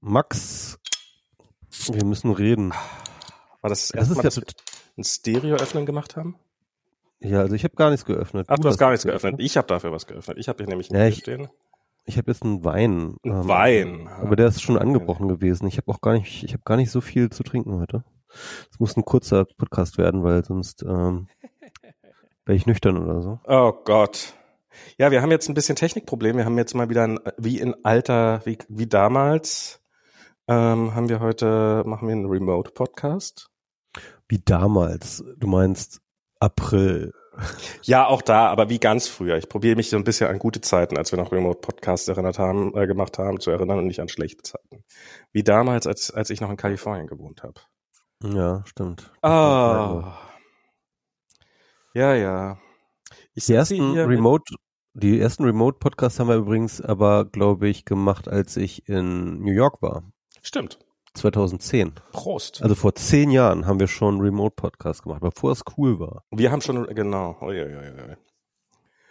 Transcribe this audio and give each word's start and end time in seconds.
Max, 0.00 0.78
wir 1.90 2.04
müssen 2.04 2.30
reden. 2.32 2.70
War 3.60 3.70
das 3.70 3.88
das 3.88 4.08
Das 4.08 4.16
Mal, 4.16 4.22
dass 4.22 4.36
wir 4.36 4.44
ein 4.96 5.04
Stereo-Öffnen 5.04 5.86
gemacht 5.86 6.16
haben? 6.16 6.36
Ja, 7.20 7.40
also 7.40 7.54
ich 7.54 7.64
habe 7.64 7.74
gar 7.74 7.90
nichts 7.90 8.04
geöffnet. 8.06 8.46
Ach, 8.48 8.58
du 8.58 8.68
hast 8.68 8.78
gar 8.78 8.90
nichts 8.90 9.04
geöffnet. 9.04 9.32
geöffnet. 9.32 9.46
Ich 9.46 9.56
habe 9.56 9.66
dafür 9.66 9.90
was 9.92 10.06
geöffnet. 10.06 10.38
Ich 10.38 10.48
habe 10.48 10.58
hier 10.58 10.68
nämlich 10.68 10.88
Ja, 10.90 11.06
ich- 11.06 11.18
stehen. 11.18 11.48
Ich 12.04 12.16
habe 12.16 12.30
jetzt 12.30 12.42
einen 12.42 12.64
Wein. 12.64 13.16
Ein 13.22 13.30
ähm, 13.30 13.48
Wein. 13.48 14.08
Aber 14.08 14.34
der 14.34 14.46
ist 14.46 14.62
schon 14.62 14.78
angebrochen 14.78 15.28
gewesen. 15.28 15.66
Ich 15.66 15.76
habe 15.76 15.90
auch 15.92 16.00
gar 16.00 16.14
nicht, 16.14 16.42
ich 16.42 16.54
habe 16.54 16.62
gar 16.64 16.78
nicht 16.78 16.90
so 16.90 17.02
viel 17.02 17.28
zu 17.28 17.42
trinken 17.42 17.78
heute. 17.78 18.02
Es 18.72 18.80
muss 18.80 18.96
ein 18.96 19.04
kurzer 19.04 19.44
Podcast 19.44 19.98
werden, 19.98 20.22
weil 20.24 20.42
sonst 20.42 20.82
ähm, 20.84 21.28
wäre 22.46 22.56
ich 22.56 22.64
nüchtern 22.64 22.96
oder 22.96 23.20
so. 23.20 23.40
Oh 23.44 23.72
Gott. 23.84 24.32
Ja, 24.96 25.10
wir 25.10 25.20
haben 25.20 25.30
jetzt 25.30 25.48
ein 25.50 25.54
bisschen 25.54 25.76
Technikproblem. 25.76 26.38
Wir 26.38 26.46
haben 26.46 26.56
jetzt 26.56 26.74
mal 26.74 26.88
wieder 26.88 27.02
ein, 27.06 27.20
wie 27.36 27.58
in 27.58 27.74
alter, 27.84 28.40
wie, 28.46 28.56
wie 28.70 28.86
damals, 28.86 29.82
ähm, 30.48 30.94
haben 30.94 31.08
wir 31.08 31.20
heute, 31.20 31.82
machen 31.86 32.08
wir 32.08 32.12
einen 32.12 32.26
Remote-Podcast. 32.26 33.50
Wie 34.28 34.38
damals. 34.38 35.24
Du 35.36 35.46
meinst 35.46 36.00
April. 36.40 37.12
Ja, 37.82 38.06
auch 38.06 38.22
da, 38.22 38.48
aber 38.48 38.68
wie 38.68 38.80
ganz 38.80 39.06
früher. 39.06 39.36
Ich 39.36 39.48
probiere 39.48 39.76
mich 39.76 39.90
so 39.90 39.96
ein 39.96 40.04
bisschen 40.04 40.28
an 40.28 40.38
gute 40.38 40.60
Zeiten, 40.60 40.96
als 40.98 41.12
wir 41.12 41.18
noch 41.18 41.30
Remote-Podcasts 41.30 42.08
erinnert 42.08 42.38
haben, 42.38 42.76
äh, 42.76 42.86
gemacht 42.86 43.18
haben, 43.18 43.40
zu 43.40 43.50
erinnern 43.50 43.78
und 43.78 43.86
nicht 43.86 44.00
an 44.00 44.08
schlechte 44.08 44.42
Zeiten. 44.42 44.84
Wie 45.32 45.44
damals, 45.44 45.86
als, 45.86 46.10
als 46.10 46.30
ich 46.30 46.40
noch 46.40 46.50
in 46.50 46.56
Kalifornien 46.56 47.06
gewohnt 47.06 47.42
habe. 47.42 47.60
Ja, 48.24 48.64
stimmt. 48.66 49.12
Ah. 49.22 50.18
Ja, 51.94 52.14
ja. 52.14 52.58
Ich 53.34 53.46
Die 53.46 53.54
ersten 53.54 53.96
Remote, 53.96 54.56
die 54.94 55.20
ersten 55.20 55.44
Remote-Podcasts 55.44 56.18
haben 56.18 56.28
wir 56.28 56.36
übrigens 56.36 56.80
aber, 56.80 57.24
glaube 57.24 57.68
ich, 57.68 57.84
gemacht, 57.84 58.28
als 58.28 58.56
ich 58.56 58.88
in 58.88 59.40
New 59.40 59.52
York 59.52 59.80
war. 59.80 60.02
Stimmt. 60.48 60.78
2010. 61.12 61.92
Prost. 62.10 62.62
Also 62.62 62.74
vor 62.74 62.94
zehn 62.94 63.30
Jahren 63.30 63.66
haben 63.66 63.78
wir 63.78 63.86
schon 63.86 64.18
Remote-Podcasts 64.18 65.02
gemacht, 65.02 65.20
bevor 65.20 65.52
es 65.52 65.62
cool 65.76 66.00
war. 66.00 66.24
Wir 66.30 66.50
haben 66.50 66.62
schon, 66.62 66.86
genau. 66.94 67.36
Ja, 67.42 67.68
ja, 67.68 67.82
ja. 67.82 68.16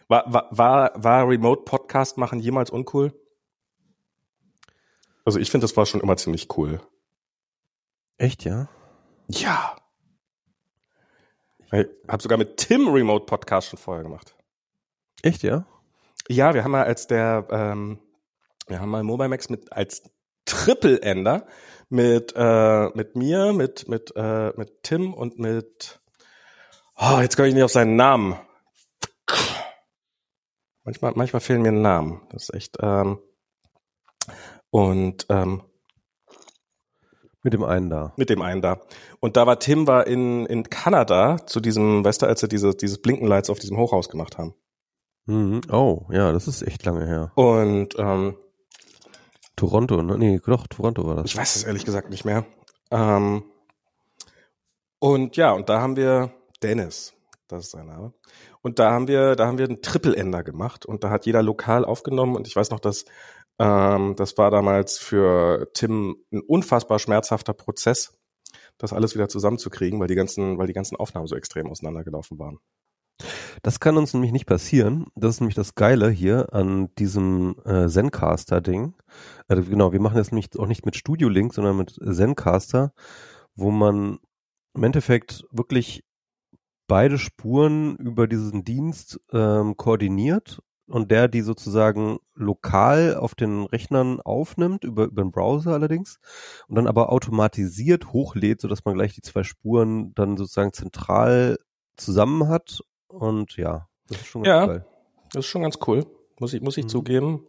War, 0.08 0.34
war, 0.34 0.48
war, 0.50 0.92
war 0.96 1.30
Remote-Podcast 1.30 2.18
machen 2.18 2.40
jemals 2.40 2.72
uncool? 2.72 3.14
Also 5.26 5.38
ich 5.38 5.52
finde, 5.52 5.66
das 5.66 5.78
war 5.78 5.86
schon 5.86 6.02
immer 6.02 6.18
ziemlich 6.18 6.48
cool. 6.58 6.82
Echt, 8.18 8.44
ja? 8.44 8.68
Ja. 9.28 9.76
Ich 11.72 11.86
habe 12.08 12.24
sogar 12.24 12.40
mit 12.40 12.58
Tim 12.58 12.88
Remote-Podcast 12.88 13.68
schon 13.68 13.78
vorher 13.78 14.02
gemacht. 14.02 14.36
Echt, 15.22 15.44
ja? 15.44 15.68
Ja, 16.30 16.56
wir 16.56 16.64
haben 16.64 16.72
mal 16.72 16.86
als 16.86 17.06
der, 17.06 17.48
ähm, 17.52 18.00
wir 18.66 18.80
haben 18.80 18.90
mal 18.90 19.04
Mobile 19.04 19.30
Max 19.30 19.50
mit 19.50 19.72
als 19.72 20.02
Triple-Ender 20.48 21.46
mit 21.90 22.34
äh, 22.36 22.88
mit 22.96 23.16
mir, 23.16 23.54
mit 23.54 23.88
mit 23.88 24.12
äh, 24.16 24.52
mit 24.58 24.84
Tim 24.84 25.14
und 25.14 25.38
mit 25.38 26.00
oh, 26.98 27.20
jetzt 27.22 27.36
komme 27.36 27.50
ich 27.50 27.54
nicht 27.54 27.64
auf 27.64 27.72
seinen 27.72 27.96
Namen. 27.96 28.36
Manchmal 30.84 31.14
manchmal 31.16 31.42
fehlen 31.42 31.62
mir 31.62 31.72
Namen. 31.72 32.22
Das 32.32 32.44
ist 32.44 32.54
echt 32.54 32.78
ähm, 32.82 33.20
und 34.70 35.26
ähm, 35.30 35.64
Mit 37.44 37.54
dem 37.54 37.64
einen 37.64 37.90
da. 37.90 38.14
mit 38.18 38.30
dem 38.30 38.42
einen 38.42 38.62
da. 38.62 38.82
Und 39.20 39.38
da 39.38 39.46
war 39.46 39.60
Tim 39.60 39.88
war 39.88 40.08
in 40.08 40.46
in 40.46 40.70
Kanada 40.70 41.38
zu 41.46 41.60
diesem, 41.60 42.04
weißt 42.04 42.22
du, 42.22 42.26
als 42.26 42.40
sie 42.42 42.48
diese, 42.48 42.74
dieses 42.74 43.02
Blinkenlights 43.02 43.50
auf 43.50 43.60
diesem 43.60 43.78
Hochhaus 43.78 44.10
gemacht 44.10 44.38
haben. 44.38 44.54
Mhm. 45.26 45.62
Oh, 45.72 46.06
ja, 46.10 46.32
das 46.32 46.48
ist 46.48 46.62
echt 46.62 46.86
lange 46.86 47.06
her. 47.06 47.32
Und 47.36 47.96
ähm, 47.98 48.38
Toronto, 49.58 50.02
ne? 50.02 50.18
Nee, 50.18 50.40
doch, 50.46 50.68
Toronto 50.68 51.06
war 51.06 51.16
das. 51.16 51.26
Ich 51.26 51.36
weiß 51.36 51.58
es 51.58 51.64
ehrlich 51.64 51.84
gesagt 51.84 52.10
nicht 52.10 52.24
mehr. 52.24 52.46
Ähm, 52.92 53.44
und 55.00 55.36
ja, 55.36 55.52
und 55.52 55.68
da 55.68 55.82
haben 55.82 55.98
wir 55.98 56.32
Dennis, 56.64 57.14
das 57.48 57.66
ist 57.66 57.72
sein 57.72 57.88
Name. 57.88 58.14
Und 58.62 58.80
da 58.80 58.92
haben 58.92 59.08
wir, 59.08 59.36
da 59.36 59.48
haben 59.48 59.58
wir 59.58 59.66
einen 59.66 59.82
Triple-Ender 59.82 60.44
gemacht 60.44 60.86
und 60.86 61.04
da 61.04 61.10
hat 61.10 61.26
jeder 61.26 61.44
lokal 61.44 61.86
aufgenommen 61.86 62.36
und 62.36 62.48
ich 62.48 62.56
weiß 62.56 62.70
noch, 62.70 62.80
dass 62.80 63.06
ähm, 63.60 64.16
das 64.16 64.38
war 64.38 64.52
damals 64.52 65.00
für 65.00 65.70
Tim 65.74 66.18
ein 66.32 66.42
unfassbar 66.42 67.00
schmerzhafter 67.00 67.54
Prozess, 67.54 68.18
das 68.78 68.94
alles 68.94 69.16
wieder 69.16 69.28
zusammenzukriegen, 69.28 70.00
weil 70.00 70.08
die 70.08 70.16
ganzen, 70.16 70.58
weil 70.58 70.68
die 70.68 70.74
ganzen 70.74 70.96
Aufnahmen 70.96 71.28
so 71.28 71.36
extrem 71.36 71.68
auseinandergelaufen 71.68 72.38
waren. 72.38 72.60
Das 73.64 73.80
kann 73.80 73.98
uns 73.98 74.14
nämlich 74.14 74.32
nicht 74.32 74.46
passieren. 74.46 75.08
Das 75.16 75.36
ist 75.36 75.42
nämlich 75.42 75.56
das 75.56 75.76
Geile 75.76 76.10
hier 76.10 76.54
an 76.54 76.94
diesem 76.96 77.56
äh, 77.66 77.88
Zencaster-Ding. 77.88 78.94
Also 79.48 79.64
genau, 79.64 79.92
wir 79.92 80.02
machen 80.02 80.18
das 80.18 80.32
nämlich 80.32 80.50
auch 80.58 80.68
nicht 80.68 80.86
mit 80.86 80.96
Studio 80.96 81.30
Link, 81.30 81.54
sondern 81.54 81.78
mit 81.78 81.92
Zencaster, 81.92 82.94
wo 83.56 83.72
man 83.72 84.20
im 84.76 84.84
Endeffekt 84.84 85.46
wirklich 85.52 86.04
beide 86.88 87.18
Spuren 87.18 87.96
über 87.98 88.28
diesen 88.28 88.64
Dienst 88.64 89.20
ähm, 89.34 89.76
koordiniert 89.76 90.62
und 90.88 91.12
der 91.12 91.28
die 91.28 91.42
sozusagen 91.42 92.20
lokal 92.34 93.16
auf 93.16 93.36
den 93.36 93.66
Rechnern 93.66 94.22
aufnimmt, 94.22 94.84
über, 94.84 95.06
über 95.06 95.22
den 95.22 95.32
Browser 95.32 95.74
allerdings, 95.74 96.20
und 96.68 96.76
dann 96.76 96.88
aber 96.88 97.12
automatisiert 97.12 98.14
hochlädt, 98.14 98.62
sodass 98.62 98.86
man 98.86 98.96
gleich 98.96 99.14
die 99.14 99.22
zwei 99.22 99.44
Spuren 99.44 100.14
dann 100.16 100.38
sozusagen 100.38 100.74
zentral 100.74 101.58
zusammen 101.98 102.48
hat. 102.48 102.82
Und 103.08 103.56
ja, 103.58 103.88
das 104.10 104.20
ist 104.22 104.28
schon 104.28 104.44
ganz 104.44 104.54
Ja. 104.62 104.66
geil. 104.68 104.86
Das 105.34 105.46
ist 105.46 105.50
schon 105.52 105.62
ganz 105.64 105.78
cool, 105.88 106.06
muss 106.40 106.54
ich, 106.54 106.62
muss 106.62 106.78
ich 106.78 106.86
Mhm. 106.86 106.90
zugeben. 106.90 107.48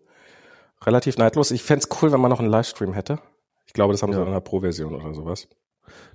Relativ 0.84 1.18
neidlos. 1.18 1.50
Ich 1.50 1.62
fänd's 1.62 1.88
cool, 2.00 2.12
wenn 2.12 2.20
man 2.20 2.30
noch 2.30 2.40
einen 2.40 2.50
Livestream 2.50 2.92
hätte. 2.92 3.18
Ich 3.66 3.72
glaube, 3.72 3.92
das 3.92 4.02
haben 4.02 4.12
sie 4.12 4.18
Ja. 4.18 4.22
in 4.24 4.30
einer 4.30 4.40
Pro-Version 4.40 4.94
oder 4.94 5.12
sowas. 5.14 5.48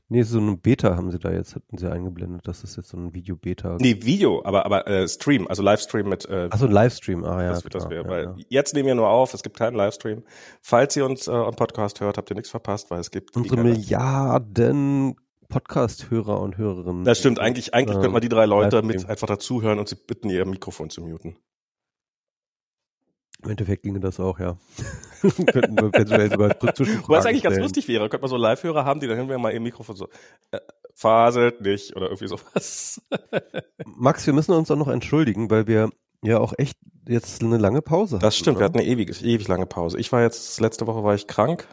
Nee, 0.07 0.21
so 0.23 0.37
eine 0.39 0.55
Beta 0.55 0.95
haben 0.95 1.09
sie 1.11 1.17
da 1.17 1.31
jetzt, 1.31 1.55
hatten 1.55 1.77
sie 1.77 1.89
eingeblendet. 1.91 2.47
Das 2.47 2.63
ist 2.63 2.75
jetzt 2.77 2.89
so 2.89 2.97
ein 2.97 3.13
Video-Beta. 3.13 3.77
Nee, 3.79 3.97
Video, 4.03 4.43
aber, 4.45 4.65
aber 4.65 4.85
äh, 4.87 5.07
Stream, 5.07 5.47
also 5.47 5.63
Livestream 5.63 6.07
mit 6.07 6.25
äh, 6.29 6.47
Achso, 6.51 6.65
ein 6.65 6.71
Livestream, 6.71 7.23
ah 7.23 7.41
ja. 7.41 7.49
das, 7.49 7.63
das 7.63 7.71
klar, 7.71 7.89
wäre, 7.89 8.03
ja, 8.03 8.09
weil 8.09 8.23
ja. 8.25 8.35
jetzt 8.49 8.73
nehmen 8.75 8.87
wir 8.87 8.95
nur 8.95 9.09
auf, 9.09 9.33
es 9.33 9.41
gibt 9.41 9.57
keinen 9.57 9.75
Livestream. 9.75 10.23
Falls 10.61 10.95
ihr 10.95 11.05
uns 11.05 11.27
äh, 11.27 11.31
am 11.31 11.55
Podcast 11.55 11.99
hört, 12.01 12.17
habt 12.17 12.29
ihr 12.29 12.35
nichts 12.35 12.51
verpasst, 12.51 12.91
weil 12.91 12.99
es 12.99 13.09
gibt 13.11 13.35
Unsere 13.35 13.63
Milliarden 13.63 15.15
Podcast-Hörer 15.53 16.41
und 16.41 16.57
Hörerinnen. 16.57 17.03
Das 17.03 17.19
stimmt, 17.19 17.39
eigentlich, 17.39 17.75
eigentlich 17.75 17.95
Ähm, 17.95 18.01
könnten 18.01 18.15
wir 18.15 18.21
die 18.21 18.29
drei 18.29 18.47
Leute 18.47 18.81
mit 18.81 19.07
einfach 19.07 19.27
dazuhören 19.27 19.77
und 19.77 19.87
sie 19.87 19.95
bitten, 19.95 20.29
ihr 20.31 20.45
Mikrofon 20.45 20.89
zu 20.89 21.01
muten. 21.01 21.37
Im 23.43 23.51
Endeffekt 23.51 23.83
ginge 23.83 23.99
das 23.99 24.19
auch, 24.19 24.39
ja. 24.39 24.57
Könnten 25.21 25.75
wir 25.75 25.89
eventuell 25.93 26.31
sogar 26.31 26.55
Was 27.07 27.25
eigentlich 27.25 27.43
ganz 27.43 27.57
lustig 27.59 27.87
wäre, 27.87 28.09
könnte 28.09 28.21
man 28.23 28.29
so 28.29 28.37
Live-Hörer 28.37 28.83
haben, 28.83 28.99
die 28.99 29.07
dann 29.07 29.29
wir 29.29 29.37
mal 29.37 29.53
ihr 29.53 29.59
Mikrofon 29.59 29.95
so 29.95 30.07
äh, 30.51 30.59
faselt 30.95 31.61
nicht 31.61 31.95
oder 31.95 32.07
irgendwie 32.07 32.27
sowas. 32.27 33.01
Max, 33.85 34.25
wir 34.25 34.33
müssen 34.33 34.53
uns 34.53 34.71
auch 34.71 34.77
noch 34.77 34.87
entschuldigen, 34.87 35.51
weil 35.51 35.67
wir 35.67 35.89
ja 36.23 36.39
auch 36.39 36.53
echt 36.57 36.77
jetzt 37.07 37.43
eine 37.43 37.57
lange 37.57 37.81
Pause 37.81 38.15
Das 38.15 38.33
hatten, 38.33 38.41
stimmt, 38.41 38.57
wir 38.57 38.61
ne? 38.61 38.65
hatten 38.65 38.79
eine 38.79 38.87
ewig, 38.87 39.23
ewig 39.23 39.47
lange 39.47 39.67
Pause. 39.67 39.99
Ich 39.99 40.11
war 40.11 40.21
jetzt, 40.21 40.59
letzte 40.59 40.87
Woche 40.87 41.03
war 41.03 41.13
ich 41.13 41.27
krank. 41.27 41.67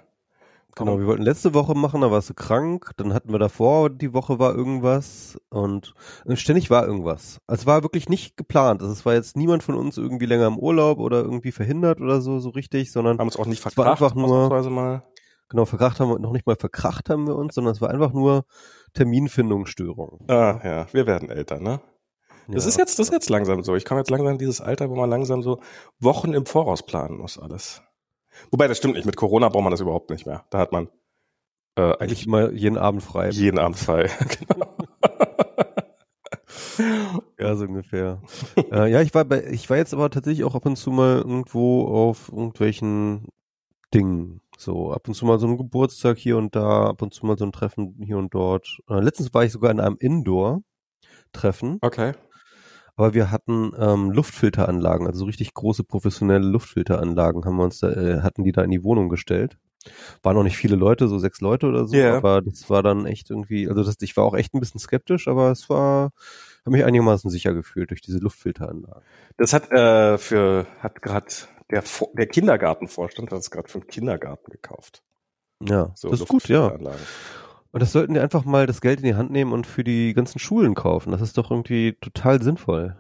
Genau, 0.77 0.99
wir 0.99 1.07
wollten 1.07 1.23
letzte 1.23 1.53
Woche 1.53 1.75
machen, 1.75 2.01
da 2.01 2.11
warst 2.11 2.31
du 2.31 2.35
krank, 2.35 2.93
dann 2.97 3.13
hatten 3.13 3.33
wir 3.33 3.39
davor, 3.39 3.91
die 3.91 4.15
Woche 4.15 4.39
war 4.39 4.55
irgendwas 4.55 5.39
und 5.51 5.95
ständig 6.35 6.71
war 6.71 6.87
irgendwas. 6.87 7.39
Also 7.47 7.63
es 7.63 7.67
war 7.67 7.83
wirklich 7.83 8.09
nicht 8.09 8.37
geplant. 8.37 8.81
Also 8.81 8.93
es 8.93 9.05
war 9.05 9.15
jetzt 9.15 9.37
niemand 9.37 9.63
von 9.63 9.75
uns 9.75 9.99
irgendwie 9.99 10.27
länger 10.27 10.47
im 10.47 10.59
Urlaub 10.59 10.99
oder 10.99 11.21
irgendwie 11.23 11.53
verhindert 11.53 12.01
oder 12.01 12.21
so, 12.21 12.39
so 12.39 12.51
richtig, 12.51 12.93
sondern 12.93 13.19
Haben 13.19 13.27
uns 13.29 13.37
auch 13.37 13.47
nicht 13.47 13.59
Es 13.59 13.65
war 13.77 13.85
verkracht, 13.85 14.03
einfach 14.03 14.15
nur- 14.15 14.71
mal. 14.71 15.03
genau, 15.49 15.65
verkracht 15.65 15.99
haben 16.01 16.11
wir, 16.11 16.19
noch 16.19 16.33
nicht 16.33 16.47
mal 16.47 16.57
verkracht 16.57 17.11
haben 17.11 17.27
wir 17.27 17.37
uns, 17.37 17.55
sondern 17.57 17.75
es 17.75 17.81
war 17.81 17.91
einfach 17.91 18.13
nur 18.13 18.45
Terminfindungsstörung. 18.95 20.21
Ah, 20.29 20.61
ja, 20.65 20.87
wir 20.93 21.07
werden 21.07 21.31
älter, 21.31 21.61
ne? 21.61 21.81
Das 22.49 22.65
Ja. 22.65 22.69
ist 22.71 22.79
jetzt, 22.79 22.99
das 22.99 23.09
ist 23.09 23.13
jetzt 23.13 23.29
langsam 23.31 23.63
so. 23.63 23.77
Ich 23.77 23.85
komme 23.85 24.01
jetzt 24.01 24.11
langsam 24.11 24.33
in 24.33 24.39
dieses 24.39 24.61
Alter, 24.61 24.89
wo 24.91 24.97
man 24.97 25.09
langsam 25.11 25.43
so 25.43 25.61
Wochen 26.01 26.33
im 26.33 26.47
Voraus 26.47 26.85
planen 26.85 27.19
muss, 27.19 27.39
alles. 27.39 27.83
Wobei, 28.51 28.69
das 28.69 28.79
stimmt 28.79 28.95
nicht. 28.95 29.07
Mit 29.07 29.17
Corona 29.17 29.49
braucht 29.49 29.65
man 29.65 29.71
das 29.71 29.81
überhaupt 29.81 30.11
nicht 30.11 30.27
mehr. 30.27 30.45
Da 30.51 30.59
hat 30.59 30.73
man 30.73 30.89
äh, 31.77 31.97
eigentlich 31.99 32.27
mal 32.27 32.55
jeden 32.55 32.79
Abend 32.79 33.03
frei. 33.03 33.31
jeden 33.31 33.59
Abend 33.59 33.79
frei. 33.79 34.11
genau. 34.39 34.77
Ja, 37.39 37.55
so 37.57 37.65
ungefähr. 37.65 38.23
äh, 38.71 38.91
ja, 38.91 39.01
ich 39.03 39.15
war 39.15 39.25
bei, 39.25 39.45
ich 39.45 39.69
war 39.71 39.77
jetzt 39.77 39.95
aber 39.95 40.11
tatsächlich 40.11 40.45
auch 40.45 40.55
ab 40.55 40.67
und 40.67 40.77
zu 40.77 40.91
mal 40.91 41.19
irgendwo 41.19 41.87
auf 41.87 42.29
irgendwelchen 42.31 43.29
Dingen. 43.95 44.41
So, 44.57 44.93
ab 44.93 45.09
und 45.09 45.15
zu 45.15 45.25
mal 45.27 45.39
so 45.39 45.47
ein 45.47 45.57
Geburtstag 45.57 46.19
hier 46.19 46.37
und 46.37 46.55
da, 46.55 46.87
ab 46.89 47.03
und 47.03 47.15
zu 47.15 47.25
mal 47.27 47.39
so 47.39 47.45
ein 47.45 47.53
Treffen 47.53 47.97
hier 48.05 48.19
und 48.19 48.35
dort. 48.35 48.81
Äh, 48.89 49.01
letztens 49.01 49.33
war 49.33 49.45
ich 49.45 49.53
sogar 49.53 49.71
in 49.71 49.81
einem 49.81 49.97
Indoor-Treffen, 49.99 51.79
Okay. 51.81 52.13
Aber 53.01 53.15
wir 53.15 53.31
hatten 53.31 53.73
ähm, 53.79 54.11
Luftfilteranlagen, 54.11 55.07
also 55.07 55.21
so 55.21 55.25
richtig 55.25 55.55
große 55.55 55.85
professionelle 55.85 56.47
Luftfilteranlagen 56.47 57.45
haben 57.45 57.57
wir 57.57 57.65
uns 57.65 57.81
da, 57.81 57.91
äh, 57.91 58.21
hatten 58.21 58.45
die 58.45 58.53
da 58.53 58.63
in 58.63 58.71
die 58.71 58.85
Wohnung 58.85 59.09
gestellt. 59.09 59.57
Waren 60.23 60.37
noch 60.37 60.43
nicht 60.43 60.59
viele 60.59 60.77
Leute, 60.77 61.09
so 61.09 61.19
sechs 61.19 61.41
Leute 61.41 61.67
oder 61.67 61.87
so, 61.87 61.97
Ja. 61.97 62.19
aber 62.19 62.43
das 62.43 62.69
war 62.69 62.83
dann 62.83 63.07
echt 63.07 63.31
irgendwie, 63.31 63.67
also 63.69 63.83
das, 63.83 63.97
ich 64.03 64.15
war 64.17 64.25
auch 64.25 64.35
echt 64.35 64.53
ein 64.53 64.61
bisschen 64.61 64.79
skeptisch, 64.79 65.27
aber 65.27 65.51
es 65.51 65.71
war, 65.71 66.11
habe 66.67 66.73
mich 66.77 66.85
einigermaßen 66.85 67.31
sicher 67.31 67.55
gefühlt 67.55 67.89
durch 67.91 68.03
diese 68.03 68.19
Luftfilteranlagen. 68.19 69.03
Das 69.39 69.55
hat 69.55 69.71
äh, 69.73 70.19
für 70.19 70.67
hat 70.81 71.01
gerade 71.01 71.27
der 71.71 71.83
der 72.13 72.27
Kindergartenvorstand 72.27 73.33
hat 73.33 73.39
es 73.39 73.51
gerade 73.51 73.69
für 73.69 73.79
einen 73.79 73.87
Kindergarten 73.87 74.51
gekauft. 74.51 75.03
Ja, 75.63 75.93
So 75.95 76.11
das 76.11 76.21
ist 76.21 76.29
gut, 76.29 76.49
ja. 76.49 76.77
Und 77.73 77.81
das 77.81 77.93
sollten 77.93 78.15
die 78.15 78.21
einfach 78.21 78.45
mal 78.45 78.67
das 78.67 78.81
Geld 78.81 79.01
in 79.01 79.07
die 79.07 79.15
Hand 79.15 79.31
nehmen 79.31 79.53
und 79.53 79.67
für 79.67 79.85
die 79.85 80.13
ganzen 80.13 80.39
Schulen 80.39 80.75
kaufen. 80.75 81.13
Das 81.13 81.21
ist 81.21 81.39
doch 81.39 81.51
irgendwie 81.51 81.97
total 82.01 82.43
sinnvoll. 82.43 82.97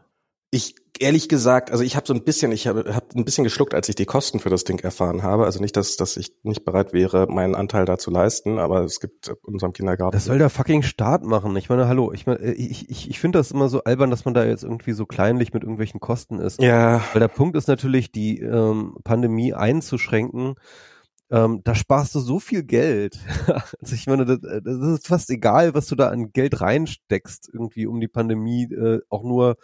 Ich 0.52 0.74
ehrlich 1.00 1.28
gesagt, 1.28 1.70
also 1.70 1.82
ich 1.82 1.96
habe 1.96 2.06
so 2.06 2.12
ein 2.12 2.22
bisschen, 2.22 2.52
ich 2.52 2.66
habe 2.66 2.94
hab 2.94 3.14
ein 3.14 3.24
bisschen 3.24 3.42
geschluckt, 3.42 3.74
als 3.74 3.88
ich 3.88 3.94
die 3.94 4.04
Kosten 4.04 4.38
für 4.38 4.50
das 4.50 4.64
Ding 4.64 4.78
erfahren 4.80 5.22
habe. 5.22 5.44
Also 5.44 5.60
nicht, 5.60 5.76
dass, 5.76 5.96
dass 5.96 6.16
ich 6.16 6.32
nicht 6.42 6.64
bereit 6.64 6.92
wäre, 6.92 7.26
meinen 7.26 7.54
Anteil 7.54 7.86
da 7.86 7.98
zu 7.98 8.10
leisten, 8.10 8.58
aber 8.58 8.84
es 8.84 9.00
gibt 9.00 9.28
in 9.28 9.36
unserem 9.54 9.72
Kindergarten. 9.72 10.12
Das 10.12 10.26
soll 10.26 10.38
der 10.38 10.50
fucking 10.50 10.82
Staat 10.82 11.24
machen. 11.24 11.56
Ich 11.56 11.68
meine, 11.68 11.88
hallo, 11.88 12.12
ich 12.12 12.26
meine, 12.26 12.40
ich, 12.40 12.90
ich, 12.90 13.08
ich 13.10 13.18
finde 13.18 13.38
das 13.38 13.50
immer 13.50 13.68
so 13.68 13.82
albern, 13.82 14.10
dass 14.10 14.24
man 14.24 14.34
da 14.34 14.44
jetzt 14.44 14.62
irgendwie 14.62 14.92
so 14.92 15.06
kleinlich 15.06 15.54
mit 15.54 15.62
irgendwelchen 15.62 16.00
Kosten 16.00 16.38
ist. 16.38 16.60
ja, 16.60 17.02
Weil 17.12 17.20
der 17.20 17.28
Punkt 17.28 17.56
ist 17.56 17.66
natürlich, 17.66 18.12
die 18.12 18.40
ähm, 18.40 18.96
Pandemie 19.02 19.54
einzuschränken. 19.54 20.56
Ähm, 21.30 21.60
da 21.62 21.74
sparst 21.74 22.14
du 22.14 22.20
so 22.20 22.40
viel 22.40 22.62
Geld. 22.64 23.18
also 23.80 23.94
ich 23.94 24.06
meine, 24.06 24.24
das, 24.24 24.40
das 24.40 24.76
ist 24.76 25.06
fast 25.06 25.30
egal, 25.30 25.74
was 25.74 25.86
du 25.86 25.94
da 25.94 26.08
an 26.08 26.32
Geld 26.32 26.60
reinsteckst, 26.60 27.50
irgendwie 27.52 27.86
um 27.86 28.00
die 28.00 28.08
Pandemie 28.08 28.64
äh, 28.64 29.00
auch 29.08 29.22
nur 29.22 29.56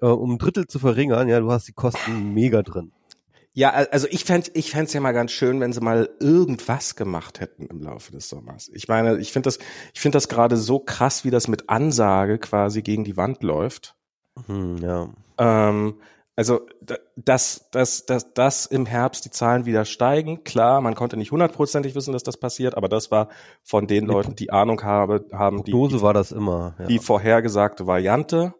äh, 0.00 0.06
um 0.06 0.32
ein 0.32 0.38
Drittel 0.38 0.66
zu 0.66 0.78
verringern. 0.78 1.28
Ja, 1.28 1.40
du 1.40 1.50
hast 1.50 1.68
die 1.68 1.72
Kosten 1.72 2.34
mega 2.34 2.62
drin. 2.62 2.92
Ja, 3.54 3.70
also 3.70 4.06
ich 4.10 4.24
fänd, 4.24 4.50
ich 4.54 4.70
fänd's 4.70 4.94
ja 4.94 5.00
mal 5.00 5.12
ganz 5.12 5.30
schön, 5.30 5.60
wenn 5.60 5.74
sie 5.74 5.82
mal 5.82 6.08
irgendwas 6.20 6.96
gemacht 6.96 7.38
hätten 7.40 7.66
im 7.66 7.82
Laufe 7.82 8.10
des 8.10 8.30
Sommers. 8.30 8.70
Ich 8.72 8.88
meine, 8.88 9.18
ich 9.18 9.30
finde 9.30 9.48
das, 9.48 9.58
ich 9.92 10.00
finde 10.00 10.16
das 10.16 10.28
gerade 10.28 10.56
so 10.56 10.78
krass, 10.78 11.24
wie 11.24 11.30
das 11.30 11.48
mit 11.48 11.68
Ansage 11.68 12.38
quasi 12.38 12.80
gegen 12.80 13.04
die 13.04 13.18
Wand 13.18 13.42
läuft. 13.42 13.94
Hm, 14.46 14.78
ja. 14.78 15.10
Ähm, 15.36 15.96
also, 16.34 16.66
da- 16.80 16.98
dass, 17.16 17.68
dass, 17.70 18.06
dass, 18.06 18.32
dass 18.34 18.66
im 18.66 18.86
Herbst 18.86 19.24
die 19.24 19.30
Zahlen 19.30 19.66
wieder 19.66 19.84
steigen, 19.84 20.44
klar, 20.44 20.80
man 20.80 20.94
konnte 20.94 21.16
nicht 21.16 21.30
hundertprozentig 21.30 21.94
wissen, 21.94 22.12
dass 22.12 22.22
das 22.22 22.38
passiert, 22.38 22.76
aber 22.76 22.88
das 22.88 23.10
war 23.10 23.28
von 23.62 23.86
den 23.86 24.06
Leuten, 24.06 24.34
die 24.34 24.50
Ahnung 24.50 24.82
habe, 24.82 25.26
haben 25.32 25.62
die, 25.64 25.72
die, 25.72 26.02
war 26.02 26.14
das 26.14 26.32
immer. 26.32 26.74
Ja. 26.78 26.86
die 26.86 26.98
vorhergesagte 26.98 27.86
Variante. 27.86 28.54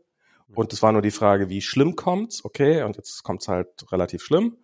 Und 0.54 0.72
es 0.74 0.82
war 0.82 0.92
nur 0.92 1.00
die 1.00 1.10
Frage, 1.10 1.48
wie 1.48 1.62
schlimm 1.62 1.96
kommt's? 1.96 2.44
Okay, 2.44 2.82
und 2.82 2.96
jetzt 2.96 3.22
kommt's 3.22 3.48
halt 3.48 3.90
relativ 3.90 4.22
schlimm. 4.22 4.58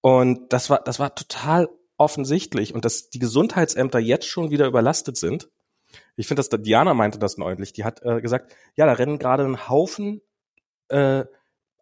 Und 0.00 0.50
das 0.52 0.70
war, 0.70 0.80
das 0.82 0.98
war 0.98 1.14
total 1.14 1.68
offensichtlich. 1.98 2.74
Und 2.74 2.86
dass 2.86 3.10
die 3.10 3.18
Gesundheitsämter 3.18 3.98
jetzt 3.98 4.26
schon 4.26 4.50
wieder 4.50 4.66
überlastet 4.66 5.18
sind. 5.18 5.50
Ich 6.16 6.26
finde, 6.26 6.42
dass 6.42 6.62
Diana 6.62 6.94
meinte 6.94 7.18
das 7.18 7.36
neulich. 7.36 7.74
Die 7.74 7.84
hat 7.84 8.02
äh, 8.02 8.22
gesagt, 8.22 8.54
ja, 8.76 8.86
da 8.86 8.92
rennen 8.92 9.18
gerade 9.18 9.44
ein 9.44 9.68
Haufen 9.68 10.22
äh, 10.88 11.24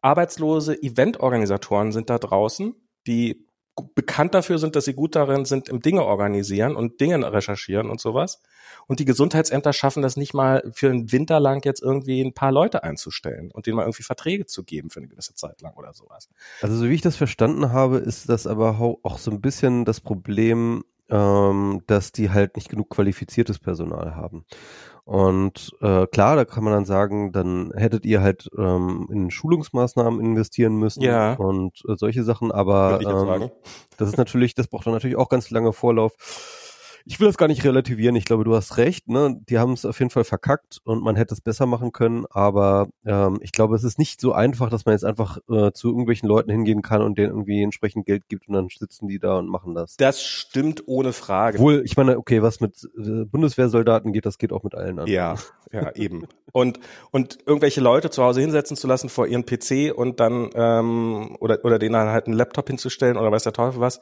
arbeitslose 0.05 0.81
Eventorganisatoren 0.83 1.93
sind 1.93 2.11
da 2.11 2.19
draußen, 2.19 2.75
die 3.07 3.47
bekannt 3.95 4.35
dafür 4.35 4.59
sind, 4.59 4.77
dass 4.77 4.85
sie 4.85 4.95
gut 4.95 5.17
darin 5.17 5.45
sind, 5.45 5.69
im 5.69 5.81
Dinge 5.81 6.05
organisieren 6.05 6.77
und 6.77 7.01
Dinge 7.01 7.33
recherchieren 7.33 7.91
und 7.91 8.01
sowas. 8.01 8.41
Und 8.87 9.01
die 9.01 9.05
Gesundheitsämter 9.05 9.73
schaffen 9.73 10.03
das 10.03 10.17
nicht 10.17 10.33
mal 10.33 10.71
für 10.73 10.91
einen 10.91 11.11
Winter 11.11 11.41
lang 11.41 11.65
jetzt 11.65 11.83
irgendwie 11.83 12.21
ein 12.21 12.35
paar 12.35 12.53
Leute 12.53 12.85
einzustellen 12.85 13.51
und 13.51 13.67
denen 13.67 13.77
mal 13.77 13.83
irgendwie 13.83 14.05
Verträge 14.05 14.47
zu 14.47 14.63
geben 14.63 14.91
für 14.91 15.01
eine 15.01 15.09
gewisse 15.09 15.35
Zeit 15.35 15.61
lang 15.61 15.75
oder 15.75 15.93
sowas. 15.93 16.29
Also 16.61 16.77
so 16.77 16.89
wie 16.89 16.95
ich 16.95 17.01
das 17.01 17.17
verstanden 17.17 17.73
habe, 17.73 17.99
ist 17.99 18.29
das 18.29 18.47
aber 18.47 18.79
auch 18.79 19.19
so 19.19 19.33
ein 19.33 19.41
bisschen 19.41 19.85
das 19.85 20.01
Problem, 20.01 20.85
ähm, 21.09 21.83
dass 21.87 22.13
die 22.13 22.31
halt 22.31 22.57
nicht 22.57 22.69
genug 22.69 22.91
qualifiziertes 22.91 23.59
Personal 23.59 24.15
haben. 24.15 24.45
Und 25.05 25.71
äh, 25.83 26.07
klar, 26.07 26.35
da 26.35 26.47
kann 26.47 26.65
man 26.65 26.73
dann 26.73 26.87
sagen, 26.87 27.31
dann 27.31 27.73
hättet 27.77 28.07
ihr 28.07 28.23
halt 28.23 28.49
ähm, 28.57 29.07
in 29.13 29.31
Schulungsmaßnahmen 29.31 30.19
investieren 30.19 30.77
müssen 30.77 31.03
Ja. 31.03 31.35
und 31.35 31.83
äh, 31.87 31.95
solche 31.97 32.25
Sachen, 32.25 32.51
aber 32.51 33.01
ähm, 33.03 33.51
das 33.99 34.09
ist 34.09 34.17
natürlich, 34.17 34.55
das 34.55 34.67
braucht 34.69 34.87
dann 34.87 34.95
natürlich 34.95 35.17
auch 35.17 35.29
ganz 35.29 35.51
lange 35.51 35.75
Vorlauf. 35.75 36.15
Ich 37.07 37.21
will 37.21 37.27
das 37.27 37.37
gar 37.37 37.49
nicht 37.49 37.63
relativieren. 37.65 38.17
Ich 38.17 38.25
glaube, 38.25 38.45
du 38.45 38.55
hast 38.55 38.79
recht. 38.79 39.09
Ne? 39.09 39.39
Die 39.49 39.59
haben 39.59 39.75
es 39.75 39.85
auf 39.85 39.99
jeden 39.99 40.11
Fall 40.11 40.25
verkackt 40.25 40.79
und 40.85 41.03
man 41.03 41.17
hätte 41.17 41.35
es 41.35 41.43
besser 41.43 41.67
machen 41.67 41.93
können. 41.93 42.25
Aber 42.31 42.89
ähm, 43.05 43.39
ich 43.43 43.53
glaube, 43.53 43.77
es 43.77 43.85
ist 43.85 43.99
nicht 43.99 44.21
so 44.21 44.33
einfach, 44.33 44.71
dass 44.71 44.87
man 44.87 44.95
jetzt 44.95 45.05
einfach 45.05 45.39
äh, 45.51 45.73
zu 45.73 45.89
irgendwelchen 45.89 46.29
Leuten 46.29 46.51
hingehen 46.51 46.81
kann 46.81 47.03
und 47.03 47.19
denen 47.19 47.31
irgendwie 47.31 47.63
entsprechend 47.63 48.07
Geld 48.07 48.29
gibt 48.29 48.49
und 48.49 48.55
dann 48.55 48.69
sitzen 48.69 49.07
die 49.07 49.19
da 49.19 49.39
und 49.39 49.49
machen 49.49 49.75
das. 49.75 49.97
Das 49.97 50.23
stimmt 50.23 50.85
ohne 50.87 51.13
Frage. 51.13 51.59
Obwohl, 51.59 51.83
ich 51.85 51.97
meine, 51.97 52.17
okay, 52.17 52.41
was 52.41 52.61
mit 52.61 52.89
äh, 52.97 53.25
Bundeswehrsoldaten 53.25 54.13
geht, 54.13 54.25
das 54.25 54.39
geht 54.39 54.53
auch 54.53 54.63
mit 54.63 54.75
allen 54.75 54.99
anderen. 54.99 55.11
Ja, 55.11 55.37
ja, 55.73 55.95
eben. 55.97 56.27
Und, 56.53 56.81
und 57.11 57.39
irgendwelche 57.47 57.81
Leute 57.83 58.09
zu 58.09 58.23
Hause 58.23 58.41
hinsetzen 58.41 58.77
zu 58.77 58.87
lassen 58.87 59.11
vor 59.11 59.27
ihren 59.27 59.45
PC 59.45 59.93
und 59.95 60.21
dann, 60.21 60.51
ähm, 60.55 61.37
oder, 61.41 61.59
oder 61.65 61.79
denen 61.79 61.95
dann 61.95 62.09
halt 62.09 62.27
einen 62.27 62.37
Laptop 62.37 62.69
hinzustellen 62.69 63.17
oder 63.19 63.31
weiß 63.31 63.43
der 63.43 63.53
Teufel 63.53 63.81
was, 63.81 64.01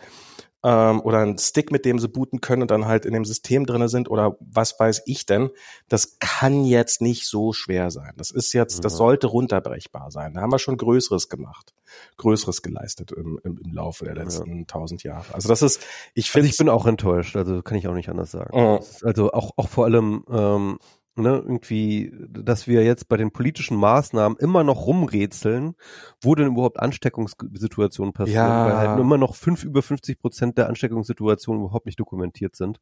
ähm, 0.64 1.00
oder 1.00 1.18
einen 1.18 1.38
Stick, 1.38 1.72
mit 1.72 1.84
dem 1.84 1.98
sie 1.98 2.08
booten 2.08 2.40
können 2.40 2.62
und 2.62 2.70
dann 2.70 2.86
halt 2.86 3.04
in 3.04 3.12
dem 3.12 3.24
System 3.24 3.66
drinne 3.66 3.88
sind 3.88 4.08
oder 4.10 4.36
was 4.40 4.78
weiß 4.78 5.02
ich 5.06 5.26
denn, 5.26 5.50
das 5.88 6.18
kann 6.20 6.64
jetzt 6.64 7.00
nicht 7.00 7.26
so 7.28 7.52
schwer 7.52 7.90
sein. 7.90 8.12
Das 8.16 8.30
ist 8.30 8.52
jetzt, 8.52 8.84
das 8.84 8.94
Mhm. 8.94 8.96
sollte 8.98 9.26
runterbrechbar 9.26 10.10
sein. 10.10 10.34
Da 10.34 10.40
haben 10.42 10.52
wir 10.52 10.58
schon 10.58 10.76
Größeres 10.76 11.28
gemacht, 11.28 11.74
Größeres 12.16 12.62
geleistet 12.62 13.12
im, 13.12 13.40
im, 13.44 13.58
im 13.64 13.72
Laufe 13.72 14.04
der 14.04 14.14
letzten 14.14 14.66
tausend 14.66 15.02
Jahre. 15.02 15.34
Also 15.34 15.48
das 15.48 15.62
ist, 15.62 15.80
ich 16.14 16.26
Also 16.26 16.32
finde, 16.32 16.48
ich 16.48 16.56
bin 16.56 16.68
auch 16.68 16.86
enttäuscht, 16.86 17.36
also 17.36 17.62
kann 17.62 17.76
ich 17.78 17.88
auch 17.88 17.94
nicht 17.94 18.08
anders 18.08 18.30
sagen. 18.30 18.56
Mhm. 18.58 18.76
Das 18.78 19.02
Also 19.02 19.32
auch, 19.32 19.52
auch 19.56 19.68
vor 19.68 19.84
allem, 19.86 20.24
ähm, 20.30 20.78
ne, 21.16 21.36
irgendwie, 21.36 22.12
dass 22.30 22.66
wir 22.66 22.82
jetzt 22.84 23.08
bei 23.08 23.16
den 23.16 23.30
politischen 23.32 23.76
Maßnahmen 23.76 24.38
immer 24.38 24.64
noch 24.64 24.86
rumrätseln, 24.86 25.74
wo 26.20 26.34
denn 26.34 26.48
überhaupt 26.48 26.80
Ansteckungssituationen 26.80 28.12
passieren, 28.12 28.36
Ja. 28.46 28.66
weil 28.66 28.76
halt 28.76 29.00
immer 29.00 29.18
noch 29.18 29.34
fünf 29.34 29.64
über 29.64 29.82
50 29.82 30.18
Prozent 30.18 30.58
der 30.58 30.68
Ansteckungssituationen 30.68 31.62
überhaupt 31.62 31.86
nicht 31.86 32.00
dokumentiert 32.00 32.56
sind. 32.56 32.80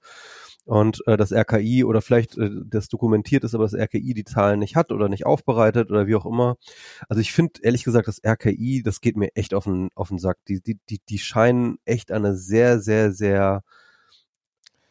Und 0.66 1.02
äh, 1.06 1.16
das 1.16 1.32
RKI 1.32 1.84
oder 1.84 2.02
vielleicht 2.02 2.36
äh, 2.38 2.50
das 2.64 2.88
dokumentiert 2.88 3.44
ist, 3.44 3.54
aber 3.54 3.64
das 3.64 3.74
RKI 3.74 4.14
die 4.14 4.24
Zahlen 4.24 4.58
nicht 4.60 4.76
hat 4.76 4.92
oder 4.92 5.08
nicht 5.08 5.26
aufbereitet 5.26 5.90
oder 5.90 6.06
wie 6.06 6.14
auch 6.14 6.26
immer. 6.26 6.56
Also 7.08 7.20
ich 7.20 7.32
finde 7.32 7.60
ehrlich 7.62 7.82
gesagt, 7.82 8.08
das 8.08 8.20
RKI, 8.24 8.82
das 8.84 9.00
geht 9.00 9.16
mir 9.16 9.30
echt 9.34 9.54
auf 9.54 9.64
den, 9.64 9.88
auf 9.94 10.08
den 10.08 10.18
Sack. 10.18 10.36
Die, 10.48 10.60
die, 10.60 10.78
die, 10.88 11.00
die 11.08 11.18
scheinen 11.18 11.78
echt 11.84 12.12
eine 12.12 12.36
sehr, 12.36 12.78
sehr, 12.80 13.12
sehr 13.12 13.62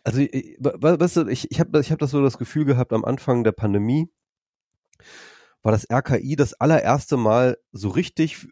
also 0.04 0.20
ich- 0.20 0.58
we- 0.60 1.00
weißt 1.00 1.18
du, 1.18 1.28
ich, 1.28 1.52
ich 1.52 1.60
habe 1.60 1.80
ich 1.80 1.92
hab 1.92 2.00
das 2.00 2.12
so 2.12 2.22
das 2.22 2.38
Gefühl 2.38 2.66
gehabt 2.66 2.94
am 2.94 3.06
Anfang 3.06 3.44
der 3.44 3.52
Pandemie, 3.52 4.10
war 5.62 5.72
das 5.72 5.90
RKI 5.90 6.36
das 6.36 6.54
allererste 6.54 7.18
Mal 7.18 7.58
so 7.72 7.90
richtig, 7.90 8.48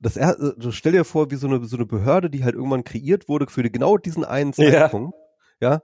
das 0.00 0.16
er, 0.16 0.38
also 0.40 0.70
stell 0.72 0.92
dir 0.92 1.04
vor, 1.04 1.30
wie 1.30 1.36
so 1.36 1.46
eine, 1.46 1.64
so 1.64 1.76
eine 1.76 1.86
Behörde, 1.86 2.30
die 2.30 2.44
halt 2.44 2.54
irgendwann 2.54 2.84
kreiert 2.84 3.28
wurde 3.28 3.46
für 3.48 3.68
genau 3.70 3.98
diesen 3.98 4.24
einen 4.24 4.52
Ja. 4.56 4.70
Zeitpunkt. 4.82 5.14
Ja. 5.60 5.82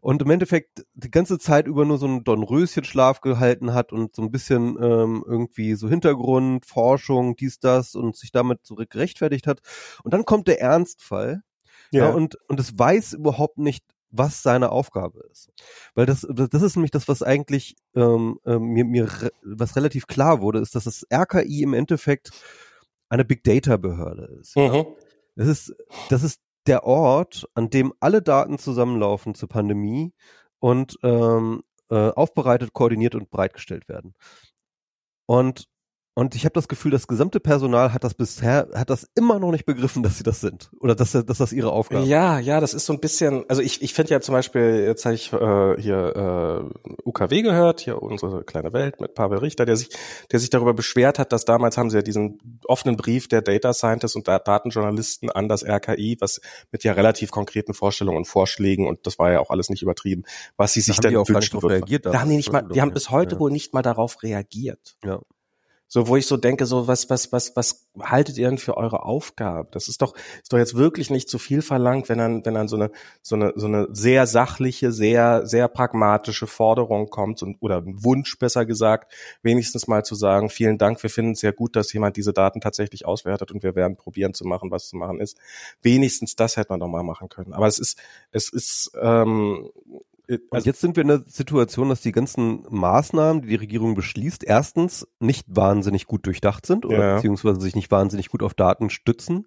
Und 0.00 0.22
im 0.22 0.30
Endeffekt 0.30 0.86
die 0.94 1.10
ganze 1.10 1.38
Zeit 1.40 1.66
über 1.66 1.84
nur 1.84 1.98
so 1.98 2.06
einen 2.06 2.22
Dornröschenschlaf 2.22 3.20
gehalten 3.20 3.74
hat 3.74 3.92
und 3.92 4.14
so 4.14 4.22
ein 4.22 4.30
bisschen 4.30 4.76
ähm, 4.80 5.24
irgendwie 5.26 5.74
so 5.74 5.88
Hintergrund, 5.88 6.64
Forschung, 6.64 7.34
dies, 7.34 7.58
das 7.58 7.96
und 7.96 8.14
sich 8.16 8.30
damit 8.30 8.60
so 8.62 8.76
gerechtfertigt 8.76 9.48
hat. 9.48 9.62
Und 10.04 10.14
dann 10.14 10.24
kommt 10.24 10.46
der 10.46 10.60
Ernstfall. 10.60 11.42
Ja. 11.90 12.10
und, 12.10 12.36
und 12.48 12.58
es 12.60 12.78
weiß 12.78 13.14
überhaupt 13.14 13.58
nicht, 13.58 13.84
was 14.10 14.42
seine 14.42 14.70
Aufgabe 14.70 15.20
ist. 15.30 15.50
Weil 15.94 16.06
das, 16.06 16.26
das 16.30 16.62
ist 16.62 16.76
nämlich 16.76 16.90
das, 16.90 17.08
was 17.08 17.22
eigentlich 17.22 17.76
ähm, 17.94 18.38
ähm, 18.46 18.62
mir, 18.62 18.84
mir 18.84 19.08
was 19.42 19.76
relativ 19.76 20.06
klar 20.06 20.40
wurde, 20.40 20.60
ist, 20.60 20.74
dass 20.74 20.84
das 20.84 21.06
RKI 21.12 21.62
im 21.62 21.74
Endeffekt 21.74 22.30
eine 23.08 23.24
Big 23.24 23.44
Data 23.44 23.76
Behörde 23.76 24.24
ist. 24.40 24.56
Mhm. 24.56 24.86
Das 25.34 25.48
ist, 25.48 25.74
das 26.08 26.22
ist 26.22 26.40
der 26.66 26.84
Ort, 26.84 27.48
an 27.54 27.70
dem 27.70 27.92
alle 28.00 28.22
Daten 28.22 28.58
zusammenlaufen 28.58 29.34
zur 29.34 29.48
Pandemie 29.48 30.12
und 30.58 30.98
ähm, 31.02 31.62
äh, 31.90 32.10
aufbereitet, 32.10 32.72
koordiniert 32.72 33.14
und 33.14 33.30
bereitgestellt 33.30 33.88
werden. 33.88 34.14
Und 35.26 35.68
und 36.18 36.34
ich 36.34 36.46
habe 36.46 36.54
das 36.54 36.66
Gefühl, 36.66 36.90
das 36.90 37.06
gesamte 37.08 37.40
Personal 37.40 37.92
hat 37.92 38.02
das 38.02 38.14
bisher, 38.14 38.68
hat 38.72 38.88
das 38.88 39.06
immer 39.14 39.38
noch 39.38 39.50
nicht 39.50 39.66
begriffen, 39.66 40.02
dass 40.02 40.16
sie 40.16 40.22
das 40.22 40.40
sind. 40.40 40.70
Oder 40.80 40.94
dass, 40.94 41.12
dass 41.12 41.36
das 41.36 41.52
ihre 41.52 41.70
Aufgabe 41.70 42.04
ist. 42.04 42.08
Ja, 42.08 42.38
ja, 42.38 42.58
das 42.58 42.72
ist 42.72 42.86
so 42.86 42.94
ein 42.94 43.00
bisschen, 43.00 43.44
also 43.48 43.60
ich, 43.60 43.82
ich 43.82 43.92
finde 43.92 44.12
ja 44.14 44.20
zum 44.22 44.32
Beispiel, 44.32 44.82
jetzt 44.86 45.04
habe 45.04 45.14
ich 45.14 45.30
äh, 45.34 45.74
hier 45.78 46.70
äh, 46.74 46.98
UKW 47.04 47.42
gehört, 47.42 47.80
hier 47.80 48.00
unsere 48.00 48.44
kleine 48.44 48.72
Welt 48.72 48.98
mit 48.98 49.14
Pavel 49.14 49.36
Richter, 49.40 49.66
der 49.66 49.76
sich, 49.76 49.90
der 50.32 50.40
sich 50.40 50.48
darüber 50.48 50.72
beschwert 50.72 51.18
hat, 51.18 51.32
dass 51.32 51.44
damals 51.44 51.76
haben 51.76 51.90
sie 51.90 51.96
ja 51.98 52.02
diesen 52.02 52.38
offenen 52.64 52.96
Brief 52.96 53.28
der 53.28 53.42
Data 53.42 53.74
Scientists 53.74 54.16
und 54.16 54.26
der 54.26 54.38
Datenjournalisten 54.38 55.30
an 55.30 55.50
das 55.50 55.64
RKI, 55.64 56.16
was 56.20 56.40
mit 56.72 56.82
ja 56.82 56.94
relativ 56.94 57.30
konkreten 57.30 57.74
Vorstellungen 57.74 58.16
und 58.16 58.24
Vorschlägen 58.26 58.86
und 58.88 59.06
das 59.06 59.18
war 59.18 59.32
ja 59.32 59.40
auch 59.40 59.50
alles 59.50 59.68
nicht 59.68 59.82
übertrieben, 59.82 60.22
was 60.56 60.72
sie 60.72 60.80
sich 60.80 60.96
haben 60.96 61.12
dann 61.12 61.28
wünschen 61.28 61.62
würden. 61.62 61.74
reagiert 61.74 62.06
Da 62.06 62.20
haben 62.20 62.30
die 62.30 62.36
nicht 62.36 62.50
mal, 62.50 62.62
die 62.62 62.80
haben 62.80 62.94
bis 62.94 63.10
heute 63.10 63.34
Ja. 63.34 63.40
wohl 63.40 63.50
nicht 63.50 63.74
mal 63.74 63.82
darauf 63.82 64.22
reagiert. 64.22 64.96
Ja. 65.04 65.20
So, 65.88 66.08
wo 66.08 66.16
ich 66.16 66.26
so 66.26 66.36
denke, 66.36 66.66
so, 66.66 66.88
was, 66.88 67.08
was, 67.10 67.30
was, 67.32 67.54
was 67.54 67.86
haltet 68.00 68.36
ihr 68.38 68.48
denn 68.48 68.58
für 68.58 68.76
eure 68.76 69.04
Aufgabe? 69.04 69.68
Das 69.70 69.86
ist 69.86 70.02
doch, 70.02 70.16
ist 70.42 70.52
doch 70.52 70.58
jetzt 70.58 70.74
wirklich 70.74 71.10
nicht 71.10 71.28
zu 71.28 71.38
viel 71.38 71.62
verlangt, 71.62 72.08
wenn 72.08 72.18
dann, 72.18 72.44
wenn 72.44 72.54
dann 72.54 72.66
so 72.66 72.76
eine, 72.76 72.90
so 73.22 73.36
eine, 73.36 73.52
so 73.54 73.66
eine 73.66 73.86
sehr 73.92 74.26
sachliche, 74.26 74.90
sehr, 74.90 75.46
sehr 75.46 75.68
pragmatische 75.68 76.48
Forderung 76.48 77.08
kommt 77.08 77.42
und, 77.42 77.56
oder 77.60 77.78
ein 77.78 78.02
Wunsch, 78.02 78.36
besser 78.38 78.66
gesagt, 78.66 79.12
wenigstens 79.42 79.86
mal 79.86 80.04
zu 80.04 80.16
sagen, 80.16 80.50
vielen 80.50 80.76
Dank, 80.76 81.00
wir 81.02 81.10
finden 81.10 81.32
es 81.32 81.40
sehr 81.40 81.52
gut, 81.52 81.76
dass 81.76 81.92
jemand 81.92 82.16
diese 82.16 82.32
Daten 82.32 82.60
tatsächlich 82.60 83.06
auswertet 83.06 83.52
und 83.52 83.62
wir 83.62 83.76
werden 83.76 83.96
probieren 83.96 84.34
zu 84.34 84.44
machen, 84.44 84.72
was 84.72 84.88
zu 84.88 84.96
machen 84.96 85.20
ist. 85.20 85.38
Wenigstens 85.82 86.34
das 86.34 86.56
hätte 86.56 86.72
man 86.72 86.80
doch 86.80 86.88
mal 86.88 87.04
machen 87.04 87.28
können. 87.28 87.52
Aber 87.52 87.68
es 87.68 87.78
ist, 87.78 87.98
es 88.32 88.48
ist, 88.48 88.90
ähm, 89.00 89.70
also 90.28 90.44
und 90.50 90.66
jetzt 90.66 90.80
sind 90.80 90.96
wir 90.96 91.02
in 91.02 91.08
der 91.08 91.22
Situation, 91.26 91.88
dass 91.88 92.00
die 92.00 92.12
ganzen 92.12 92.64
Maßnahmen, 92.68 93.42
die 93.42 93.48
die 93.48 93.54
Regierung 93.54 93.94
beschließt, 93.94 94.44
erstens 94.44 95.06
nicht 95.20 95.46
wahnsinnig 95.48 96.06
gut 96.06 96.26
durchdacht 96.26 96.66
sind 96.66 96.84
oder 96.84 96.98
ja. 96.98 97.14
beziehungsweise 97.16 97.60
sich 97.60 97.76
nicht 97.76 97.90
wahnsinnig 97.90 98.28
gut 98.28 98.42
auf 98.42 98.54
Daten 98.54 98.90
stützen. 98.90 99.46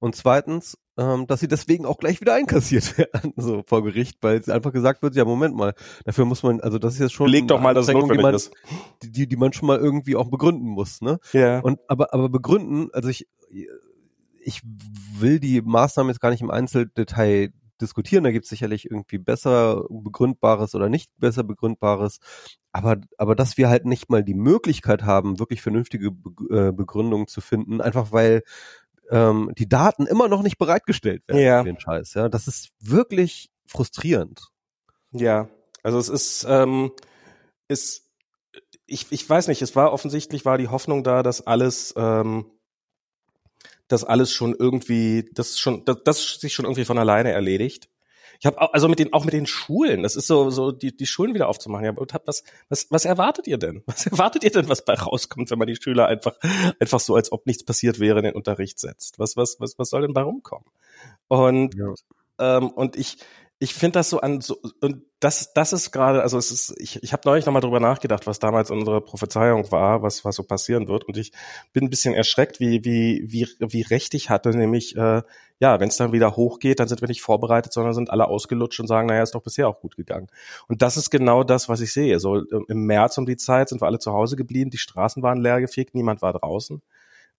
Und 0.00 0.16
zweitens, 0.16 0.78
ähm, 0.98 1.26
dass 1.26 1.40
sie 1.40 1.48
deswegen 1.48 1.86
auch 1.86 1.98
gleich 1.98 2.20
wieder 2.20 2.34
einkassiert 2.34 2.98
werden, 2.98 3.32
so 3.36 3.62
vor 3.66 3.82
Gericht, 3.82 4.18
weil 4.22 4.42
einfach 4.50 4.72
gesagt 4.72 5.02
wird, 5.02 5.14
ja, 5.14 5.24
Moment 5.24 5.56
mal, 5.56 5.74
dafür 6.04 6.24
muss 6.24 6.42
man, 6.42 6.60
also 6.60 6.78
das 6.78 6.94
ist 6.94 7.00
jetzt 7.00 7.12
schon 7.12 7.28
Leg 7.28 7.48
doch 7.48 7.60
mal, 7.60 7.74
dass 7.74 7.88
es 7.88 7.94
notwendig 7.94 8.18
die 8.18 8.22
man, 8.22 8.34
ist. 8.34 8.52
Die, 9.02 9.26
die 9.26 9.36
man 9.36 9.52
schon 9.52 9.66
mal 9.66 9.78
irgendwie 9.78 10.16
auch 10.16 10.30
begründen 10.30 10.68
muss, 10.68 11.00
ne? 11.00 11.18
Ja. 11.32 11.60
Und 11.60 11.80
aber, 11.88 12.12
aber 12.14 12.28
begründen, 12.28 12.88
also 12.92 13.08
ich, 13.08 13.26
ich 14.40 14.60
will 15.18 15.40
die 15.40 15.62
Maßnahmen 15.62 16.10
jetzt 16.10 16.20
gar 16.20 16.30
nicht 16.30 16.42
im 16.42 16.50
Einzeldetail 16.50 17.52
diskutieren. 17.80 18.24
Da 18.24 18.30
gibt 18.30 18.44
es 18.44 18.50
sicherlich 18.50 18.90
irgendwie 18.90 19.18
besser 19.18 19.84
begründbares 19.88 20.74
oder 20.74 20.88
nicht 20.88 21.10
besser 21.18 21.44
begründbares. 21.44 22.18
Aber, 22.72 22.96
aber 23.18 23.34
dass 23.34 23.56
wir 23.56 23.68
halt 23.68 23.84
nicht 23.84 24.10
mal 24.10 24.24
die 24.24 24.34
Möglichkeit 24.34 25.02
haben, 25.02 25.38
wirklich 25.38 25.62
vernünftige 25.62 26.10
Be 26.10 26.68
äh, 26.68 26.72
Begründungen 26.72 27.26
zu 27.26 27.40
finden, 27.40 27.80
einfach 27.80 28.12
weil 28.12 28.42
ähm, 29.10 29.52
die 29.56 29.68
Daten 29.68 30.06
immer 30.06 30.28
noch 30.28 30.42
nicht 30.42 30.58
bereitgestellt 30.58 31.22
werden 31.28 31.40
ja. 31.40 31.60
für 31.60 31.68
den 31.68 31.80
Scheiß. 31.80 32.14
Ja, 32.14 32.28
das 32.28 32.48
ist 32.48 32.70
wirklich 32.80 33.50
frustrierend. 33.66 34.48
Ja, 35.12 35.48
also 35.82 35.98
es 35.98 36.08
ist, 36.08 36.46
ähm, 36.48 36.92
ist 37.68 38.04
ich, 38.86 39.06
ich 39.10 39.28
weiß 39.28 39.48
nicht, 39.48 39.62
es 39.62 39.76
war 39.76 39.92
offensichtlich 39.92 40.44
war 40.44 40.58
die 40.58 40.68
Hoffnung 40.68 41.04
da, 41.04 41.22
dass 41.22 41.46
alles 41.46 41.94
ähm, 41.96 42.46
das 43.88 44.04
alles 44.04 44.32
schon 44.32 44.54
irgendwie, 44.58 45.28
das 45.32 45.58
schon, 45.58 45.84
das, 45.84 45.98
das 46.04 46.40
sich 46.40 46.54
schon 46.54 46.64
irgendwie 46.64 46.84
von 46.84 46.98
alleine 46.98 47.32
erledigt. 47.32 47.88
Ich 48.40 48.46
habe 48.46 48.74
also 48.74 48.88
mit 48.88 48.98
den 48.98 49.12
auch 49.12 49.24
mit 49.24 49.32
den 49.32 49.46
Schulen, 49.46 50.02
das 50.02 50.16
ist 50.16 50.26
so 50.26 50.50
so 50.50 50.72
die 50.72 50.94
die 50.94 51.06
Schulen 51.06 51.34
wieder 51.34 51.48
aufzumachen. 51.48 51.84
Ja, 51.84 51.92
und 51.92 52.12
hab, 52.12 52.26
was 52.26 52.42
was 52.68 52.88
was 52.90 53.04
erwartet 53.04 53.46
ihr 53.46 53.58
denn? 53.58 53.82
Was 53.86 54.06
erwartet 54.06 54.44
ihr 54.44 54.50
denn, 54.50 54.68
was 54.68 54.84
bei 54.84 54.94
rauskommt, 54.94 55.50
wenn 55.50 55.58
man 55.58 55.68
die 55.68 55.76
Schüler 55.76 56.06
einfach 56.06 56.34
einfach 56.80 57.00
so 57.00 57.14
als 57.14 57.32
ob 57.32 57.46
nichts 57.46 57.64
passiert 57.64 58.00
wäre 58.00 58.18
in 58.18 58.24
den 58.24 58.34
Unterricht 58.34 58.78
setzt? 58.78 59.18
Was 59.18 59.36
was 59.36 59.56
was 59.60 59.78
was 59.78 59.88
soll 59.88 60.02
denn 60.02 60.14
bei 60.14 60.22
rumkommen? 60.22 60.66
Und 61.28 61.74
ja. 61.74 61.94
ähm, 62.38 62.70
und 62.70 62.96
ich 62.96 63.18
ich 63.64 63.72
finde 63.72 63.98
das 63.98 64.10
so 64.10 64.20
an 64.20 64.42
so 64.42 64.60
und 64.82 65.02
das 65.20 65.54
das 65.54 65.72
ist 65.72 65.90
gerade 65.90 66.22
also 66.22 66.36
es 66.36 66.50
ist 66.50 66.74
ich 66.78 67.02
ich 67.02 67.14
habe 67.14 67.22
neulich 67.24 67.46
nochmal 67.46 67.62
drüber 67.62 67.80
nachgedacht 67.80 68.26
was 68.26 68.38
damals 68.38 68.70
unsere 68.70 69.00
Prophezeiung 69.00 69.72
war 69.72 70.02
was 70.02 70.22
was 70.24 70.36
so 70.36 70.42
passieren 70.42 70.86
wird. 70.86 71.04
Und 71.04 71.16
ich 71.16 71.32
bin 71.72 71.84
ein 71.84 71.90
bisschen 71.90 72.12
erschreckt 72.12 72.60
wie 72.60 72.84
wie 72.84 73.24
wie 73.26 73.48
wie 73.58 73.80
recht 73.80 74.12
ich 74.12 74.28
hatte 74.28 74.50
nämlich 74.50 74.96
äh, 74.96 75.22
ja 75.60 75.80
wenn 75.80 75.88
es 75.88 75.96
dann 75.96 76.12
wieder 76.12 76.36
hochgeht 76.36 76.78
dann 76.78 76.88
sind 76.88 77.00
wir 77.00 77.08
nicht 77.08 77.22
vorbereitet 77.22 77.72
sondern 77.72 77.94
sind 77.94 78.10
alle 78.10 78.28
ausgelutscht 78.28 78.80
und 78.80 78.86
sagen 78.86 79.08
naja 79.08 79.22
ist 79.22 79.34
doch 79.34 79.42
bisher 79.42 79.66
auch 79.66 79.80
gut 79.80 79.96
gegangen. 79.96 80.28
Und 80.68 80.82
das 80.82 80.98
ist 80.98 81.08
genau 81.08 81.42
das 81.42 81.70
was 81.70 81.80
ich 81.80 81.92
sehe. 81.92 82.20
So 82.20 82.42
im 82.68 82.84
März 82.84 83.16
um 83.16 83.24
die 83.24 83.38
Zeit 83.38 83.70
sind 83.70 83.80
wir 83.80 83.86
alle 83.86 83.98
zu 83.98 84.12
Hause 84.12 84.36
geblieben 84.36 84.70
die 84.70 84.78
Straßen 84.78 85.22
waren 85.22 85.40
leer 85.40 85.62
gefegt 85.62 85.94
niemand 85.94 86.20
war 86.20 86.34
draußen. 86.34 86.82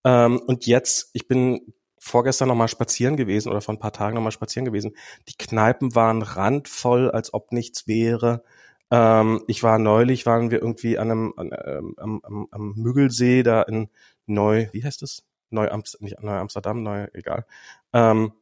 Ähm, 0.04 0.40
und 0.44 0.66
jetzt 0.66 1.10
ich 1.12 1.28
bin 1.28 1.72
vorgestern 2.06 2.48
noch 2.48 2.54
mal 2.54 2.68
spazieren 2.68 3.16
gewesen 3.16 3.50
oder 3.50 3.60
vor 3.60 3.74
ein 3.74 3.80
paar 3.80 3.92
Tagen 3.92 4.14
noch 4.14 4.22
mal 4.22 4.30
spazieren 4.30 4.64
gewesen. 4.64 4.96
Die 5.28 5.36
Kneipen 5.36 5.94
waren 5.94 6.22
randvoll, 6.22 7.10
als 7.10 7.34
ob 7.34 7.52
nichts 7.52 7.88
wäre. 7.88 8.44
Ähm, 8.90 9.42
ich 9.48 9.62
war 9.64 9.78
neulich, 9.78 10.24
waren 10.24 10.50
wir 10.52 10.62
irgendwie 10.62 10.98
an 10.98 11.10
einem 11.10 11.34
an, 11.36 11.50
ähm, 11.64 11.94
am, 11.96 12.20
am, 12.22 12.48
am 12.52 12.72
Müggelsee 12.76 13.42
da 13.42 13.62
in 13.62 13.88
Neu, 14.26 14.68
wie 14.72 14.84
heißt 14.84 15.02
es? 15.02 15.24
Neu 15.50 15.68
Amsterdam, 15.68 16.04
nicht 16.04 16.22
Neu 16.22 16.38
Amsterdam, 16.38 16.82
Neu, 16.82 17.06
egal. 17.12 17.44
Ähm, 17.92 18.32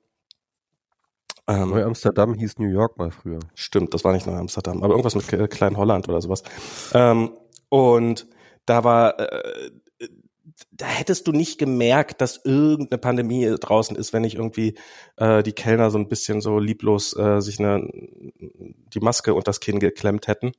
ähm, 1.47 1.71
Neu 1.71 1.85
Amsterdam 1.85 2.35
hieß 2.35 2.59
New 2.59 2.68
York 2.68 2.99
mal 2.99 3.11
früher. 3.11 3.40
Stimmt, 3.54 3.94
das 3.94 4.04
war 4.04 4.12
nicht 4.12 4.26
Neu 4.26 4.37
Amsterdam, 4.37 4.83
aber 4.83 4.94
irgendwas 4.94 5.14
mit 5.14 5.50
Klein 5.50 5.76
Holland 5.76 6.09
oder 6.09 6.21
sowas. 6.21 6.42
Ähm, 6.92 7.33
und 7.71 8.26
da 8.66 8.85
war 8.85 9.18
äh, 9.18 9.71
da 10.71 10.87
hättest 10.87 11.27
du 11.27 11.33
nicht 11.33 11.59
gemerkt, 11.59 12.21
dass 12.21 12.41
irgendeine 12.45 12.99
Pandemie 12.99 13.55
draußen 13.59 13.97
ist, 13.97 14.13
wenn 14.13 14.23
nicht 14.23 14.37
irgendwie 14.37 14.77
äh, 15.17 15.43
die 15.43 15.53
Kellner 15.53 15.91
so 15.91 15.99
ein 15.99 16.09
bisschen 16.09 16.41
so 16.41 16.59
lieblos 16.59 17.17
äh, 17.17 17.41
sich 17.41 17.59
eine, 17.59 17.89
die 17.91 19.01
Maske 19.01 19.35
und 19.35 19.49
das 19.49 19.61
Kinn 19.61 19.81
geklemmt 19.81 20.29
hätten. 20.29 20.53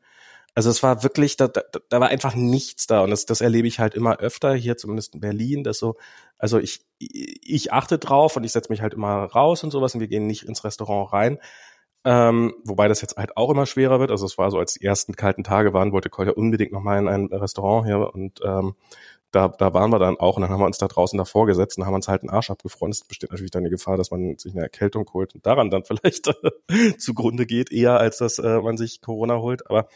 Also 0.54 0.70
es 0.70 0.82
war 0.84 1.04
wirklich, 1.04 1.36
da, 1.36 1.50
da, 1.50 1.62
da 1.90 2.00
war 2.00 2.08
einfach 2.08 2.34
nichts 2.34 2.88
da 2.88 3.02
und 3.02 3.10
das, 3.10 3.26
das 3.26 3.42
erlebe 3.42 3.68
ich 3.68 3.80
halt 3.80 3.94
immer 3.94 4.20
öfter, 4.20 4.54
hier 4.54 4.78
zumindest 4.78 5.14
in 5.14 5.20
Berlin, 5.20 5.64
dass 5.66 5.80
so, 5.80 5.98
also 6.38 6.60
ich, 6.60 6.86
ich 6.98 7.74
achte 7.74 7.98
drauf 7.98 8.38
und 8.38 8.46
ich 8.46 8.54
setze 8.54 8.72
mich 8.72 8.82
halt 8.82 8.94
immer 8.94 9.26
raus 9.26 9.66
und 9.66 9.72
sowas 9.72 9.96
und 9.96 10.02
wir 10.02 10.08
gehen 10.08 10.28
nicht 10.28 10.44
ins 10.44 10.64
Restaurant 10.64 11.12
rein. 11.12 11.40
Ähm, 12.06 12.54
wobei 12.64 12.88
das 12.88 13.02
jetzt 13.02 13.18
halt 13.18 13.36
auch 13.36 13.50
immer 13.50 13.66
schwerer 13.66 14.00
wird. 14.00 14.12
Also 14.12 14.28
es 14.28 14.38
war 14.38 14.52
so, 14.52 14.60
als 14.60 14.76
die 14.76 14.86
ersten 14.86 15.16
kalten 15.16 15.44
Tage 15.44 15.74
waren, 15.74 15.92
wollte 15.92 16.12
Kolja 16.12 16.34
unbedingt 16.34 16.72
nochmal 16.72 17.00
in 17.00 17.08
ein 17.08 17.26
Restaurant 17.26 17.88
hier 17.88 18.14
und 18.14 18.40
ähm, 18.46 18.76
da, 19.36 19.50
da 19.50 19.74
waren 19.74 19.92
wir 19.92 20.00
dann 20.00 20.18
auch 20.18 20.38
und 20.38 20.44
dann 20.44 20.52
haben 20.52 20.62
wir 20.62 20.66
uns 20.66 20.78
da 20.78 20.88
draußen 20.88 21.18
davor 21.18 21.46
gesetzt 21.46 21.78
und 21.78 21.86
haben 21.86 21.94
uns 21.94 22.08
halt 22.08 22.22
einen 22.22 22.30
Arsch 22.30 22.50
abgefroren. 22.50 22.92
Es 22.92 23.04
besteht 23.04 23.32
natürlich 23.32 23.52
dann 23.52 23.66
die 23.66 23.70
Gefahr, 23.70 23.98
dass 23.98 24.10
man 24.10 24.38
sich 24.38 24.54
eine 24.54 24.64
Erkältung 24.64 25.10
holt 25.14 25.36
und 25.36 25.46
daran 25.46 25.70
dann 25.70 25.84
vielleicht 25.86 26.34
zugrunde 26.98 27.46
geht, 27.46 27.72
eher 27.72 28.00
als 28.00 28.18
dass 28.18 28.40
äh, 28.40 28.62
man 28.62 28.78
sich 28.78 29.02
Corona 29.02 29.40
holt. 29.40 29.70
Aber 29.70 29.90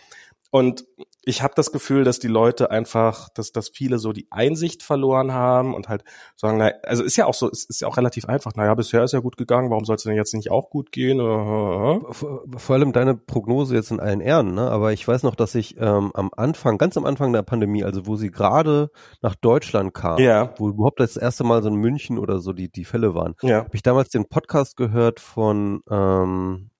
und 0.52 0.86
ich 1.24 1.44
habe 1.44 1.54
das 1.56 1.72
Gefühl, 1.72 2.04
dass 2.04 2.18
die 2.20 2.28
Leute 2.28 2.72
einfach, 2.72 3.30
dass, 3.30 3.52
dass 3.52 3.70
viele 3.70 4.00
so 4.00 4.14
die 4.14 4.28
Einsicht 4.32 4.82
verloren 4.82 5.32
haben 5.32 5.76
und 5.76 5.90
halt 5.90 6.04
sagen, 6.36 6.58
na, 6.58 6.72
also 6.84 7.04
ist 7.04 7.18
ja 7.18 7.26
auch 7.26 7.34
so, 7.36 7.50
es 7.50 7.66
ist 7.66 7.82
ja 7.82 7.88
auch 7.88 7.98
relativ 7.98 8.26
einfach. 8.26 8.56
Naja, 8.56 8.74
bisher 8.74 9.04
ist 9.04 9.12
ja 9.12 9.20
gut 9.20 9.38
gegangen, 9.38 9.70
warum 9.70 9.86
soll 9.86 9.98
es 9.98 10.04
denn 10.04 10.16
jetzt 10.16 10.34
nicht 10.34 10.50
auch 10.50 10.70
gut 10.70 10.92
gehen? 10.92 11.20
Vor, 11.20 12.46
vor 12.58 12.76
allem 12.76 12.94
deine 12.94 13.16
Prognose 13.16 13.76
jetzt 13.76 13.92
in 13.92 14.00
allen 14.00 14.22
Ehren, 14.22 14.56
ne? 14.56 14.72
Aber 14.72 14.92
ich 14.92 15.08
weiß 15.08 15.24
noch, 15.24 15.36
dass 15.36 15.54
ich 15.54 15.78
ähm, 15.78 16.12
am 16.16 16.32
Anfang, 16.36 16.80
ganz 16.80 16.98
am 16.98 17.06
Anfang 17.06 17.32
der 17.32 17.44
Pandemie, 17.44 17.84
also 17.84 18.08
wo 18.08 18.16
sie 18.16 18.32
gerade 18.32 18.90
nach 19.22 19.36
Deutschland 19.36 19.94
kam, 19.94 20.20
ja. 20.20 20.54
wo 20.58 20.70
überhaupt 20.70 21.00
das 21.00 21.16
erste 21.16 21.44
Mal 21.44 21.62
so 21.62 21.70
in 21.70 21.76
München 21.76 22.18
oder 22.18 22.40
so 22.40 22.54
die, 22.54 22.72
die 22.72 22.86
Fälle 22.86 23.14
waren, 23.14 23.36
ja. 23.44 23.58
habe 23.66 23.76
ich 23.76 23.84
damals 23.84 24.10
den 24.10 24.28
Podcast 24.28 24.78
gehört 24.78 25.20
von 25.20 25.82
ähm, 25.92 26.72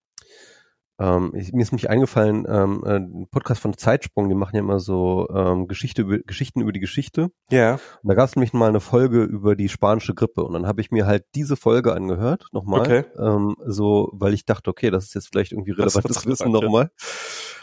ähm, 1.00 1.32
ich, 1.34 1.54
mir 1.54 1.62
ist 1.62 1.72
mich 1.72 1.90
eingefallen, 1.90 2.46
ähm, 2.48 2.84
äh, 2.86 2.96
ein 2.98 3.28
Podcast 3.32 3.62
von 3.62 3.78
Zeitsprung, 3.78 4.28
die 4.30 4.36
machen 4.36 4.56
ja 4.56 4.62
immer 4.62 4.80
so 4.80 5.28
ähm, 5.34 5.68
Geschichte 5.68 6.02
über, 6.02 6.20
Geschichten 6.20 6.62
über 6.62 6.72
die 6.72 6.80
Geschichte. 6.80 7.30
Ja. 7.52 7.74
Und 7.74 8.10
da 8.10 8.14
gab 8.14 8.28
es 8.28 8.36
nämlich 8.36 8.54
mal 8.54 8.70
eine 8.70 8.82
Folge 8.82 9.24
über 9.24 9.56
die 9.56 9.70
spanische 9.70 10.14
Grippe 10.14 10.44
und 10.44 10.54
dann 10.54 10.68
habe 10.68 10.82
ich 10.82 10.92
mir 10.92 11.06
halt 11.06 11.24
diese 11.36 11.56
Folge 11.56 11.94
angehört, 11.94 12.48
nochmal. 12.52 12.82
Okay. 12.82 13.04
Ähm, 13.18 13.56
so, 13.66 14.10
weil 14.14 14.34
ich 14.34 14.46
dachte, 14.46 14.70
okay, 14.70 14.92
das 14.92 15.06
ist 15.06 15.16
jetzt 15.16 15.30
vielleicht 15.32 15.54
irgendwie 15.54 15.72
relevantes 15.72 16.26
Wissen 16.26 16.52
nochmal. 16.52 16.92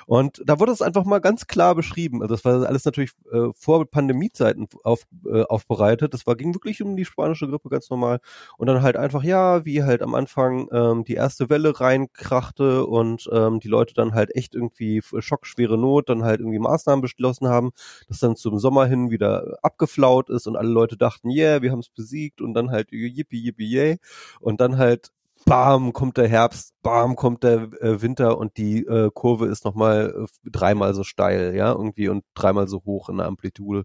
Und 0.07 0.41
da 0.47 0.61
wurde 0.61 0.73
es 0.73 0.83
einfach 0.83 1.05
mal 1.05 1.19
ganz 1.21 1.47
klar 1.49 1.75
beschrieben. 1.75 2.23
Also 2.23 2.35
das 2.35 2.45
war 2.45 2.67
alles 2.67 2.85
natürlich 2.85 3.11
äh, 3.33 3.49
vor 3.55 3.85
Pandemiezeiten 3.87 4.69
auf, 4.85 5.03
äh, 5.27 5.43
aufbereitet. 5.43 6.15
Das 6.15 6.27
war 6.27 6.37
ging 6.37 6.55
wirklich 6.55 6.81
um 6.83 6.97
die 6.97 7.05
spanische 7.05 7.49
Grippe 7.49 7.69
ganz 7.69 7.91
normal. 7.91 8.21
Und 8.57 8.69
dann 8.69 8.83
halt 8.83 8.97
einfach, 8.97 9.23
ja, 9.25 9.65
wie 9.65 9.83
halt 9.83 10.03
am 10.03 10.15
Anfang 10.15 10.69
ähm, 10.73 11.05
die 11.05 11.15
erste 11.15 11.51
Welle 11.51 11.79
reinkrachte 11.81 12.87
und 12.87 13.29
ähm, 13.33 13.59
die 13.61 13.69
Leute 13.69 13.95
dann 13.95 14.15
halt 14.15 14.35
echt 14.37 14.55
irgendwie 14.55 15.03
schockschwere 15.19 15.77
Not, 15.77 16.09
dann 16.09 16.23
halt 16.25 16.41
irgendwie 16.41 16.59
Maßnahmen 16.61 17.03
beschlossen 17.03 17.49
haben, 17.49 17.73
das 18.09 18.21
dann 18.21 18.37
zum 18.37 18.59
Sommer 18.59 18.87
hin 18.87 19.11
wieder 19.11 19.59
abgeflaut 19.63 20.31
ist 20.31 20.47
und 20.47 20.57
alle 20.57 20.71
Leute 20.71 20.97
dachten, 20.97 21.31
yeah, 21.31 21.63
wir 21.63 21.73
haben 21.73 21.81
es 21.81 21.89
besiegt 21.91 22.41
und 22.41 22.55
dann 22.55 22.71
halt 22.71 22.93
yippie, 22.93 23.39
yippie, 23.45 23.67
yay. 23.67 23.99
Und 24.41 24.61
dann 24.61 24.79
halt 24.79 25.11
bam, 25.47 25.93
kommt 25.93 26.17
der 26.17 26.29
Herbst, 26.29 26.75
bam, 26.83 27.15
kommt 27.15 27.45
der 27.45 27.71
äh, 27.81 28.03
Winter 28.03 28.37
und 28.37 28.57
die 28.57 28.85
äh, 28.85 29.11
Kurve 29.15 29.47
ist 29.47 29.65
nochmal 29.65 30.27
äh, 30.27 30.51
dreimal 30.51 30.93
so 30.93 31.05
steil, 31.05 31.55
ja, 31.55 31.71
irgendwie 31.71 32.09
und 32.09 32.25
dreimal 32.35 32.67
so 32.69 32.83
hoch 32.85 33.09
in 33.09 33.17
der 33.19 33.27
Amplitude. 33.27 33.85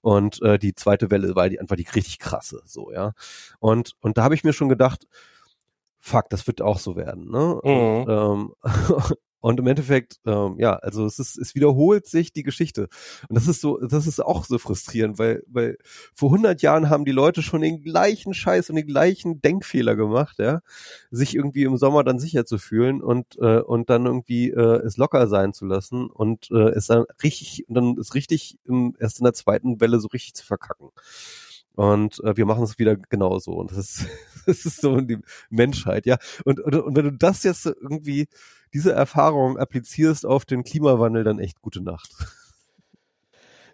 Und 0.00 0.42
äh, 0.42 0.58
die 0.58 0.74
zweite 0.74 1.10
Welle 1.10 1.36
war 1.36 1.48
die 1.48 1.60
einfach 1.60 1.76
die 1.76 1.86
richtig 1.94 2.18
krasse, 2.18 2.62
so, 2.64 2.90
ja. 2.90 3.12
Und, 3.60 3.92
und 4.00 4.16
da 4.18 4.24
habe 4.24 4.34
ich 4.34 4.44
mir 4.44 4.54
schon 4.54 4.70
gedacht, 4.70 5.06
fuck, 6.00 6.30
das 6.30 6.46
wird 6.46 6.62
auch 6.62 6.78
so 6.78 6.96
werden, 6.96 7.30
ne? 7.30 7.60
Mhm. 7.62 7.70
Und, 7.70 8.08
ähm, 8.08 8.54
Und 9.44 9.60
im 9.60 9.66
Endeffekt, 9.66 10.20
ähm, 10.24 10.54
ja, 10.56 10.76
also 10.76 11.04
es 11.04 11.18
ist, 11.18 11.36
es 11.36 11.54
wiederholt 11.54 12.06
sich 12.06 12.32
die 12.32 12.44
Geschichte. 12.44 12.88
Und 13.28 13.34
das 13.36 13.46
ist 13.46 13.60
so, 13.60 13.76
das 13.76 14.06
ist 14.06 14.24
auch 14.24 14.46
so 14.46 14.56
frustrierend, 14.56 15.18
weil, 15.18 15.42
weil 15.46 15.76
vor 16.14 16.30
100 16.30 16.62
Jahren 16.62 16.88
haben 16.88 17.04
die 17.04 17.12
Leute 17.12 17.42
schon 17.42 17.60
den 17.60 17.82
gleichen 17.82 18.32
Scheiß 18.32 18.70
und 18.70 18.76
den 18.76 18.86
gleichen 18.86 19.42
Denkfehler 19.42 19.96
gemacht, 19.96 20.38
ja, 20.38 20.62
sich 21.10 21.34
irgendwie 21.34 21.64
im 21.64 21.76
Sommer 21.76 22.04
dann 22.04 22.18
sicher 22.18 22.46
zu 22.46 22.56
fühlen 22.56 23.02
und 23.02 23.36
äh, 23.38 23.58
und 23.60 23.90
dann 23.90 24.06
irgendwie 24.06 24.48
äh, 24.48 24.80
es 24.82 24.96
locker 24.96 25.28
sein 25.28 25.52
zu 25.52 25.66
lassen 25.66 26.06
und 26.06 26.50
äh, 26.50 26.70
es 26.70 26.86
dann 26.86 27.04
richtig, 27.22 27.66
dann 27.68 27.98
ist 27.98 28.14
richtig 28.14 28.56
im, 28.64 28.96
erst 28.98 29.18
in 29.18 29.24
der 29.24 29.34
zweiten 29.34 29.78
Welle 29.78 30.00
so 30.00 30.08
richtig 30.08 30.32
zu 30.32 30.46
verkacken. 30.46 30.88
Und 31.74 32.22
äh, 32.22 32.36
wir 32.36 32.46
machen 32.46 32.64
es 32.64 32.78
wieder 32.78 32.96
genauso. 32.96 33.52
Und 33.52 33.72
das 33.72 33.78
ist, 33.78 34.06
das 34.46 34.64
ist 34.64 34.80
so 34.80 35.00
die 35.00 35.18
Menschheit, 35.50 36.06
ja. 36.06 36.16
Und, 36.44 36.60
und, 36.60 36.74
und 36.74 36.96
wenn 36.96 37.04
du 37.04 37.12
das 37.12 37.42
jetzt 37.42 37.66
irgendwie, 37.66 38.28
diese 38.74 38.92
Erfahrung 38.92 39.56
applizierst 39.56 40.26
auf 40.26 40.44
den 40.44 40.64
Klimawandel, 40.64 41.24
dann 41.24 41.38
echt 41.38 41.62
gute 41.62 41.80
Nacht. 41.80 42.10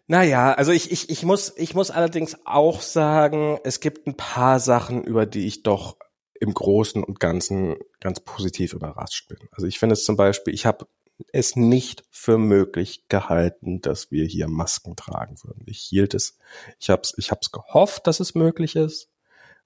Naja, 0.06 0.52
also 0.52 0.72
ich, 0.72 0.90
ich, 0.90 1.08
ich, 1.08 1.22
muss, 1.22 1.52
ich 1.56 1.74
muss 1.74 1.92
allerdings 1.92 2.36
auch 2.44 2.80
sagen, 2.80 3.58
es 3.62 3.78
gibt 3.78 4.08
ein 4.08 4.16
paar 4.16 4.58
Sachen, 4.58 5.04
über 5.04 5.24
die 5.24 5.46
ich 5.46 5.62
doch 5.62 5.96
im 6.40 6.52
Großen 6.52 7.04
und 7.04 7.20
Ganzen 7.20 7.76
ganz 8.00 8.18
positiv 8.18 8.72
überrascht 8.72 9.28
bin. 9.28 9.38
Also 9.52 9.68
ich 9.68 9.78
finde 9.78 9.92
es 9.92 10.02
zum 10.02 10.16
Beispiel, 10.16 10.52
ich 10.52 10.66
habe 10.66 10.88
es 11.32 11.54
nicht 11.54 12.02
für 12.10 12.38
möglich 12.38 13.04
gehalten, 13.08 13.82
dass 13.82 14.10
wir 14.10 14.24
hier 14.24 14.48
Masken 14.48 14.96
tragen 14.96 15.36
würden. 15.44 15.62
Ich 15.66 15.78
hielt 15.78 16.14
es, 16.14 16.38
ich 16.78 16.90
habe 16.90 17.02
es 17.02 17.14
ich 17.16 17.30
hab's 17.30 17.52
gehofft, 17.52 18.06
dass 18.06 18.20
es 18.20 18.34
möglich 18.34 18.74
ist, 18.74 19.09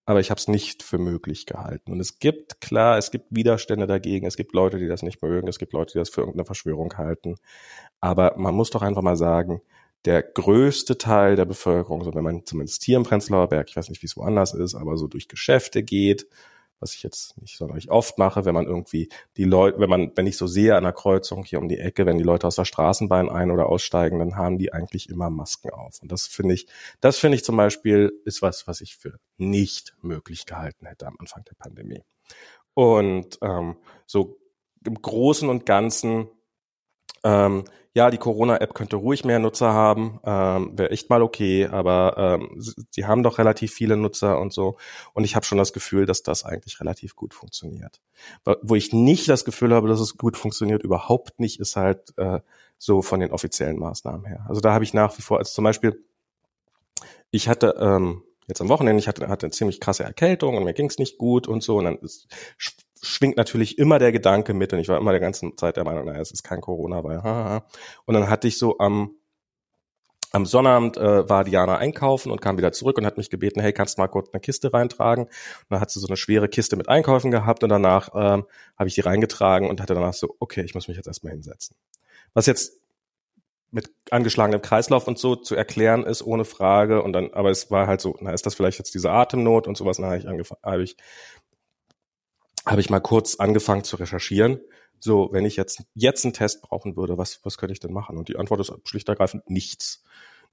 aber 0.06 0.20
ich 0.20 0.30
habe 0.30 0.38
es 0.38 0.48
nicht 0.48 0.82
für 0.82 0.98
möglich 0.98 1.46
gehalten. 1.46 1.92
Und 1.92 2.00
es 2.00 2.18
gibt, 2.18 2.60
klar, 2.60 2.98
es 2.98 3.10
gibt 3.10 3.26
Widerstände 3.30 3.86
dagegen, 3.86 4.26
es 4.26 4.36
gibt 4.36 4.52
Leute, 4.52 4.78
die 4.78 4.88
das 4.88 5.02
nicht 5.02 5.22
mögen, 5.22 5.48
es 5.48 5.58
gibt 5.58 5.72
Leute, 5.72 5.92
die 5.92 5.98
das 5.98 6.10
für 6.10 6.20
irgendeine 6.20 6.44
Verschwörung 6.44 6.96
halten. 6.98 7.36
Aber 8.00 8.34
man 8.36 8.54
muss 8.54 8.70
doch 8.70 8.82
einfach 8.82 9.02
mal 9.02 9.16
sagen, 9.16 9.62
der 10.04 10.22
größte 10.22 10.98
Teil 10.98 11.36
der 11.36 11.46
Bevölkerung, 11.46 12.04
so 12.04 12.14
wenn 12.14 12.24
man 12.24 12.44
zumindest 12.44 12.84
hier 12.84 12.98
im 12.98 13.04
Prenzlauer 13.04 13.48
Berg, 13.48 13.70
ich 13.70 13.76
weiß 13.76 13.88
nicht, 13.88 14.02
wie 14.02 14.06
es 14.06 14.16
woanders 14.16 14.52
ist, 14.52 14.74
aber 14.74 14.98
so 14.98 15.06
durch 15.06 15.28
Geschäfte 15.28 15.82
geht, 15.82 16.26
was 16.84 16.94
ich 16.94 17.02
jetzt 17.02 17.40
nicht 17.40 17.56
sonderlich 17.56 17.90
oft 17.90 18.18
mache, 18.18 18.44
wenn 18.44 18.54
man 18.54 18.66
irgendwie 18.66 19.08
die 19.38 19.44
Leute, 19.44 19.80
wenn 19.80 19.88
man, 19.88 20.12
wenn 20.14 20.26
ich 20.26 20.36
so 20.36 20.46
sehe 20.46 20.76
an 20.76 20.84
der 20.84 20.92
Kreuzung 20.92 21.42
hier 21.42 21.58
um 21.58 21.66
die 21.66 21.78
Ecke, 21.78 22.04
wenn 22.04 22.18
die 22.18 22.24
Leute 22.24 22.46
aus 22.46 22.56
der 22.56 22.66
Straßenbahn 22.66 23.30
ein- 23.30 23.50
oder 23.50 23.66
aussteigen, 23.66 24.18
dann 24.18 24.36
haben 24.36 24.58
die 24.58 24.72
eigentlich 24.72 25.08
immer 25.08 25.30
Masken 25.30 25.70
auf. 25.70 26.00
Und 26.02 26.12
das 26.12 26.26
finde 26.26 26.54
ich, 26.54 26.68
das 27.00 27.18
finde 27.18 27.36
ich 27.36 27.44
zum 27.44 27.56
Beispiel 27.56 28.12
ist 28.26 28.42
was, 28.42 28.66
was 28.66 28.82
ich 28.82 28.96
für 28.96 29.18
nicht 29.38 29.96
möglich 30.02 30.44
gehalten 30.44 30.86
hätte 30.86 31.06
am 31.06 31.16
Anfang 31.18 31.42
der 31.44 31.54
Pandemie. 31.54 32.02
Und 32.74 33.38
ähm, 33.40 33.76
so 34.06 34.38
im 34.84 35.00
Großen 35.00 35.48
und 35.48 35.64
Ganzen 35.64 36.28
ähm, 37.24 37.64
ja, 37.96 38.10
die 38.10 38.18
Corona-App 38.18 38.74
könnte 38.74 38.96
ruhig 38.96 39.24
mehr 39.24 39.38
Nutzer 39.38 39.72
haben, 39.72 40.18
ähm, 40.24 40.76
wäre 40.76 40.90
echt 40.90 41.10
mal 41.10 41.22
okay, 41.22 41.66
aber 41.66 42.38
ähm, 42.40 42.60
sie 42.90 43.06
haben 43.06 43.22
doch 43.22 43.38
relativ 43.38 43.72
viele 43.72 43.96
Nutzer 43.96 44.40
und 44.40 44.52
so. 44.52 44.76
Und 45.12 45.22
ich 45.22 45.36
habe 45.36 45.46
schon 45.46 45.58
das 45.58 45.72
Gefühl, 45.72 46.04
dass 46.04 46.24
das 46.24 46.44
eigentlich 46.44 46.80
relativ 46.80 47.14
gut 47.14 47.34
funktioniert. 47.34 48.00
Wo 48.62 48.74
ich 48.74 48.92
nicht 48.92 49.28
das 49.28 49.44
Gefühl 49.44 49.72
habe, 49.72 49.86
dass 49.86 50.00
es 50.00 50.18
gut 50.18 50.36
funktioniert, 50.36 50.82
überhaupt 50.82 51.38
nicht, 51.38 51.60
ist 51.60 51.76
halt 51.76 52.12
äh, 52.18 52.40
so 52.78 53.00
von 53.00 53.20
den 53.20 53.30
offiziellen 53.30 53.78
Maßnahmen 53.78 54.26
her. 54.26 54.44
Also 54.48 54.60
da 54.60 54.72
habe 54.72 54.82
ich 54.82 54.92
nach 54.92 55.16
wie 55.16 55.22
vor, 55.22 55.38
als 55.38 55.52
zum 55.52 55.62
Beispiel, 55.62 56.04
ich 57.30 57.48
hatte 57.48 57.76
ähm, 57.78 58.24
jetzt 58.48 58.60
am 58.60 58.68
Wochenende, 58.68 58.98
ich 58.98 59.06
hatte, 59.06 59.28
hatte 59.28 59.46
eine 59.46 59.52
ziemlich 59.52 59.80
krasse 59.80 60.02
Erkältung 60.02 60.56
und 60.56 60.64
mir 60.64 60.74
ging 60.74 60.86
es 60.86 60.98
nicht 60.98 61.16
gut 61.16 61.46
und 61.46 61.62
so. 61.62 61.76
Und 61.78 61.84
dann 61.84 61.98
ist, 61.98 62.26
schwingt 63.04 63.36
natürlich 63.36 63.78
immer 63.78 63.98
der 63.98 64.12
Gedanke 64.12 64.54
mit 64.54 64.72
und 64.72 64.78
ich 64.78 64.88
war 64.88 64.98
immer 64.98 65.12
der 65.12 65.20
ganzen 65.20 65.56
Zeit 65.56 65.76
der 65.76 65.84
Meinung, 65.84 66.06
naja, 66.06 66.20
es 66.20 66.30
ist 66.30 66.42
kein 66.42 66.60
Corona, 66.60 67.04
weil 67.04 67.22
haha. 67.22 67.66
Und 68.04 68.14
dann 68.14 68.28
hatte 68.28 68.48
ich 68.48 68.58
so 68.58 68.78
am 68.78 69.16
am 70.32 70.46
Sonnabend 70.46 70.96
äh, 70.96 71.28
war 71.28 71.44
Diana 71.44 71.76
einkaufen 71.76 72.32
und 72.32 72.40
kam 72.40 72.58
wieder 72.58 72.72
zurück 72.72 72.98
und 72.98 73.06
hat 73.06 73.16
mich 73.16 73.30
gebeten, 73.30 73.60
hey, 73.60 73.72
kannst 73.72 73.96
du 73.96 74.02
mal 74.02 74.08
kurz 74.08 74.30
eine 74.32 74.40
Kiste 74.40 74.72
reintragen? 74.72 75.26
Und 75.26 75.66
dann 75.70 75.80
hat 75.80 75.92
sie 75.92 76.00
so 76.00 76.08
eine 76.08 76.16
schwere 76.16 76.48
Kiste 76.48 76.74
mit 76.74 76.88
Einkaufen 76.88 77.30
gehabt 77.30 77.62
und 77.62 77.68
danach 77.68 78.08
ähm, 78.14 78.44
habe 78.76 78.88
ich 78.88 78.96
die 78.96 79.00
reingetragen 79.00 79.70
und 79.70 79.80
hatte 79.80 79.94
danach 79.94 80.12
so, 80.12 80.34
okay, 80.40 80.62
ich 80.62 80.74
muss 80.74 80.88
mich 80.88 80.96
jetzt 80.96 81.06
erstmal 81.06 81.32
hinsetzen. 81.32 81.76
Was 82.32 82.46
jetzt 82.46 82.80
mit 83.74 83.90
angeschlagenem 84.10 84.62
Kreislauf 84.62 85.08
und 85.08 85.18
so 85.18 85.34
zu 85.34 85.56
erklären 85.56 86.04
ist, 86.04 86.22
ohne 86.22 86.44
Frage. 86.44 87.02
Und 87.02 87.12
dann, 87.12 87.32
aber 87.32 87.50
es 87.50 87.72
war 87.72 87.88
halt 87.88 88.00
so, 88.00 88.16
na, 88.20 88.32
ist 88.32 88.46
das 88.46 88.54
vielleicht 88.54 88.78
jetzt 88.78 88.94
diese 88.94 89.10
Atemnot 89.10 89.66
und 89.66 89.76
sowas? 89.76 89.96
Dann 89.96 90.06
habe 90.06 90.18
ich 90.18 90.28
angefangen, 90.28 90.60
habe 90.62 90.82
ich 90.84 90.96
habe 92.66 92.80
ich 92.80 92.90
mal 92.90 93.00
kurz 93.00 93.36
angefangen 93.36 93.84
zu 93.84 93.96
recherchieren. 93.96 94.60
So, 95.00 95.28
wenn 95.32 95.44
ich 95.44 95.56
jetzt, 95.56 95.82
jetzt 95.94 96.24
einen 96.24 96.32
Test 96.32 96.62
brauchen 96.62 96.96
würde, 96.96 97.18
was, 97.18 97.40
was 97.44 97.58
könnte 97.58 97.72
ich 97.72 97.80
denn 97.80 97.92
machen? 97.92 98.16
Und 98.16 98.28
die 98.28 98.36
Antwort 98.36 98.60
ist 98.60 98.72
schlicht 98.84 99.08
ergreifend 99.08 99.50
nichts. 99.50 100.02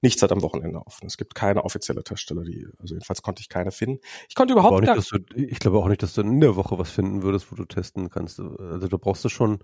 Nichts 0.04 0.20
hat 0.20 0.32
am 0.32 0.42
Wochenende 0.42 0.84
offen. 0.84 1.06
Es 1.06 1.16
gibt 1.16 1.36
keine 1.36 1.64
offizielle 1.64 2.02
Teststelle, 2.02 2.42
die, 2.42 2.66
also 2.80 2.94
jedenfalls 2.94 3.22
konnte 3.22 3.40
ich 3.40 3.48
keine 3.48 3.70
finden. 3.70 4.00
Ich 4.28 4.34
konnte 4.34 4.52
überhaupt 4.52 4.80
nicht, 4.80 4.96
dass 4.96 5.06
du, 5.06 5.18
Ich 5.36 5.60
glaube 5.60 5.78
auch 5.78 5.86
nicht, 5.86 6.02
dass 6.02 6.14
du 6.14 6.22
in 6.22 6.40
der 6.40 6.56
Woche 6.56 6.76
was 6.76 6.90
finden 6.90 7.22
würdest, 7.22 7.52
wo 7.52 7.56
du 7.56 7.64
testen 7.64 8.10
kannst. 8.10 8.40
Also 8.40 8.88
da 8.88 8.96
brauchst 8.96 9.24
du 9.24 9.28
schon, 9.28 9.60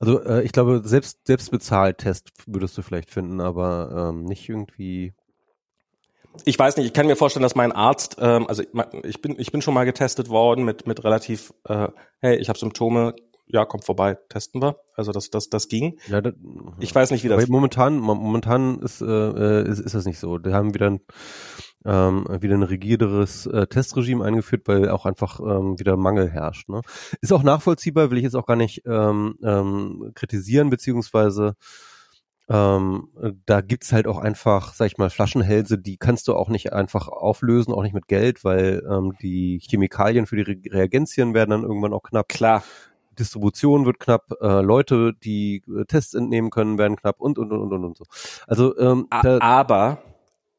also 0.00 0.20
äh, 0.24 0.42
ich 0.42 0.50
glaube, 0.50 0.82
selbst, 0.84 1.26
selbst 1.26 1.52
bezahlt 1.52 1.98
Test 1.98 2.32
würdest 2.46 2.76
du 2.76 2.82
vielleicht 2.82 3.10
finden, 3.10 3.40
aber 3.40 4.10
ähm, 4.10 4.24
nicht 4.24 4.48
irgendwie 4.48 5.14
ich 6.44 6.58
weiß 6.58 6.76
nicht, 6.76 6.86
ich 6.86 6.92
kann 6.92 7.06
mir 7.06 7.16
vorstellen, 7.16 7.42
dass 7.42 7.54
mein 7.54 7.72
Arzt, 7.72 8.16
ähm, 8.20 8.46
also 8.48 8.62
ich 9.02 9.22
bin, 9.22 9.36
ich 9.38 9.52
bin 9.52 9.62
schon 9.62 9.74
mal 9.74 9.84
getestet 9.84 10.28
worden 10.28 10.64
mit, 10.64 10.86
mit 10.86 11.04
relativ, 11.04 11.52
äh, 11.68 11.88
hey, 12.20 12.36
ich 12.36 12.48
habe 12.48 12.58
Symptome, 12.58 13.14
ja, 13.48 13.64
kommt 13.64 13.84
vorbei, 13.84 14.18
testen 14.28 14.60
wir. 14.60 14.80
Also 14.94 15.12
das, 15.12 15.30
das, 15.30 15.48
das 15.48 15.68
ging. 15.68 15.98
Ja, 16.08 16.20
das, 16.20 16.34
ich 16.80 16.94
weiß 16.94 17.10
nicht, 17.12 17.22
wie 17.22 17.28
das. 17.28 17.46
Momentan, 17.48 17.96
momentan 17.98 18.80
ist, 18.80 19.00
äh, 19.00 19.62
ist, 19.68 19.78
ist 19.78 19.94
das 19.94 20.04
nicht 20.04 20.18
so. 20.18 20.38
Die 20.38 20.52
haben 20.52 20.74
wieder 20.74 20.90
ein, 20.90 21.00
ähm, 21.84 22.26
wieder 22.40 22.56
ein 22.56 22.64
rigideres 22.64 23.46
äh, 23.46 23.68
Testregime 23.68 24.24
eingeführt, 24.24 24.62
weil 24.66 24.90
auch 24.90 25.06
einfach 25.06 25.38
ähm, 25.38 25.78
wieder 25.78 25.96
Mangel 25.96 26.28
herrscht. 26.28 26.68
Ne? 26.68 26.80
Ist 27.20 27.32
auch 27.32 27.44
nachvollziehbar, 27.44 28.10
will 28.10 28.18
ich 28.18 28.24
jetzt 28.24 28.36
auch 28.36 28.46
gar 28.46 28.56
nicht 28.56 28.82
ähm, 28.84 29.36
ähm, 29.44 30.10
kritisieren, 30.14 30.68
beziehungsweise 30.70 31.54
ähm, 32.48 33.08
da 33.44 33.60
gibt's 33.60 33.92
halt 33.92 34.06
auch 34.06 34.18
einfach, 34.18 34.72
sag 34.74 34.86
ich 34.86 34.98
mal, 34.98 35.10
Flaschenhälse, 35.10 35.78
die 35.78 35.96
kannst 35.96 36.28
du 36.28 36.34
auch 36.34 36.48
nicht 36.48 36.72
einfach 36.72 37.08
auflösen, 37.08 37.72
auch 37.72 37.82
nicht 37.82 37.94
mit 37.94 38.06
Geld, 38.06 38.44
weil 38.44 38.86
ähm, 38.88 39.14
die 39.20 39.60
Chemikalien 39.68 40.26
für 40.26 40.36
die 40.36 40.42
Re 40.42 40.56
Reagenzien 40.70 41.34
werden 41.34 41.50
dann 41.50 41.62
irgendwann 41.62 41.92
auch 41.92 42.02
knapp. 42.02 42.28
Klar. 42.28 42.62
Distribution 43.18 43.86
wird 43.86 43.98
knapp, 43.98 44.30
äh, 44.42 44.60
Leute, 44.60 45.14
die 45.14 45.62
äh, 45.74 45.86
Tests 45.86 46.14
entnehmen 46.14 46.50
können, 46.50 46.78
werden 46.78 46.96
knapp 46.96 47.20
und 47.20 47.38
und 47.38 47.50
und 47.50 47.72
und 47.72 47.84
und 47.84 47.96
so. 47.96 48.04
Also 48.46 48.78
ähm, 48.78 49.06
aber 49.10 50.02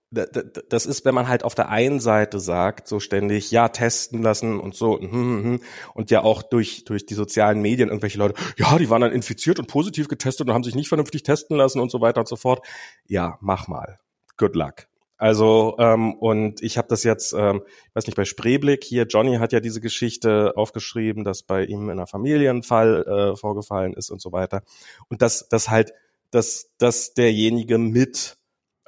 das 0.10 0.86
ist, 0.86 1.04
wenn 1.04 1.14
man 1.14 1.28
halt 1.28 1.44
auf 1.44 1.54
der 1.54 1.70
einen 1.70 2.00
Seite 2.00 2.40
sagt, 2.40 2.88
so 2.88 3.00
ständig, 3.00 3.52
ja, 3.52 3.68
testen 3.68 4.22
lassen 4.22 4.60
und 4.60 4.74
so, 4.74 4.94
und, 4.94 5.12
hm, 5.12 5.12
hm, 5.12 5.44
hm, 5.44 5.60
und 5.94 6.12
ja 6.12 6.24
auch 6.24 6.44
durch, 6.44 6.86
durch 6.86 7.06
die 7.06 7.14
sozialen 7.14 7.62
Medien 7.62 7.90
irgendwelche 7.90 8.18
Leute, 8.18 8.36
ja, 8.58 8.78
die 8.78 8.90
waren 8.90 9.02
dann 9.02 9.12
infiziert 9.12 9.60
und 9.60 9.68
positiv 9.68 10.08
getestet 10.08 10.48
und 10.48 10.54
haben 10.54 10.64
sich 10.64 10.76
nicht 10.76 10.88
vernünftig 10.88 11.24
testen 11.24 11.58
lassen 11.58 11.82
und 11.82 11.92
so 11.92 12.00
weiter 12.00 12.22
und 12.22 12.28
so 12.28 12.38
fort. 12.38 12.66
Ja, 13.06 13.38
mach 13.42 13.68
mal. 13.68 13.98
Good 14.38 14.56
luck. 14.56 14.88
Also, 15.18 15.76
ähm, 15.80 16.14
und 16.14 16.62
ich 16.62 16.78
habe 16.78 16.88
das 16.88 17.04
jetzt, 17.04 17.34
ähm, 17.34 17.64
ich 17.66 17.96
weiß 17.96 18.06
nicht, 18.06 18.16
bei 18.16 18.24
Spreeblick 18.26 18.84
hier, 18.84 19.08
Johnny 19.08 19.38
hat 19.38 19.52
ja 19.52 19.60
diese 19.60 19.82
Geschichte 19.82 20.54
aufgeschrieben, 20.56 21.24
dass 21.24 21.42
bei 21.42 21.66
ihm 21.66 21.86
in 21.86 21.92
einer 21.92 22.08
Familie 22.08 22.52
ein 22.52 22.62
Fall 22.62 23.04
äh, 23.04 23.36
vorgefallen 23.36 23.94
ist 23.94 24.12
und 24.12 24.22
so 24.22 24.32
weiter. 24.32 24.62
Und 25.10 25.24
dass, 25.24 25.50
dass 25.50 25.70
halt, 25.70 25.92
dass, 26.30 26.70
dass 26.78 27.14
derjenige 27.16 27.80
mit 27.80 28.38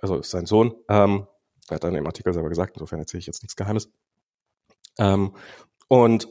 also 0.01 0.17
ist 0.17 0.31
sein 0.31 0.45
Sohn, 0.45 0.73
ähm, 0.89 1.27
er 1.69 1.75
hat 1.75 1.83
dann 1.83 1.95
im 1.95 2.07
Artikel 2.07 2.33
selber 2.33 2.49
gesagt, 2.49 2.73
insofern 2.75 2.99
erzähle 2.99 3.19
ich 3.19 3.27
jetzt 3.27 3.43
nichts 3.43 3.55
Geheimes. 3.55 3.89
Ähm, 4.97 5.35
und 5.87 6.27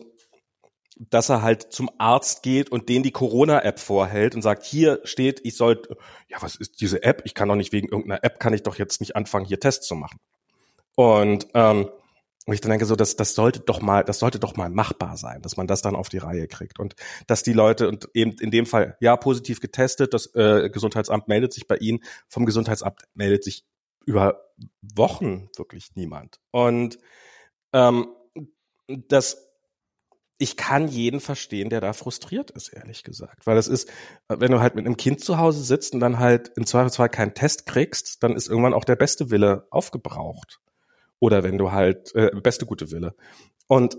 dass 0.98 1.28
er 1.28 1.42
halt 1.42 1.72
zum 1.72 1.90
Arzt 1.98 2.42
geht 2.42 2.70
und 2.70 2.88
den 2.88 3.04
die 3.04 3.12
Corona-App 3.12 3.78
vorhält 3.78 4.34
und 4.34 4.42
sagt, 4.42 4.64
hier 4.64 5.00
steht, 5.04 5.40
ich 5.44 5.56
soll, 5.56 5.80
ja, 6.28 6.38
was 6.40 6.56
ist 6.56 6.80
diese 6.80 7.02
App? 7.04 7.22
Ich 7.24 7.34
kann 7.34 7.48
doch 7.48 7.54
nicht 7.54 7.72
wegen 7.72 7.88
irgendeiner 7.88 8.24
App, 8.24 8.40
kann 8.40 8.52
ich 8.52 8.64
doch 8.64 8.76
jetzt 8.76 9.00
nicht 9.00 9.14
anfangen, 9.14 9.46
hier 9.46 9.60
Tests 9.60 9.86
zu 9.86 9.94
machen. 9.94 10.18
Und 10.96 11.46
ähm, 11.54 11.88
und 12.48 12.54
ich 12.54 12.62
dann 12.62 12.70
denke 12.70 12.86
so, 12.86 12.96
das, 12.96 13.14
das 13.14 13.34
sollte 13.34 13.60
doch 13.60 13.82
mal, 13.82 14.02
das 14.04 14.20
sollte 14.20 14.38
doch 14.38 14.56
mal 14.56 14.70
machbar 14.70 15.18
sein, 15.18 15.42
dass 15.42 15.58
man 15.58 15.66
das 15.66 15.82
dann 15.82 15.94
auf 15.94 16.08
die 16.08 16.16
Reihe 16.16 16.48
kriegt 16.48 16.80
und 16.80 16.94
dass 17.26 17.42
die 17.42 17.52
Leute 17.52 17.88
und 17.88 18.08
eben 18.14 18.32
in 18.40 18.50
dem 18.50 18.64
Fall 18.64 18.96
ja 19.00 19.18
positiv 19.18 19.60
getestet, 19.60 20.14
das 20.14 20.34
äh, 20.34 20.70
Gesundheitsamt 20.70 21.28
meldet 21.28 21.52
sich 21.52 21.68
bei 21.68 21.76
ihnen, 21.76 22.00
vom 22.26 22.46
Gesundheitsamt 22.46 23.02
meldet 23.12 23.44
sich 23.44 23.66
über 24.06 24.48
Wochen 24.80 25.50
wirklich 25.58 25.94
niemand 25.94 26.40
und 26.50 26.98
ähm, 27.74 28.08
das 28.86 29.44
ich 30.38 30.56
kann 30.56 30.88
jeden 30.88 31.20
verstehen, 31.20 31.68
der 31.68 31.82
da 31.82 31.92
frustriert 31.92 32.50
ist, 32.52 32.68
ehrlich 32.68 33.02
gesagt. 33.02 33.46
Weil 33.46 33.58
es 33.58 33.68
ist, 33.68 33.90
wenn 34.28 34.52
du 34.52 34.60
halt 34.60 34.76
mit 34.76 34.86
einem 34.86 34.96
Kind 34.96 35.20
zu 35.20 35.36
Hause 35.36 35.62
sitzt 35.62 35.92
und 35.92 36.00
dann 36.00 36.18
halt 36.18 36.52
im 36.56 36.64
Zweifelsfall 36.64 37.08
keinen 37.08 37.34
Test 37.34 37.66
kriegst, 37.66 38.22
dann 38.22 38.36
ist 38.36 38.48
irgendwann 38.48 38.72
auch 38.72 38.84
der 38.84 38.96
beste 38.96 39.30
Wille 39.30 39.66
aufgebraucht. 39.70 40.60
Oder 41.20 41.42
wenn 41.42 41.58
du 41.58 41.72
halt, 41.72 42.14
äh, 42.14 42.30
beste 42.40 42.66
gute 42.66 42.90
Wille. 42.90 43.14
Und 43.66 43.98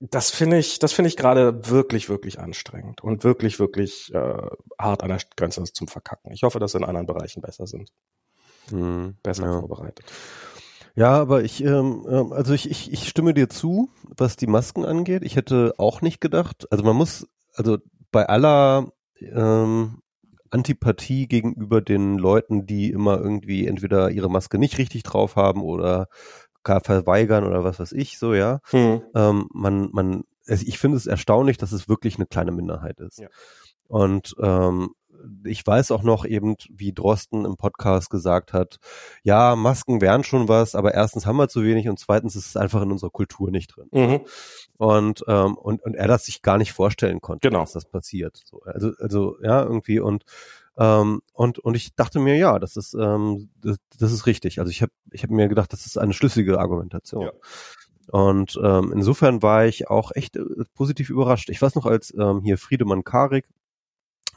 das 0.00 0.30
finde 0.30 0.58
ich, 0.58 0.78
das 0.78 0.92
finde 0.92 1.08
ich 1.08 1.16
gerade 1.16 1.70
wirklich, 1.70 2.08
wirklich 2.08 2.38
anstrengend 2.38 3.02
und 3.02 3.24
wirklich, 3.24 3.58
wirklich 3.58 4.12
äh, 4.14 4.42
hart 4.78 5.02
an 5.02 5.08
der 5.08 5.18
Grenze 5.36 5.64
zum 5.64 5.88
Verkacken. 5.88 6.32
Ich 6.32 6.42
hoffe, 6.42 6.58
dass 6.58 6.74
in 6.74 6.84
anderen 6.84 7.06
Bereichen 7.06 7.40
besser 7.40 7.66
sind. 7.66 7.90
Hm, 8.70 9.16
Besser 9.22 9.44
ja. 9.44 9.60
vorbereitet. 9.60 10.04
Ja, 10.94 11.12
aber 11.20 11.44
ich, 11.44 11.62
ähm, 11.62 12.06
ähm, 12.08 12.32
also 12.32 12.52
ich, 12.52 12.70
ich, 12.70 12.92
ich 12.92 13.08
stimme 13.08 13.34
dir 13.34 13.48
zu, 13.48 13.90
was 14.02 14.36
die 14.36 14.46
Masken 14.46 14.84
angeht. 14.84 15.22
Ich 15.24 15.36
hätte 15.36 15.74
auch 15.78 16.00
nicht 16.00 16.20
gedacht, 16.20 16.66
also 16.70 16.84
man 16.84 16.96
muss, 16.96 17.28
also 17.54 17.78
bei 18.10 18.26
aller 18.26 18.92
ähm, 19.20 20.02
Antipathie 20.50 21.26
gegenüber 21.26 21.80
den 21.80 22.18
Leuten, 22.18 22.66
die 22.66 22.90
immer 22.90 23.18
irgendwie 23.18 23.66
entweder 23.66 24.10
ihre 24.10 24.30
Maske 24.30 24.58
nicht 24.58 24.78
richtig 24.78 25.02
drauf 25.02 25.36
haben 25.36 25.62
oder 25.62 26.08
gar 26.62 26.80
verweigern 26.80 27.44
oder 27.44 27.64
was 27.64 27.78
weiß 27.78 27.92
ich, 27.92 28.18
so, 28.18 28.34
ja. 28.34 28.60
Hm. 28.70 29.02
Ähm, 29.14 29.48
man, 29.52 29.88
man, 29.92 30.24
es, 30.46 30.62
ich 30.62 30.78
finde 30.78 30.96
es 30.96 31.06
erstaunlich, 31.06 31.58
dass 31.58 31.72
es 31.72 31.88
wirklich 31.88 32.16
eine 32.16 32.26
kleine 32.26 32.52
Minderheit 32.52 33.00
ist. 33.00 33.18
Ja. 33.18 33.28
Und 33.88 34.34
ähm, 34.40 34.90
ich 35.44 35.66
weiß 35.66 35.90
auch 35.90 36.02
noch 36.02 36.24
eben, 36.24 36.56
wie 36.70 36.92
Drosten 36.92 37.44
im 37.44 37.56
Podcast 37.56 38.10
gesagt 38.10 38.52
hat, 38.52 38.78
ja, 39.22 39.56
Masken 39.56 40.00
wären 40.00 40.24
schon 40.24 40.48
was, 40.48 40.74
aber 40.74 40.94
erstens 40.94 41.26
haben 41.26 41.36
wir 41.36 41.48
zu 41.48 41.62
wenig 41.64 41.88
und 41.88 41.98
zweitens 41.98 42.36
ist 42.36 42.46
es 42.46 42.56
einfach 42.56 42.82
in 42.82 42.92
unserer 42.92 43.10
Kultur 43.10 43.50
nicht 43.50 43.76
drin. 43.76 43.88
Mhm. 43.92 44.20
Und, 44.76 45.24
ähm, 45.28 45.56
und, 45.56 45.82
und 45.82 45.94
er 45.94 46.08
das 46.08 46.26
sich 46.26 46.42
gar 46.42 46.58
nicht 46.58 46.72
vorstellen 46.72 47.20
konnte, 47.20 47.48
Genau. 47.48 47.60
dass 47.60 47.72
das 47.72 47.84
passiert. 47.84 48.40
So, 48.44 48.62
also, 48.62 48.92
also, 48.98 49.36
ja, 49.42 49.62
irgendwie 49.62 50.00
und 50.00 50.24
ähm, 50.78 51.22
und, 51.32 51.58
und 51.58 51.74
ich 51.74 51.94
dachte 51.94 52.18
mir, 52.18 52.36
ja, 52.36 52.58
das 52.58 52.76
ist, 52.76 52.94
ähm, 52.94 53.48
das, 53.62 53.78
das 53.98 54.12
ist 54.12 54.26
richtig. 54.26 54.58
Also 54.58 54.70
ich 54.70 54.82
habe 54.82 54.92
ich 55.10 55.22
hab 55.22 55.30
mir 55.30 55.48
gedacht, 55.48 55.72
das 55.72 55.86
ist 55.86 55.96
eine 55.96 56.12
schlüssige 56.12 56.58
Argumentation. 56.58 57.22
Ja. 57.22 57.32
Und 58.08 58.58
ähm, 58.62 58.92
insofern 58.92 59.42
war 59.42 59.66
ich 59.66 59.88
auch 59.88 60.12
echt 60.14 60.36
äh, 60.36 60.44
positiv 60.74 61.10
überrascht. 61.10 61.50
Ich 61.50 61.60
weiß 61.60 61.74
noch, 61.74 61.86
als 61.86 62.14
ähm, 62.16 62.42
hier 62.42 62.58
Friedemann 62.58 63.04
Karik, 63.04 63.46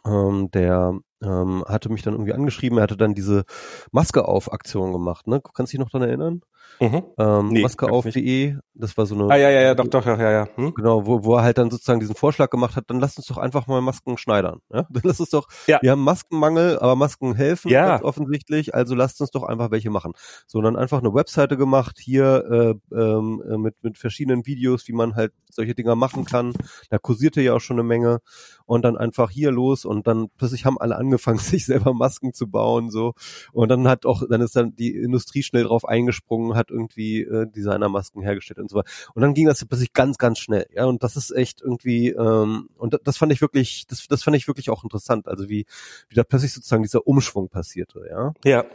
ähm, 0.06 0.50
der 0.52 1.00
ähm, 1.22 1.64
hatte 1.68 1.90
mich 1.90 2.02
dann 2.04 2.14
irgendwie 2.14 2.34
angeschrieben, 2.34 2.78
er 2.78 2.84
hatte 2.84 2.98
dann 2.98 3.14
diese 3.14 3.44
Maske 3.92 4.26
auf 4.28 4.52
Aktion 4.54 4.94
gemacht, 4.94 5.28
ne? 5.28 5.42
Kannst 5.54 5.74
du 5.74 5.78
dich 5.78 5.84
noch 5.84 5.92
dran 5.92 6.02
erinnern? 6.04 6.42
Mhm. 6.80 7.04
Ähm, 7.18 7.50
Nee, 7.50 7.62
Maske 7.64 7.86
kann 7.88 7.90
ich 7.90 8.06
auf.de, 8.06 8.56
das 8.74 8.96
war 8.98 9.06
so 9.06 9.16
eine 9.16 9.26
Ah, 9.26 9.36
ja, 9.36 9.50
ja, 9.50 9.62
ja, 9.62 9.76
doch, 9.76 9.88
doch, 9.88 10.06
ja, 10.06 10.18
ja, 10.18 10.32
ja. 10.32 10.48
Hm? 10.56 10.74
Genau, 10.76 11.06
wo, 11.06 11.24
wo 11.24 11.36
er 11.36 11.42
halt 11.44 11.58
dann 11.58 11.72
sozusagen 11.72 12.00
diesen 12.00 12.16
Vorschlag 12.16 12.50
gemacht 12.52 12.76
hat, 12.76 12.86
dann 12.88 13.00
lasst 13.00 13.18
uns 13.18 13.28
doch 13.28 13.38
einfach 13.38 13.68
mal 13.68 13.82
Masken 13.82 14.18
schneidern. 14.18 14.60
Ja? 14.72 14.86
Dann 14.90 15.02
lasst 15.04 15.20
uns 15.20 15.30
doch, 15.32 15.48
Ja. 15.68 15.80
wir 15.82 15.92
haben 15.92 16.04
Maskenmangel, 16.04 16.78
aber 16.80 16.96
Masken 16.96 17.34
helfen 17.34 17.70
Ja. 17.70 17.88
ganz 17.88 18.04
offensichtlich, 18.04 18.76
also 18.76 18.96
lasst 18.96 19.20
uns 19.20 19.32
doch 19.32 19.44
einfach 19.44 19.72
welche 19.72 19.90
machen. 19.90 20.14
So, 20.48 20.62
dann 20.62 20.76
einfach 20.78 21.00
eine 21.00 21.14
Webseite 21.14 21.58
gemacht, 21.58 21.98
hier 22.00 22.78
äh, 22.94 22.96
ähm, 22.96 23.44
äh, 23.50 23.58
mit, 23.58 23.76
mit 23.82 23.98
verschiedenen 23.98 24.46
Videos, 24.46 24.88
wie 24.88 24.94
man 24.94 25.16
halt 25.16 25.34
solche 25.50 25.74
Dinger 25.76 25.96
machen 25.96 26.24
kann. 26.26 26.54
Da 26.90 26.98
kursierte 27.00 27.42
ja 27.42 27.56
auch 27.56 27.60
schon 27.62 27.78
eine 27.78 27.84
Menge. 27.84 28.20
Und 28.66 28.86
dann 28.86 28.96
einfach 28.98 29.32
hier 29.32 29.52
los 29.52 29.84
und 29.84 30.06
dann 30.06 30.28
plötzlich 30.38 30.66
haben 30.66 30.78
alle 30.80 30.96
angefangen, 30.96 31.09
sich 31.38 31.66
selber 31.66 31.94
Masken 31.94 32.34
zu 32.34 32.48
bauen. 32.48 32.90
so 32.92 33.14
Und 33.52 33.70
dann 33.70 33.88
hat 33.88 34.06
auch, 34.06 34.24
dann 34.30 34.42
ist 34.42 34.56
dann 34.56 34.76
die 34.76 34.96
Industrie 34.96 35.44
schnell 35.44 35.64
drauf 35.64 35.86
eingesprungen, 35.86 36.56
hat 36.56 36.70
irgendwie 36.72 37.22
äh, 37.22 37.48
Designermasken 37.48 38.22
hergestellt 38.22 38.60
und 38.60 38.70
so 38.70 38.78
weiter. 38.78 38.90
Und 39.14 39.22
dann 39.22 39.34
ging 39.34 39.48
das 39.48 39.64
plötzlich 39.66 39.94
ganz, 39.94 40.18
ganz 40.18 40.40
schnell. 40.40 40.68
Ja, 40.74 40.86
und 40.86 41.04
das 41.04 41.16
ist 41.16 41.32
echt 41.32 41.62
irgendwie, 41.62 42.10
ähm, 42.10 42.70
und 42.78 42.94
das- 42.94 43.02
das 43.04 43.18
fand 43.18 43.32
ich 43.32 43.42
wirklich, 43.42 43.86
das, 43.88 44.08
das 44.08 44.24
fand 44.24 44.38
ich 44.38 44.48
wirklich 44.48 44.70
auch 44.70 44.84
interessant. 44.84 45.28
Also 45.28 45.50
wie, 45.50 45.66
wie 46.10 46.16
da 46.16 46.24
plötzlich 46.24 46.54
sozusagen 46.54 46.84
dieser 46.84 47.08
Umschwung 47.08 47.50
passierte, 47.50 48.02
ja. 48.10 48.34
Ja. 48.44 48.66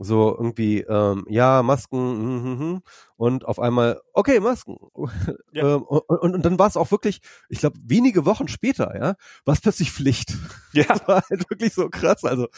So 0.00 0.36
irgendwie, 0.36 0.80
ähm, 0.80 1.24
ja, 1.28 1.62
Masken, 1.62 1.98
hm, 1.98 2.44
hm, 2.44 2.58
hm, 2.58 2.82
und 3.16 3.44
auf 3.46 3.58
einmal, 3.58 4.00
okay, 4.12 4.40
Masken. 4.40 4.76
Ja. 5.52 5.76
Ähm, 5.76 5.82
und, 5.82 6.02
und, 6.08 6.34
und 6.34 6.42
dann 6.44 6.58
war 6.58 6.66
es 6.66 6.76
auch 6.76 6.90
wirklich, 6.90 7.20
ich 7.48 7.58
glaube, 7.60 7.78
wenige 7.82 8.24
Wochen 8.24 8.48
später, 8.48 8.94
ja, 8.94 9.14
war 9.44 9.54
es 9.54 9.60
plötzlich 9.60 9.92
Pflicht. 9.92 10.34
Ja. 10.74 10.84
Das 10.84 11.06
war 11.06 11.22
halt 11.28 11.50
wirklich 11.50 11.74
so 11.74 11.90
krass. 11.90 12.24
Also, 12.24 12.48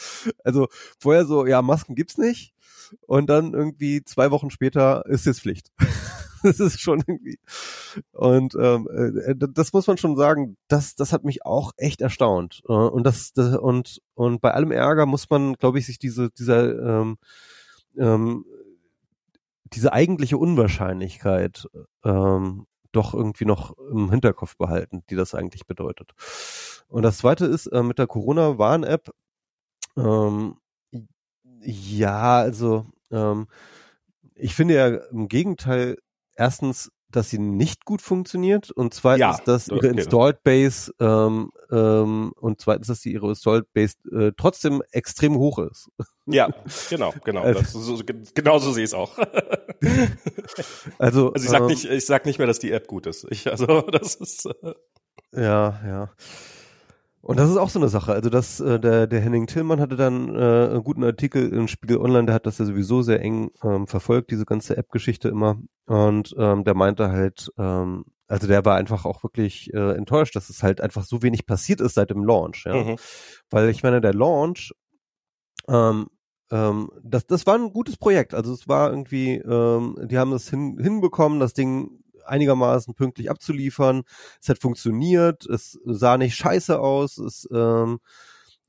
also 0.45 0.67
vorher 0.99 1.25
so, 1.25 1.45
ja, 1.45 1.61
Masken 1.61 1.95
gibt's 1.95 2.17
nicht. 2.17 2.53
Und 3.07 3.27
dann 3.29 3.53
irgendwie 3.53 4.03
zwei 4.05 4.31
Wochen 4.31 4.49
später 4.49 5.05
ist 5.07 5.25
jetzt 5.25 5.41
Pflicht. 5.41 5.71
das 6.45 6.59
ist 6.59 6.81
schon 6.81 7.03
irgendwie. 7.07 7.39
Und 8.11 8.55
ähm, 8.55 8.87
äh, 8.89 9.35
das 9.35 9.73
muss 9.73 9.87
man 9.87 9.97
schon 9.97 10.15
sagen, 10.15 10.57
das, 10.67 10.95
das 10.95 11.13
hat 11.13 11.23
mich 11.23 11.45
auch 11.45 11.71
echt 11.77 12.01
erstaunt. 12.01 12.61
Äh, 12.67 12.73
Und 12.73 13.03
das, 13.05 13.33
das 13.33 13.57
und, 13.57 14.01
und 14.13 14.41
bei 14.41 14.51
allem 14.51 14.71
Ärger 14.71 15.05
muss 15.05 15.29
man, 15.29 15.53
glaube 15.55 15.79
ich, 15.79 15.85
sich 15.85 15.99
diese, 15.99 16.29
dieser 16.31 17.01
ähm, 17.01 17.17
ähm, 17.97 18.45
diese 19.73 19.93
eigentliche 19.93 20.37
Unwahrscheinlichkeit 20.37 21.67
ähm, 22.03 22.67
doch 22.91 23.13
irgendwie 23.13 23.45
noch 23.45 23.77
im 23.77 24.09
Hinterkopf 24.09 24.55
behalten, 24.57 25.03
die 25.09 25.15
das 25.15 25.35
eigentlich 25.35 25.67
bedeutet. 25.67 26.13
Und 26.87 27.03
das 27.03 27.17
zweite 27.17 27.45
ist 27.45 27.67
äh, 27.67 27.83
mit 27.83 27.99
der 27.99 28.07
Corona-Warn-App, 28.07 29.11
ähm, 29.97 30.57
ja, 31.61 32.37
also 32.37 32.85
ähm, 33.11 33.47
ich 34.35 34.55
finde 34.55 34.75
ja 34.75 34.87
im 34.87 35.27
Gegenteil 35.27 35.97
erstens, 36.35 36.91
dass 37.09 37.29
sie 37.29 37.39
nicht 37.39 37.85
gut 37.85 38.01
funktioniert 38.01 38.71
und 38.71 38.93
zweitens, 38.93 39.19
Ja, 39.37 39.39
dass 39.45 39.67
ihre 39.67 39.77
okay. 39.77 39.87
Installed 39.89 40.43
Base 40.43 40.91
ähm, 40.99 41.51
ähm, 41.71 42.33
und 42.35 42.59
zweitens, 42.59 42.87
dass 42.87 42.99
die 42.99 43.13
ihre 43.13 43.29
Installed 43.29 43.71
Base 43.73 43.95
äh, 44.11 44.31
trotzdem 44.35 44.81
extrem 44.91 45.37
hoch 45.37 45.59
ist. 45.59 45.89
Ja, 46.25 46.49
genau, 46.89 47.13
genau. 47.23 47.43
Also- 47.43 47.61
Das, 47.61 47.71
so, 47.71 47.99
genau 48.33 48.59
so 48.59 48.71
sehe 48.71 48.83
ich 48.83 48.89
es 48.89 48.93
auch. 48.93 49.17
Also, 50.97 51.31
Also 51.33 51.45
ich 51.45 51.49
sag 51.51 51.61
ähm, 51.61 51.67
nicht, 51.67 51.85
ich 51.85 52.05
sag 52.05 52.25
nicht 52.25 52.37
mehr, 52.37 52.47
dass 52.47 52.59
die 52.59 52.71
App 52.71 52.87
gut 52.87 53.05
ist. 53.07 53.25
Ich, 53.29 53.49
also 53.49 53.81
das 53.81 54.15
ist 54.15 54.45
äh, 54.45 54.73
Ja, 55.31 55.79
ja. 55.85 56.09
Und 57.25 57.39
das 57.39 57.49
ist 57.49 57.57
auch 57.57 57.69
so 57.69 57.79
eine 57.79 57.89
Sache. 57.89 58.13
Also 58.13 58.29
das, 58.29 58.59
äh, 58.59 58.79
der, 58.79 59.07
der 59.07 59.19
Henning 59.19 59.47
Tillmann 59.47 59.81
hatte 59.81 59.95
dann 59.95 60.29
äh, 60.29 60.69
einen 60.69 60.83
guten 60.83 61.03
Artikel 61.03 61.51
im 61.51 61.67
Spiegel 61.67 61.97
Online, 61.97 62.27
der 62.27 62.35
hat 62.35 62.45
das 62.45 62.59
ja 62.59 62.65
sowieso 62.65 63.01
sehr 63.01 63.19
eng 63.19 63.49
ähm, 63.63 63.87
verfolgt, 63.87 64.29
diese 64.29 64.45
ganze 64.45 64.77
App-Geschichte 64.77 65.29
immer. 65.29 65.57
Und 65.87 66.35
ähm, 66.37 66.63
der 66.63 66.75
meinte 66.75 67.09
halt, 67.09 67.51
ähm, 67.57 68.05
also 68.27 68.45
der 68.45 68.63
war 68.63 68.75
einfach 68.75 69.05
auch 69.05 69.23
wirklich 69.23 69.73
äh, 69.73 69.95
enttäuscht, 69.95 70.35
dass 70.35 70.51
es 70.51 70.61
halt 70.61 70.81
einfach 70.81 71.03
so 71.03 71.23
wenig 71.23 71.47
passiert 71.47 71.81
ist 71.81 71.95
seit 71.95 72.11
dem 72.11 72.23
Launch. 72.23 72.65
Ja. 72.65 72.75
mhm. 72.75 72.97
Weil 73.49 73.69
ich 73.69 73.81
meine, 73.81 74.01
der 74.01 74.13
Launch, 74.13 74.75
ähm, 75.67 76.05
ähm, 76.51 76.91
das, 77.01 77.25
das 77.25 77.47
war 77.47 77.55
ein 77.55 77.73
gutes 77.73 77.97
Projekt. 77.97 78.35
Also 78.35 78.53
es 78.53 78.67
war 78.67 78.91
irgendwie, 78.91 79.37
ähm, 79.37 79.97
die 80.03 80.19
haben 80.19 80.29
das 80.29 80.47
hin, 80.47 80.77
hinbekommen, 80.79 81.39
das 81.39 81.53
Ding 81.53 82.03
einigermaßen 82.25 82.93
pünktlich 82.95 83.29
abzuliefern. 83.29 84.03
Es 84.41 84.49
hat 84.49 84.59
funktioniert, 84.59 85.45
es 85.45 85.79
sah 85.85 86.17
nicht 86.17 86.35
scheiße 86.35 86.79
aus, 86.79 87.17
es 87.17 87.47
ähm, 87.51 87.99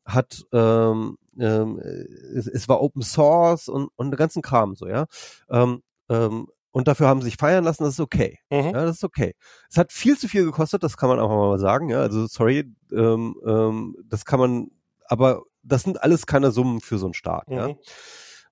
hat, 0.04 0.44
ähm, 0.52 1.18
ähm, 1.38 1.78
es, 1.78 2.46
es 2.46 2.68
war 2.68 2.80
Open 2.80 3.02
Source 3.02 3.68
und, 3.68 3.88
und 3.96 4.10
den 4.10 4.16
ganzen 4.16 4.42
Kram 4.42 4.74
so, 4.74 4.86
ja. 4.86 5.06
Ähm, 5.50 5.82
ähm, 6.08 6.46
und 6.70 6.88
dafür 6.88 7.08
haben 7.08 7.22
sie 7.22 7.26
sich 7.26 7.38
feiern 7.38 7.64
lassen, 7.64 7.84
das 7.84 7.94
ist 7.94 8.00
okay. 8.00 8.38
Mhm. 8.50 8.66
Ja, 8.66 8.84
das 8.84 8.96
ist 8.96 9.04
okay. 9.04 9.34
Es 9.70 9.78
hat 9.78 9.92
viel 9.92 10.18
zu 10.18 10.28
viel 10.28 10.44
gekostet, 10.44 10.82
das 10.82 10.98
kann 10.98 11.08
man 11.08 11.18
auch 11.18 11.30
mal 11.30 11.58
sagen. 11.58 11.88
Ja, 11.88 12.00
also 12.00 12.26
sorry, 12.26 12.70
ähm, 12.92 13.34
ähm, 13.46 13.96
das 14.04 14.26
kann 14.26 14.38
man, 14.38 14.70
aber 15.06 15.42
das 15.62 15.82
sind 15.82 16.02
alles 16.02 16.26
keine 16.26 16.50
Summen 16.50 16.80
für 16.80 16.98
so 16.98 17.06
einen 17.06 17.14
Start. 17.14 17.48
Ja. 17.48 17.74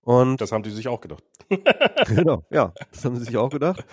Und 0.05 0.41
Das 0.41 0.53
haben 0.53 0.63
die 0.63 0.71
sich 0.71 0.89
auch 0.89 1.01
gedacht. 1.01 1.25
genau, 2.07 2.45
ja, 2.51 2.73
das 2.93 3.05
haben 3.05 3.17
sie 3.17 3.25
sich 3.25 3.37
auch 3.37 3.51
gedacht. 3.51 3.85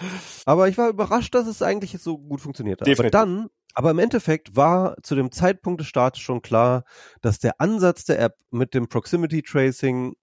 Aber 0.45 0.67
ich 0.67 0.77
war 0.77 0.89
überrascht, 0.89 1.33
dass 1.35 1.47
es 1.47 1.61
eigentlich 1.61 1.97
so 1.99 2.17
gut 2.17 2.41
funktioniert 2.41 2.81
hat. 2.81 2.87
Definitiv. 2.87 3.15
Aber 3.19 3.25
dann, 3.25 3.49
aber 3.73 3.91
im 3.91 3.99
Endeffekt 3.99 4.55
war 4.55 4.95
zu 5.03 5.15
dem 5.15 5.31
Zeitpunkt 5.31 5.81
des 5.81 5.87
Starts 5.87 6.19
schon 6.19 6.41
klar, 6.41 6.83
dass 7.21 7.39
der 7.39 7.59
Ansatz 7.59 8.03
der 8.05 8.19
App 8.19 8.35
mit 8.49 8.73
dem 8.73 8.87
Proximity 8.89 9.41
Tracing 9.41 10.15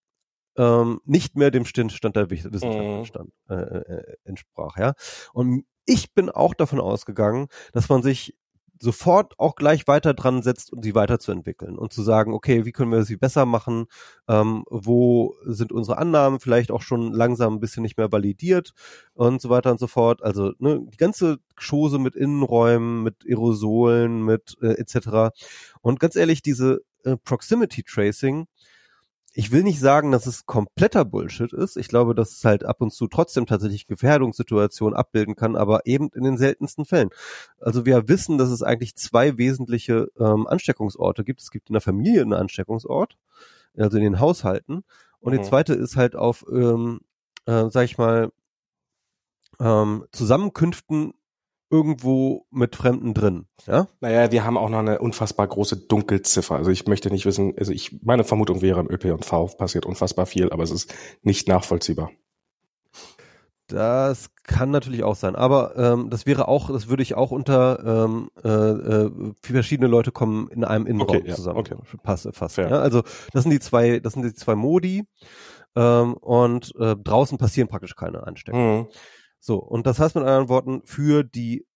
ähm, 0.56 1.00
nicht 1.04 1.36
mehr 1.36 1.50
dem 1.50 1.64
Stand 1.64 2.16
der 2.16 2.30
Wis- 2.30 2.52
Wissenschaft 2.52 2.84
Mhm. 2.84 2.98
entstand, 2.98 3.32
äh, 3.48 3.54
äh, 3.54 4.16
entsprach, 4.24 4.76
ja. 4.76 4.94
Und 5.32 5.64
ich 5.86 6.12
bin 6.14 6.28
auch 6.30 6.52
davon 6.54 6.80
ausgegangen, 6.80 7.46
dass 7.72 7.88
man 7.88 8.02
sich 8.02 8.36
sofort 8.80 9.38
auch 9.38 9.54
gleich 9.54 9.86
weiter 9.86 10.14
dran 10.14 10.42
setzt 10.42 10.72
und 10.72 10.82
sie 10.82 10.94
weiterzuentwickeln 10.94 11.78
und 11.78 11.92
zu 11.92 12.02
sagen, 12.02 12.32
okay, 12.32 12.64
wie 12.64 12.72
können 12.72 12.92
wir 12.92 13.04
sie 13.04 13.16
besser 13.16 13.46
machen? 13.46 13.86
Ähm, 14.28 14.64
wo 14.68 15.34
sind 15.44 15.72
unsere 15.72 15.98
Annahmen 15.98 16.40
vielleicht 16.40 16.70
auch 16.70 16.82
schon 16.82 17.12
langsam 17.12 17.54
ein 17.54 17.60
bisschen 17.60 17.82
nicht 17.82 17.98
mehr 17.98 18.12
validiert 18.12 18.72
und 19.14 19.40
so 19.40 19.50
weiter 19.50 19.70
und 19.70 19.80
so 19.80 19.86
fort. 19.86 20.22
Also 20.22 20.52
ne, 20.58 20.80
die 20.92 20.96
ganze 20.96 21.38
Chose 21.56 21.98
mit 21.98 22.14
Innenräumen, 22.14 23.02
mit 23.02 23.24
Aerosolen, 23.26 24.24
mit 24.24 24.56
äh, 24.62 24.74
etc. 24.74 25.34
Und 25.80 26.00
ganz 26.00 26.16
ehrlich, 26.16 26.42
diese 26.42 26.80
äh, 27.04 27.16
Proximity 27.16 27.82
Tracing, 27.82 28.46
ich 29.34 29.52
will 29.52 29.62
nicht 29.62 29.78
sagen, 29.78 30.10
dass 30.10 30.26
es 30.26 30.46
kompletter 30.46 31.04
Bullshit 31.04 31.52
ist. 31.52 31.76
Ich 31.76 31.88
glaube, 31.88 32.14
dass 32.14 32.32
es 32.32 32.44
halt 32.44 32.64
ab 32.64 32.80
und 32.80 32.92
zu 32.92 33.06
trotzdem 33.06 33.46
tatsächlich 33.46 33.86
Gefährdungssituationen 33.86 34.96
abbilden 34.96 35.36
kann, 35.36 35.54
aber 35.54 35.86
eben 35.86 36.10
in 36.14 36.24
den 36.24 36.38
seltensten 36.38 36.84
Fällen. 36.84 37.10
Also 37.60 37.86
wir 37.86 38.08
wissen, 38.08 38.38
dass 38.38 38.50
es 38.50 38.62
eigentlich 38.62 38.96
zwei 38.96 39.38
wesentliche 39.38 40.10
ähm, 40.18 40.46
Ansteckungsorte 40.46 41.24
gibt. 41.24 41.40
Es 41.40 41.50
gibt 41.50 41.68
in 41.68 41.74
der 41.74 41.82
Familie 41.82 42.22
einen 42.22 42.32
Ansteckungsort, 42.32 43.16
also 43.76 43.96
in 43.98 44.04
den 44.04 44.18
Haushalten. 44.20 44.82
Und 45.20 45.32
die 45.32 45.38
Mhm. 45.38 45.44
zweite 45.44 45.74
ist 45.74 45.96
halt 45.96 46.16
auf, 46.16 46.44
ähm, 46.50 47.00
äh, 47.46 47.68
sag 47.70 47.84
ich 47.84 47.98
mal, 47.98 48.30
ähm, 49.60 50.04
Zusammenkünften 50.12 51.14
irgendwo 51.70 52.46
mit 52.50 52.76
Fremden 52.76 53.14
drin. 53.14 53.46
Ja? 53.66 53.88
Naja, 54.00 54.32
wir 54.32 54.44
haben 54.44 54.56
auch 54.56 54.70
noch 54.70 54.78
eine 54.78 55.00
unfassbar 55.00 55.46
große 55.46 55.76
Dunkelziffer. 55.88 56.56
Also 56.56 56.70
ich 56.70 56.86
möchte 56.86 57.10
nicht 57.10 57.26
wissen, 57.26 57.54
also 57.58 57.72
ich, 57.72 58.02
meine 58.02 58.24
Vermutung 58.24 58.62
wäre, 58.62 58.80
im 58.80 58.90
ÖPNV 58.90 59.56
passiert 59.56 59.84
unfassbar 59.84 60.26
viel, 60.26 60.50
aber 60.50 60.62
es 60.62 60.70
ist 60.70 60.94
nicht 61.22 61.48
nachvollziehbar. 61.48 62.10
Das 63.66 64.30
kann 64.44 64.70
natürlich 64.70 65.04
auch 65.04 65.14
sein, 65.14 65.36
aber 65.36 65.76
ähm, 65.76 66.08
das 66.08 66.24
wäre 66.24 66.48
auch, 66.48 66.70
das 66.70 66.88
würde 66.88 67.02
ich 67.02 67.14
auch 67.16 67.30
unter 67.30 68.06
ähm, 68.06 68.30
äh, 68.42 68.48
äh, 68.48 69.10
verschiedene 69.42 69.88
Leute 69.88 70.10
kommen 70.10 70.48
in 70.48 70.64
einem 70.64 70.86
Innenraum 70.86 71.18
okay, 71.18 71.28
ja, 71.28 71.34
zusammen. 71.34 71.58
Okay. 71.58 71.76
Passe 72.02 72.32
fast. 72.32 72.56
Ja? 72.56 72.68
Also 72.68 73.02
das 73.34 73.42
sind 73.42 73.50
die 73.50 73.60
zwei, 73.60 74.00
das 74.00 74.14
sind 74.14 74.22
die 74.22 74.32
zwei 74.32 74.54
Modi 74.54 75.04
ähm, 75.76 76.14
und 76.14 76.74
äh, 76.76 76.96
draußen 76.96 77.36
passieren 77.36 77.68
praktisch 77.68 77.94
keine 77.94 78.26
Ansteckungen. 78.26 78.78
Mhm. 78.78 78.86
So 79.40 79.58
und 79.58 79.86
das 79.86 79.98
heißt 79.98 80.14
mit 80.14 80.24
anderen 80.24 80.48
Worten 80.48 80.82
für 80.84 81.24
die 81.24 81.66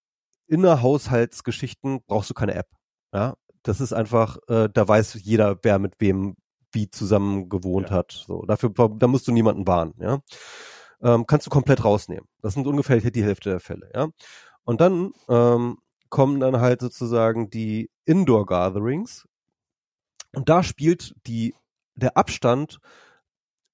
Innerhaushaltsgeschichten 0.48 2.00
brauchst 2.06 2.30
du 2.30 2.34
keine 2.34 2.54
App. 2.54 2.68
Ja, 3.14 3.34
das 3.62 3.80
ist 3.80 3.92
einfach, 3.92 4.38
äh, 4.48 4.68
da 4.72 4.86
weiß 4.86 5.18
jeder, 5.22 5.58
wer 5.62 5.78
mit 5.78 5.94
wem 5.98 6.36
wie 6.72 6.90
zusammen 6.90 7.48
gewohnt 7.48 7.90
Ja. 7.90 7.96
hat. 7.96 8.12
So 8.12 8.42
dafür, 8.42 8.70
da 8.98 9.06
musst 9.06 9.28
du 9.28 9.32
niemanden 9.32 9.66
warnen. 9.66 9.94
Ja 9.98 10.20
ähm, 11.02 11.26
kannst 11.26 11.46
du 11.46 11.50
komplett 11.50 11.84
rausnehmen. 11.84 12.26
Das 12.40 12.54
sind 12.54 12.66
ungefähr 12.66 13.00
die 13.00 13.24
Hälfte 13.24 13.50
der 13.50 13.60
Fälle, 13.60 13.90
ja. 13.94 14.08
Und 14.64 14.80
dann 14.80 15.12
ähm, 15.28 15.78
kommen 16.08 16.40
dann 16.40 16.60
halt 16.60 16.80
sozusagen 16.80 17.50
die 17.50 17.90
Indoor 18.04 18.46
Gatherings 18.46 19.26
und 20.34 20.48
da 20.48 20.62
spielt 20.62 21.14
die 21.26 21.54
der 21.94 22.16
Abstand 22.16 22.78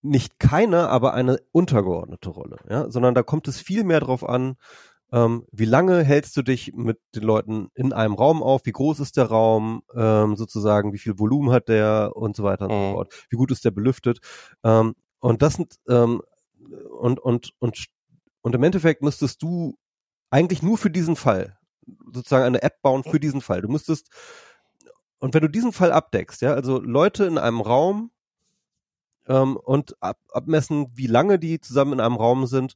nicht 0.02 0.38
keine, 0.38 0.88
aber 0.88 1.14
eine 1.14 1.38
untergeordnete 1.52 2.30
Rolle, 2.30 2.56
ja, 2.70 2.90
sondern 2.90 3.14
da 3.14 3.22
kommt 3.22 3.48
es 3.48 3.60
viel 3.60 3.84
mehr 3.84 4.00
drauf 4.00 4.28
an, 4.28 4.56
ähm, 5.12 5.46
wie 5.52 5.64
lange 5.64 6.02
hältst 6.04 6.36
du 6.36 6.42
dich 6.42 6.72
mit 6.74 6.98
den 7.14 7.22
Leuten 7.22 7.68
in 7.74 7.92
einem 7.92 8.14
Raum 8.14 8.42
auf, 8.42 8.62
wie 8.66 8.72
groß 8.72 9.00
ist 9.00 9.16
der 9.16 9.26
Raum, 9.26 9.82
ähm, 9.94 10.36
sozusagen, 10.36 10.92
wie 10.92 10.98
viel 10.98 11.18
Volumen 11.18 11.50
hat 11.50 11.68
der 11.68 12.12
und 12.14 12.36
so 12.36 12.44
weiter 12.44 12.66
und 12.66 12.72
Mhm. 12.72 12.88
so 12.90 12.92
fort, 12.94 13.26
wie 13.30 13.36
gut 13.36 13.50
ist 13.50 13.64
der 13.64 13.70
belüftet. 13.70 14.20
Ähm, 14.64 14.94
und 15.20 15.42
das 15.42 15.54
sind 15.54 15.76
ähm, 15.88 16.22
und, 17.00 17.18
und, 17.20 17.52
und, 17.58 17.86
und 18.42 18.54
im 18.54 18.62
Endeffekt 18.62 19.02
müsstest 19.02 19.42
du 19.42 19.78
eigentlich 20.30 20.62
nur 20.62 20.76
für 20.78 20.90
diesen 20.90 21.16
Fall 21.16 21.58
sozusagen 22.12 22.44
eine 22.44 22.62
App 22.62 22.82
bauen 22.82 23.02
für 23.02 23.18
diesen 23.18 23.40
Fall. 23.40 23.62
Du 23.62 23.68
müsstest, 23.68 24.10
und 25.18 25.34
wenn 25.34 25.42
du 25.42 25.48
diesen 25.48 25.72
Fall 25.72 25.92
abdeckst, 25.92 26.42
ja, 26.42 26.52
also 26.52 26.80
Leute 26.80 27.24
in 27.24 27.38
einem 27.38 27.60
Raum 27.60 28.10
ähm, 29.28 29.56
und 29.56 30.00
ab, 30.02 30.18
abmessen, 30.32 30.88
wie 30.94 31.06
lange 31.06 31.38
die 31.38 31.60
zusammen 31.60 31.94
in 31.94 32.00
einem 32.00 32.16
Raum 32.16 32.46
sind, 32.46 32.74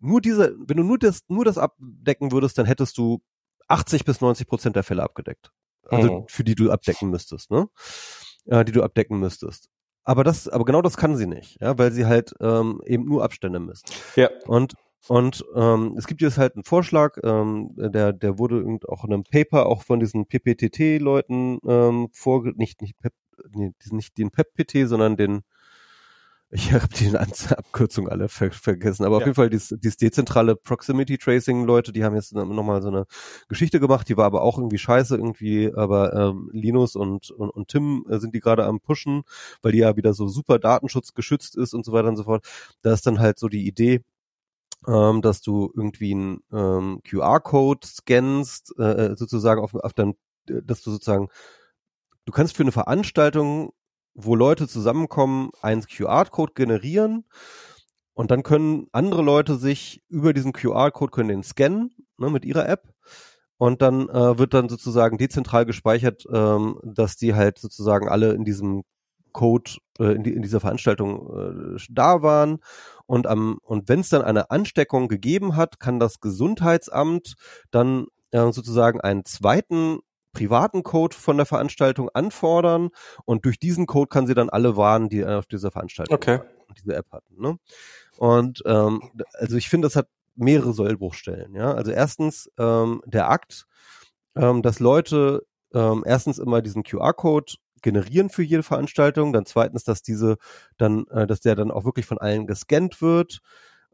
nur 0.00 0.20
diese, 0.20 0.54
wenn 0.58 0.76
du 0.76 0.84
nur 0.84 0.98
das, 0.98 1.22
nur 1.28 1.44
das 1.44 1.58
abdecken 1.58 2.30
würdest, 2.32 2.58
dann 2.58 2.66
hättest 2.66 2.98
du 2.98 3.20
80 3.68 4.04
bis 4.04 4.20
90 4.20 4.46
Prozent 4.46 4.76
der 4.76 4.84
Fälle 4.84 5.02
abgedeckt. 5.02 5.50
Also 5.90 6.12
Mhm. 6.12 6.24
für 6.28 6.44
die 6.44 6.54
du 6.54 6.70
abdecken 6.70 7.10
müsstest, 7.10 7.50
ne? 7.50 7.68
Äh, 8.46 8.64
die 8.64 8.72
du 8.72 8.82
abdecken 8.82 9.18
müsstest. 9.18 9.68
Aber 10.04 10.24
das, 10.24 10.48
aber 10.48 10.64
genau 10.64 10.82
das 10.82 10.96
kann 10.96 11.16
sie 11.16 11.26
nicht, 11.26 11.60
ja, 11.60 11.76
weil 11.78 11.92
sie 11.92 12.06
halt 12.06 12.32
ähm, 12.40 12.80
eben 12.86 13.04
nur 13.04 13.24
Abstände 13.24 13.58
misst. 13.58 13.92
Ja. 14.16 14.30
Und 14.46 14.74
und 15.06 15.44
ähm, 15.54 15.94
es 15.96 16.06
gibt 16.06 16.20
jetzt 16.22 16.38
halt 16.38 16.54
einen 16.54 16.64
Vorschlag, 16.64 17.18
ähm, 17.22 17.70
der 17.76 18.12
der 18.12 18.38
wurde 18.38 18.56
irgend 18.58 18.88
auch 18.88 19.04
in 19.04 19.12
einem 19.12 19.24
Paper 19.24 19.66
auch 19.66 19.82
von 19.82 20.00
diesen 20.00 20.26
PPTT-Leuten 20.26 21.58
ähm, 21.66 22.08
vorge 22.12 22.52
nicht 22.56 22.82
nicht 22.82 22.98
Pep, 22.98 23.12
nee, 23.50 23.72
nicht 23.90 24.18
den 24.18 24.30
PEPPT, 24.30 24.88
sondern 24.88 25.16
den 25.16 25.42
ich 26.50 26.72
habe 26.72 26.88
die 26.88 27.14
Abkürzung 27.16 28.08
alle 28.08 28.28
ver 28.28 28.50
vergessen, 28.50 29.04
aber 29.04 29.16
auf 29.16 29.22
Ja. 29.22 29.26
jeden 29.26 29.34
Fall 29.34 29.50
dieses, 29.50 29.78
dieses 29.80 29.96
dezentrale 29.98 30.56
Proximity 30.56 31.18
Tracing 31.18 31.64
Leute, 31.66 31.92
die 31.92 32.04
haben 32.04 32.14
jetzt 32.14 32.32
nochmal 32.34 32.80
so 32.82 32.88
eine 32.88 33.06
Geschichte 33.48 33.80
gemacht, 33.80 34.08
die 34.08 34.16
war 34.16 34.24
aber 34.26 34.42
auch 34.42 34.56
irgendwie 34.58 34.78
scheiße 34.78 35.16
irgendwie, 35.16 35.72
aber 35.74 36.14
ähm, 36.14 36.50
Linus 36.52 36.96
und, 36.96 37.30
und, 37.30 37.50
und 37.50 37.68
Tim 37.68 38.06
äh, 38.08 38.18
sind 38.18 38.34
die 38.34 38.40
gerade 38.40 38.64
am 38.64 38.80
pushen, 38.80 39.22
weil 39.62 39.72
die 39.72 39.78
ja 39.78 39.96
wieder 39.96 40.14
so 40.14 40.26
super 40.28 40.58
Datenschutz 40.58 41.12
geschützt 41.14 41.56
ist 41.56 41.74
und 41.74 41.84
so 41.84 41.92
weiter 41.92 42.08
und 42.08 42.16
so 42.16 42.24
fort. 42.24 42.44
Da 42.82 42.92
ist 42.94 43.06
dann 43.06 43.18
halt 43.20 43.38
so 43.38 43.48
die 43.48 43.66
Idee, 43.66 44.02
ähm, 44.86 45.22
dass 45.22 45.40
du 45.42 45.72
irgendwie 45.76 46.12
einen 46.14 46.40
ähm, 46.52 47.00
QR-Code 47.08 47.86
scannst, 47.86 48.78
äh, 48.78 49.14
sozusagen 49.16 49.60
auf, 49.60 49.74
auf 49.74 49.92
deinem, 49.92 50.14
äh, 50.48 50.62
dass 50.64 50.82
du 50.82 50.90
sozusagen, 50.90 51.28
du 52.24 52.32
kannst 52.32 52.56
für 52.56 52.62
eine 52.62 52.72
Veranstaltung, 52.72 53.72
wo 54.20 54.34
Leute 54.34 54.66
zusammenkommen, 54.66 55.50
einen 55.62 55.82
QR-Code 55.82 56.52
generieren 56.54 57.24
und 58.14 58.32
dann 58.32 58.42
können 58.42 58.88
andere 58.90 59.22
Leute 59.22 59.56
sich 59.56 60.02
über 60.08 60.32
diesen 60.32 60.52
QR-Code 60.52 61.12
können 61.12 61.28
den 61.28 61.44
scannen 61.44 61.94
ne, 62.18 62.30
mit 62.30 62.44
ihrer 62.44 62.68
App. 62.68 62.92
Und 63.58 63.80
dann 63.80 64.08
äh, 64.08 64.38
wird 64.38 64.54
dann 64.54 64.68
sozusagen 64.68 65.18
dezentral 65.18 65.64
gespeichert, 65.66 66.24
ähm, 66.32 66.80
dass 66.82 67.16
die 67.16 67.34
halt 67.34 67.58
sozusagen 67.58 68.08
alle 68.08 68.32
in 68.32 68.44
diesem 68.44 68.82
Code 69.32 69.70
äh, 70.00 70.14
in, 70.14 70.24
die, 70.24 70.32
in 70.32 70.42
dieser 70.42 70.58
Veranstaltung 70.58 71.76
äh, 71.76 71.80
da 71.90 72.22
waren. 72.22 72.58
Und 73.06 73.28
am 73.28 73.58
und 73.62 73.88
wenn 73.88 74.00
es 74.00 74.08
dann 74.08 74.22
eine 74.22 74.50
Ansteckung 74.50 75.06
gegeben 75.06 75.54
hat, 75.54 75.78
kann 75.78 76.00
das 76.00 76.20
Gesundheitsamt 76.20 77.34
dann 77.70 78.06
äh, 78.32 78.50
sozusagen 78.50 79.00
einen 79.00 79.24
zweiten 79.24 80.00
privaten 80.32 80.82
Code 80.82 81.16
von 81.16 81.36
der 81.36 81.46
Veranstaltung 81.46 82.10
anfordern 82.10 82.90
und 83.24 83.44
durch 83.44 83.58
diesen 83.58 83.86
Code 83.86 84.08
kann 84.08 84.26
sie 84.26 84.34
dann 84.34 84.50
alle 84.50 84.76
warnen, 84.76 85.08
die 85.08 85.24
auf 85.24 85.46
dieser 85.46 85.70
Veranstaltung 85.70 86.14
Okay. 86.14 86.38
waren 86.38 86.48
und 86.68 86.78
diese 86.78 86.94
App 86.94 87.10
hatten. 87.12 87.40
Ne? 87.40 87.58
Und 88.18 88.62
ähm, 88.66 89.10
also 89.34 89.56
ich 89.56 89.68
finde, 89.68 89.86
das 89.86 89.96
hat 89.96 90.08
mehrere 90.34 90.72
Sollbruchstellen. 90.72 91.54
Ja, 91.54 91.72
also 91.72 91.90
erstens 91.90 92.50
ähm, 92.58 93.02
der 93.06 93.28
Akt, 93.30 93.66
ähm, 94.36 94.62
dass 94.62 94.80
Leute 94.80 95.44
ähm, 95.74 96.04
erstens 96.06 96.38
immer 96.38 96.62
diesen 96.62 96.82
QR-Code 96.82 97.54
generieren 97.82 98.30
für 98.30 98.42
jede 98.42 98.62
Veranstaltung, 98.62 99.32
dann 99.32 99.46
zweitens, 99.46 99.84
dass 99.84 100.02
diese 100.02 100.36
dann, 100.76 101.06
äh, 101.08 101.26
dass 101.26 101.40
der 101.40 101.54
dann 101.54 101.70
auch 101.70 101.84
wirklich 101.84 102.06
von 102.06 102.18
allen 102.18 102.46
gescannt 102.46 103.00
wird, 103.02 103.40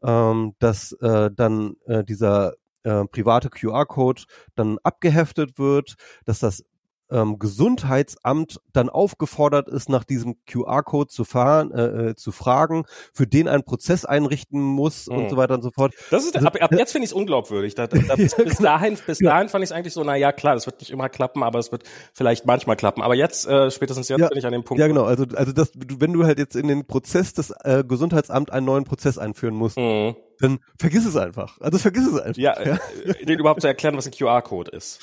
ähm, 0.03 0.55
dass 0.59 0.93
äh, 1.01 1.29
dann 1.31 1.75
äh, 1.85 2.03
dieser 2.03 2.53
äh, 2.85 3.05
private 3.05 3.49
QR-Code 3.49 4.23
dann 4.55 4.77
abgeheftet 4.83 5.57
wird, 5.59 5.95
dass 6.25 6.39
das 6.39 6.63
ähm, 7.11 7.37
Gesundheitsamt 7.39 8.59
dann 8.73 8.89
aufgefordert 8.89 9.67
ist, 9.69 9.89
nach 9.89 10.03
diesem 10.03 10.35
QR-Code 10.45 11.09
zu 11.09 11.23
fahren, 11.23 11.71
äh, 11.71 12.09
äh, 12.09 12.15
zu 12.15 12.31
fragen, 12.31 12.85
für 13.13 13.27
den 13.27 13.47
einen 13.47 13.63
Prozess 13.63 14.05
einrichten 14.05 14.59
muss 14.61 15.07
Mhm. 15.07 15.15
und 15.17 15.29
so 15.29 15.37
weiter 15.37 15.53
und 15.55 15.61
so 15.61 15.71
fort. 15.71 15.93
Das 16.11 16.23
ist, 16.25 16.35
Also- 16.35 16.47
ab, 16.47 16.57
ab 16.59 16.71
jetzt 16.73 16.91
finde 16.91 17.05
ich 17.05 17.11
es 17.11 17.13
unglaubwürdig. 17.13 17.75
Da, 17.75 17.87
da, 17.87 17.97
da, 18.07 18.15
bis, 18.15 18.35
bis 18.35 18.57
dahin, 18.57 18.97
bis 19.05 19.19
dahin 19.19 19.49
fand 19.49 19.63
ich 19.63 19.69
es 19.69 19.71
eigentlich 19.75 19.93
so, 19.93 20.03
na 20.03 20.15
ja, 20.15 20.31
klar, 20.31 20.55
das 20.55 20.65
wird 20.65 20.79
nicht 20.79 20.91
immer 20.91 21.09
klappen, 21.09 21.43
aber 21.43 21.59
es 21.59 21.71
wird 21.71 21.83
vielleicht 22.13 22.45
manchmal 22.45 22.75
klappen. 22.75 23.01
Aber 23.01 23.15
jetzt, 23.15 23.47
äh, 23.47 23.69
spätestens 23.71 24.09
jetzt 24.09 24.19
Ja. 24.19 24.27
bin 24.29 24.37
ich 24.37 24.45
an 24.45 24.51
dem 24.53 24.63
Punkt. 24.63 24.79
Ja, 24.81 24.87
genau. 24.87 25.03
Also, 25.03 25.25
also 25.35 25.51
das, 25.51 25.71
wenn 25.75 26.13
du 26.13 26.23
halt 26.25 26.39
jetzt 26.39 26.55
in 26.55 26.67
den 26.67 26.85
Prozess 26.85 27.33
des 27.33 27.51
äh, 27.63 27.83
Gesundheitsamt 27.87 28.51
einen 28.51 28.65
neuen 28.65 28.83
Prozess 28.83 29.17
einführen 29.17 29.53
musst, 29.55 29.77
Mhm. 29.77 30.15
dann 30.39 30.59
vergiss 30.79 31.05
es 31.05 31.15
einfach. 31.15 31.59
Also 31.61 31.77
vergiss 31.77 32.07
es 32.07 32.19
einfach. 32.19 32.41
Ja, 32.41 32.53
äh, 32.57 32.77
den 33.25 33.39
überhaupt 33.39 33.61
zu 33.61 33.67
erklären, 33.67 33.95
was 33.95 34.05
ein 34.07 34.11
QR-Code 34.11 34.71
ist. 34.71 34.99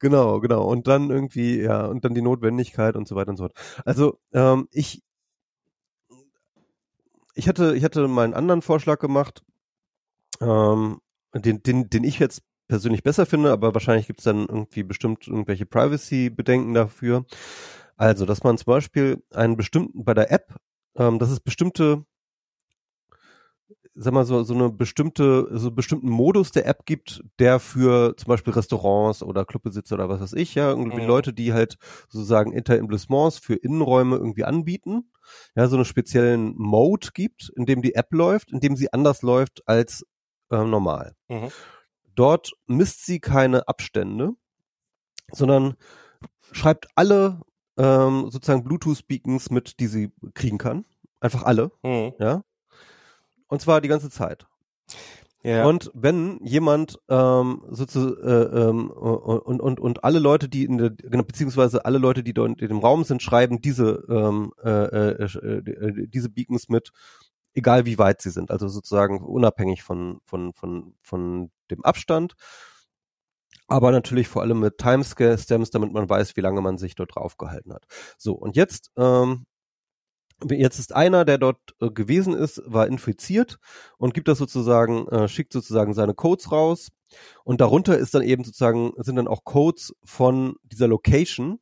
Genau, 0.00 0.40
genau. 0.40 0.64
Und 0.66 0.86
dann 0.88 1.10
irgendwie, 1.10 1.60
ja, 1.60 1.84
und 1.86 2.04
dann 2.04 2.14
die 2.14 2.22
Notwendigkeit 2.22 2.96
und 2.96 3.06
so 3.06 3.16
weiter 3.16 3.30
und 3.30 3.36
so 3.36 3.44
fort. 3.44 3.54
Also, 3.84 4.18
ähm, 4.32 4.66
ich, 4.72 5.02
ich 7.34 7.48
hatte, 7.48 7.74
ich 7.76 7.84
hatte 7.84 8.06
mal 8.08 8.24
einen 8.24 8.34
anderen 8.34 8.62
Vorschlag 8.62 8.98
gemacht, 8.98 9.42
ähm, 10.40 11.00
den, 11.34 11.62
den, 11.62 11.90
den 11.90 12.04
ich 12.04 12.18
jetzt 12.18 12.42
persönlich 12.68 13.02
besser 13.02 13.26
finde, 13.26 13.52
aber 13.52 13.74
wahrscheinlich 13.74 14.06
gibt 14.06 14.20
es 14.20 14.24
dann 14.24 14.40
irgendwie 14.46 14.82
bestimmt 14.82 15.26
irgendwelche 15.26 15.66
Privacy-Bedenken 15.66 16.74
dafür. 16.74 17.24
Also, 17.96 18.26
dass 18.26 18.44
man 18.44 18.58
zum 18.58 18.66
Beispiel 18.66 19.22
einen 19.32 19.56
bestimmten, 19.56 20.04
bei 20.04 20.14
der 20.14 20.32
App, 20.32 20.56
ähm, 20.96 21.18
dass 21.18 21.30
es 21.30 21.40
bestimmte 21.40 22.04
sag 23.94 24.12
mal 24.12 24.24
so, 24.24 24.42
so 24.44 24.54
eine 24.54 24.70
bestimmte, 24.70 25.48
so 25.58 25.68
einen 25.68 25.76
bestimmten 25.76 26.08
Modus 26.08 26.52
der 26.52 26.66
App 26.66 26.86
gibt, 26.86 27.22
der 27.38 27.58
für 27.58 28.16
zum 28.16 28.28
Beispiel 28.28 28.52
Restaurants 28.52 29.22
oder 29.22 29.44
Clubbesitzer 29.44 29.96
oder 29.96 30.08
was 30.08 30.20
weiß 30.20 30.32
ich, 30.34 30.54
ja, 30.54 30.70
irgendwie 30.70 31.00
Mhm. 31.02 31.06
Leute, 31.08 31.32
die 31.32 31.52
halt 31.52 31.76
sozusagen 32.08 32.52
Intereblissements 32.52 33.38
für 33.38 33.54
Innenräume 33.54 34.16
irgendwie 34.16 34.44
anbieten, 34.44 35.10
ja, 35.56 35.66
so 35.68 35.76
einen 35.76 35.84
speziellen 35.84 36.54
Mode 36.56 37.08
gibt, 37.14 37.52
in 37.56 37.66
dem 37.66 37.82
die 37.82 37.94
App 37.94 38.12
läuft, 38.12 38.52
in 38.52 38.60
dem 38.60 38.76
sie 38.76 38.92
anders 38.92 39.22
läuft 39.22 39.62
als 39.66 40.06
äh, 40.50 40.64
normal. 40.64 41.14
Mhm. 41.28 41.48
Dort 42.14 42.52
misst 42.66 43.06
sie 43.06 43.20
keine 43.20 43.66
Abstände, 43.68 44.32
sondern 45.32 45.74
schreibt 46.52 46.88
alle 46.94 47.40
ähm, 47.76 48.30
sozusagen 48.30 48.64
Bluetooth-Beacons 48.64 49.50
mit, 49.50 49.80
die 49.80 49.86
sie 49.86 50.12
kriegen 50.34 50.58
kann. 50.58 50.84
Einfach 51.20 51.44
alle, 51.44 51.70
Mhm. 51.82 52.12
ja. 52.18 52.42
Und 53.50 53.60
zwar 53.60 53.82
die 53.82 53.88
ganze 53.88 54.08
Zeit. 54.08 54.46
Ja. 55.42 55.64
Und 55.64 55.90
wenn 55.94 56.38
jemand 56.44 56.98
ähm, 57.08 57.62
sozusagen 57.70 58.20
äh, 58.22 58.68
ähm, 58.68 58.90
und, 58.90 59.60
und, 59.60 59.80
und 59.80 60.04
alle 60.04 60.18
Leute, 60.18 60.48
die 60.48 60.64
in 60.64 60.76
der, 60.78 60.90
genau, 60.90 61.24
beziehungsweise 61.24 61.84
alle 61.84 61.98
Leute, 61.98 62.22
die 62.22 62.34
dort 62.34 62.60
in 62.60 62.68
dem 62.68 62.78
Raum 62.78 63.04
sind, 63.04 63.22
schreiben 63.22 63.60
diese, 63.60 64.04
ähm, 64.10 64.52
äh, 64.62 64.70
äh, 64.70 65.24
äh, 65.24 66.06
diese 66.08 66.28
Beacons 66.28 66.68
mit, 66.68 66.90
egal 67.54 67.86
wie 67.86 67.98
weit 67.98 68.20
sie 68.20 68.30
sind, 68.30 68.50
also 68.50 68.68
sozusagen 68.68 69.20
unabhängig 69.20 69.82
von, 69.82 70.20
von, 70.24 70.52
von, 70.52 70.94
von 71.02 71.50
dem 71.70 71.84
Abstand. 71.84 72.34
aber 73.70 73.92
natürlich 73.92 74.26
vor 74.28 74.42
allem 74.42 74.60
mit 74.60 74.78
Timestamps, 74.78 75.70
damit 75.70 75.92
man 75.92 76.08
weiß, 76.08 76.36
wie 76.36 76.40
lange 76.40 76.60
man 76.60 76.76
sich 76.76 76.96
dort 76.96 77.14
draufgehalten 77.14 77.72
hat. 77.72 77.86
So, 78.18 78.34
und 78.34 78.56
jetzt, 78.56 78.90
ähm, 78.96 79.46
jetzt 80.48 80.78
ist 80.78 80.94
einer, 80.94 81.24
der 81.24 81.38
dort 81.38 81.58
äh, 81.80 81.90
gewesen 81.90 82.34
ist, 82.34 82.62
war 82.66 82.86
infiziert 82.86 83.58
und 83.98 84.14
gibt 84.14 84.28
das 84.28 84.38
sozusagen, 84.38 85.06
äh, 85.08 85.28
schickt 85.28 85.52
sozusagen 85.52 85.94
seine 85.94 86.14
Codes 86.14 86.52
raus 86.52 86.88
und 87.44 87.60
darunter 87.60 87.98
ist 87.98 88.14
dann 88.14 88.22
eben 88.22 88.44
sozusagen, 88.44 88.92
sind 88.98 89.16
dann 89.16 89.28
auch 89.28 89.44
Codes 89.44 89.94
von 90.04 90.56
dieser 90.64 90.88
Location 90.88 91.58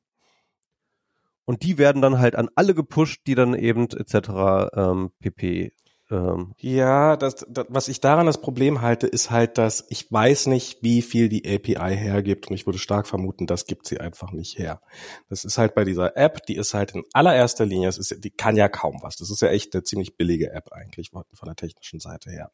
und 1.45 1.63
die 1.63 1.79
werden 1.79 2.03
dann 2.03 2.19
halt 2.19 2.37
an 2.37 2.51
alle 2.55 2.75
gepusht, 2.75 3.23
die 3.27 3.35
dann 3.35 3.55
eben 3.55 3.89
etc. 3.89 4.69
Ähm, 4.75 5.11
pp 5.21 5.73
ähm, 6.11 6.55
ja, 6.59 7.17
das, 7.17 7.47
das, 7.49 7.67
was 7.69 7.89
ich 7.89 8.01
daran 8.01 8.27
das 8.27 8.41
Problem 8.41 8.81
halte, 8.81 9.07
ist 9.07 9.31
halt, 9.31 9.59
dass 9.59 9.85
ich 9.91 10.11
weiß 10.11 10.47
nicht, 10.47 10.83
wie 10.83 11.03
viel 11.03 11.29
die 11.29 11.45
API 11.47 11.97
hergibt 11.97 12.49
und 12.49 12.55
ich 12.55 12.67
würde 12.67 12.79
stark 12.79 13.07
vermuten, 13.07 13.47
das 13.47 13.67
gibt 13.67 13.87
sie 13.87 14.01
einfach 14.01 14.33
nicht 14.33 14.59
her. 14.59 14.81
Das 15.29 15.45
ist 15.45 15.59
halt 15.59 15.75
bei 15.75 15.85
dieser 15.85 16.17
App, 16.17 16.47
die 16.47 16.57
ist 16.57 16.73
halt 16.73 16.95
in 16.95 17.05
allererster 17.13 17.67
Linie, 17.67 17.89
es 17.89 17.99
ist, 17.99 18.25
die 18.25 18.31
kann 18.31 18.57
ja 18.57 18.69
kaum 18.69 18.99
was. 19.03 19.17
Das 19.17 19.31
ist 19.31 19.43
ja 19.43 19.49
echt 19.49 19.75
eine 19.75 19.83
ziemlich 19.83 20.17
billige 20.17 20.51
App 20.53 20.73
eigentlich 20.73 21.11
von 21.11 21.25
der 21.45 21.57
technischen 21.57 22.01
Seite 22.01 22.31
her. 22.31 22.51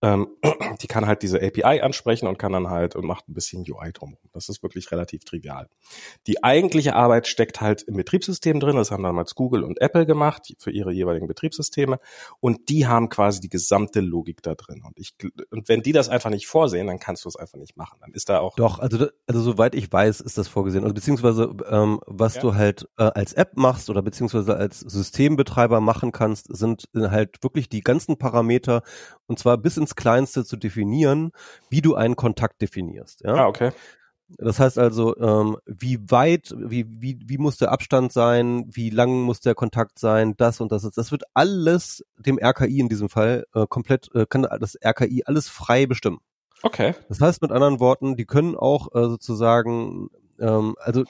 Ähm, 0.00 0.28
die 0.80 0.86
kann 0.86 1.06
halt 1.06 1.22
diese 1.22 1.42
API 1.42 1.80
ansprechen 1.80 2.28
und 2.28 2.38
kann 2.38 2.52
dann 2.52 2.70
halt 2.70 2.94
und 2.94 3.04
macht 3.04 3.28
ein 3.28 3.34
bisschen 3.34 3.64
UI 3.68 3.92
drumherum. 3.92 4.30
Das 4.32 4.48
ist 4.48 4.62
wirklich 4.62 4.92
relativ 4.92 5.24
trivial. 5.24 5.68
Die 6.26 6.44
eigentliche 6.44 6.94
Arbeit 6.94 7.26
steckt 7.26 7.60
halt 7.60 7.82
im 7.82 7.96
Betriebssystem 7.96 8.60
drin. 8.60 8.76
Das 8.76 8.90
haben 8.90 9.02
damals 9.02 9.34
Google 9.34 9.64
und 9.64 9.80
Apple 9.80 10.06
gemacht 10.06 10.54
für 10.58 10.70
ihre 10.70 10.92
jeweiligen 10.92 11.26
Betriebssysteme 11.26 11.98
und 12.40 12.68
die 12.68 12.86
haben 12.86 13.08
quasi 13.08 13.40
die 13.40 13.48
gesamte 13.48 14.00
Logik 14.00 14.42
da 14.42 14.54
drin. 14.54 14.82
Und 14.84 14.98
ich 14.98 15.14
und 15.50 15.68
wenn 15.68 15.82
die 15.82 15.92
das 15.92 16.08
einfach 16.08 16.30
nicht 16.30 16.46
vorsehen, 16.46 16.86
dann 16.86 17.00
kannst 17.00 17.24
du 17.24 17.28
es 17.28 17.36
einfach 17.36 17.58
nicht 17.58 17.76
machen. 17.76 17.98
Dann 18.00 18.12
ist 18.12 18.28
da 18.28 18.38
auch 18.38 18.54
doch 18.56 18.78
also 18.78 19.08
also 19.26 19.40
soweit 19.40 19.74
ich 19.74 19.92
weiß, 19.92 20.20
ist 20.20 20.38
das 20.38 20.46
vorgesehen. 20.46 20.84
Also 20.84 20.94
beziehungsweise 20.94 21.54
ähm, 21.68 22.00
was 22.06 22.36
ja. 22.36 22.40
du 22.42 22.54
halt 22.54 22.88
äh, 22.98 23.04
als 23.04 23.32
App 23.32 23.56
machst 23.56 23.90
oder 23.90 24.02
beziehungsweise 24.02 24.56
als 24.56 24.80
Systembetreiber 24.80 25.80
machen 25.80 26.12
kannst, 26.12 26.54
sind 26.56 26.88
halt 26.94 27.42
wirklich 27.42 27.68
die 27.68 27.80
ganzen 27.80 28.16
Parameter 28.16 28.82
und 29.26 29.38
zwar 29.38 29.58
bis 29.58 29.76
ins 29.76 29.87
Kleinste 29.96 30.44
zu 30.44 30.56
definieren, 30.56 31.32
wie 31.70 31.82
du 31.82 31.94
einen 31.94 32.16
Kontakt 32.16 32.60
definierst. 32.62 33.22
Ja? 33.24 33.34
Ah, 33.34 33.46
okay. 33.46 33.72
Das 34.36 34.60
heißt 34.60 34.78
also, 34.78 35.16
ähm, 35.16 35.56
wie 35.64 35.98
weit, 36.10 36.54
wie, 36.58 36.84
wie, 36.86 37.18
wie 37.24 37.38
muss 37.38 37.56
der 37.56 37.72
Abstand 37.72 38.12
sein, 38.12 38.66
wie 38.68 38.90
lang 38.90 39.22
muss 39.22 39.40
der 39.40 39.54
Kontakt 39.54 39.98
sein, 39.98 40.34
das 40.36 40.60
und 40.60 40.70
das. 40.70 40.82
Das 40.82 41.10
wird 41.10 41.22
alles 41.32 42.04
dem 42.18 42.38
RKI 42.38 42.80
in 42.80 42.90
diesem 42.90 43.08
Fall 43.08 43.46
äh, 43.54 43.66
komplett, 43.66 44.14
äh, 44.14 44.26
kann 44.28 44.46
das 44.60 44.76
RKI 44.84 45.22
alles 45.24 45.48
frei 45.48 45.86
bestimmen. 45.86 46.18
Okay. 46.62 46.94
Das 47.08 47.20
heißt 47.20 47.40
mit 47.40 47.52
anderen 47.52 47.80
Worten, 47.80 48.16
die 48.16 48.26
können 48.26 48.54
auch 48.54 48.94
äh, 48.94 49.08
sozusagen, 49.08 50.08
ähm, 50.38 50.74
also 50.78 51.04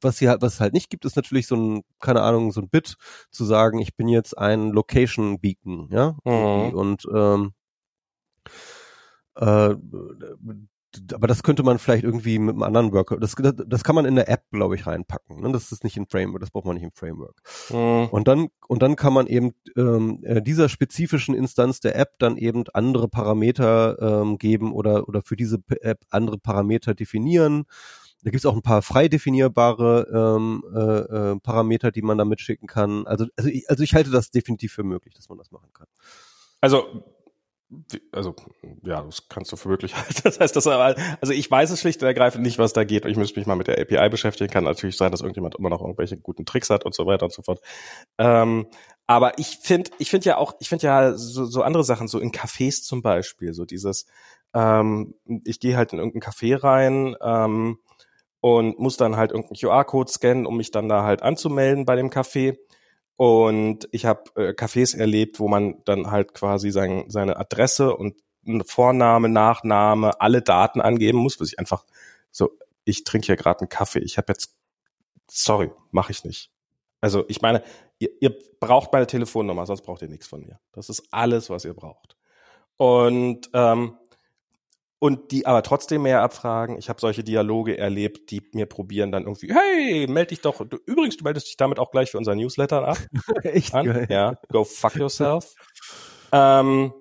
was 0.00 0.16
sie 0.16 0.28
halt, 0.28 0.40
was 0.40 0.54
es 0.54 0.60
halt 0.60 0.72
nicht 0.72 0.90
gibt, 0.90 1.04
ist 1.04 1.16
natürlich 1.16 1.46
so 1.46 1.56
ein, 1.56 1.82
keine 2.00 2.22
Ahnung, 2.22 2.52
so 2.52 2.60
ein 2.60 2.68
Bit 2.68 2.96
zu 3.30 3.44
sagen, 3.44 3.80
ich 3.80 3.96
bin 3.96 4.08
jetzt 4.08 4.38
ein 4.38 4.70
Location 4.70 5.40
Beacon, 5.40 5.88
ja. 5.90 6.16
Mhm. 6.24 6.74
Und 6.74 7.06
ähm, 7.12 7.52
äh, 9.36 9.74
aber 11.12 11.26
das 11.26 11.42
könnte 11.42 11.62
man 11.62 11.78
vielleicht 11.78 12.04
irgendwie 12.04 12.38
mit 12.38 12.54
einem 12.54 12.62
anderen 12.62 12.92
Worker, 12.92 13.18
das, 13.18 13.34
das 13.36 13.84
kann 13.84 13.94
man 13.94 14.06
in 14.06 14.16
der 14.16 14.28
App, 14.30 14.44
glaube 14.50 14.74
ich, 14.74 14.86
reinpacken. 14.86 15.40
Ne? 15.42 15.52
Das 15.52 15.70
ist 15.70 15.84
nicht 15.84 15.96
im 15.96 16.06
Framework, 16.06 16.40
das 16.40 16.50
braucht 16.50 16.64
man 16.64 16.74
nicht 16.74 16.84
im 16.84 16.92
Framework. 16.92 17.42
Mhm. 17.70 18.08
Und 18.10 18.26
dann 18.26 18.48
und 18.68 18.82
dann 18.82 18.96
kann 18.96 19.12
man 19.12 19.26
eben 19.26 19.52
ähm, 19.76 20.20
äh, 20.22 20.40
dieser 20.40 20.68
spezifischen 20.68 21.34
Instanz 21.34 21.80
der 21.80 21.96
App 21.96 22.18
dann 22.18 22.36
eben 22.36 22.64
andere 22.72 23.08
Parameter 23.08 24.22
ähm, 24.22 24.38
geben 24.38 24.72
oder 24.72 25.08
oder 25.08 25.22
für 25.22 25.36
diese 25.36 25.58
App 25.82 26.04
andere 26.10 26.38
Parameter 26.38 26.94
definieren 26.94 27.66
da 28.24 28.30
gibt 28.30 28.40
es 28.40 28.46
auch 28.46 28.56
ein 28.56 28.62
paar 28.62 28.82
frei 28.82 29.06
definierbare 29.08 30.08
ähm, 30.12 30.64
äh, 30.74 30.80
äh, 30.80 31.40
Parameter, 31.40 31.92
die 31.92 32.02
man 32.02 32.18
da 32.18 32.24
mitschicken 32.24 32.66
kann. 32.66 33.06
Also, 33.06 33.26
also, 33.36 33.48
ich, 33.48 33.70
also 33.70 33.84
ich 33.84 33.94
halte 33.94 34.10
das 34.10 34.32
definitiv 34.32 34.72
für 34.72 34.82
möglich, 34.82 35.14
dass 35.14 35.28
man 35.28 35.38
das 35.38 35.52
machen 35.52 35.72
kann. 35.72 35.86
Also 36.60 37.04
also 38.12 38.34
ja, 38.82 39.02
das 39.02 39.28
kannst 39.28 39.52
du 39.52 39.56
für 39.56 39.68
möglich 39.68 39.94
halten. 39.96 40.20
Das 40.24 40.40
heißt, 40.40 40.56
dass 40.56 40.66
also 40.66 41.32
ich 41.32 41.50
weiß 41.50 41.70
es 41.70 41.80
schlicht 41.80 42.00
und 42.02 42.06
ergreifend 42.06 42.42
nicht, 42.42 42.58
was 42.58 42.72
da 42.72 42.84
geht. 42.84 43.04
Ich 43.04 43.16
müsste 43.16 43.38
mich 43.38 43.46
mal 43.46 43.56
mit 43.56 43.66
der 43.66 43.80
API 43.80 44.08
beschäftigen. 44.08 44.50
Kann 44.50 44.64
natürlich 44.64 44.96
sein, 44.96 45.10
dass 45.10 45.20
irgendjemand 45.20 45.56
immer 45.56 45.70
noch 45.70 45.80
irgendwelche 45.80 46.16
guten 46.16 46.46
Tricks 46.46 46.70
hat 46.70 46.84
und 46.84 46.94
so 46.94 47.06
weiter 47.06 47.24
und 47.24 47.32
so 47.32 47.42
fort. 47.42 47.60
Ähm, 48.18 48.66
aber 49.06 49.38
ich 49.38 49.58
finde, 49.62 49.90
ich 49.98 50.10
finde 50.10 50.26
ja 50.26 50.36
auch, 50.36 50.54
ich 50.60 50.68
finde 50.68 50.86
ja 50.86 51.14
so, 51.14 51.44
so 51.44 51.62
andere 51.62 51.84
Sachen, 51.84 52.08
so 52.08 52.18
in 52.18 52.32
Cafés 52.32 52.82
zum 52.82 53.02
Beispiel, 53.02 53.54
so 53.54 53.64
dieses, 53.64 54.06
ähm, 54.54 55.14
ich 55.44 55.60
gehe 55.60 55.76
halt 55.76 55.92
in 55.92 55.98
irgendein 55.98 56.22
Café 56.22 56.62
rein, 56.62 57.16
ähm, 57.22 57.78
und 58.40 58.78
muss 58.78 58.96
dann 58.96 59.16
halt 59.16 59.32
irgendeinen 59.32 59.58
QR-Code 59.58 60.10
scannen, 60.10 60.46
um 60.46 60.56
mich 60.56 60.70
dann 60.70 60.88
da 60.88 61.02
halt 61.02 61.22
anzumelden 61.22 61.84
bei 61.84 61.96
dem 61.96 62.10
Café. 62.10 62.56
Und 63.18 63.88
ich 63.90 64.06
habe 64.06 64.30
äh, 64.36 64.52
Cafés 64.52 64.96
erlebt, 64.96 65.40
wo 65.40 65.48
man 65.48 65.82
dann 65.84 66.08
halt 66.08 66.34
quasi 66.34 66.70
sein, 66.70 67.06
seine 67.08 67.36
Adresse 67.36 67.96
und 67.96 68.14
Vorname, 68.64 69.28
Nachname, 69.28 70.20
alle 70.20 70.40
Daten 70.40 70.80
angeben 70.80 71.18
muss, 71.18 71.40
was 71.40 71.48
ich 71.48 71.58
einfach 71.58 71.84
so, 72.30 72.52
ich 72.84 73.02
trinke 73.02 73.26
hier 73.26 73.34
gerade 73.34 73.58
einen 73.58 73.68
Kaffee, 73.68 73.98
ich 73.98 74.18
habe 74.18 74.32
jetzt, 74.32 74.54
sorry, 75.28 75.72
mache 75.90 76.12
ich 76.12 76.22
nicht. 76.22 76.52
Also 77.00 77.24
ich 77.26 77.42
meine, 77.42 77.64
ihr, 77.98 78.10
ihr 78.20 78.38
braucht 78.60 78.92
meine 78.92 79.08
Telefonnummer, 79.08 79.66
sonst 79.66 79.82
braucht 79.82 80.02
ihr 80.02 80.08
nichts 80.08 80.28
von 80.28 80.42
mir. 80.42 80.60
Das 80.70 80.88
ist 80.88 81.08
alles, 81.10 81.50
was 81.50 81.64
ihr 81.64 81.74
braucht. 81.74 82.16
Und 82.76 83.50
ähm, 83.52 83.96
und 84.98 85.30
die 85.30 85.46
aber 85.46 85.62
trotzdem 85.62 86.02
mehr 86.02 86.22
abfragen. 86.22 86.76
Ich 86.78 86.88
habe 86.88 87.00
solche 87.00 87.22
Dialoge 87.22 87.78
erlebt, 87.78 88.30
die 88.30 88.42
mir 88.52 88.66
probieren 88.66 89.12
dann 89.12 89.24
irgendwie, 89.24 89.52
hey, 89.52 90.06
melde 90.08 90.30
dich 90.30 90.40
doch. 90.40 90.66
Du, 90.66 90.78
übrigens, 90.86 91.16
du 91.16 91.24
meldest 91.24 91.46
dich 91.48 91.56
damit 91.56 91.78
auch 91.78 91.90
gleich 91.90 92.10
für 92.10 92.18
unser 92.18 92.34
Newsletter 92.34 92.88
ab. 92.88 92.98
Echt 93.42 93.74
an. 93.74 93.86
geil. 93.86 94.06
Ja, 94.10 94.34
go 94.48 94.64
fuck 94.64 94.96
yourself. 94.96 95.54
ähm, 96.32 96.92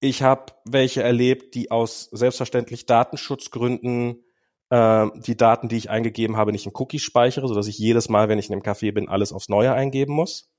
ich 0.00 0.22
habe 0.22 0.52
welche 0.64 1.02
erlebt, 1.02 1.54
die 1.54 1.70
aus 1.70 2.08
selbstverständlich 2.12 2.86
Datenschutzgründen 2.86 4.24
äh, 4.70 5.06
die 5.14 5.36
Daten, 5.36 5.68
die 5.68 5.76
ich 5.76 5.90
eingegeben 5.90 6.36
habe, 6.36 6.52
nicht 6.52 6.66
in 6.66 6.72
Cookies 6.74 7.02
speichere, 7.02 7.46
sodass 7.48 7.68
ich 7.68 7.78
jedes 7.78 8.08
Mal, 8.08 8.28
wenn 8.28 8.38
ich 8.38 8.48
in 8.48 8.54
einem 8.54 8.62
Café 8.62 8.92
bin, 8.92 9.08
alles 9.08 9.32
aufs 9.32 9.48
Neue 9.48 9.72
eingeben 9.72 10.12
muss. 10.14 10.50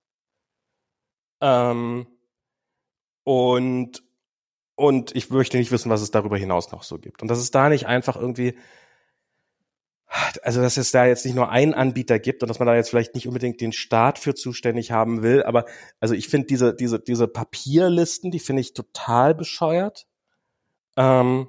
Ähm, 1.42 2.08
und 3.26 4.04
und 4.76 5.16
ich 5.16 5.30
möchte 5.30 5.58
nicht 5.58 5.72
wissen, 5.72 5.90
was 5.90 6.02
es 6.02 6.12
darüber 6.12 6.38
hinaus 6.38 6.72
noch 6.72 6.84
so 6.84 6.98
gibt. 6.98 7.22
Und 7.22 7.28
dass 7.28 7.40
es 7.40 7.52
da 7.52 7.70
nicht 7.70 7.86
einfach 7.86 8.16
irgendwie, 8.16 8.58
also 10.42 10.62
dass 10.62 10.78
es 10.78 10.92
da 10.92 11.06
jetzt 11.06 11.26
nicht 11.26 11.36
nur 11.36 11.50
einen 11.50 11.74
Anbieter 11.74 12.20
gibt 12.20 12.42
und 12.42 12.50
dass 12.50 12.60
man 12.60 12.68
da 12.68 12.76
jetzt 12.76 12.90
vielleicht 12.90 13.16
nicht 13.16 13.28
unbedingt 13.28 13.62
den 13.62 13.72
Staat 13.72 14.20
für 14.20 14.34
zuständig 14.34 14.92
haben 14.92 15.24
will, 15.24 15.44
aber 15.44 15.66
also 16.00 16.14
ich 16.16 16.28
finde 16.28 16.48
diese, 16.48 16.74
diese, 16.74 17.00
diese 17.00 17.28
Papierlisten, 17.28 18.32
die 18.32 18.40
finde 18.40 18.62
ich 18.62 18.74
total 18.74 19.36
bescheuert. 19.36 20.08
Ähm, 20.98 21.48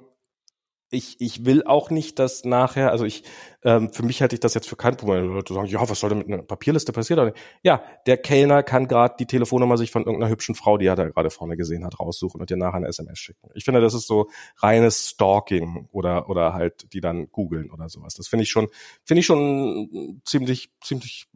ich, 0.95 1.19
ich 1.19 1.45
will 1.45 1.63
auch 1.65 1.89
nicht, 1.89 2.17
dass 2.17 2.45
nachher, 2.45 2.91
also 2.91 3.05
ich, 3.05 3.23
ähm, 3.63 3.91
für 3.91 4.03
mich 4.03 4.21
halte 4.21 4.35
ich 4.35 4.39
das 4.39 4.53
jetzt 4.53 4.67
für 4.67 4.75
kein 4.75 4.97
Problem, 4.97 5.33
Leute 5.33 5.53
sagen, 5.53 5.67
ja, 5.67 5.87
was 5.87 5.99
soll 5.99 6.09
denn 6.09 6.19
mit 6.19 6.27
einer 6.27 6.41
Papierliste 6.41 6.91
passieren? 6.91 7.31
Ja, 7.61 7.83
der 8.07 8.17
Kellner 8.17 8.63
kann 8.63 8.87
gerade 8.87 9.15
die 9.19 9.25
Telefonnummer 9.25 9.77
sich 9.77 9.91
von 9.91 10.03
irgendeiner 10.03 10.31
hübschen 10.31 10.55
Frau, 10.55 10.77
die 10.77 10.87
er 10.87 10.95
da 10.95 11.07
gerade 11.07 11.29
vorne 11.29 11.57
gesehen 11.57 11.85
hat, 11.85 11.99
raussuchen 11.99 12.41
und 12.41 12.49
dir 12.49 12.57
nachher 12.57 12.77
eine 12.77 12.87
SMS 12.87 13.19
schicken. 13.19 13.49
Ich 13.53 13.65
finde, 13.65 13.81
das 13.81 13.93
ist 13.93 14.07
so 14.07 14.29
reines 14.57 15.09
Stalking 15.09 15.87
oder, 15.91 16.29
oder 16.29 16.53
halt 16.53 16.91
die 16.93 17.01
dann 17.01 17.29
googeln 17.31 17.69
oder 17.69 17.89
sowas. 17.89 18.15
Das 18.15 18.27
finde 18.27 18.43
ich 18.43 18.49
schon, 18.49 18.67
finde 19.03 19.19
ich 19.19 19.25
schon 19.25 20.21
ziemlich, 20.25 20.71
ziemlich 20.81 21.27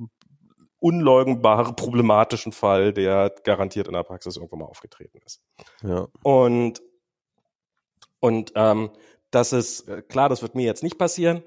unleugnbare 0.80 1.74
problematischen 1.74 2.54
Fall, 2.54 2.94
der 2.94 3.34
garantiert 3.44 3.88
in 3.88 3.94
der 3.94 4.04
Praxis 4.04 4.38
irgendwann 4.38 4.60
mal 4.60 4.66
aufgetreten 4.66 5.20
ist. 5.26 5.42
Ja. 5.84 6.08
Und 6.24 6.82
und 8.20 8.52
ähm, 8.56 8.90
das 9.32 9.54
ist 9.54 9.88
äh, 9.88 10.02
klar, 10.02 10.30
das 10.30 10.42
wird 10.42 10.56
mir 10.56 10.66
jetzt 10.66 10.84
nicht 10.84 10.98
passieren. 10.98 11.44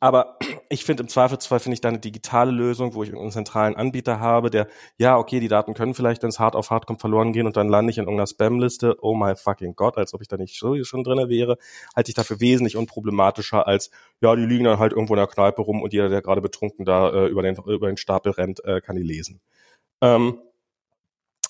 Aber 0.00 0.38
ich 0.68 0.84
finde 0.84 1.02
im 1.02 1.08
Zweifelsfall 1.08 1.60
finde 1.60 1.74
ich 1.74 1.80
da 1.80 1.88
eine 1.88 1.98
digitale 1.98 2.50
Lösung, 2.50 2.94
wo 2.94 3.02
ich 3.02 3.14
einen 3.14 3.30
zentralen 3.30 3.74
Anbieter 3.74 4.20
habe, 4.20 4.50
der, 4.50 4.68
ja, 4.98 5.16
okay, 5.16 5.40
die 5.40 5.48
Daten 5.48 5.72
können 5.74 5.94
vielleicht, 5.94 6.22
wenn 6.22 6.28
es 6.28 6.38
hart 6.38 6.56
auf 6.56 6.70
hart 6.70 6.86
kommt, 6.86 7.00
verloren 7.00 7.32
gehen 7.32 7.46
und 7.46 7.56
dann 7.56 7.68
lande 7.68 7.90
ich 7.90 7.98
in 7.98 8.04
irgendeiner 8.04 8.26
Spam-Liste. 8.26 8.96
Oh 9.00 9.14
my 9.14 9.34
fucking 9.34 9.76
God, 9.76 9.96
als 9.96 10.12
ob 10.12 10.20
ich 10.20 10.28
da 10.28 10.36
nicht 10.36 10.56
schon 10.56 11.04
drinne 11.04 11.28
wäre, 11.28 11.56
halte 11.96 12.10
ich 12.10 12.14
dafür 12.14 12.40
wesentlich 12.40 12.76
unproblematischer 12.76 13.66
als, 13.66 13.90
ja, 14.20 14.36
die 14.36 14.44
liegen 14.44 14.64
dann 14.64 14.78
halt 14.78 14.92
irgendwo 14.92 15.14
in 15.14 15.18
der 15.18 15.26
Kneipe 15.26 15.62
rum 15.62 15.82
und 15.82 15.92
jeder, 15.92 16.08
der 16.08 16.22
gerade 16.22 16.40
betrunken 16.40 16.84
da 16.84 17.10
äh, 17.10 17.26
über, 17.26 17.42
den, 17.42 17.56
über 17.56 17.86
den 17.86 17.96
Stapel 17.96 18.32
rennt, 18.32 18.64
äh, 18.64 18.80
kann 18.80 18.96
die 18.96 19.02
lesen. 19.02 19.40
Ähm, 20.00 20.38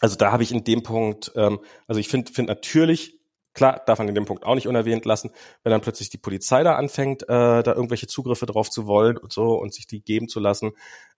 also 0.01 0.17
da 0.17 0.33
habe 0.33 0.43
ich 0.43 0.53
in 0.53 0.65
dem 0.65 0.83
Punkt, 0.83 1.33
ähm, 1.35 1.61
also 1.87 1.99
ich 1.99 2.09
finde 2.09 2.33
find 2.33 2.49
natürlich 2.49 3.19
Klar, 3.55 3.83
darf 3.87 3.99
man 3.99 4.09
in 4.09 4.15
dem 4.15 4.27
Punkt 4.27 4.45
auch 4.45 4.55
nicht 4.55 4.69
unerwähnt 4.69 5.05
lassen, 5.05 5.31
wenn 5.63 5.71
dann 5.71 5.81
plötzlich 5.81 6.11
die 6.11 6.19
Polizei 6.19 6.63
da 6.63 6.75
anfängt, 6.75 7.23
äh, 7.23 7.63
da 7.63 7.73
irgendwelche 7.73 8.07
Zugriffe 8.07 8.47
drauf 8.47 8.69
zu 8.69 8.87
wollen 8.87 9.17
und 9.17 9.33
so 9.33 9.55
und 9.55 9.73
sich 9.73 9.87
die 9.87 10.03
geben 10.03 10.29
zu 10.29 10.41
lassen. 10.41 10.73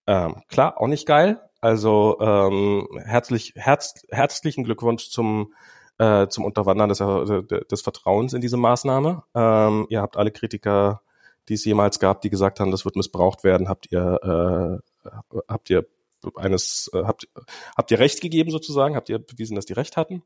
Ähm, 0.07 0.43
klar, 0.49 0.81
auch 0.81 0.87
nicht 0.87 1.07
geil. 1.07 1.41
Also 1.61 2.19
ähm, 2.21 2.89
herzlich, 3.05 3.55
herz, 3.57 4.07
herzlichen 4.11 4.65
Glückwunsch 4.65 5.11
zum 5.11 5.55
äh, 5.99 6.29
zum 6.29 6.45
Unterwandern 6.45 6.91
des, 6.91 6.99
des 6.99 7.81
Vertrauens 7.81 8.35
in 8.35 8.43
diese 8.43 8.59
Maßnahme. 8.59 9.23
Ähm, 9.35 9.87
ihr 9.89 10.03
habt 10.03 10.19
alle 10.19 10.31
Kritiker 10.31 11.01
die 11.49 11.55
es 11.55 11.65
jemals 11.65 11.99
gab, 11.99 12.21
die 12.23 12.31
gesagt 12.31 12.61
haben, 12.61 12.71
das 12.71 12.85
wird 12.85 12.97
missbraucht 12.97 13.45
werden, 13.45 13.69
habt 13.69 13.91
ihr, 13.91 14.83
äh, 15.05 15.11
habt 15.49 15.71
ihr 15.71 15.87
eines, 16.35 16.91
äh, 16.93 17.05
habt, 17.05 17.29
habt 17.77 17.91
ihr 17.91 17.99
Recht 17.99 18.21
gegeben 18.21 18.51
sozusagen, 18.51 18.97
habt 18.97 19.09
ihr 19.09 19.19
bewiesen, 19.19 19.55
dass 19.55 19.67
die 19.67 19.75
Recht 19.75 19.97
hatten. 19.97 20.23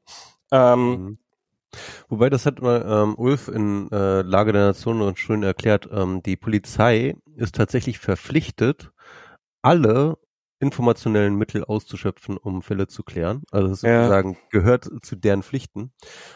Ähm, 0.51 0.91
mhm. 0.91 1.18
Wobei, 2.09 2.31
das 2.31 2.47
hat 2.47 2.61
mal 2.61 2.85
ähm, 2.87 3.14
Ulf 3.16 3.49
in 3.49 3.91
äh, 3.93 4.23
Lage 4.23 4.53
der 4.53 4.66
Nation 4.66 5.16
schön 5.16 5.43
erklärt, 5.43 5.89
ähm, 5.93 6.23
die 6.23 6.37
Polizei 6.37 7.16
ist 7.37 7.55
tatsächlich 7.55 7.99
verpflichtet, 7.99 8.91
alle 9.62 10.18
informationellen 10.61 11.37
Mittel 11.37 11.64
auszuschöpfen, 11.64 12.37
um 12.37 12.62
Fälle 12.62 12.87
zu 12.87 13.03
klären. 13.03 13.43
Also 13.51 13.68
das 13.68 13.81
sozusagen 13.81 14.35
ja. 14.35 14.39
gehört 14.51 14.91
zu 15.03 15.16
deren 15.16 15.43
Pflichten. 15.43 15.93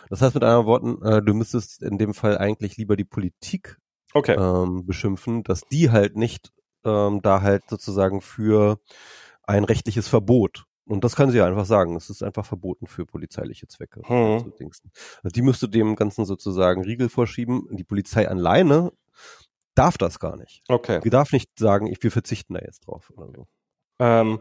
Das 0.09 0.23
heißt 0.23 0.35
mit 0.35 0.43
anderen 0.43 0.67
Worten, 0.67 1.03
äh, 1.03 1.23
du 1.23 1.35
müsstest 1.35 1.83
in 1.83 1.99
dem 1.99 2.15
Fall 2.15 2.39
eigentlich 2.39 2.77
lieber 2.77 2.97
die 2.97 3.05
Politik 3.05 3.79
okay. 4.15 4.35
ähm, 4.39 4.87
beschimpfen, 4.87 5.43
dass 5.43 5.63
die 5.71 5.91
halt 5.91 6.17
nicht 6.17 6.53
ähm, 6.85 7.21
da 7.23 7.43
halt 7.43 7.65
sozusagen 7.69 8.23
für 8.23 8.79
ein 9.43 9.65
rechtliches 9.65 10.09
Verbot 10.09 10.65
und 10.87 11.05
das 11.05 11.17
kann 11.17 11.31
sie 11.31 11.39
ja 11.39 11.47
einfach 11.47 11.65
sagen. 11.65 11.97
Es 11.97 12.11
ist 12.11 12.23
einfach 12.23 12.45
verboten 12.45 12.87
für 12.87 13.07
polizeiliche 13.07 13.67
Zwecke. 13.69 14.03
Hm. 14.05 14.53
Also 14.59 15.33
die 15.35 15.43
müsste 15.43 15.69
dem 15.69 15.97
Ganzen 15.97 16.25
sozusagen 16.25 16.85
Riegel 16.85 17.09
vorschieben. 17.09 17.69
Die 17.71 17.85
Polizei 17.85 18.29
alleine 18.29 18.93
darf 19.75 19.97
das 19.99 20.21
gar 20.21 20.37
nicht. 20.37 20.63
Okay. 20.69 21.01
Die 21.03 21.11
darf 21.11 21.33
nicht 21.33 21.59
sagen, 21.59 21.87
ich, 21.87 22.03
wir 22.03 22.11
verzichten 22.11 22.55
da 22.55 22.61
jetzt 22.61 22.87
drauf 22.87 23.11
oder 23.17 23.29
so. 23.35 23.47
Ähm, 23.99 24.41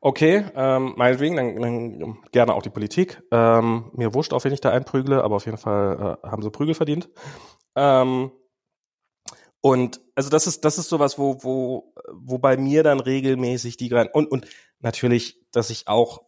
okay, 0.00 0.44
ähm, 0.54 0.94
meinetwegen, 0.96 1.36
dann, 1.36 1.56
dann 1.60 2.18
gerne 2.32 2.54
auch 2.54 2.62
die 2.62 2.70
Politik. 2.70 3.22
Ähm, 3.30 3.90
mir 3.94 4.14
wurscht, 4.14 4.32
auf 4.32 4.44
wen 4.44 4.52
ich 4.52 4.60
da 4.60 4.70
einprügle, 4.70 5.24
aber 5.24 5.36
auf 5.36 5.46
jeden 5.46 5.58
Fall 5.58 6.18
äh, 6.22 6.28
haben 6.28 6.42
sie 6.42 6.50
Prügel 6.50 6.74
verdient. 6.74 7.08
Ähm, 7.74 8.30
und 9.60 10.00
also 10.14 10.30
das 10.30 10.46
ist 10.46 10.64
das 10.64 10.78
ist 10.78 10.88
sowas, 10.88 11.18
wo 11.18 11.42
wo 11.42 11.92
wo 12.12 12.38
bei 12.38 12.56
mir 12.56 12.82
dann 12.82 13.00
regelmäßig 13.00 13.76
die 13.76 13.92
und 13.92 14.30
und 14.30 14.46
natürlich, 14.80 15.38
dass 15.52 15.70
ich 15.70 15.88
auch 15.88 16.22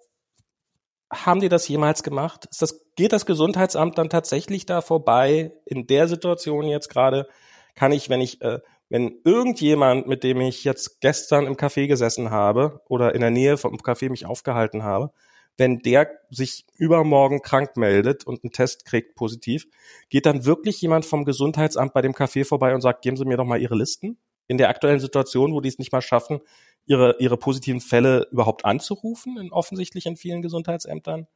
haben 1.12 1.40
die 1.40 1.50
das 1.50 1.68
jemals 1.68 2.02
gemacht? 2.02 2.46
Ist 2.50 2.62
das 2.62 2.84
geht 2.96 3.12
das 3.12 3.26
Gesundheitsamt 3.26 3.98
dann 3.98 4.08
tatsächlich 4.08 4.66
da 4.66 4.80
vorbei 4.80 5.52
in 5.66 5.86
der 5.86 6.08
Situation 6.08 6.66
jetzt 6.66 6.88
gerade? 6.88 7.28
Kann 7.74 7.92
ich, 7.92 8.08
wenn 8.08 8.20
ich 8.20 8.40
äh, 8.42 8.60
wenn 8.88 9.20
irgendjemand, 9.24 10.06
mit 10.06 10.22
dem 10.22 10.40
ich 10.42 10.64
jetzt 10.64 11.00
gestern 11.00 11.46
im 11.46 11.56
Café 11.56 11.86
gesessen 11.86 12.30
habe 12.30 12.82
oder 12.88 13.14
in 13.14 13.22
der 13.22 13.30
Nähe 13.30 13.56
vom 13.56 13.76
Café 13.76 14.10
mich 14.10 14.26
aufgehalten 14.26 14.82
habe, 14.82 15.12
wenn 15.56 15.80
der 15.80 16.10
sich 16.30 16.66
übermorgen 16.76 17.42
krank 17.42 17.76
meldet 17.76 18.26
und 18.26 18.42
einen 18.42 18.52
Test 18.52 18.84
kriegt 18.84 19.14
positiv, 19.14 19.66
geht 20.08 20.26
dann 20.26 20.44
wirklich 20.44 20.80
jemand 20.80 21.04
vom 21.04 21.24
Gesundheitsamt 21.24 21.92
bei 21.92 22.02
dem 22.02 22.12
Café 22.12 22.44
vorbei 22.44 22.74
und 22.74 22.80
sagt, 22.80 23.02
geben 23.02 23.16
Sie 23.16 23.24
mir 23.24 23.36
doch 23.36 23.44
mal 23.44 23.60
Ihre 23.60 23.76
Listen? 23.76 24.18
In 24.48 24.58
der 24.58 24.68
aktuellen 24.68 25.00
Situation, 25.00 25.52
wo 25.52 25.60
die 25.60 25.68
es 25.68 25.78
nicht 25.78 25.92
mal 25.92 26.02
schaffen, 26.02 26.40
ihre, 26.86 27.16
ihre 27.18 27.36
positiven 27.36 27.80
Fälle 27.80 28.26
überhaupt 28.30 28.64
anzurufen, 28.64 29.38
in 29.38 29.52
offensichtlich 29.52 30.06
in 30.06 30.16
vielen 30.16 30.42
Gesundheitsämtern? 30.42 31.26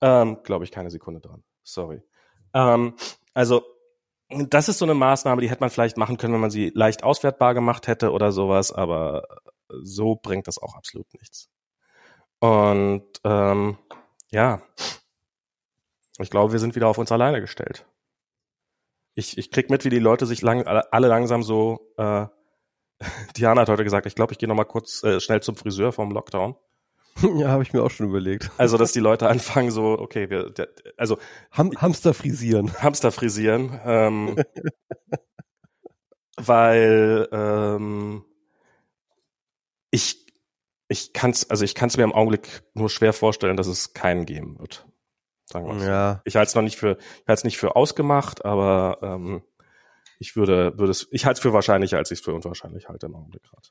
Ähm, 0.00 0.38
Glaube 0.44 0.64
ich 0.64 0.70
keine 0.70 0.90
Sekunde 0.90 1.20
dran. 1.20 1.42
Sorry. 1.62 2.02
Ähm, 2.54 2.94
also, 3.34 3.62
das 4.28 4.68
ist 4.68 4.78
so 4.78 4.84
eine 4.84 4.94
Maßnahme, 4.94 5.42
die 5.42 5.50
hätte 5.50 5.60
man 5.60 5.70
vielleicht 5.70 5.96
machen 5.96 6.16
können, 6.16 6.34
wenn 6.34 6.40
man 6.40 6.50
sie 6.50 6.70
leicht 6.74 7.02
auswertbar 7.02 7.54
gemacht 7.54 7.88
hätte 7.88 8.12
oder 8.12 8.32
sowas, 8.32 8.72
aber 8.72 9.24
so 9.82 10.14
bringt 10.14 10.46
das 10.46 10.58
auch 10.58 10.74
absolut 10.74 11.12
nichts. 11.14 11.48
Und 12.40 13.06
ähm, 13.24 13.78
ja, 14.30 14.62
ich 16.18 16.30
glaube, 16.30 16.52
wir 16.52 16.58
sind 16.58 16.74
wieder 16.74 16.88
auf 16.88 16.98
uns 16.98 17.12
alleine 17.12 17.40
gestellt. 17.40 17.86
Ich, 19.14 19.38
ich 19.38 19.50
krieg 19.50 19.70
mit, 19.70 19.84
wie 19.84 19.90
die 19.90 19.98
Leute 19.98 20.26
sich 20.26 20.42
lang, 20.42 20.66
alle 20.66 21.08
langsam 21.08 21.42
so. 21.42 21.92
Äh, 21.96 22.26
Diana 23.36 23.62
hat 23.62 23.68
heute 23.68 23.84
gesagt, 23.84 24.06
ich 24.06 24.14
glaube, 24.14 24.32
ich 24.32 24.38
gehe 24.38 24.48
noch 24.48 24.56
mal 24.56 24.64
kurz 24.64 25.02
äh, 25.02 25.20
schnell 25.20 25.42
zum 25.42 25.56
Friseur 25.56 25.92
vom 25.92 26.10
Lockdown. 26.10 26.56
Ja, 27.36 27.48
habe 27.48 27.62
ich 27.62 27.72
mir 27.72 27.82
auch 27.82 27.90
schon 27.90 28.08
überlegt. 28.08 28.50
Also, 28.56 28.78
dass 28.78 28.92
die 28.92 29.00
Leute 29.00 29.28
anfangen 29.28 29.70
so, 29.70 29.98
okay, 29.98 30.30
wir, 30.30 30.50
der, 30.50 30.68
also 30.96 31.18
Ham 31.50 31.72
Hamster 31.76 32.14
frisieren. 32.14 32.72
Hamster 32.78 33.12
frisieren, 33.12 33.78
ähm, 33.84 34.36
weil 36.36 37.28
ähm, 37.32 38.24
ich 39.90 40.29
ich 40.90 41.12
kann 41.12 41.30
es, 41.30 41.48
also 41.48 41.64
ich 41.64 41.74
kann 41.74 41.88
es 41.88 41.96
mir 41.96 42.02
im 42.02 42.12
Augenblick 42.12 42.62
nur 42.74 42.90
schwer 42.90 43.12
vorstellen, 43.12 43.56
dass 43.56 43.68
es 43.68 43.94
keinen 43.94 44.26
geben 44.26 44.58
wird. 44.58 44.86
Sagen 45.44 45.80
wir 45.80 45.86
ja. 45.86 46.20
Ich 46.24 46.34
halte 46.34 46.48
es 46.48 46.54
noch 46.54 46.62
nicht 46.62 46.76
für, 46.76 46.98
ich 46.98 47.28
halte 47.28 47.40
es 47.40 47.44
nicht 47.44 47.58
für 47.58 47.76
ausgemacht, 47.76 48.44
aber 48.44 48.98
ähm, 49.00 49.42
ich 50.18 50.34
würde, 50.34 50.76
würde 50.78 50.90
es, 50.90 51.06
ich 51.12 51.26
halte 51.26 51.38
es 51.38 51.42
für 51.42 51.52
wahrscheinlicher, 51.52 51.96
als 51.96 52.10
ich 52.10 52.18
es 52.18 52.24
für 52.24 52.34
unwahrscheinlich 52.34 52.88
halte 52.88 53.06
im 53.06 53.14
Augenblick 53.14 53.44
gerade. 53.44 53.68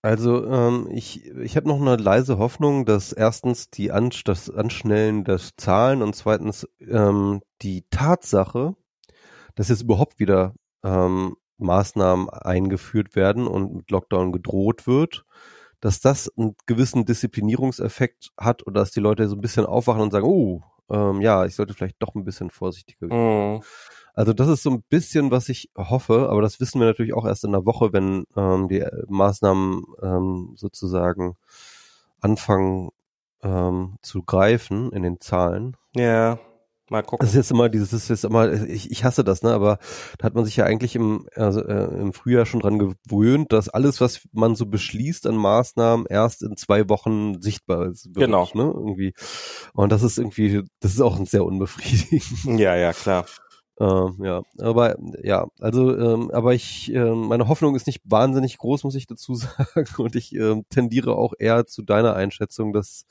Also 0.00 0.46
ähm, 0.46 0.88
ich, 0.92 1.26
ich 1.26 1.56
habe 1.56 1.66
noch 1.66 1.80
eine 1.80 1.96
leise 1.96 2.38
Hoffnung, 2.38 2.86
dass 2.86 3.12
erstens 3.12 3.68
die 3.70 3.90
An 3.90 4.10
das 4.24 4.48
Anschnellen 4.48 5.24
der 5.24 5.40
Zahlen 5.56 6.02
und 6.02 6.14
zweitens 6.14 6.68
ähm, 6.80 7.42
die 7.62 7.84
Tatsache, 7.90 8.76
dass 9.56 9.70
jetzt 9.70 9.82
überhaupt 9.82 10.20
wieder 10.20 10.54
ähm, 10.84 11.34
Maßnahmen 11.56 12.30
eingeführt 12.30 13.16
werden 13.16 13.48
und 13.48 13.74
mit 13.74 13.90
Lockdown 13.90 14.30
gedroht 14.30 14.86
wird, 14.86 15.24
dass 15.80 16.00
das 16.00 16.30
einen 16.36 16.56
gewissen 16.66 17.04
Disziplinierungseffekt 17.04 18.30
hat 18.36 18.66
oder 18.66 18.80
dass 18.80 18.90
die 18.90 19.00
Leute 19.00 19.28
so 19.28 19.36
ein 19.36 19.40
bisschen 19.40 19.66
aufwachen 19.66 20.02
und 20.02 20.10
sagen, 20.10 20.26
oh, 20.26 20.62
ähm, 20.90 21.20
ja, 21.20 21.44
ich 21.44 21.54
sollte 21.54 21.74
vielleicht 21.74 22.02
doch 22.02 22.14
ein 22.14 22.24
bisschen 22.24 22.50
vorsichtiger 22.50 23.08
sein. 23.08 23.54
Mhm. 23.54 23.60
Also 24.14 24.32
das 24.32 24.48
ist 24.48 24.64
so 24.64 24.70
ein 24.70 24.82
bisschen, 24.88 25.30
was 25.30 25.48
ich 25.48 25.70
hoffe, 25.76 26.28
aber 26.28 26.42
das 26.42 26.58
wissen 26.58 26.80
wir 26.80 26.88
natürlich 26.88 27.14
auch 27.14 27.24
erst 27.24 27.44
in 27.44 27.52
der 27.52 27.64
Woche, 27.64 27.92
wenn 27.92 28.24
ähm, 28.36 28.66
die 28.66 28.84
Maßnahmen 29.06 29.84
ähm, 30.02 30.52
sozusagen 30.56 31.36
anfangen 32.20 32.90
ähm, 33.44 33.96
zu 34.02 34.24
greifen 34.24 34.90
in 34.92 35.04
den 35.04 35.20
Zahlen. 35.20 35.76
Ja. 35.94 36.40
Mal 36.90 37.02
gucken. 37.02 37.18
Das 37.24 37.30
ist 37.30 37.36
jetzt 37.36 37.50
immer 37.50 37.68
dieses, 37.68 37.90
das 37.90 38.04
ist 38.04 38.08
jetzt 38.08 38.24
immer, 38.24 38.50
ich, 38.52 38.90
ich 38.90 39.04
hasse 39.04 39.24
das, 39.24 39.42
ne? 39.42 39.52
Aber 39.52 39.78
da 40.18 40.24
hat 40.26 40.34
man 40.34 40.44
sich 40.44 40.56
ja 40.56 40.64
eigentlich 40.64 40.96
im, 40.96 41.28
also, 41.34 41.62
äh, 41.62 41.84
im 42.00 42.12
Frühjahr 42.12 42.46
schon 42.46 42.60
dran 42.60 42.78
gewöhnt, 42.78 43.52
dass 43.52 43.68
alles, 43.68 44.00
was 44.00 44.20
man 44.32 44.54
so 44.54 44.66
beschließt 44.66 45.26
an 45.26 45.36
Maßnahmen, 45.36 46.06
erst 46.08 46.42
in 46.42 46.56
zwei 46.56 46.88
Wochen 46.88 47.40
sichtbar 47.42 47.86
ist. 47.86 48.06
Wird, 48.06 48.26
genau. 48.26 48.48
Ne? 48.54 48.62
Irgendwie. 48.62 49.14
Und 49.74 49.92
das 49.92 50.02
ist 50.02 50.18
irgendwie, 50.18 50.62
das 50.80 50.92
ist 50.92 51.00
auch 51.00 51.18
ein 51.18 51.26
sehr 51.26 51.44
unbefriedigend. 51.44 52.58
Ja, 52.58 52.74
ja, 52.74 52.92
klar. 52.92 53.26
Ähm, 53.80 54.16
ja, 54.22 54.42
aber 54.58 54.96
ja, 55.22 55.46
also, 55.60 55.96
ähm, 55.96 56.30
aber 56.32 56.54
ich, 56.54 56.92
äh, 56.92 57.14
meine 57.14 57.46
Hoffnung 57.46 57.76
ist 57.76 57.86
nicht 57.86 58.00
wahnsinnig 58.04 58.58
groß, 58.58 58.82
muss 58.82 58.96
ich 58.96 59.06
dazu 59.06 59.34
sagen. 59.36 59.88
Und 59.98 60.16
ich 60.16 60.34
äh, 60.34 60.62
tendiere 60.68 61.14
auch 61.14 61.34
eher 61.38 61.66
zu 61.66 61.82
deiner 61.82 62.14
Einschätzung, 62.14 62.72
dass 62.72 63.06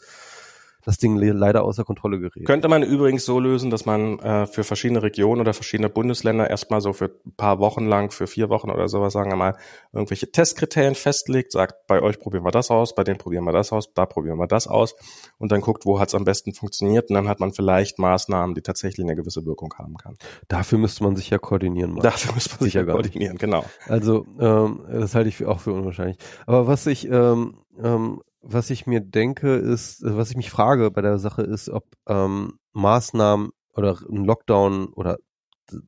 das 0.88 0.98
Ding 0.98 1.18
leider 1.18 1.66
außer 1.66 1.84
Kontrolle 1.84 2.18
gerät. 2.18 2.46
Könnte 2.46 2.70
man 2.70 2.82
übrigens 2.82 3.26
so 3.26 3.42
lösen, 3.42 3.70
dass 3.70 3.86
man 3.86 4.20
äh, 4.20 4.48
für 4.48 4.64
verschiedene 4.64 5.04
Regionen 5.04 5.42
oder 5.42 5.54
verschiedene 5.54 5.90
Bundesländer 5.90 6.50
erstmal 6.50 6.80
so 6.80 6.94
für 6.94 7.12
ein 7.26 7.36
paar 7.36 7.60
Wochen 7.60 7.86
lang, 7.86 8.10
für 8.10 8.26
vier 8.26 8.48
Wochen 8.48 8.72
oder 8.72 8.88
sowas, 8.88 9.12
sagen 9.12 9.30
wir 9.30 9.36
mal, 9.36 9.58
irgendwelche 9.92 10.32
Testkriterien 10.32 10.96
festlegt, 10.96 11.52
sagt, 11.52 11.88
bei 11.88 12.02
euch 12.02 12.22
probieren 12.22 12.46
wir 12.46 12.52
das 12.52 12.72
aus, 12.72 12.96
bei 12.96 13.04
denen 13.04 13.18
probieren 13.18 13.44
wir 13.44 13.52
das 13.52 13.74
aus, 13.74 13.94
da 13.94 14.06
probieren 14.06 14.38
wir 14.38 14.48
das 14.48 14.70
aus 14.70 14.96
und 15.38 15.52
dann 15.52 15.60
guckt, 15.60 15.86
wo 15.86 16.00
hat 16.00 16.08
es 16.08 16.16
am 16.16 16.24
besten 16.24 16.54
funktioniert 16.54 17.10
und 17.10 17.16
dann 17.16 17.28
hat 17.28 17.42
man 17.42 17.52
vielleicht 17.52 18.00
Maßnahmen, 18.00 18.56
die 18.56 18.62
tatsächlich 18.62 19.06
eine 19.06 19.18
gewisse 19.18 19.46
Wirkung 19.46 19.74
haben 19.78 19.98
kann. 19.98 20.16
Dafür 20.48 20.78
müsste 20.78 21.04
man 21.04 21.18
sich 21.18 21.30
ja 21.30 21.38
koordinieren. 21.38 21.96
Machen. 21.96 22.04
Dafür 22.04 22.34
müsste 22.34 22.52
man 22.52 22.64
sich 22.64 22.76
ja 22.76 22.86
koordinieren, 22.86 23.38
genau. 23.38 23.66
Also 23.90 24.26
ähm, 24.40 24.86
das 24.90 25.16
halte 25.16 25.28
ich 25.28 25.46
auch 25.46 25.60
für 25.60 25.74
unwahrscheinlich. 25.74 26.18
Aber 26.46 26.66
was 26.66 26.88
ich 26.88 27.10
ähm, 27.10 27.56
ähm, 27.84 28.22
was 28.42 28.70
ich 28.70 28.88
mir 28.88 29.02
denke, 29.02 29.56
ist, 29.56 30.04
äh, 30.04 30.16
was 30.16 30.30
ich 30.30 30.38
mich 30.38 30.50
frage 30.50 30.92
bei 30.92 31.02
der 31.02 31.20
Sache 31.20 31.42
ist, 31.42 31.70
ob 31.70 31.86
ähm, 32.08 32.60
Maßnahmen 32.74 33.50
oder 33.74 33.98
ein 34.10 34.26
Lockdown 34.26 34.88
oder 34.94 35.18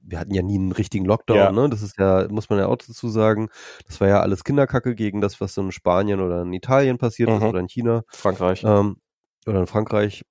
wir 0.01 0.19
hatten 0.19 0.33
ja 0.33 0.41
nie 0.41 0.57
einen 0.57 0.73
richtigen 0.73 1.05
Lockdown, 1.05 1.37
ja. 1.37 1.51
ne? 1.51 1.69
Das 1.69 1.81
ist 1.81 1.97
ja, 1.97 2.27
muss 2.29 2.49
man 2.49 2.59
ja 2.59 2.67
auch 2.67 2.75
dazu 2.75 3.07
sagen, 3.07 3.49
das 3.87 4.01
war 4.01 4.09
ja 4.09 4.19
alles 4.19 4.43
Kinderkacke 4.43 4.93
gegen 4.93 5.21
das, 5.21 5.39
was 5.39 5.53
so 5.53 5.61
in 5.61 5.71
Spanien 5.71 6.19
oder 6.19 6.41
in 6.41 6.51
Italien 6.53 6.97
passiert 6.97 7.29
mhm. 7.29 7.37
ist 7.37 7.43
oder 7.43 7.59
in 7.59 7.69
China. 7.69 8.03
Frankreich. 8.09 8.63
Ähm, 8.65 8.97
oder 9.45 9.61
in 9.61 9.67
Frankreich. 9.67 10.25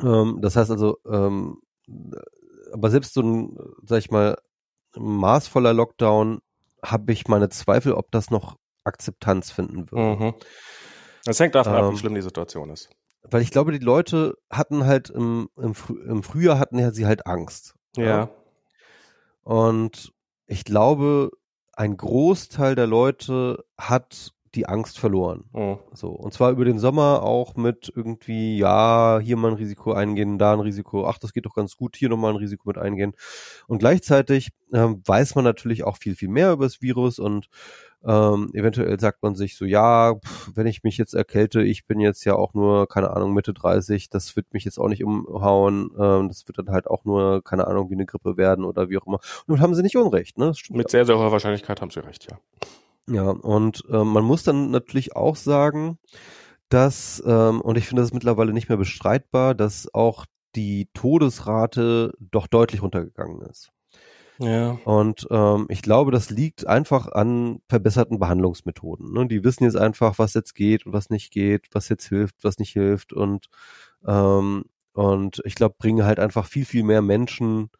Ähm, 0.00 0.38
das 0.40 0.56
heißt 0.56 0.70
also, 0.70 0.98
ähm, 1.06 1.60
aber 2.72 2.90
selbst 2.90 3.14
so 3.14 3.22
ein, 3.22 3.56
sag 3.84 3.98
ich 3.98 4.10
mal, 4.10 4.38
maßvoller 4.96 5.72
Lockdown 5.72 6.40
habe 6.84 7.12
ich 7.12 7.28
meine 7.28 7.48
Zweifel, 7.48 7.92
ob 7.92 8.10
das 8.10 8.30
noch 8.30 8.56
Akzeptanz 8.84 9.50
finden 9.50 9.90
wird. 9.90 10.20
Mhm. 10.20 10.34
Das 11.24 11.38
hängt 11.40 11.54
davon 11.54 11.74
ähm, 11.74 11.78
ab, 11.78 11.84
wie 11.86 11.94
ähm, 11.94 11.98
schlimm 11.98 12.14
die 12.14 12.22
Situation 12.22 12.70
ist. 12.70 12.90
Weil 13.22 13.42
ich 13.42 13.50
glaube, 13.50 13.72
die 13.72 13.78
Leute 13.78 14.36
hatten 14.50 14.84
halt 14.84 15.10
im, 15.10 15.48
im, 15.56 15.74
Früh, 15.74 16.02
im 16.02 16.22
Frühjahr 16.22 16.58
hatten 16.58 16.78
ja 16.78 16.90
sie 16.90 17.06
halt 17.06 17.26
Angst. 17.26 17.74
Ja. 17.96 18.04
ja. 18.04 18.30
Und 19.44 20.12
ich 20.46 20.64
glaube, 20.64 21.30
ein 21.72 21.96
Großteil 21.96 22.74
der 22.74 22.86
Leute 22.86 23.64
hat 23.78 24.32
die 24.54 24.66
Angst 24.66 24.98
verloren. 24.98 25.44
Mhm. 25.52 25.78
So. 25.92 26.10
Und 26.10 26.32
zwar 26.34 26.50
über 26.50 26.64
den 26.64 26.78
Sommer 26.78 27.22
auch 27.22 27.56
mit 27.56 27.92
irgendwie, 27.94 28.58
ja, 28.58 29.18
hier 29.22 29.36
mal 29.36 29.52
ein 29.52 29.56
Risiko 29.56 29.92
eingehen, 29.92 30.38
da 30.38 30.52
ein 30.52 30.60
Risiko, 30.60 31.06
ach, 31.06 31.18
das 31.18 31.32
geht 31.32 31.46
doch 31.46 31.54
ganz 31.54 31.76
gut, 31.76 31.96
hier 31.96 32.08
nochmal 32.08 32.32
ein 32.32 32.36
Risiko 32.36 32.68
mit 32.68 32.78
eingehen. 32.78 33.14
Und 33.66 33.78
gleichzeitig 33.78 34.50
ähm, 34.72 35.02
weiß 35.04 35.34
man 35.34 35.44
natürlich 35.44 35.84
auch 35.84 35.96
viel, 35.96 36.14
viel 36.14 36.28
mehr 36.28 36.52
über 36.52 36.64
das 36.64 36.82
Virus 36.82 37.18
und 37.18 37.48
ähm, 38.04 38.50
eventuell 38.52 38.98
sagt 38.98 39.22
man 39.22 39.36
sich 39.36 39.56
so, 39.56 39.64
ja, 39.64 40.14
pff, 40.14 40.50
wenn 40.54 40.66
ich 40.66 40.82
mich 40.82 40.98
jetzt 40.98 41.14
erkälte, 41.14 41.62
ich 41.62 41.86
bin 41.86 42.00
jetzt 42.00 42.24
ja 42.24 42.34
auch 42.34 42.52
nur, 42.52 42.88
keine 42.88 43.10
Ahnung, 43.10 43.32
Mitte 43.32 43.54
30, 43.54 44.10
das 44.10 44.34
wird 44.34 44.52
mich 44.52 44.64
jetzt 44.64 44.78
auch 44.78 44.88
nicht 44.88 45.04
umhauen, 45.04 45.90
ähm, 45.98 46.28
das 46.28 46.46
wird 46.48 46.58
dann 46.58 46.70
halt 46.70 46.88
auch 46.88 47.04
nur, 47.04 47.44
keine 47.44 47.66
Ahnung, 47.66 47.90
wie 47.90 47.94
eine 47.94 48.06
Grippe 48.06 48.36
werden 48.36 48.64
oder 48.64 48.90
wie 48.90 48.98
auch 48.98 49.06
immer. 49.06 49.20
Und 49.46 49.60
haben 49.60 49.74
sie 49.74 49.82
nicht 49.82 49.96
Unrecht, 49.96 50.36
ne? 50.36 50.52
Mit 50.70 50.90
sehr, 50.90 51.04
sehr 51.04 51.16
hoher 51.16 51.30
Wahrscheinlichkeit 51.30 51.80
haben 51.80 51.90
sie 51.90 52.04
recht, 52.04 52.26
ja. 52.30 52.38
Ja, 53.08 53.30
und 53.30 53.84
äh, 53.90 54.04
man 54.04 54.24
muss 54.24 54.44
dann 54.44 54.70
natürlich 54.70 55.16
auch 55.16 55.36
sagen, 55.36 55.98
dass, 56.68 57.22
ähm, 57.26 57.60
und 57.60 57.76
ich 57.76 57.86
finde 57.86 58.02
das 58.02 58.12
mittlerweile 58.12 58.52
nicht 58.52 58.68
mehr 58.68 58.78
bestreitbar, 58.78 59.54
dass 59.54 59.92
auch 59.92 60.24
die 60.54 60.88
Todesrate 60.94 62.14
doch 62.18 62.46
deutlich 62.46 62.82
runtergegangen 62.82 63.42
ist. 63.42 63.70
Ja. 64.38 64.78
Und 64.84 65.26
ähm, 65.30 65.66
ich 65.68 65.82
glaube, 65.82 66.10
das 66.10 66.30
liegt 66.30 66.66
einfach 66.66 67.06
an 67.08 67.60
verbesserten 67.68 68.18
Behandlungsmethoden. 68.18 69.12
Ne? 69.12 69.26
Die 69.26 69.44
wissen 69.44 69.64
jetzt 69.64 69.76
einfach, 69.76 70.18
was 70.18 70.34
jetzt 70.34 70.54
geht 70.54 70.86
und 70.86 70.92
was 70.92 71.10
nicht 71.10 71.32
geht, 71.32 71.66
was 71.72 71.88
jetzt 71.88 72.08
hilft, 72.08 72.36
was 72.42 72.58
nicht 72.58 72.72
hilft 72.72 73.12
und 73.12 73.48
ähm, 74.06 74.64
und 74.94 75.40
ich 75.46 75.54
glaube, 75.54 75.76
bringen 75.78 76.04
halt 76.04 76.18
einfach 76.18 76.46
viel, 76.46 76.66
viel 76.66 76.82
mehr 76.82 77.00
Menschen 77.00 77.70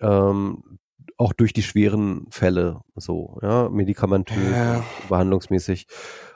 ähm, 0.00 0.78
auch 1.16 1.32
durch 1.32 1.52
die 1.52 1.62
schweren 1.62 2.26
Fälle 2.30 2.80
so, 2.96 3.38
ja, 3.42 3.68
medikamentös, 3.68 4.36
ja. 4.50 4.84
behandlungsmäßig. 5.08 5.86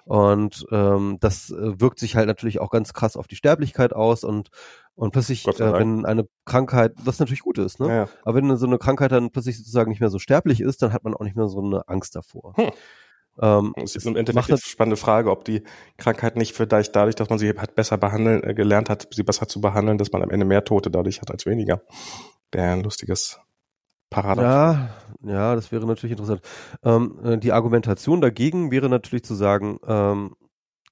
Und 0.05 0.67
ähm, 0.71 1.19
das 1.21 1.51
äh, 1.51 1.81
wirkt 1.81 1.99
sich 1.99 2.17
halt 2.17 2.29
natürlich 2.29 2.61
auch 2.61 2.71
ganz 2.71 2.93
krass 2.95 3.17
auf 3.17 3.29
die 3.29 3.37
Sterblichkeit 3.37 3.93
aus 3.93 4.25
und 4.25 4.49
und 4.95 5.13
plötzlich, 5.13 5.47
äh, 5.47 5.73
wenn 5.75 6.05
eine 6.05 6.27
Krankheit, 6.45 6.93
was 6.97 7.21
natürlich 7.21 7.43
gut 7.43 7.59
ist, 7.59 7.79
ne? 7.79 7.89
Ja. 7.89 8.09
Aber 8.25 8.37
wenn 8.37 8.57
so 8.57 8.67
eine 8.67 8.79
Krankheit 8.79 9.13
dann 9.13 9.31
plötzlich 9.31 9.57
sozusagen 9.57 9.91
nicht 9.91 10.01
mehr 10.01 10.11
so 10.11 10.19
sterblich 10.19 10.61
ist, 10.61 10.83
dann 10.83 10.93
hat 10.93 11.05
man 11.05 11.15
auch 11.15 11.23
nicht 11.23 11.37
mehr 11.37 11.47
so 11.47 11.61
eine 11.63 11.87
Angst 11.87 12.17
davor. 12.17 12.55
Hm. 12.57 12.71
Ähm, 13.41 13.75
das 13.77 13.95
ist 13.95 14.07
im 14.07 14.17
Endeffekt 14.17 14.49
eine 14.49 14.59
spannende 14.59 14.97
Frage, 14.97 15.31
ob 15.31 15.45
die 15.45 15.63
Krankheit 15.99 16.37
nicht 16.37 16.57
vielleicht 16.57 16.97
dadurch, 16.97 17.15
dass 17.15 17.31
man 17.31 17.39
sie 17.39 17.51
hat 17.51 17.77
besser 17.77 17.97
behandeln, 17.97 18.43
äh, 18.43 18.55
gelernt 18.55 18.91
hat, 18.91 19.09
sie 19.13 19.23
besser 19.23 19.47
zu 19.47 19.61
behandeln, 19.61 19.99
dass 19.99 20.11
man 20.11 20.23
am 20.23 20.31
Ende 20.31 20.47
mehr 20.47 20.65
Tote 20.65 20.91
dadurch 20.91 21.21
hat 21.21 21.31
als 21.31 21.47
weniger. 21.47 21.83
Wäre 22.51 22.73
ein 22.73 22.83
lustiges 22.83 23.39
Paradox. 24.11 24.43
Ja, 24.43 24.91
ja, 25.23 25.55
das 25.55 25.73
wäre 25.73 25.87
natürlich 25.87 26.13
interessant. 26.13 26.41
Ähm, 26.83 27.19
äh, 27.25 27.39
die 27.39 27.53
Argumentation 27.53 28.21
dagegen 28.21 28.71
wäre 28.71 28.89
natürlich 28.89 29.25
zu 29.25 29.35
sagen, 29.35 29.79
ähm, 29.87 30.35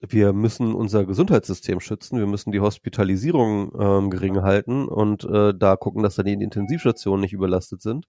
wir 0.01 0.33
müssen 0.33 0.75
unser 0.75 1.07
Gesundheitssystem 1.07 1.81
schützen, 1.81 2.19
wir 2.19 2.27
müssen 2.27 2.53
die 2.53 2.61
Hospitalisierung 2.61 3.73
ähm, 3.79 4.11
gering 4.11 4.43
halten 4.43 4.87
und 4.89 5.25
äh, 5.25 5.55
da 5.57 5.77
gucken, 5.77 6.03
dass 6.03 6.17
dann 6.17 6.27
die 6.27 6.33
Intensivstationen 6.33 7.21
nicht 7.23 7.33
überlastet 7.33 7.81
sind. 7.83 8.07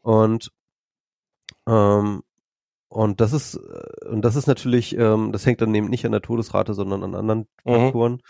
Und 0.00 0.50
ähm, 1.66 2.22
und 2.88 3.20
das 3.20 3.32
ist 3.32 3.56
äh, 3.56 4.08
und 4.08 4.22
das 4.24 4.36
ist 4.36 4.46
natürlich, 4.46 4.96
ähm, 4.96 5.32
das 5.32 5.44
hängt 5.46 5.60
dann 5.60 5.74
eben 5.74 5.88
nicht 5.88 6.06
an 6.06 6.12
der 6.12 6.22
Todesrate, 6.22 6.74
sondern 6.74 7.02
an 7.04 7.14
anderen 7.14 7.46
mhm. 7.64 7.72
Faktoren, 7.74 8.22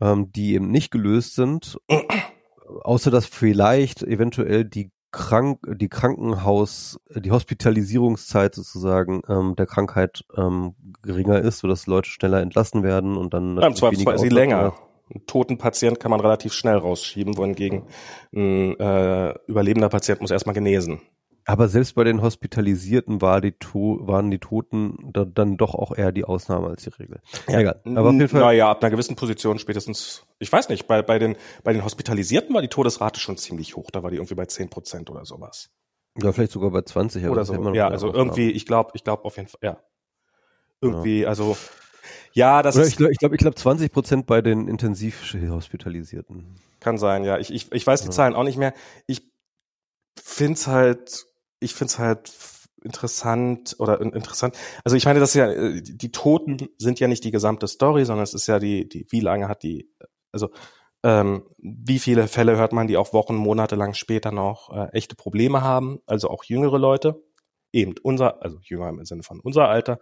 ähm, 0.00 0.32
die 0.32 0.54
eben 0.54 0.70
nicht 0.70 0.90
gelöst 0.90 1.34
sind. 1.34 1.78
Außer 2.82 3.10
dass 3.10 3.26
vielleicht 3.26 4.02
eventuell 4.02 4.64
die 4.64 4.90
krank, 5.12 5.60
die 5.66 5.88
Krankenhaus, 5.88 7.00
die 7.14 7.30
Hospitalisierungszeit 7.30 8.54
sozusagen 8.54 9.22
ähm, 9.28 9.56
der 9.56 9.66
Krankheit 9.66 10.24
ähm, 10.36 10.74
geringer 11.02 11.40
ist, 11.40 11.58
sodass 11.58 11.86
Leute 11.86 12.08
schneller 12.08 12.40
entlassen 12.40 12.82
werden 12.82 13.16
und 13.16 13.34
dann 13.34 13.56
ja, 13.58 13.66
im 13.66 13.74
Zweifelsfall 13.74 14.14
ist 14.14 14.20
sie 14.22 14.28
länger. 14.28 14.74
Einen 15.12 15.26
toten 15.26 15.58
Patient 15.58 15.98
kann 15.98 16.12
man 16.12 16.20
relativ 16.20 16.52
schnell 16.52 16.76
rausschieben, 16.76 17.36
wohingegen 17.36 17.82
ein 18.32 18.78
äh, 18.78 19.34
überlebender 19.48 19.88
Patient 19.88 20.20
muss 20.20 20.30
erstmal 20.30 20.54
genesen. 20.54 21.00
Aber 21.50 21.66
selbst 21.66 21.96
bei 21.96 22.04
den 22.04 22.22
Hospitalisierten 22.22 23.20
war 23.20 23.40
die 23.40 23.50
to 23.50 23.98
waren 24.02 24.30
die 24.30 24.38
Toten 24.38 25.10
da, 25.12 25.24
dann 25.24 25.56
doch 25.56 25.74
auch 25.74 25.90
eher 25.90 26.12
die 26.12 26.22
Ausnahme 26.22 26.68
als 26.68 26.84
die 26.84 26.90
Regel. 26.90 27.20
Ja, 27.48 27.58
Egal. 27.58 27.80
Aber 27.86 28.10
auf 28.10 28.12
jeden 28.12 28.28
Fall. 28.28 28.40
Naja, 28.40 28.70
ab 28.70 28.80
einer 28.80 28.90
gewissen 28.92 29.16
Position 29.16 29.58
spätestens, 29.58 30.24
ich 30.38 30.52
weiß 30.52 30.68
nicht, 30.68 30.86
bei, 30.86 31.02
bei, 31.02 31.18
den, 31.18 31.34
bei 31.64 31.72
den 31.72 31.84
Hospitalisierten 31.84 32.54
war 32.54 32.62
die 32.62 32.68
Todesrate 32.68 33.18
schon 33.18 33.36
ziemlich 33.36 33.74
hoch. 33.74 33.90
Da 33.90 34.04
war 34.04 34.12
die 34.12 34.18
irgendwie 34.18 34.36
bei 34.36 34.46
10 34.46 34.70
Prozent 34.70 35.10
oder 35.10 35.24
sowas. 35.24 35.70
Ja, 36.22 36.30
vielleicht 36.30 36.52
sogar 36.52 36.70
bei 36.70 36.82
20. 36.82 37.26
oder 37.26 37.44
so. 37.44 37.74
Ja, 37.74 37.88
also 37.88 38.14
irgendwie, 38.14 38.52
ich 38.52 38.64
glaube, 38.64 38.92
ich 38.94 39.02
glaube 39.02 39.24
auf 39.24 39.36
jeden 39.36 39.48
Fall, 39.48 39.60
ja. 39.60 39.80
Irgendwie, 40.80 41.22
ja. 41.22 41.28
also, 41.28 41.56
ja, 42.32 42.62
das 42.62 42.76
Oder 42.76 42.84
ist. 42.84 42.90
Ich 42.90 42.96
glaube, 42.96 43.12
ich 43.12 43.18
glaube, 43.18 43.36
glaub 43.38 43.58
20 43.58 43.92
Prozent 43.92 44.26
bei 44.26 44.40
den 44.40 44.68
intensiv 44.68 45.34
Hospitalisierten. 45.48 46.54
Kann 46.78 46.96
sein, 46.96 47.24
ja. 47.24 47.38
Ich, 47.38 47.52
ich, 47.52 47.72
ich 47.72 47.84
weiß 47.84 48.02
die 48.02 48.06
ja. 48.06 48.12
Zahlen 48.12 48.36
auch 48.36 48.44
nicht 48.44 48.56
mehr. 48.56 48.72
Ich 49.08 49.28
find's 50.16 50.68
halt 50.68 51.26
ich 51.60 51.74
finde 51.74 51.92
es 51.92 51.98
halt 51.98 52.32
interessant 52.82 53.76
oder 53.78 54.00
interessant. 54.00 54.56
Also 54.84 54.96
ich 54.96 55.04
meine, 55.04 55.20
das 55.20 55.30
ist 55.30 55.34
ja, 55.34 55.50
äh, 55.50 55.82
die 55.82 56.12
Toten 56.12 56.68
sind 56.78 56.98
ja 56.98 57.08
nicht 57.08 57.24
die 57.24 57.30
gesamte 57.30 57.68
Story, 57.68 58.04
sondern 58.04 58.24
es 58.24 58.34
ist 58.34 58.46
ja 58.46 58.58
die, 58.58 58.88
die, 58.88 59.06
wie 59.10 59.20
lange 59.20 59.48
hat 59.48 59.62
die, 59.62 59.90
also 60.32 60.50
ähm, 61.02 61.44
wie 61.58 61.98
viele 61.98 62.26
Fälle 62.28 62.56
hört 62.56 62.72
man, 62.72 62.86
die 62.86 62.96
auch 62.96 63.12
Wochen, 63.12 63.34
Monate 63.34 63.76
lang 63.76 63.94
später 63.94 64.32
noch 64.32 64.70
äh, 64.74 64.88
echte 64.92 65.14
Probleme 65.14 65.62
haben, 65.62 66.00
also 66.06 66.28
auch 66.28 66.44
jüngere 66.44 66.78
Leute, 66.78 67.22
eben 67.72 67.94
unser, 68.02 68.42
also 68.42 68.58
jünger 68.62 68.88
im 68.88 69.04
Sinne 69.04 69.22
von 69.22 69.40
unser 69.40 69.68
Alter, 69.68 69.98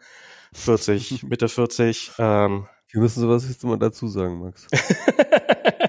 40, 0.55 1.23
Mitte 1.29 1.49
40. 1.49 2.13
Ähm, 2.19 2.67
wir 2.91 3.01
müssen 3.01 3.21
sowas 3.21 3.47
jetzt 3.49 3.65
mal 3.65 3.79
dazu 3.79 4.09
sagen, 4.09 4.41
Max. 4.41 4.67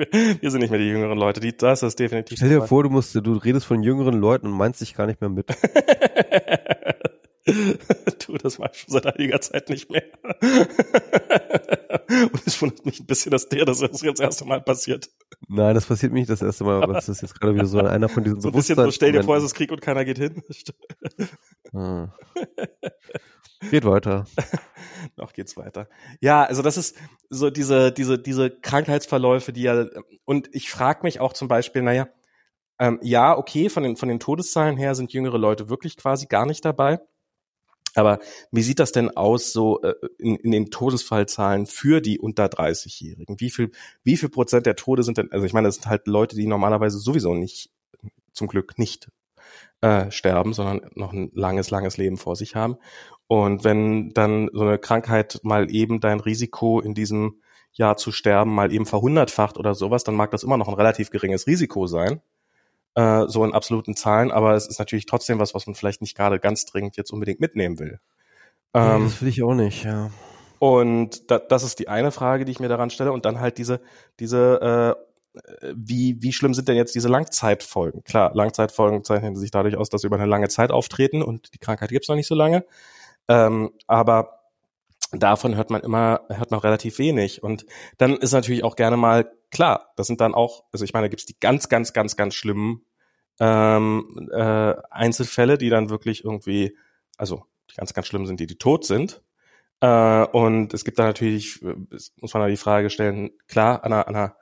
wir 0.40 0.50
sind 0.50 0.60
nicht 0.60 0.70
mehr 0.70 0.78
die 0.78 0.88
jüngeren 0.88 1.18
Leute. 1.18 1.40
Die, 1.40 1.56
das 1.56 1.82
ist 1.82 1.98
definitiv. 1.98 2.38
Stell 2.38 2.48
dir 2.48 2.62
vor, 2.62 2.82
du 2.82 2.90
musst, 2.90 3.14
du 3.14 3.32
redest 3.34 3.66
von 3.66 3.82
jüngeren 3.82 4.18
Leuten 4.20 4.46
und 4.46 4.52
meinst 4.52 4.80
dich 4.80 4.94
gar 4.94 5.06
nicht 5.06 5.20
mehr 5.20 5.30
mit. 5.30 5.46
du, 7.46 8.36
das 8.38 8.58
ich 8.58 8.78
schon 8.78 8.92
seit 8.92 9.06
einiger 9.06 9.40
Zeit 9.40 9.68
nicht 9.68 9.90
mehr. 9.90 10.04
und 12.32 12.46
es 12.46 12.60
wundert 12.60 12.84
mich 12.86 13.00
ein 13.00 13.06
bisschen, 13.06 13.30
dass 13.30 13.48
der 13.48 13.64
das 13.64 13.80
jetzt 13.80 14.02
das 14.02 14.20
erste 14.20 14.44
Mal 14.44 14.60
passiert. 14.60 15.08
Nein, 15.48 15.74
das 15.74 15.86
passiert 15.86 16.12
mir 16.12 16.20
nicht 16.20 16.30
das 16.30 16.42
erste 16.42 16.64
Mal, 16.64 16.82
aber 16.82 16.96
es 16.96 17.08
ist 17.08 17.22
jetzt 17.22 17.40
gerade 17.40 17.54
wieder 17.54 17.66
so 17.66 17.78
einer 17.80 18.08
von 18.08 18.24
diesen 18.24 18.40
So 18.40 18.48
ein 18.48 18.54
bisschen 18.54 18.76
so, 18.76 18.90
stell 18.90 19.12
dir 19.12 19.22
vor, 19.22 19.36
es 19.36 19.44
ist 19.44 19.54
Krieg 19.54 19.70
und 19.72 19.80
keiner 19.80 20.04
geht 20.04 20.18
hin. 20.18 20.42
hm. 21.72 22.10
Geht 23.70 23.84
weiter. 23.84 24.26
Noch 25.20 25.34
geht's 25.34 25.56
weiter. 25.56 25.88
Ja, 26.20 26.44
also 26.44 26.62
das 26.62 26.78
ist 26.78 26.96
so 27.28 27.50
diese, 27.50 27.92
diese, 27.92 28.18
diese 28.18 28.50
Krankheitsverläufe, 28.50 29.52
die 29.52 29.62
ja, 29.62 29.86
und 30.24 30.48
ich 30.52 30.70
frage 30.70 31.00
mich 31.02 31.20
auch 31.20 31.34
zum 31.34 31.46
Beispiel, 31.46 31.82
naja, 31.82 32.08
ähm, 32.78 32.98
ja, 33.02 33.36
okay, 33.36 33.68
von 33.68 33.82
den, 33.82 33.96
von 33.96 34.08
den 34.08 34.18
Todeszahlen 34.18 34.78
her 34.78 34.94
sind 34.94 35.12
jüngere 35.12 35.36
Leute 35.36 35.68
wirklich 35.68 35.98
quasi 35.98 36.26
gar 36.26 36.46
nicht 36.46 36.64
dabei. 36.64 37.00
Aber 37.94 38.20
wie 38.50 38.62
sieht 38.62 38.78
das 38.78 38.92
denn 38.92 39.14
aus 39.16 39.52
so 39.52 39.82
äh, 39.82 39.94
in, 40.18 40.36
in 40.36 40.52
den 40.52 40.70
Todesfallzahlen 40.70 41.66
für 41.66 42.00
die 42.00 42.18
unter 42.18 42.46
30-Jährigen? 42.46 43.40
Wie 43.40 43.50
viel, 43.50 43.72
wie 44.04 44.16
viel 44.16 44.30
Prozent 44.30 44.64
der 44.64 44.76
Tode 44.76 45.02
sind 45.02 45.18
denn, 45.18 45.30
also 45.32 45.44
ich 45.44 45.52
meine, 45.52 45.68
das 45.68 45.74
sind 45.74 45.86
halt 45.86 46.06
Leute, 46.06 46.34
die 46.36 46.46
normalerweise 46.46 46.98
sowieso 46.98 47.34
nicht, 47.34 47.70
zum 48.32 48.48
Glück 48.48 48.78
nicht 48.78 49.10
äh, 49.80 50.10
sterben, 50.10 50.52
sondern 50.52 50.82
noch 50.94 51.12
ein 51.12 51.30
langes, 51.34 51.70
langes 51.70 51.96
Leben 51.96 52.16
vor 52.16 52.36
sich 52.36 52.54
haben. 52.54 52.76
Und 53.26 53.64
wenn 53.64 54.10
dann 54.10 54.48
so 54.52 54.62
eine 54.62 54.78
Krankheit 54.78 55.40
mal 55.42 55.70
eben 55.72 56.00
dein 56.00 56.20
Risiko 56.20 56.80
in 56.80 56.94
diesem 56.94 57.40
Jahr 57.72 57.96
zu 57.96 58.10
sterben 58.12 58.54
mal 58.54 58.72
eben 58.72 58.86
verhundertfacht 58.86 59.56
oder 59.56 59.74
sowas, 59.74 60.04
dann 60.04 60.16
mag 60.16 60.30
das 60.32 60.42
immer 60.42 60.56
noch 60.56 60.68
ein 60.68 60.74
relativ 60.74 61.10
geringes 61.10 61.46
Risiko 61.46 61.86
sein, 61.86 62.20
äh, 62.94 63.26
so 63.28 63.44
in 63.44 63.54
absoluten 63.54 63.94
Zahlen, 63.94 64.32
aber 64.32 64.54
es 64.54 64.66
ist 64.66 64.80
natürlich 64.80 65.06
trotzdem 65.06 65.38
was, 65.38 65.54
was 65.54 65.66
man 65.66 65.76
vielleicht 65.76 66.00
nicht 66.00 66.16
gerade 66.16 66.40
ganz 66.40 66.64
dringend 66.66 66.96
jetzt 66.96 67.12
unbedingt 67.12 67.40
mitnehmen 67.40 67.78
will. 67.78 68.00
Ähm, 68.74 69.04
das 69.04 69.22
will 69.22 69.28
ich 69.28 69.42
auch 69.42 69.54
nicht, 69.54 69.84
ja. 69.84 70.10
Und 70.60 71.30
da, 71.30 71.38
das 71.38 71.62
ist 71.62 71.78
die 71.78 71.88
eine 71.88 72.12
Frage, 72.12 72.44
die 72.44 72.52
ich 72.52 72.60
mir 72.60 72.68
daran 72.68 72.90
stelle. 72.90 73.12
Und 73.12 73.24
dann 73.24 73.40
halt 73.40 73.56
diese, 73.56 73.80
diese, 74.20 74.96
äh, 74.98 75.09
wie, 75.74 76.16
wie 76.20 76.32
schlimm 76.32 76.54
sind 76.54 76.68
denn 76.68 76.76
jetzt 76.76 76.94
diese 76.94 77.08
Langzeitfolgen? 77.08 78.04
Klar, 78.04 78.32
Langzeitfolgen 78.34 79.04
zeichnen 79.04 79.36
sich 79.36 79.50
dadurch 79.50 79.76
aus, 79.76 79.88
dass 79.88 80.02
sie 80.02 80.06
über 80.06 80.16
eine 80.16 80.26
lange 80.26 80.48
Zeit 80.48 80.70
auftreten 80.70 81.22
und 81.22 81.54
die 81.54 81.58
Krankheit 81.58 81.90
gibt's 81.90 82.08
noch 82.08 82.16
nicht 82.16 82.26
so 82.26 82.34
lange. 82.34 82.64
Ähm, 83.28 83.70
aber 83.86 84.40
davon 85.12 85.56
hört 85.56 85.70
man 85.70 85.82
immer, 85.82 86.22
hört 86.28 86.50
man 86.50 86.60
relativ 86.60 86.98
wenig. 86.98 87.42
Und 87.42 87.66
dann 87.98 88.16
ist 88.16 88.32
natürlich 88.32 88.64
auch 88.64 88.76
gerne 88.76 88.96
mal 88.96 89.30
klar, 89.50 89.92
das 89.96 90.06
sind 90.06 90.20
dann 90.20 90.34
auch, 90.34 90.64
also 90.72 90.84
ich 90.84 90.92
meine, 90.92 91.04
da 91.04 91.08
gibt's 91.08 91.26
die 91.26 91.38
ganz, 91.38 91.68
ganz, 91.68 91.92
ganz, 91.92 92.16
ganz 92.16 92.34
schlimmen 92.34 92.84
ähm, 93.40 94.28
äh, 94.32 94.74
Einzelfälle, 94.90 95.58
die 95.58 95.70
dann 95.70 95.90
wirklich 95.90 96.24
irgendwie, 96.24 96.76
also 97.16 97.44
die 97.70 97.74
ganz, 97.74 97.94
ganz 97.94 98.06
schlimm 98.06 98.26
sind, 98.26 98.40
die, 98.40 98.46
die 98.46 98.58
tot 98.58 98.84
sind. 98.84 99.22
Äh, 99.80 100.24
und 100.26 100.74
es 100.74 100.84
gibt 100.84 100.98
da 100.98 101.04
natürlich, 101.04 101.60
muss 101.62 102.34
man 102.34 102.42
da 102.42 102.48
die 102.48 102.56
Frage 102.56 102.90
stellen, 102.90 103.30
klar, 103.48 103.82
an, 103.84 103.92
einer, 103.92 104.08
an, 104.08 104.16
einer, 104.16 104.36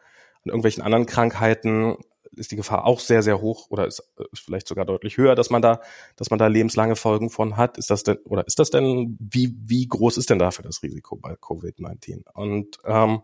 an 0.48 0.52
irgendwelchen 0.52 0.82
anderen 0.82 1.06
Krankheiten 1.06 1.96
ist 2.32 2.50
die 2.52 2.56
Gefahr 2.56 2.86
auch 2.86 3.00
sehr, 3.00 3.22
sehr 3.22 3.40
hoch 3.40 3.66
oder 3.70 3.86
ist, 3.86 4.02
vielleicht 4.34 4.68
sogar 4.68 4.84
deutlich 4.84 5.16
höher, 5.16 5.34
dass 5.34 5.50
man 5.50 5.62
da, 5.62 5.80
dass 6.16 6.30
man 6.30 6.38
da 6.38 6.46
lebenslange 6.46 6.96
Folgen 6.96 7.30
von 7.30 7.56
hat. 7.56 7.78
Ist 7.78 7.90
das 7.90 8.02
denn, 8.02 8.18
oder 8.24 8.46
ist 8.46 8.58
das 8.58 8.70
denn, 8.70 9.16
wie, 9.20 9.54
wie 9.58 9.86
groß 9.86 10.16
ist 10.16 10.30
denn 10.30 10.38
dafür 10.38 10.64
das 10.64 10.82
Risiko 10.82 11.16
bei 11.16 11.32
Covid-19? 11.32 12.28
Und 12.32 12.78
ähm, 12.84 13.22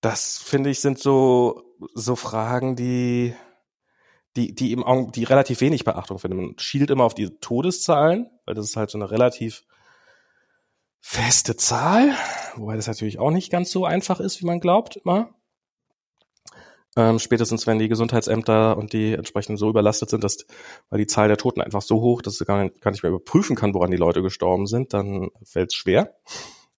das 0.00 0.38
finde 0.38 0.70
ich 0.70 0.80
sind 0.80 0.98
so, 0.98 1.62
so 1.94 2.16
Fragen, 2.16 2.74
die, 2.76 3.34
die, 4.36 4.54
die 4.54 4.72
im 4.72 5.12
die 5.12 5.24
relativ 5.24 5.60
wenig 5.60 5.84
Beachtung 5.84 6.18
finden. 6.18 6.36
Man 6.36 6.58
schielt 6.58 6.90
immer 6.90 7.04
auf 7.04 7.14
die 7.14 7.28
Todeszahlen, 7.40 8.30
weil 8.46 8.54
das 8.54 8.66
ist 8.66 8.76
halt 8.76 8.90
so 8.90 8.98
eine 8.98 9.10
relativ 9.10 9.64
feste 11.00 11.56
Zahl, 11.56 12.14
wobei 12.56 12.76
das 12.76 12.86
natürlich 12.86 13.18
auch 13.18 13.30
nicht 13.30 13.50
ganz 13.50 13.70
so 13.70 13.84
einfach 13.84 14.20
ist, 14.20 14.40
wie 14.40 14.46
man 14.46 14.60
glaubt 14.60 14.96
immer. 14.96 15.34
Ähm, 16.96 17.20
spätestens 17.20 17.66
wenn 17.66 17.78
die 17.78 17.88
Gesundheitsämter 17.88 18.76
und 18.76 18.92
die 18.92 19.12
entsprechend 19.12 19.58
so 19.58 19.68
überlastet 19.68 20.10
sind, 20.10 20.24
dass 20.24 20.38
weil 20.88 20.98
die 20.98 21.06
Zahl 21.06 21.28
der 21.28 21.36
Toten 21.36 21.60
einfach 21.60 21.82
so 21.82 22.00
hoch, 22.00 22.20
dass 22.20 22.36
sie 22.36 22.44
gar 22.44 22.62
nicht, 22.62 22.80
gar 22.80 22.90
nicht 22.90 23.02
mehr 23.02 23.12
überprüfen 23.12 23.54
kann, 23.54 23.74
woran 23.74 23.92
die 23.92 23.96
Leute 23.96 24.22
gestorben 24.22 24.66
sind, 24.66 24.92
dann 24.92 25.30
fällt 25.44 25.70
es 25.70 25.76
schwer. 25.76 26.16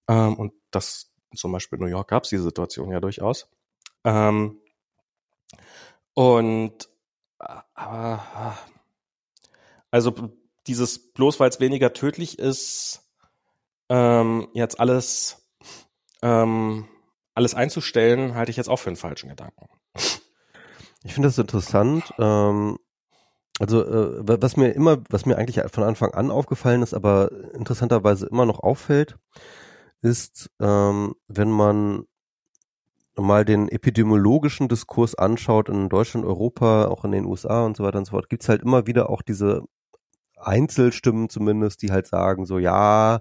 Ähm, 0.07 0.35
und 0.35 0.53
das 0.69 1.11
zum 1.35 1.51
Beispiel 1.51 1.79
in 1.79 1.85
New 1.85 1.91
York 1.91 2.09
gab 2.09 2.23
es 2.23 2.29
diese 2.29 2.43
Situation 2.43 2.91
ja 2.91 2.99
durchaus. 2.99 3.49
Ähm, 4.03 4.59
und 6.13 6.89
aber 7.73 8.57
also 9.89 10.13
dieses 10.67 11.13
bloß 11.13 11.39
weil 11.39 11.49
es 11.49 11.59
weniger 11.59 11.93
tödlich 11.93 12.37
ist, 12.37 13.01
ähm, 13.89 14.47
jetzt 14.53 14.79
alles 14.79 15.43
ähm, 16.21 16.87
alles 17.35 17.55
einzustellen, 17.55 18.35
halte 18.35 18.51
ich 18.51 18.57
jetzt 18.57 18.69
auch 18.69 18.77
für 18.77 18.89
einen 18.89 18.95
falschen 18.95 19.29
Gedanken. 19.29 19.67
Ich 21.03 21.13
finde 21.13 21.27
das 21.27 21.37
interessant. 21.37 22.13
Ähm, 22.17 22.77
also 23.59 23.83
äh, 23.83 24.41
was 24.41 24.57
mir 24.57 24.71
immer, 24.71 25.03
was 25.09 25.25
mir 25.25 25.37
eigentlich 25.37 25.63
von 25.71 25.83
Anfang 25.83 26.11
an 26.11 26.31
aufgefallen 26.31 26.81
ist, 26.81 26.93
aber 26.93 27.31
interessanterweise 27.53 28.25
immer 28.27 28.45
noch 28.45 28.59
auffällt, 28.59 29.17
ist, 30.01 30.49
ähm, 30.59 31.13
wenn 31.27 31.51
man 31.51 32.05
mal 33.15 33.45
den 33.45 33.69
epidemiologischen 33.69 34.67
Diskurs 34.69 35.15
anschaut 35.15 35.69
in 35.69 35.89
Deutschland, 35.89 36.25
Europa, 36.25 36.87
auch 36.87 37.05
in 37.05 37.11
den 37.11 37.25
USA 37.25 37.63
und 37.65 37.77
so 37.77 37.83
weiter 37.83 37.99
und 37.99 38.05
so 38.05 38.11
fort, 38.11 38.29
gibt's 38.29 38.49
halt 38.49 38.63
immer 38.63 38.87
wieder 38.87 39.09
auch 39.09 39.21
diese 39.21 39.63
Einzelstimmen 40.37 41.29
zumindest, 41.29 41.81
die 41.83 41.91
halt 41.91 42.07
sagen 42.07 42.45
so, 42.45 42.59
ja, 42.59 43.19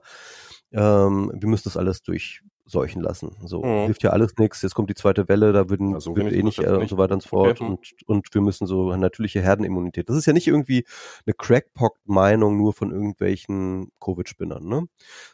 ähm, 0.72 1.30
wir 1.35 1.49
müssen 1.49 1.64
das 1.64 1.76
alles 1.76 2.03
durch 2.03 2.43
seuchen 2.64 3.02
lassen. 3.02 3.36
So 3.44 3.62
mhm. 3.62 3.84
hilft 3.86 4.02
ja 4.02 4.10
alles 4.10 4.36
nichts. 4.38 4.62
Jetzt 4.62 4.74
kommt 4.74 4.90
die 4.90 4.94
zweite 4.94 5.28
Welle, 5.28 5.52
da 5.52 5.68
würden 5.68 5.94
also, 5.94 6.14
wird 6.16 6.32
eh 6.32 6.42
nicht, 6.42 6.58
äh, 6.58 6.70
und 6.70 6.88
so 6.88 6.96
weiter 6.96 7.14
und 7.14 7.22
so 7.22 7.28
fort. 7.28 7.60
Okay. 7.60 7.70
Und, 7.70 7.88
und 8.06 8.34
wir 8.34 8.40
müssen 8.40 8.66
so 8.66 8.94
natürliche 8.96 9.40
Herdenimmunität. 9.40 10.08
Das 10.08 10.16
ist 10.16 10.26
ja 10.26 10.32
nicht 10.32 10.46
irgendwie 10.46 10.84
eine 11.26 11.34
Crackpot-Meinung 11.34 12.56
nur 12.56 12.72
von 12.72 12.92
irgendwelchen 12.92 13.90
Covid-Spinnern, 14.00 14.64
ne? 14.64 14.86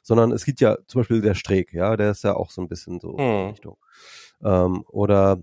Sondern 0.03 0.33
es 0.33 0.45
gibt 0.45 0.61
ja 0.61 0.77
zum 0.87 1.01
Beispiel 1.01 1.21
der 1.21 1.35
Streeck, 1.35 1.73
ja, 1.73 1.97
der 1.97 2.13
ist 2.13 2.25
ja 2.25 2.35
auch 2.35 2.51
so 2.51 2.63
ein 2.63 2.69
bisschen 2.69 3.01
so 3.01 3.13
mhm. 3.13 3.51
Richtung. 3.51 3.77
Ähm, 4.43 4.85
oder 4.89 5.39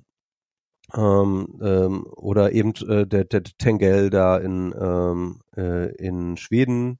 ähm, 0.93 1.59
ähm, 1.61 2.05
oder 2.15 2.51
eben 2.51 2.73
äh, 2.87 3.07
der, 3.07 3.25
der 3.25 3.43
Tengel 3.43 4.09
da 4.09 4.37
in, 4.37 4.73
ähm, 4.79 5.41
äh, 5.57 5.95
in 5.95 6.37
Schweden 6.37 6.99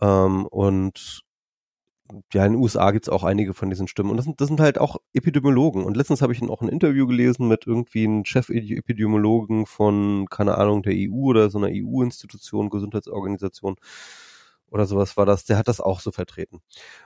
ähm, 0.00 0.46
und 0.46 1.22
ja, 2.32 2.44
in 2.46 2.52
den 2.52 2.62
USA 2.62 2.90
gibt's 2.90 3.08
auch 3.08 3.24
einige 3.24 3.54
von 3.54 3.70
diesen 3.70 3.88
Stimmen. 3.88 4.10
Und 4.10 4.16
das 4.16 4.24
sind, 4.24 4.40
das 4.40 4.48
sind 4.48 4.60
halt 4.60 4.78
auch 4.78 4.96
Epidemiologen. 5.12 5.84
Und 5.84 5.96
letztens 5.96 6.22
habe 6.22 6.32
ich 6.32 6.42
auch 6.42 6.62
ein 6.62 6.68
Interview 6.68 7.06
gelesen 7.06 7.48
mit 7.48 7.66
irgendwie 7.66 8.04
einem 8.04 8.24
Chef-Epidemiologen 8.24 9.66
von, 9.66 10.26
keine 10.30 10.56
Ahnung, 10.56 10.82
der 10.82 10.94
EU 10.94 11.28
oder 11.28 11.50
so 11.50 11.58
einer 11.58 11.70
EU-Institution, 11.70 12.70
Gesundheitsorganisation 12.70 13.76
oder 14.70 14.86
sowas 14.86 15.16
war 15.16 15.26
das. 15.26 15.44
Der 15.44 15.58
hat 15.58 15.68
das 15.68 15.80
auch 15.80 16.00
so 16.00 16.12
vertreten. 16.12 16.60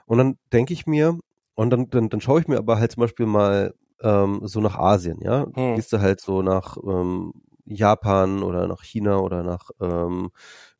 Und 0.05 0.17
dann 0.17 0.37
denke 0.51 0.73
ich 0.73 0.85
mir, 0.85 1.17
und 1.55 1.69
dann, 1.69 1.89
dann, 1.89 2.09
dann 2.09 2.21
schaue 2.21 2.41
ich 2.41 2.47
mir 2.47 2.57
aber 2.57 2.79
halt 2.79 2.91
zum 2.91 3.01
Beispiel 3.01 3.25
mal 3.25 3.73
ähm, 4.01 4.41
so 4.43 4.59
nach 4.59 4.77
Asien, 4.77 5.19
ja. 5.21 5.45
Hm. 5.53 5.75
Gehst 5.75 5.93
du 5.93 5.99
halt 5.99 6.19
so 6.19 6.41
nach 6.41 6.77
ähm, 6.77 7.33
Japan 7.65 8.43
oder 8.43 8.67
nach 8.67 8.83
China 8.83 9.19
oder 9.19 9.43
nach 9.43 9.69
ähm, 9.79 10.31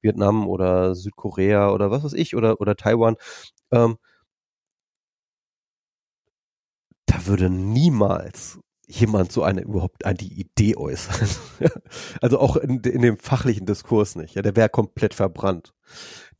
Vietnam 0.02 0.48
oder 0.48 0.96
Südkorea 0.96 1.72
oder 1.72 1.92
was 1.92 2.04
weiß 2.04 2.14
ich 2.14 2.36
oder 2.36 2.60
oder 2.60 2.76
Taiwan. 2.76 3.16
Ähm, 3.72 3.98
da 7.24 7.28
würde 7.28 7.50
niemals 7.50 8.60
jemand 8.88 9.32
so 9.32 9.44
eine 9.44 9.62
überhaupt 9.62 10.06
an 10.06 10.16
die 10.16 10.40
Idee 10.40 10.76
äußern. 10.76 11.28
also 12.22 12.40
auch 12.40 12.58
in, 12.58 12.82
in, 12.82 13.02
dem 13.02 13.18
fachlichen 13.18 13.66
Diskurs 13.66 14.16
nicht. 14.16 14.36
Ja, 14.36 14.42
der 14.42 14.56
wäre 14.56 14.70
komplett 14.70 15.14
verbrannt. 15.14 15.74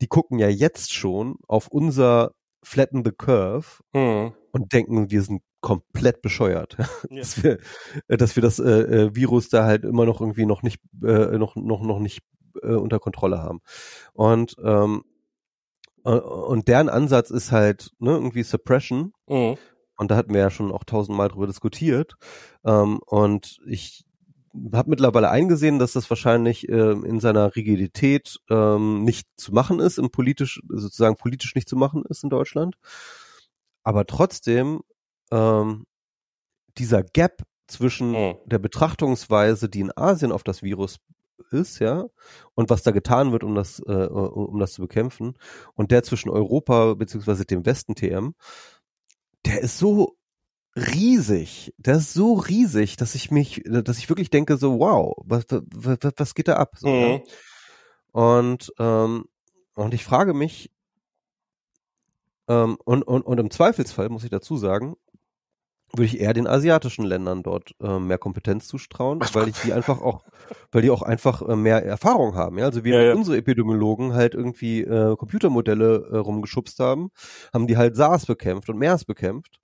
Die 0.00 0.06
gucken 0.06 0.38
ja 0.38 0.48
jetzt 0.48 0.92
schon 0.92 1.36
auf 1.48 1.68
unser 1.68 2.32
Flatten 2.62 3.02
the 3.04 3.12
Curve 3.12 3.82
mhm. 3.92 4.34
und 4.52 4.72
denken, 4.72 5.10
wir 5.10 5.22
sind 5.22 5.42
komplett 5.60 6.20
bescheuert, 6.20 6.76
ja. 7.10 7.18
dass 7.18 7.42
wir, 7.42 7.58
äh, 8.08 8.16
dass 8.16 8.36
wir 8.36 8.42
das 8.42 8.58
äh, 8.58 8.70
äh, 8.70 9.14
Virus 9.14 9.48
da 9.48 9.64
halt 9.64 9.84
immer 9.84 10.04
noch 10.04 10.20
irgendwie 10.20 10.46
noch 10.46 10.62
nicht, 10.62 10.80
äh, 11.02 11.38
noch 11.38 11.56
noch 11.56 11.82
noch 11.82 11.98
nicht 11.98 12.22
äh, 12.62 12.74
unter 12.74 12.98
Kontrolle 12.98 13.38
haben. 13.42 13.60
Und 14.12 14.56
ähm, 14.62 15.04
äh, 16.04 16.10
und 16.10 16.68
deren 16.68 16.88
Ansatz 16.88 17.30
ist 17.30 17.52
halt 17.52 17.90
ne, 17.98 18.12
irgendwie 18.12 18.42
Suppression. 18.42 19.12
Mhm. 19.28 19.56
Und 19.96 20.10
da 20.10 20.16
hatten 20.16 20.34
wir 20.34 20.40
ja 20.40 20.50
schon 20.50 20.72
auch 20.72 20.84
tausendmal 20.84 21.28
drüber 21.28 21.46
diskutiert. 21.46 22.14
Ähm, 22.64 22.98
und 23.06 23.60
ich 23.66 24.04
habe 24.72 24.90
mittlerweile 24.90 25.30
eingesehen, 25.30 25.78
dass 25.78 25.92
das 25.92 26.08
wahrscheinlich 26.10 26.68
äh, 26.68 26.92
in 26.92 27.20
seiner 27.20 27.54
Rigidität 27.56 28.38
ähm, 28.50 29.04
nicht 29.04 29.26
zu 29.36 29.52
machen 29.52 29.80
ist, 29.80 29.98
im 29.98 30.10
politisch, 30.10 30.60
sozusagen 30.68 31.16
politisch 31.16 31.54
nicht 31.54 31.68
zu 31.68 31.76
machen 31.76 32.04
ist 32.08 32.22
in 32.22 32.30
Deutschland. 32.30 32.76
Aber 33.82 34.06
trotzdem 34.06 34.80
ähm, 35.30 35.84
dieser 36.78 37.02
Gap 37.02 37.42
zwischen 37.66 38.12
mhm. 38.12 38.34
der 38.46 38.58
Betrachtungsweise, 38.58 39.68
die 39.68 39.80
in 39.80 39.96
Asien 39.96 40.32
auf 40.32 40.44
das 40.44 40.62
Virus 40.62 40.98
ist, 41.50 41.78
ja, 41.78 42.04
und 42.54 42.70
was 42.70 42.82
da 42.82 42.90
getan 42.90 43.32
wird, 43.32 43.44
um 43.44 43.54
das, 43.54 43.80
äh, 43.80 44.06
um 44.06 44.58
das 44.58 44.72
zu 44.72 44.82
bekämpfen, 44.82 45.34
und 45.74 45.90
der 45.90 46.02
zwischen 46.02 46.30
Europa 46.30 46.94
beziehungsweise 46.94 47.44
dem 47.44 47.66
Westen 47.66 47.94
TM, 47.94 48.34
der 49.46 49.60
ist 49.60 49.78
so 49.78 50.16
riesig, 50.76 51.72
der 51.76 51.96
ist 51.96 52.14
so 52.14 52.34
riesig, 52.34 52.96
dass 52.96 53.14
ich 53.14 53.30
mich, 53.30 53.62
dass 53.64 53.98
ich 53.98 54.08
wirklich 54.08 54.30
denke 54.30 54.56
so, 54.56 54.80
wow, 54.80 55.14
was, 55.24 55.44
was, 55.50 55.98
was 56.16 56.34
geht 56.34 56.48
da 56.48 56.56
ab? 56.56 56.76
So, 56.76 56.88
mhm. 56.88 57.00
ja? 57.00 57.20
Und 58.12 58.72
ähm, 58.78 59.26
und 59.74 59.92
ich 59.92 60.04
frage 60.04 60.34
mich, 60.34 60.70
ähm, 62.48 62.78
und, 62.84 63.02
und, 63.02 63.22
und 63.22 63.38
im 63.38 63.50
Zweifelsfall 63.50 64.08
muss 64.08 64.24
ich 64.24 64.30
dazu 64.30 64.56
sagen, 64.56 64.96
würde 65.96 66.06
ich 66.06 66.20
eher 66.20 66.32
den 66.32 66.46
asiatischen 66.46 67.04
Ländern 67.04 67.42
dort 67.42 67.74
äh, 67.80 67.98
mehr 67.98 68.18
Kompetenz 68.18 68.66
zustrauen, 68.66 69.20
weil 69.32 69.48
ich 69.48 69.60
die 69.60 69.72
einfach 69.72 70.00
auch, 70.00 70.24
weil 70.72 70.82
die 70.82 70.90
auch 70.90 71.02
einfach 71.02 71.42
äh, 71.42 71.56
mehr 71.56 71.84
Erfahrung 71.84 72.34
haben. 72.34 72.58
Ja? 72.58 72.66
Also 72.66 72.84
wir 72.84 72.96
ja, 72.96 73.02
ja. 73.08 73.14
unsere 73.14 73.36
Epidemiologen 73.36 74.12
halt 74.12 74.34
irgendwie 74.34 74.82
äh, 74.82 75.16
Computermodelle 75.16 76.08
äh, 76.10 76.16
rumgeschubst 76.16 76.78
haben, 76.80 77.10
haben 77.52 77.66
die 77.66 77.76
halt 77.76 77.96
SARS 77.96 78.26
bekämpft 78.26 78.68
und 78.68 78.78
MERS 78.78 79.04
bekämpft 79.04 79.60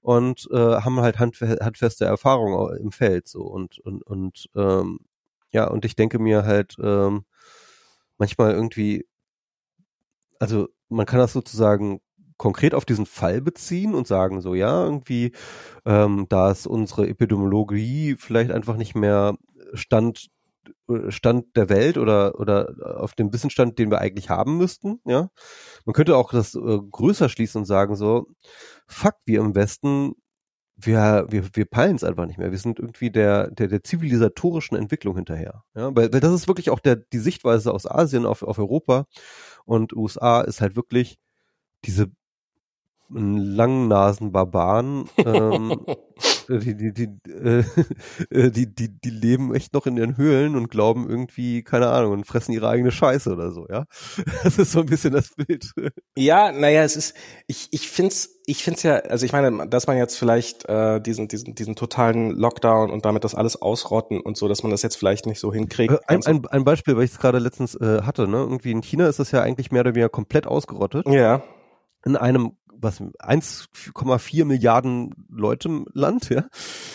und 0.00 0.48
äh, 0.52 0.56
haben 0.56 1.00
halt 1.00 1.18
hand, 1.18 1.40
handfeste 1.40 2.04
Erfahrung 2.04 2.76
im 2.76 2.92
Feld 2.92 3.26
so 3.26 3.42
und 3.42 3.78
und 3.80 4.06
und 4.06 4.50
ähm, 4.54 5.00
ja 5.50 5.66
und 5.66 5.84
ich 5.84 5.96
denke 5.96 6.18
mir 6.18 6.44
halt 6.44 6.76
ähm, 6.82 7.24
manchmal 8.18 8.52
irgendwie 8.52 9.06
also 10.38 10.68
man 10.88 11.06
kann 11.06 11.20
das 11.20 11.32
sozusagen 11.32 12.00
konkret 12.44 12.74
auf 12.74 12.84
diesen 12.84 13.06
Fall 13.06 13.40
beziehen 13.40 13.94
und 13.94 14.06
sagen 14.06 14.42
so, 14.42 14.54
ja, 14.54 14.84
irgendwie, 14.84 15.32
ähm, 15.86 16.26
da 16.28 16.50
ist 16.50 16.66
unsere 16.66 17.08
Epidemiologie 17.08 18.16
vielleicht 18.18 18.50
einfach 18.50 18.76
nicht 18.76 18.94
mehr 18.94 19.38
Stand 19.72 20.26
äh, 20.90 21.10
Stand 21.10 21.56
der 21.56 21.70
Welt 21.70 21.96
oder 21.96 22.38
oder 22.38 23.00
auf 23.00 23.14
dem 23.14 23.32
Wissensstand, 23.32 23.78
den 23.78 23.90
wir 23.90 24.00
eigentlich 24.02 24.28
haben 24.28 24.58
müssten, 24.58 25.00
ja. 25.06 25.30
Man 25.86 25.94
könnte 25.94 26.18
auch 26.18 26.32
das 26.32 26.54
äh, 26.54 26.58
größer 26.90 27.30
schließen 27.30 27.60
und 27.62 27.64
sagen 27.64 27.96
so, 27.96 28.26
fuck, 28.86 29.14
wir 29.24 29.40
im 29.40 29.54
Westen, 29.54 30.12
wir 30.76 31.24
wir 31.30 31.48
wir 31.54 31.64
peilen 31.64 31.96
es 31.96 32.04
einfach 32.04 32.26
nicht 32.26 32.38
mehr. 32.38 32.50
Wir 32.50 32.58
sind 32.58 32.78
irgendwie 32.78 33.10
der 33.10 33.50
der 33.52 33.68
der 33.68 33.82
zivilisatorischen 33.82 34.76
Entwicklung 34.76 35.16
hinterher, 35.16 35.64
ja, 35.74 35.96
weil, 35.96 36.12
weil 36.12 36.20
das 36.20 36.34
ist 36.34 36.46
wirklich 36.48 36.68
auch 36.68 36.80
der 36.80 36.96
die 36.96 37.18
Sichtweise 37.20 37.72
aus 37.72 37.86
Asien 37.90 38.26
auf 38.26 38.42
auf 38.42 38.58
Europa 38.58 39.06
und 39.64 39.94
USA 39.96 40.42
ist 40.42 40.60
halt 40.60 40.76
wirklich 40.76 41.16
diese 41.84 42.10
Langnasen-Barbaren, 43.10 45.08
ähm, 45.18 45.84
äh, 46.48 46.58
die, 46.58 46.76
die, 46.76 46.92
die, 46.92 47.08
äh, 47.30 47.64
äh, 48.30 48.50
die, 48.50 48.74
die, 48.74 48.88
die 48.88 49.10
leben 49.10 49.54
echt 49.54 49.74
noch 49.74 49.86
in 49.86 49.96
ihren 49.96 50.16
Höhlen 50.16 50.56
und 50.56 50.70
glauben 50.70 51.08
irgendwie, 51.08 51.62
keine 51.62 51.88
Ahnung, 51.88 52.12
und 52.12 52.26
fressen 52.26 52.52
ihre 52.52 52.68
eigene 52.68 52.90
Scheiße 52.90 53.32
oder 53.32 53.50
so, 53.52 53.66
ja. 53.68 53.84
Das 54.42 54.58
ist 54.58 54.72
so 54.72 54.80
ein 54.80 54.86
bisschen 54.86 55.12
das 55.12 55.30
Bild. 55.34 55.72
Ja, 56.16 56.50
naja, 56.50 56.82
es 56.82 56.96
ist, 56.96 57.14
ich, 57.46 57.68
ich 57.70 57.88
find's, 57.88 58.40
ich 58.46 58.64
find's 58.64 58.82
ja, 58.82 58.96
also 58.96 59.24
ich 59.26 59.32
meine, 59.32 59.68
dass 59.68 59.86
man 59.86 59.96
jetzt 59.96 60.18
vielleicht 60.18 60.68
äh, 60.68 61.00
diesen, 61.00 61.28
diesen, 61.28 61.54
diesen 61.54 61.76
totalen 61.76 62.30
Lockdown 62.30 62.90
und 62.90 63.04
damit 63.04 63.24
das 63.24 63.34
alles 63.34 63.60
ausrotten 63.60 64.20
und 64.20 64.36
so, 64.36 64.48
dass 64.48 64.62
man 64.62 64.70
das 64.70 64.82
jetzt 64.82 64.96
vielleicht 64.96 65.26
nicht 65.26 65.40
so 65.40 65.52
hinkriegt. 65.52 65.92
Äh, 65.92 65.98
ein, 66.06 66.24
ein, 66.26 66.46
ein 66.46 66.64
Beispiel, 66.64 66.96
weil 66.96 67.04
ich 67.04 67.12
es 67.12 67.18
gerade 67.18 67.38
letztens 67.38 67.74
äh, 67.74 68.02
hatte, 68.02 68.26
ne? 68.28 68.38
Irgendwie 68.38 68.72
in 68.72 68.82
China 68.82 69.08
ist 69.08 69.18
das 69.18 69.30
ja 69.30 69.42
eigentlich 69.42 69.70
mehr 69.70 69.80
oder 69.80 69.94
weniger 69.94 70.08
komplett 70.08 70.46
ausgerottet. 70.46 71.06
Ja. 71.08 71.42
In 72.04 72.16
einem 72.16 72.52
was 72.76 73.00
1,4 73.00 74.44
Milliarden 74.44 75.14
Leute 75.28 75.68
im 75.68 75.86
Land, 75.92 76.30
ja. 76.30 76.44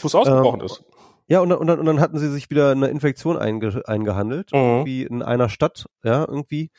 Wo 0.02 0.08
es 0.08 0.16
ausgebrochen 0.16 0.60
ähm, 0.62 0.66
ist. 0.66 0.84
Ja, 1.28 1.42
und, 1.42 1.52
und, 1.52 1.68
dann, 1.68 1.80
und 1.80 1.86
dann 1.86 2.00
hatten 2.00 2.18
sie 2.18 2.30
sich 2.32 2.50
wieder 2.50 2.72
eine 2.72 2.88
Infektion 2.88 3.38
einge, 3.38 3.84
eingehandelt, 3.86 4.52
Mhm. 4.52 4.58
irgendwie 4.60 5.04
in 5.04 5.22
einer 5.22 5.50
Stadt, 5.50 5.86
ja, 6.04 6.26
irgendwie. 6.28 6.72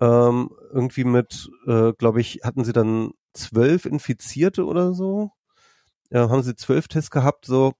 Ähm, 0.00 0.50
irgendwie 0.72 1.04
mit, 1.04 1.48
äh, 1.66 1.92
glaube 1.92 2.20
ich, 2.20 2.40
hatten 2.42 2.64
sie 2.64 2.72
dann 2.72 3.12
zwölf 3.34 3.84
Infizierte 3.86 4.66
oder 4.66 4.94
so. 4.94 5.30
Ja, 6.10 6.28
haben 6.28 6.42
sie 6.42 6.56
zwölf 6.56 6.88
Tests 6.88 7.10
gehabt, 7.10 7.46
so 7.46 7.74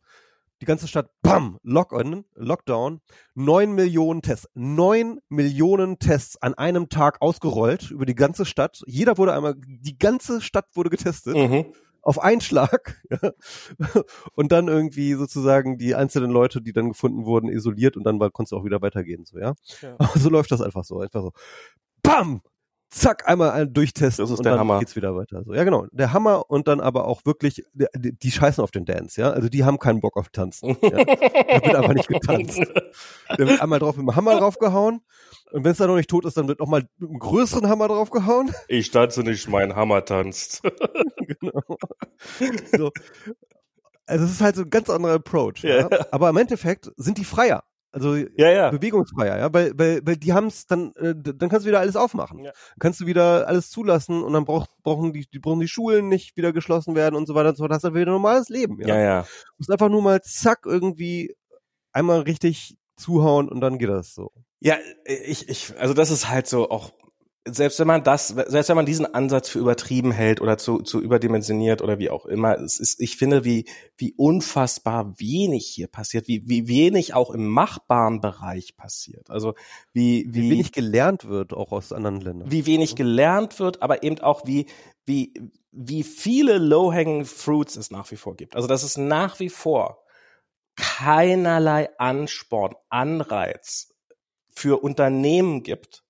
die 0.63 0.67
ganze 0.67 0.87
Stadt, 0.87 1.11
bam, 1.23 1.59
Lockdown, 1.65 2.25
Lockdown, 2.37 3.01
neun 3.35 3.73
Millionen 3.73 4.23
Tests, 4.23 4.49
neun 4.55 5.19
Millionen 5.29 5.99
Tests 5.99 6.41
an 6.41 6.55
einem 6.55 6.89
Tag 6.89 7.21
ausgerollt 7.21 7.91
über 7.91 8.07
die 8.07 8.15
ganze 8.15 8.45
Stadt. 8.45 8.81
Jeder 8.87 9.19
wurde 9.19 9.35
einmal, 9.35 9.57
die 9.59 9.99
ganze 9.99 10.41
Stadt 10.41 10.67
wurde 10.75 10.89
getestet 10.89 11.35
Mhm. 11.37 11.73
auf 12.01 12.21
einen 12.21 12.41
Schlag 12.41 13.03
ja. 13.11 13.33
und 14.35 14.53
dann 14.53 14.69
irgendwie 14.69 15.15
sozusagen 15.15 15.79
die 15.79 15.97
einzelnen 15.97 16.31
Leute, 16.31 16.63
die 16.63 16.73
dann 16.73 16.91
gefunden 16.91 17.25
wurden, 17.25 17.49
isoliert 17.49 17.97
und 17.97 18.05
dann 18.05 18.21
war, 18.21 18.31
konntest 18.31 18.53
du 18.53 18.57
auch 18.57 18.65
wieder 18.65 18.81
weitergehen, 18.83 19.25
so, 19.25 19.39
ja. 19.39 19.55
Ja. 19.81 19.97
Aber 19.99 20.11
so 20.17 20.31
läuft 20.31 20.53
das 20.53 20.61
einfach 20.61 20.85
so, 20.85 21.01
einfach 21.01 21.23
so. 21.23 21.33
Bam! 22.05 22.41
Zack, 22.93 23.27
einmal 23.27 23.53
ein 23.53 23.73
durchtesten 23.73 24.23
Das 24.23 24.31
ist 24.31 24.39
und 24.39 24.45
der 24.45 24.53
dann 24.53 24.61
Hammer. 24.61 24.79
geht's 24.79 24.97
wieder 24.97 25.17
weiter. 25.17 25.43
So, 25.45 25.55
ja, 25.55 25.65
genau. 25.65 25.87
Der 25.93 26.13
Hammer 26.13 26.51
und 26.51 26.69
dann 26.69 26.81
aber 26.81 27.07
auch 27.07 27.25
wirklich, 27.25 27.65
die, 27.73 28.13
die 28.13 28.31
scheißen 28.31 28.63
auf 28.63 28.71
den 28.71 28.85
Dance, 28.85 29.19
ja. 29.19 29.31
Also 29.31 29.49
die 29.49 29.65
haben 29.65 29.79
keinen 29.79 30.01
Bock 30.01 30.19
auf 30.19 30.29
Tanzen. 30.29 30.77
Ja. 30.83 30.91
Da 31.53 31.63
wird 31.65 31.75
einfach 31.75 31.95
nicht 31.95 32.09
getanzt. 32.09 32.61
Da 33.29 33.39
wird 33.39 33.61
einmal 33.63 33.79
drauf 33.79 33.97
mit 33.97 34.07
dem 34.07 34.15
Hammer 34.15 34.39
draufgehauen. 34.39 35.01
Und 35.53 35.65
wenn 35.65 35.73
es 35.73 35.79
dann 35.79 35.89
noch 35.89 35.97
nicht 35.97 36.11
tot 36.11 36.25
ist, 36.27 36.37
dann 36.37 36.49
wird 36.49 36.61
noch 36.61 36.67
mal 36.67 36.83
mit 36.99 37.09
einem 37.11 37.19
größeren 37.19 37.69
Hammer 37.69 37.89
draufgehauen. 37.89 38.51
Ich 38.69 38.91
tanze 38.91 39.23
nicht, 39.23 39.49
mein 39.49 39.75
Hammer 39.75 40.05
tanzt. 40.05 40.63
genau. 41.41 41.63
So. 42.77 42.91
Also 44.07 44.25
es 44.25 44.31
ist 44.33 44.41
halt 44.41 44.57
so 44.57 44.63
ein 44.63 44.71
ganz 44.71 44.91
anderer 44.91 45.15
Approach. 45.15 45.63
Ja. 45.63 45.89
Ja. 45.89 45.89
Aber 46.11 46.29
im 46.29 46.37
Endeffekt 46.37 46.91
sind 46.97 47.19
die 47.19 47.25
freier. 47.25 47.65
Also 47.93 48.17
Ja, 48.17 48.51
ja. 48.51 48.71
bewegungsfreier, 48.71 49.39
ja, 49.39 49.53
weil, 49.53 49.73
weil, 49.79 50.01
weil 50.05 50.17
die 50.17 50.33
haben 50.33 50.47
es 50.47 50.67
dann, 50.67 50.93
äh, 50.97 51.15
dann 51.15 51.51
kannst 51.51 51.67
du 51.67 51.69
wieder 51.69 51.81
alles 51.81 51.95
aufmachen. 51.95 52.39
Ja. 52.39 52.53
Dann 52.53 52.79
kannst 52.81 53.01
du 53.01 53.07
wieder 53.07 53.47
alles 53.47 53.71
zulassen 53.71 54.23
und 54.23 54.33
dann 54.33 54.47
brauch, 54.47 54.67
brauchen 54.83 55.13
die, 55.13 55.27
die 55.31 55.39
brauchen 55.39 55.61
die 55.61 55.69
Schulen 55.69 56.09
nicht 56.09 56.37
wieder 56.37 56.55
geschlossen 56.55 56.95
werden 56.95 57.15
und 57.17 57.27
so 57.27 57.35
weiter 57.35 57.51
und 57.51 57.57
so 57.57 57.63
fort. 57.63 57.71
Das 57.71 57.79
ist 57.79 57.85
dann 57.85 57.95
wieder 57.95 58.11
normales 58.11 58.49
Leben, 58.49 58.81
ja. 58.81 58.89
Ja, 58.89 58.99
ja. 58.99 59.23
Du 59.23 59.55
musst 59.59 59.71
einfach 59.71 59.91
nur 59.91 60.03
mal 60.03 60.23
zack 60.23 60.61
irgendwie 60.65 61.37
einmal 61.93 62.21
richtig 62.21 62.77
zuhauen 62.97 63.49
und 63.49 63.61
dann 63.61 63.79
geht 63.79 63.91
das 63.91 64.15
so. 64.15 64.33
Ja, 64.61 64.77
ich, 65.05 65.49
ich, 65.49 65.75
also 65.79 65.93
das 65.93 66.11
ist 66.11 66.29
halt 66.29 66.47
so 66.47 66.71
auch, 66.71 66.93
selbst 67.45 67.81
wenn 67.81 67.89
man 67.89 68.05
das, 68.05 68.29
selbst 68.29 68.69
wenn 68.69 68.77
man 68.77 68.87
diesen 68.87 69.13
Ansatz 69.15 69.49
für 69.49 69.59
übertrieben 69.59 70.13
hält 70.13 70.41
oder 70.41 70.59
zu, 70.59 70.79
zu 70.79 71.01
überdimensioniert 71.01 71.83
oder 71.83 71.99
wie 71.99 72.11
auch 72.11 72.27
immer, 72.27 72.57
es 72.59 72.79
ist, 72.79 73.01
ich 73.01 73.17
finde, 73.17 73.45
wie, 73.45 73.69
wie 73.97 74.15
unfassbar 74.17 75.19
wenig 75.19 75.67
hier 75.67 75.89
passiert, 75.89 76.29
wie, 76.29 76.49
wie 76.49 76.69
wenig 76.69 77.15
auch 77.15 77.31
im 77.31 77.49
machbaren 77.49 78.21
Bereich 78.21 78.77
passiert. 78.77 79.29
Also 79.31 79.55
wie, 79.93 80.27
wie, 80.29 80.43
Wie 80.43 80.51
wenig 80.51 80.73
gelernt 80.73 81.25
wird 81.25 81.53
auch 81.53 81.73
aus 81.73 81.93
anderen 81.93 82.21
Ländern. 82.21 82.51
wie 82.51 82.67
wenig 82.67 82.95
gelernt 82.95 83.59
wird, 83.59 83.83
aber 83.83 84.05
eben 84.05 84.21
auch 84.21 84.47
wie, 84.47 84.67
wie, 85.05 85.35
wie 85.73 86.05
viele 86.05 86.59
low-hanging 86.59 87.25
fruits 87.25 87.77
es 87.77 87.91
nach 87.91 88.09
wie 88.13 88.17
vor 88.17 88.37
gibt. 88.37 88.55
Also 88.55 88.69
dass 88.69 88.85
es 88.85 88.97
nach 88.97 89.41
wie 89.41 89.49
vor 89.49 90.05
keinerlei 90.77 91.89
Ansporn, 91.99 92.77
Anreiz 92.89 93.93
für 94.49 94.83
Unternehmen 94.83 95.65
gibt, 95.65 96.05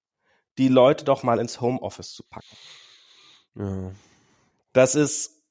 die 0.59 0.68
Leute 0.68 1.05
doch 1.05 1.22
mal 1.22 1.38
ins 1.38 1.61
Homeoffice 1.61 2.12
zu 2.12 2.24
packen. 2.24 2.57
Ja. 3.55 3.92
Das 4.72 4.94
ist, 4.94 5.42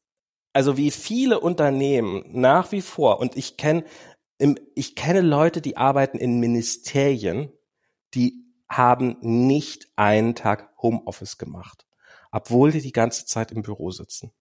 also 0.53 0.77
wie 0.77 0.91
viele 0.91 1.39
Unternehmen 1.39 2.23
nach 2.31 2.71
wie 2.71 2.81
vor, 2.81 3.19
und 3.19 3.37
ich 3.37 3.57
kenne, 3.57 3.85
ich 4.75 4.95
kenne 4.95 5.21
Leute, 5.21 5.61
die 5.61 5.77
arbeiten 5.77 6.17
in 6.17 6.39
Ministerien, 6.39 7.51
die 8.13 8.45
haben 8.67 9.17
nicht 9.21 9.89
einen 9.95 10.33
Tag 10.33 10.73
Homeoffice 10.81 11.37
gemacht, 11.37 11.85
obwohl 12.31 12.71
die 12.71 12.81
die 12.81 12.91
ganze 12.91 13.25
Zeit 13.25 13.51
im 13.51 13.61
Büro 13.61 13.91
sitzen. 13.91 14.31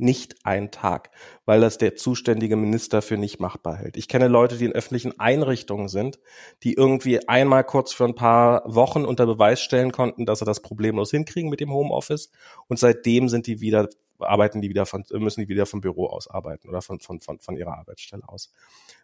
Nicht 0.00 0.44
einen 0.44 0.70
Tag, 0.70 1.10
weil 1.44 1.60
das 1.60 1.78
der 1.78 1.94
zuständige 1.94 2.56
Minister 2.56 3.02
für 3.02 3.16
nicht 3.16 3.38
machbar 3.38 3.76
hält. 3.76 3.96
Ich 3.96 4.08
kenne 4.08 4.28
Leute, 4.28 4.56
die 4.56 4.64
in 4.64 4.72
öffentlichen 4.72 5.20
Einrichtungen 5.20 5.88
sind, 5.88 6.18
die 6.62 6.74
irgendwie 6.74 7.28
einmal 7.28 7.64
kurz 7.64 7.92
für 7.92 8.04
ein 8.04 8.14
paar 8.14 8.62
Wochen 8.64 9.04
unter 9.04 9.26
Beweis 9.26 9.60
stellen 9.60 9.92
konnten, 9.92 10.26
dass 10.26 10.38
sie 10.38 10.44
das 10.44 10.60
problemlos 10.60 11.10
hinkriegen 11.10 11.50
mit 11.50 11.60
dem 11.60 11.72
Homeoffice 11.72 12.30
und 12.66 12.78
seitdem 12.78 13.28
sind 13.28 13.46
die 13.46 13.60
wieder 13.60 13.88
arbeiten 14.18 14.60
die 14.60 14.68
wieder 14.68 14.86
von, 14.86 15.04
müssen 15.12 15.40
die 15.40 15.48
wieder 15.48 15.66
vom 15.66 15.80
Büro 15.80 16.06
aus 16.06 16.28
arbeiten 16.28 16.68
oder 16.68 16.82
von, 16.82 17.00
von, 17.00 17.20
von, 17.20 17.38
von 17.40 17.56
ihrer 17.56 17.78
Arbeitsstelle 17.78 18.28
aus. 18.28 18.52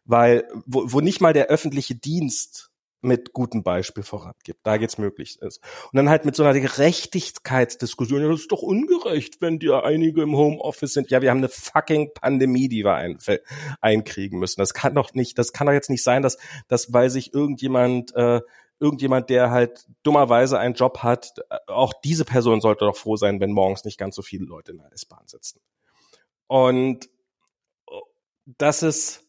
Weil, 0.05 0.47
wo, 0.67 0.93
wo 0.93 1.01
nicht 1.01 1.21
mal 1.21 1.33
der 1.33 1.47
öffentliche 1.47 1.95
Dienst 1.95 2.71
mit 3.07 3.33
gutem 3.33 3.63
Beispiel 3.63 4.03
vorangibt. 4.03 4.61
Da 4.65 4.77
geht's 4.77 4.99
möglich 4.99 5.41
ist. 5.41 5.63
Und 5.91 5.97
dann 5.97 6.11
halt 6.11 6.25
mit 6.25 6.37
so 6.37 6.43
einer 6.43 6.59
Gerechtigkeitsdiskussion, 6.59 8.23
ja, 8.23 8.29
das 8.29 8.41
ist 8.41 8.53
doch 8.53 8.63
ungerecht, 8.63 9.41
wenn 9.41 9.59
die 9.59 9.71
einige 9.71 10.23
im 10.23 10.37
Homeoffice 10.37 10.93
sind. 10.93 11.11
Ja, 11.11 11.23
wir 11.23 11.31
haben 11.31 11.39
eine 11.39 11.49
fucking 11.49 12.13
Pandemie, 12.15 12.69
die 12.69 12.85
wir 12.85 12.95
ein, 12.95 13.19
einkriegen 13.81 14.39
müssen. 14.39 14.61
Das 14.61 14.75
kann 14.75 14.95
doch 14.95 15.15
nicht, 15.15 15.39
das 15.39 15.53
kann 15.53 15.67
doch 15.67 15.73
jetzt 15.73 15.91
nicht 15.91 16.03
sein, 16.03 16.23
dass, 16.23 16.37
dass 16.69 16.93
weil 16.93 17.09
sich 17.09 17.33
irgendjemand, 17.33 18.15
äh, 18.15 18.41
irgendjemand, 18.79 19.31
der 19.31 19.51
halt 19.51 19.87
dummerweise 20.03 20.59
einen 20.59 20.75
Job 20.75 20.99
hat, 20.99 21.33
äh, 21.49 21.57
auch 21.69 21.95
diese 22.05 22.25
Person 22.25 22.61
sollte 22.61 22.85
doch 22.85 22.97
froh 22.97 23.17
sein, 23.17 23.41
wenn 23.41 23.53
morgens 23.53 23.85
nicht 23.85 23.99
ganz 23.99 24.17
so 24.17 24.23
viele 24.23 24.45
Leute 24.45 24.73
in 24.73 24.79
der 24.79 24.93
S-Bahn 24.93 25.27
sitzen. 25.27 25.61
Und 26.47 27.09
das 28.47 28.83
ist, 28.83 29.26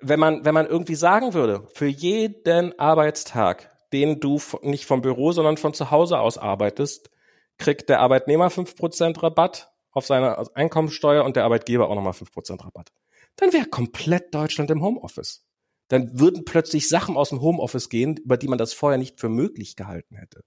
wenn 0.00 0.20
man, 0.20 0.44
wenn 0.44 0.54
man 0.54 0.66
irgendwie 0.66 0.94
sagen 0.94 1.34
würde, 1.34 1.66
für 1.72 1.86
jeden 1.86 2.78
Arbeitstag, 2.78 3.70
den 3.92 4.20
du 4.20 4.40
nicht 4.62 4.86
vom 4.86 5.02
Büro, 5.02 5.32
sondern 5.32 5.56
von 5.56 5.74
zu 5.74 5.90
Hause 5.90 6.18
aus 6.18 6.38
arbeitest, 6.38 7.10
kriegt 7.58 7.88
der 7.88 8.00
Arbeitnehmer 8.00 8.48
5% 8.48 9.22
Rabatt 9.22 9.72
auf 9.92 10.06
seine 10.06 10.54
Einkommensteuer 10.54 11.24
und 11.24 11.36
der 11.36 11.44
Arbeitgeber 11.44 11.88
auch 11.88 11.94
nochmal 11.94 12.12
5% 12.12 12.64
Rabatt. 12.64 12.90
Dann 13.36 13.52
wäre 13.52 13.66
komplett 13.66 14.34
Deutschland 14.34 14.70
im 14.70 14.82
Homeoffice. 14.82 15.44
Dann 15.88 16.20
würden 16.20 16.44
plötzlich 16.44 16.88
Sachen 16.88 17.16
aus 17.16 17.30
dem 17.30 17.40
Homeoffice 17.40 17.88
gehen, 17.88 18.16
über 18.16 18.36
die 18.36 18.48
man 18.48 18.58
das 18.58 18.72
vorher 18.72 18.98
nicht 18.98 19.18
für 19.18 19.28
möglich 19.28 19.76
gehalten 19.76 20.16
hätte. 20.16 20.44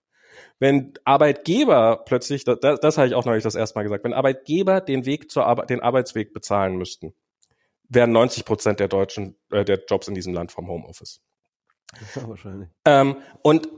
Wenn 0.57 0.93
Arbeitgeber 1.03 2.03
plötzlich, 2.05 2.43
das, 2.45 2.59
das 2.59 2.97
habe 2.97 3.07
ich 3.07 3.13
auch 3.13 3.25
neulich 3.25 3.43
das 3.43 3.55
erste 3.55 3.77
Mal 3.77 3.83
gesagt, 3.83 4.03
wenn 4.03 4.13
Arbeitgeber 4.13 4.81
den 4.81 5.05
Weg 5.05 5.29
zur 5.29 5.45
Arbeit, 5.45 5.69
den 5.69 5.81
Arbeitsweg 5.81 6.33
bezahlen 6.33 6.77
müssten, 6.77 7.13
wären 7.93 8.11
90 8.11 8.45
Prozent 8.45 8.79
der 8.79 8.87
Deutschen, 8.87 9.35
äh, 9.51 9.65
der 9.65 9.83
Jobs 9.87 10.07
in 10.07 10.15
diesem 10.15 10.33
Land 10.33 10.51
vom 10.51 10.67
Homeoffice. 10.67 11.21
Ja, 12.15 12.27
wahrscheinlich. 12.27 12.69
Ähm, 12.85 13.17
und 13.43 13.69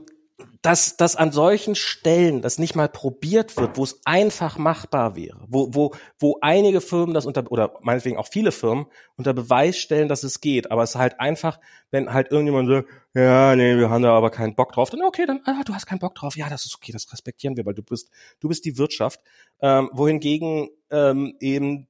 dass, 0.62 0.96
dass 0.96 1.16
an 1.16 1.32
solchen 1.32 1.74
Stellen 1.74 2.42
das 2.42 2.58
nicht 2.58 2.74
mal 2.74 2.88
probiert 2.88 3.56
wird, 3.56 3.76
wo 3.76 3.84
es 3.84 4.00
einfach 4.04 4.58
machbar 4.58 5.16
wäre, 5.16 5.44
wo, 5.48 5.72
wo, 5.72 5.94
wo 6.18 6.38
einige 6.40 6.80
Firmen 6.80 7.14
das 7.14 7.24
unter, 7.24 7.50
oder 7.50 7.78
meinetwegen 7.80 8.16
auch 8.16 8.26
viele 8.26 8.52
Firmen 8.52 8.86
unter 9.16 9.32
Beweis 9.32 9.78
stellen, 9.78 10.08
dass 10.08 10.24
es 10.24 10.40
geht, 10.40 10.70
aber 10.70 10.82
es 10.82 10.90
ist 10.90 10.96
halt 10.96 11.20
einfach, 11.20 11.58
wenn 11.90 12.12
halt 12.12 12.30
irgendjemand 12.30 12.68
sagt, 12.68 12.88
ja, 13.14 13.56
nee, 13.56 13.76
wir 13.76 13.88
haben 13.88 14.02
da 14.02 14.12
aber 14.12 14.30
keinen 14.30 14.54
Bock 14.54 14.72
drauf, 14.72 14.90
dann 14.90 15.02
okay, 15.02 15.24
dann, 15.26 15.40
ah, 15.44 15.62
du 15.64 15.72
hast 15.72 15.86
keinen 15.86 16.00
Bock 16.00 16.14
drauf, 16.14 16.36
ja, 16.36 16.50
das 16.50 16.66
ist 16.66 16.74
okay, 16.74 16.92
das 16.92 17.10
respektieren 17.12 17.56
wir, 17.56 17.64
weil 17.64 17.74
du 17.74 17.82
bist, 17.82 18.10
du 18.40 18.48
bist 18.48 18.64
die 18.64 18.76
Wirtschaft, 18.76 19.20
ähm, 19.60 19.88
wohingegen 19.92 20.68
ähm, 20.90 21.36
eben 21.40 21.88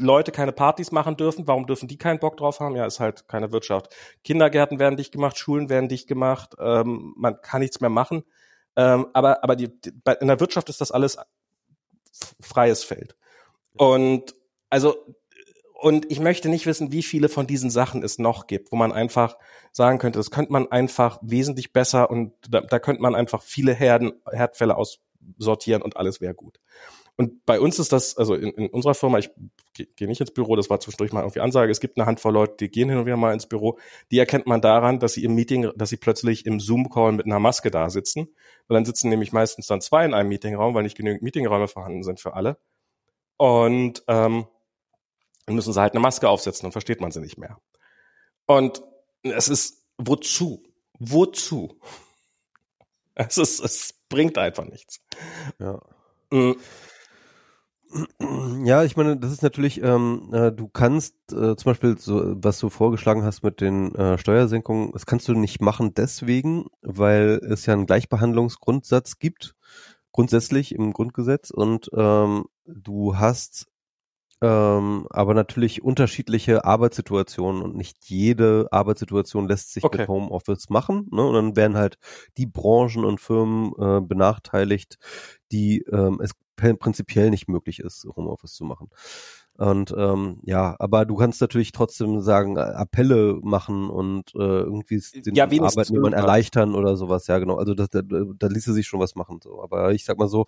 Leute 0.00 0.32
keine 0.32 0.52
Partys 0.52 0.92
machen 0.92 1.16
dürfen. 1.16 1.46
Warum 1.46 1.66
dürfen 1.66 1.88
die 1.88 1.98
keinen 1.98 2.18
Bock 2.18 2.36
drauf 2.36 2.60
haben? 2.60 2.76
Ja, 2.76 2.86
ist 2.86 3.00
halt 3.00 3.28
keine 3.28 3.52
Wirtschaft. 3.52 3.94
Kindergärten 4.24 4.78
werden 4.78 4.96
dicht 4.96 5.12
gemacht, 5.12 5.38
Schulen 5.38 5.68
werden 5.68 5.88
dicht 5.88 6.08
gemacht, 6.08 6.54
ähm, 6.58 7.14
man 7.16 7.40
kann 7.40 7.60
nichts 7.60 7.80
mehr 7.80 7.90
machen. 7.90 8.24
Ähm, 8.76 9.08
aber 9.12 9.42
aber 9.44 9.56
die, 9.56 9.68
die, 9.80 9.92
in 10.20 10.28
der 10.28 10.40
Wirtschaft 10.40 10.68
ist 10.68 10.80
das 10.80 10.90
alles 10.90 11.18
freies 12.40 12.84
Feld. 12.84 13.16
Und 13.76 14.34
also 14.68 14.96
und 15.80 16.10
ich 16.10 16.20
möchte 16.20 16.50
nicht 16.50 16.66
wissen, 16.66 16.92
wie 16.92 17.02
viele 17.02 17.30
von 17.30 17.46
diesen 17.46 17.70
Sachen 17.70 18.02
es 18.02 18.18
noch 18.18 18.46
gibt, 18.46 18.70
wo 18.70 18.76
man 18.76 18.92
einfach 18.92 19.38
sagen 19.72 19.98
könnte, 19.98 20.18
das 20.18 20.30
könnte 20.30 20.52
man 20.52 20.70
einfach 20.70 21.18
wesentlich 21.22 21.72
besser 21.72 22.10
und 22.10 22.34
da, 22.48 22.60
da 22.60 22.78
könnte 22.78 23.00
man 23.00 23.14
einfach 23.14 23.42
viele 23.42 23.72
Herden, 23.72 24.12
Herdfälle 24.30 24.76
aussortieren 24.76 25.80
und 25.80 25.96
alles 25.96 26.20
wäre 26.20 26.34
gut. 26.34 26.60
Und 27.20 27.44
bei 27.44 27.60
uns 27.60 27.78
ist 27.78 27.92
das, 27.92 28.16
also 28.16 28.34
in, 28.34 28.48
in 28.52 28.70
unserer 28.70 28.94
Firma, 28.94 29.18
ich 29.18 29.28
gehe 29.74 29.86
geh 29.94 30.06
nicht 30.06 30.22
ins 30.22 30.30
Büro, 30.30 30.56
das 30.56 30.70
war 30.70 30.80
zwischendurch 30.80 31.12
mal 31.12 31.20
irgendwie 31.20 31.40
Ansage, 31.40 31.70
es 31.70 31.78
gibt 31.78 31.98
eine 31.98 32.06
Handvoll 32.06 32.32
Leute, 32.32 32.54
die 32.58 32.70
gehen 32.70 32.88
hin 32.88 32.96
und 32.96 33.04
wieder 33.04 33.18
mal 33.18 33.34
ins 33.34 33.44
Büro, 33.46 33.78
die 34.10 34.18
erkennt 34.18 34.46
man 34.46 34.62
daran, 34.62 35.00
dass 35.00 35.12
sie 35.12 35.24
im 35.24 35.34
Meeting, 35.34 35.70
dass 35.76 35.90
sie 35.90 35.98
plötzlich 35.98 36.46
im 36.46 36.60
Zoom-Call 36.60 37.12
mit 37.12 37.26
einer 37.26 37.38
Maske 37.38 37.70
da 37.70 37.90
sitzen. 37.90 38.34
Weil 38.66 38.76
dann 38.76 38.86
sitzen 38.86 39.10
nämlich 39.10 39.34
meistens 39.34 39.66
dann 39.66 39.82
zwei 39.82 40.06
in 40.06 40.14
einem 40.14 40.30
Meetingraum, 40.30 40.72
weil 40.72 40.82
nicht 40.82 40.96
genügend 40.96 41.20
Meetingräume 41.20 41.68
vorhanden 41.68 42.04
sind 42.04 42.20
für 42.20 42.32
alle. 42.32 42.56
Und 43.36 44.02
ähm, 44.08 44.46
dann 45.44 45.54
müssen 45.56 45.74
sie 45.74 45.80
halt 45.82 45.92
eine 45.92 46.00
Maske 46.00 46.26
aufsetzen, 46.26 46.62
dann 46.62 46.72
versteht 46.72 47.02
man 47.02 47.10
sie 47.10 47.20
nicht 47.20 47.36
mehr. 47.36 47.58
Und 48.46 48.82
es 49.24 49.48
ist, 49.48 49.84
wozu? 49.98 50.62
Wozu? 50.98 51.78
Es 53.14 53.36
ist, 53.36 53.60
es 53.60 53.92
bringt 54.08 54.38
einfach 54.38 54.64
nichts. 54.64 55.02
Ja. 55.58 55.82
Mhm. 56.30 56.56
Ja, 58.64 58.84
ich 58.84 58.96
meine, 58.96 59.16
das 59.16 59.32
ist 59.32 59.42
natürlich, 59.42 59.82
ähm, 59.82 60.30
äh, 60.32 60.52
du 60.52 60.68
kannst 60.68 61.14
äh, 61.32 61.56
zum 61.56 61.64
Beispiel 61.64 61.98
so, 61.98 62.36
was 62.36 62.58
du 62.58 62.68
vorgeschlagen 62.68 63.24
hast 63.24 63.42
mit 63.42 63.60
den 63.60 63.94
äh, 63.94 64.16
Steuersenkungen, 64.16 64.92
das 64.92 65.06
kannst 65.06 65.26
du 65.28 65.34
nicht 65.34 65.60
machen 65.60 65.94
deswegen, 65.94 66.66
weil 66.82 67.40
es 67.42 67.66
ja 67.66 67.74
einen 67.74 67.86
Gleichbehandlungsgrundsatz 67.86 69.18
gibt, 69.18 69.56
grundsätzlich 70.12 70.74
im 70.74 70.92
Grundgesetz 70.92 71.50
und 71.50 71.90
ähm, 71.94 72.44
du 72.64 73.16
hast 73.16 73.66
ähm, 74.42 75.06
aber 75.10 75.34
natürlich 75.34 75.82
unterschiedliche 75.82 76.64
Arbeitssituationen 76.64 77.60
und 77.60 77.76
nicht 77.76 77.98
jede 78.06 78.68
Arbeitssituation 78.70 79.46
lässt 79.46 79.72
sich 79.72 79.84
okay. 79.84 79.98
mit 79.98 80.08
Homeoffice 80.08 80.70
machen. 80.70 81.08
Ne? 81.12 81.22
Und 81.22 81.34
dann 81.34 81.56
werden 81.56 81.76
halt 81.76 81.98
die 82.38 82.46
Branchen 82.46 83.04
und 83.04 83.20
Firmen 83.20 83.72
äh, 83.78 84.00
benachteiligt, 84.00 84.98
die 85.52 85.84
ähm, 85.92 86.20
es 86.22 86.32
prinzipiell 86.78 87.30
nicht 87.30 87.48
möglich 87.48 87.80
ist, 87.80 88.06
Homeoffice 88.16 88.54
zu 88.54 88.64
machen. 88.64 88.90
Und 89.56 89.92
ähm, 89.96 90.38
ja, 90.42 90.74
aber 90.78 91.04
du 91.04 91.16
kannst 91.16 91.40
natürlich 91.42 91.72
trotzdem 91.72 92.22
sagen, 92.22 92.56
äh, 92.56 92.60
Appelle 92.60 93.38
machen 93.42 93.90
und 93.90 94.34
äh, 94.34 94.38
irgendwie 94.38 95.02
den 95.14 95.34
ja, 95.34 95.44
Arbeitnehmern 95.44 96.14
erleichtern 96.14 96.74
oder 96.74 96.96
sowas. 96.96 97.26
Ja, 97.26 97.38
genau. 97.38 97.56
Also 97.56 97.74
das, 97.74 97.90
da, 97.90 98.00
da 98.02 98.46
ließe 98.46 98.72
sich 98.72 98.86
schon 98.86 99.00
was 99.00 99.16
machen. 99.16 99.38
So. 99.42 99.62
Aber 99.62 99.92
ich 99.92 100.06
sag 100.06 100.18
mal 100.18 100.28
so, 100.28 100.46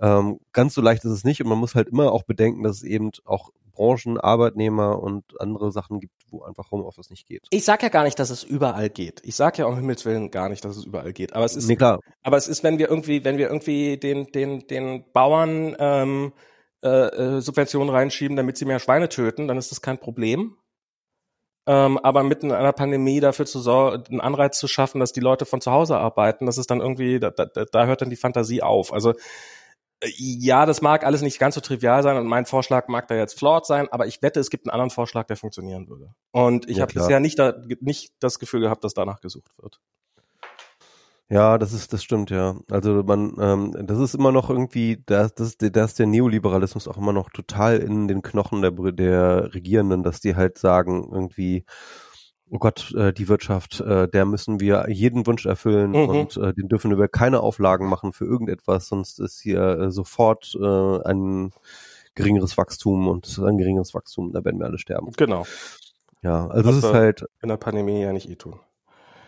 ähm, 0.00 0.38
ganz 0.52 0.74
so 0.74 0.80
leicht 0.80 1.04
ist 1.04 1.10
es 1.10 1.24
nicht 1.24 1.42
und 1.42 1.48
man 1.48 1.58
muss 1.58 1.74
halt 1.74 1.88
immer 1.88 2.12
auch 2.12 2.22
bedenken, 2.22 2.62
dass 2.62 2.76
es 2.76 2.82
eben 2.82 3.10
auch 3.24 3.50
Branchen, 3.80 4.18
Arbeitnehmer 4.18 5.02
und 5.02 5.40
andere 5.40 5.72
Sachen 5.72 6.00
gibt, 6.00 6.12
wo 6.30 6.42
einfach 6.42 6.70
Homeoffice 6.70 7.08
nicht 7.08 7.26
geht. 7.26 7.46
Ich 7.50 7.64
sage 7.64 7.84
ja 7.84 7.88
gar 7.88 8.04
nicht, 8.04 8.18
dass 8.18 8.28
es 8.28 8.42
überall 8.42 8.90
geht. 8.90 9.22
Ich 9.24 9.36
sage 9.36 9.58
ja 9.58 9.66
um 9.66 9.74
Himmels 9.74 10.04
Willen 10.04 10.30
gar 10.30 10.50
nicht, 10.50 10.64
dass 10.64 10.76
es 10.76 10.84
überall 10.84 11.12
geht. 11.14 11.34
Aber 11.34 11.46
es 11.46 11.56
ist, 11.56 11.66
nee, 11.66 11.76
klar. 11.76 12.00
aber 12.22 12.36
es 12.36 12.46
ist, 12.46 12.62
wenn 12.62 12.78
wir 12.78 12.90
irgendwie, 12.90 13.24
wenn 13.24 13.38
wir 13.38 13.46
irgendwie 13.48 13.96
den, 13.96 14.26
den, 14.32 14.66
den 14.66 15.04
Bauern 15.12 15.76
ähm, 15.78 16.32
äh, 16.82 16.88
äh, 16.88 17.40
Subventionen 17.40 17.88
reinschieben, 17.88 18.36
damit 18.36 18.58
sie 18.58 18.66
mehr 18.66 18.80
Schweine 18.80 19.08
töten, 19.08 19.48
dann 19.48 19.56
ist 19.56 19.70
das 19.70 19.80
kein 19.80 19.98
Problem. 19.98 20.56
Ähm, 21.66 21.98
aber 21.98 22.22
mitten 22.22 22.46
in 22.46 22.56
einer 22.56 22.72
Pandemie 22.72 23.20
dafür 23.20 23.46
zu 23.46 23.60
sorgen, 23.60 24.04
einen 24.10 24.20
Anreiz 24.20 24.58
zu 24.58 24.66
schaffen, 24.66 24.98
dass 24.98 25.12
die 25.12 25.20
Leute 25.20 25.44
von 25.44 25.60
zu 25.60 25.70
Hause 25.70 25.96
arbeiten, 25.96 26.46
das 26.46 26.58
ist 26.58 26.70
dann 26.70 26.80
irgendwie, 26.80 27.20
da, 27.20 27.30
da, 27.30 27.46
da 27.46 27.86
hört 27.86 28.02
dann 28.02 28.10
die 28.10 28.16
Fantasie 28.16 28.62
auf. 28.62 28.92
Also 28.92 29.14
ja, 30.16 30.66
das 30.66 30.80
mag 30.80 31.04
alles 31.04 31.22
nicht 31.22 31.38
ganz 31.38 31.54
so 31.54 31.60
trivial 31.60 32.02
sein 32.02 32.16
und 32.16 32.26
mein 32.26 32.46
Vorschlag 32.46 32.88
mag 32.88 33.08
da 33.08 33.14
jetzt 33.14 33.38
flawed 33.38 33.66
sein, 33.66 33.88
aber 33.90 34.06
ich 34.06 34.22
wette, 34.22 34.40
es 34.40 34.50
gibt 34.50 34.66
einen 34.66 34.72
anderen 34.72 34.90
Vorschlag, 34.90 35.26
der 35.26 35.36
funktionieren 35.36 35.88
würde. 35.88 36.14
Und 36.30 36.68
ich 36.68 36.78
ja, 36.78 36.82
habe 36.82 36.94
bisher 36.94 37.20
nicht, 37.20 37.38
da, 37.38 37.54
nicht 37.80 38.14
das 38.20 38.38
Gefühl 38.38 38.60
gehabt, 38.60 38.82
dass 38.84 38.94
danach 38.94 39.20
gesucht 39.20 39.52
wird. 39.58 39.80
Ja, 41.28 41.58
das 41.58 41.72
ist, 41.72 41.92
das 41.92 42.02
stimmt, 42.02 42.30
ja. 42.30 42.56
Also 42.70 43.04
man, 43.04 43.36
ähm, 43.38 43.86
das 43.86 44.00
ist 44.00 44.14
immer 44.14 44.32
noch 44.32 44.50
irgendwie, 44.50 45.00
da 45.06 45.28
das, 45.28 45.56
das 45.58 45.90
ist 45.90 45.98
der 45.98 46.06
Neoliberalismus 46.06 46.88
auch 46.88 46.96
immer 46.96 47.12
noch 47.12 47.30
total 47.30 47.78
in 47.78 48.08
den 48.08 48.22
Knochen 48.22 48.62
der, 48.62 48.72
der 48.72 49.54
Regierenden, 49.54 50.02
dass 50.02 50.20
die 50.20 50.34
halt 50.34 50.58
sagen, 50.58 51.08
irgendwie, 51.12 51.64
oh 52.50 52.58
Gott, 52.58 52.92
äh, 52.96 53.12
die 53.12 53.28
Wirtschaft, 53.28 53.80
äh, 53.80 54.08
der 54.08 54.24
müssen 54.24 54.60
wir 54.60 54.86
jeden 54.88 55.26
Wunsch 55.26 55.46
erfüllen 55.46 55.92
mhm. 55.92 56.08
und 56.08 56.36
äh, 56.36 56.52
den 56.52 56.68
dürfen 56.68 56.96
wir 56.96 57.08
keine 57.08 57.40
Auflagen 57.40 57.88
machen 57.88 58.12
für 58.12 58.24
irgendetwas, 58.24 58.88
sonst 58.88 59.20
ist 59.20 59.40
hier 59.40 59.60
äh, 59.60 59.90
sofort 59.90 60.56
äh, 60.60 60.98
ein 61.04 61.52
geringeres 62.14 62.58
Wachstum 62.58 63.08
und 63.08 63.38
ein 63.38 63.56
geringeres 63.56 63.94
Wachstum, 63.94 64.32
da 64.32 64.44
werden 64.44 64.58
wir 64.58 64.66
alle 64.66 64.78
sterben. 64.78 65.12
Genau. 65.16 65.46
Ja, 66.22 66.48
also 66.48 66.68
das 66.68 66.78
ist 66.78 66.92
halt 66.92 67.24
in 67.40 67.48
der 67.48 67.56
Pandemie 67.56 68.00
ja 68.02 68.12
nicht 68.12 68.28
eh 68.28 68.36
tun. 68.36 68.58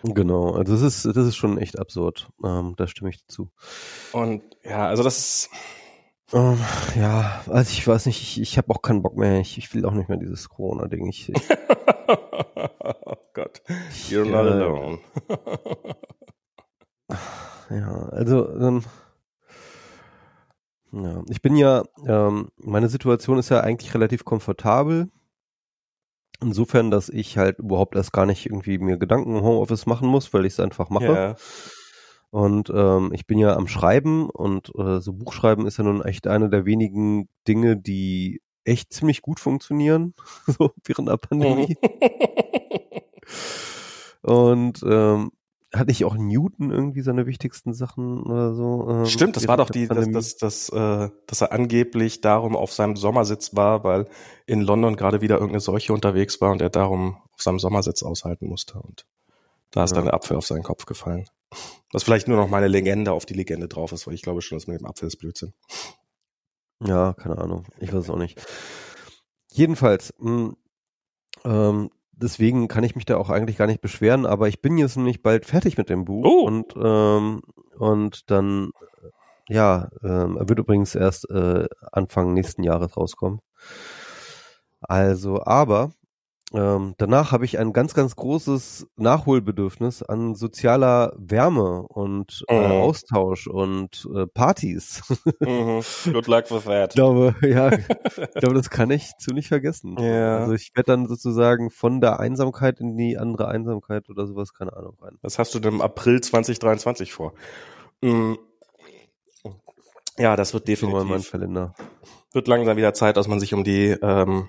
Genau, 0.03 0.51
also 0.51 0.73
das 0.73 0.83
ist 0.83 1.17
das 1.17 1.27
ist 1.27 1.37
schon 1.37 1.59
echt 1.59 1.79
absurd. 1.79 2.29
Ähm, 2.45 2.75
da 2.77 2.89
stimme 2.89 3.11
ich 3.11 3.25
dazu. 3.25 3.51
Und 4.13 4.43
ja, 4.65 4.89
also 4.89 5.05
das 5.05 5.19
ist 5.19 5.51
ähm, 6.33 6.59
ja, 6.97 7.43
also 7.49 7.71
ich 7.73 7.87
weiß 7.87 8.07
nicht, 8.07 8.23
ich, 8.23 8.41
ich 8.41 8.59
habe 8.59 8.71
auch 8.71 8.83
keinen 8.83 9.03
Bock 9.03 9.17
mehr. 9.17 9.41
Ich, 9.41 9.59
ich 9.59 9.73
will 9.75 9.85
auch 9.85 9.93
nicht 9.93 10.09
mehr 10.09 10.19
dieses 10.19 10.49
Corona-Ding. 10.49 11.07
Ich, 11.09 11.29
ich 11.29 11.37
oh 12.09 13.17
Gott, 13.35 13.63
you're 14.09 14.25
not 14.25 14.47
äh, 14.47 14.51
alone. 14.51 14.99
ja, 17.71 18.09
also 18.11 18.49
ähm, 18.59 18.83
ja, 20.93 21.23
ich 21.29 21.41
bin 21.41 21.57
ja, 21.57 21.85
ähm, 22.07 22.51
meine 22.57 22.89
Situation 22.89 23.39
ist 23.39 23.49
ja 23.49 23.61
eigentlich 23.61 23.95
relativ 23.95 24.25
komfortabel. 24.25 25.11
Insofern, 26.43 26.91
dass 26.91 27.09
ich 27.09 27.39
halt 27.39 27.59
überhaupt 27.61 27.95
erst 27.95 28.13
gar 28.13 28.27
nicht 28.27 28.47
irgendwie 28.47 28.79
mir 28.79 28.99
Gedanken 28.99 29.37
im 29.37 29.43
Homeoffice 29.43 29.87
machen 29.87 30.09
muss, 30.09 30.35
weil 30.35 30.45
ich 30.45 30.55
es 30.55 30.61
einfach 30.61 30.91
mache. 30.91 31.05
Yeah. 31.05 31.37
Und 32.33 32.73
ähm, 32.75 33.11
ich 33.13 33.27
bin 33.27 33.37
ja 33.37 33.55
am 33.55 33.69
Schreiben 33.69 34.31
und 34.31 34.73
äh, 34.75 35.01
so 35.01 35.13
Buchschreiben 35.13 35.67
ist 35.67 35.77
ja 35.77 35.85
nun 35.85 36.03
echt 36.03 36.27
eine 36.27 36.49
der 36.49 36.65
wenigen 36.65 37.29
Dinge, 37.47 37.77
die 37.77 38.41
echt 38.65 38.95
ziemlich 38.95 39.21
gut 39.21 39.39
funktionieren, 39.39 40.15
so 40.47 40.71
während 40.87 41.11
der 41.11 41.19
Pandemie. 41.19 41.77
und 44.23 44.83
ähm, 44.83 45.33
hatte 45.75 45.91
ich 45.91 46.07
auch 46.07 46.17
Newton 46.17 46.71
irgendwie 46.71 47.03
seine 47.03 47.27
wichtigsten 47.27 47.75
Sachen 47.75 48.23
oder 48.23 48.55
so? 48.55 48.89
Ähm, 48.89 49.05
Stimmt, 49.05 49.37
das 49.37 49.47
war 49.47 49.59
doch 49.59 49.69
die, 49.69 49.87
dass, 49.87 50.11
dass, 50.11 50.37
dass, 50.37 50.69
äh, 50.71 51.11
dass 51.27 51.43
er 51.43 51.53
angeblich 51.53 52.23
darum 52.23 52.57
auf 52.57 52.73
seinem 52.73 52.97
Sommersitz 52.97 53.55
war, 53.55 53.85
weil 53.85 54.09
in 54.47 54.63
London 54.63 54.97
gerade 54.97 55.21
wieder 55.21 55.35
irgendeine 55.35 55.61
Seuche 55.61 55.93
unterwegs 55.93 56.41
war 56.41 56.51
und 56.51 56.63
er 56.63 56.71
darum 56.71 57.19
auf 57.35 57.43
seinem 57.43 57.59
Sommersitz 57.59 58.03
aushalten 58.03 58.49
musste. 58.49 58.79
Und 58.79 59.05
da 59.71 59.85
ist 59.85 59.91
ja. 59.91 59.97
dann 59.97 60.07
der 60.07 60.15
Apfel 60.15 60.39
auf 60.39 60.47
seinen 60.47 60.63
Kopf 60.63 60.87
gefallen. 60.87 61.27
Was 61.93 62.03
vielleicht 62.03 62.29
nur 62.29 62.37
noch 62.37 62.49
meine 62.49 62.69
Legende 62.69 63.13
auf 63.13 63.27
die 63.27 63.35
Legende 63.35 63.69
drauf 63.69 63.93
ist, 63.93 64.07
weil 64.07 64.15
ich 64.15 64.23
glaube 64.23 64.43
schon, 64.43 64.57
dass 64.57 64.67
mit 64.67 64.81
dem 64.81 64.87
Apfel 64.87 65.09
ist 65.09 65.17
Blödsinn. 65.17 65.53
Ja, 66.85 67.13
keine 67.13 67.39
Ahnung. 67.39 67.67
Ich 67.79 67.93
weiß 67.93 68.05
es 68.05 68.11
auch 68.11 68.17
nicht. 68.17 68.45
Jedenfalls, 69.53 70.15
mh, 70.19 70.31
hm, 70.31 70.57
ähm, 71.45 71.91
deswegen 72.13 72.69
kann 72.69 72.85
ich 72.85 72.95
mich 72.95 73.05
da 73.05 73.17
auch 73.17 73.31
eigentlich 73.31 73.57
gar 73.57 73.67
nicht 73.67 73.81
beschweren, 73.81 74.27
aber 74.27 74.49
ich 74.49 74.61
bin 74.61 74.79
jetzt 74.79 74.97
nämlich 74.97 75.23
bald 75.23 75.45
fertig 75.45 75.77
mit 75.77 75.91
dem 75.91 76.05
Buch 76.05 76.25
oh. 76.25 76.47
und 76.47 76.75
ähm, 76.77 77.43
und 77.79 78.31
dann 78.31 78.71
ja, 79.49 79.91
ähm, 80.03 80.37
er 80.37 80.49
wird 80.49 80.59
übrigens 80.61 80.95
erst 80.95 81.29
äh, 81.31 81.67
Anfang 81.91 82.33
nächsten 82.33 82.63
Jahres 82.63 82.97
rauskommen. 82.97 83.41
Also, 84.81 85.43
aber 85.43 85.93
ähm, 86.55 86.95
danach 86.99 87.33
habe 87.33 87.45
ich 87.45 87.59
ein 87.59 87.73
ganz, 87.73 87.95
ganz 87.95 88.17
großes 88.17 88.87
Nachholbedürfnis 88.97 90.03
an 90.03 90.35
sozialer 90.35 91.15
Wärme 91.17 91.83
und 91.89 92.45
äh, 92.49 92.55
mhm. 92.55 92.73
Austausch 92.73 93.47
und 93.47 94.09
äh, 94.15 94.27
Partys. 94.27 95.03
Mhm. 95.41 95.83
Good 96.13 96.27
luck 96.29 96.51
with 96.51 96.65
that. 96.65 96.91
Ich 96.91 96.95
glaube, 96.95 97.35
ja, 97.43 97.73
ich 97.73 98.35
glaube, 98.35 98.55
das 98.55 98.71
kann 98.71 98.91
ich 98.91 99.13
zu 99.19 99.33
nicht 99.33 99.49
vergessen. 99.49 99.97
Ja. 99.99 100.39
Also 100.39 100.53
ich 100.53 100.71
werde 100.75 100.93
dann 100.93 101.07
sozusagen 101.07 101.71
von 101.71 102.01
der 102.01 102.21
Einsamkeit 102.21 102.81
in 102.81 102.97
die 102.97 103.19
andere 103.19 103.49
Einsamkeit 103.49 104.09
oder 104.09 104.27
sowas, 104.27 104.53
keine 104.55 104.77
Ahnung, 104.77 104.97
rein. 105.01 105.19
Was 105.23 105.39
hast 105.39 105.55
du 105.55 105.59
denn 105.59 105.75
im 105.75 105.81
April 105.81 106.21
2023 106.21 107.13
vor? 107.13 107.35
Mhm. 108.03 108.39
Ja, 110.19 110.37
das 110.37 110.55
wird 110.55 110.69
definitiv. 110.69 111.09
Mein 111.09 111.23
Kalender. 111.23 111.75
Wird 112.33 112.49
langsam 112.49 112.77
wieder 112.77 112.95
Zeit, 112.95 113.17
dass 113.17 113.29
man 113.29 113.41
sich 113.41 113.55
um 113.55 113.65
die 113.65 113.97
ähm, 114.03 114.49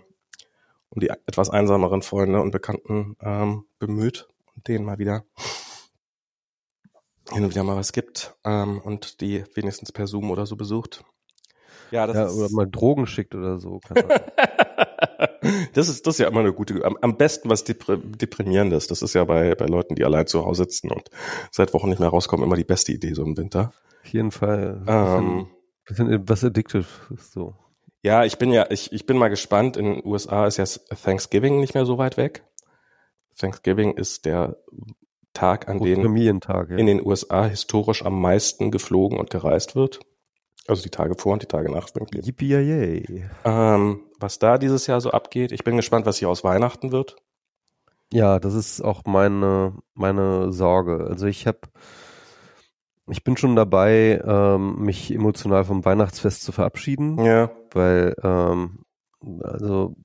um 0.93 0.99
die 0.99 1.09
etwas 1.09 1.49
einsameren 1.49 2.01
Freunde 2.01 2.41
und 2.41 2.51
Bekannten 2.51 3.15
ähm, 3.21 3.65
bemüht 3.79 4.27
und 4.55 4.67
denen 4.67 4.85
mal 4.85 4.99
wieder 4.99 5.25
hin 7.31 7.43
und 7.43 7.49
wieder 7.51 7.63
mal 7.63 7.75
was 7.75 7.93
gibt 7.93 8.35
ähm, 8.43 8.79
und 8.79 9.21
die 9.21 9.43
wenigstens 9.55 9.91
per 9.91 10.07
Zoom 10.07 10.29
oder 10.29 10.45
so 10.45 10.55
besucht. 10.55 11.03
Ja, 11.91 12.05
das 12.07 12.15
ja, 12.15 12.25
ist, 12.25 12.35
oder 12.35 12.49
mal 12.51 12.67
Drogen 12.69 13.07
schickt 13.07 13.33
oder 13.35 13.59
so. 13.59 13.79
das 15.73 15.89
ist 15.89 16.05
das 16.05 16.15
ist 16.15 16.19
ja 16.19 16.27
immer 16.27 16.41
eine 16.41 16.53
gute. 16.53 16.83
Am, 16.85 16.97
am 17.01 17.17
besten 17.17 17.49
was 17.49 17.63
deprimierendes. 17.63 18.87
Das 18.87 19.01
ist 19.01 19.13
ja 19.13 19.23
bei 19.23 19.55
bei 19.55 19.65
Leuten, 19.65 19.95
die 19.95 20.03
allein 20.03 20.27
zu 20.27 20.45
Hause 20.45 20.63
sitzen 20.63 20.91
und 20.91 21.09
seit 21.51 21.73
Wochen 21.73 21.89
nicht 21.89 21.99
mehr 21.99 22.09
rauskommen, 22.09 22.45
immer 22.45 22.55
die 22.55 22.63
beste 22.63 22.91
Idee 22.91 23.13
so 23.13 23.23
im 23.23 23.37
Winter. 23.37 23.73
Auf 24.03 24.09
jeden 24.09 24.31
Fall. 24.31 24.83
Ähm, 24.87 25.47
bisschen, 25.85 26.07
bisschen 26.09 26.29
was 26.29 26.43
addictive 26.43 26.85
so. 27.17 27.55
Ja, 28.04 28.26
ich 28.26 28.38
bin 28.38 28.51
ja, 28.51 28.68
ich, 28.70 28.91
ich 28.91 29.06
bin 29.06 29.18
mal 29.18 29.30
gespannt. 29.30 29.78
In 29.78 29.86
den 29.86 30.06
USA 30.06 30.45
ist 30.45 30.58
ja 30.58 30.66
Thanksgiving 30.66 31.60
nicht 31.60 31.74
mehr 31.74 31.86
so 31.86 31.97
weit 31.97 32.18
weg. 32.18 32.43
Thanksgiving 33.38 33.93
ist 33.93 34.26
der 34.26 34.58
Tag, 35.34 35.68
an 35.68 35.80
dem 35.80 36.16
ja. 36.16 36.78
in 36.78 36.86
den 36.86 37.04
USA 37.04 37.45
historisch 37.45 38.06
am 38.06 38.22
meisten 38.22 38.72
geflogen 38.72 39.18
und 39.18 39.30
gereist 39.30 39.76
wird. 39.76 40.01
Also 40.68 40.84
die 40.84 40.89
Tage 40.89 41.16
vor 41.16 41.34
und 41.34 41.41
die 41.41 41.47
Tage 41.47 41.72
nach 41.72 41.88
Cleaning. 41.88 42.24
Yippie 42.24 43.26
Ähm, 43.43 44.01
was 44.20 44.38
da 44.38 44.58
dieses 44.58 44.86
Jahr 44.86 45.01
so 45.01 45.12
abgeht. 45.12 45.51
Ich 45.51 45.64
bin 45.64 45.76
gespannt, 45.76 46.06
was 46.06 46.18
hier 46.18 46.30
aus 46.30 46.43
Weihnachten 46.43 46.91
wird. 46.91 47.16
Ja, 48.14 48.39
das 48.39 48.54
ist 48.54 48.82
auch 48.82 49.04
meine, 49.06 49.74
meine 49.93 50.54
Sorge. 50.54 51.08
Also 51.10 51.26
ich 51.26 51.47
habe, 51.47 51.60
ich 53.10 53.24
bin 53.24 53.36
schon 53.38 53.56
dabei, 53.56 54.22
ähm, 54.26 54.80
mich 54.80 55.14
emotional 55.14 55.66
vom 55.66 55.84
Weihnachtsfest 55.84 56.43
zu 56.43 56.51
verabschieden, 56.51 57.24
Ja. 57.24 57.49
Weil, 57.74 58.15
ähm, 58.24 58.86
also 59.41 59.95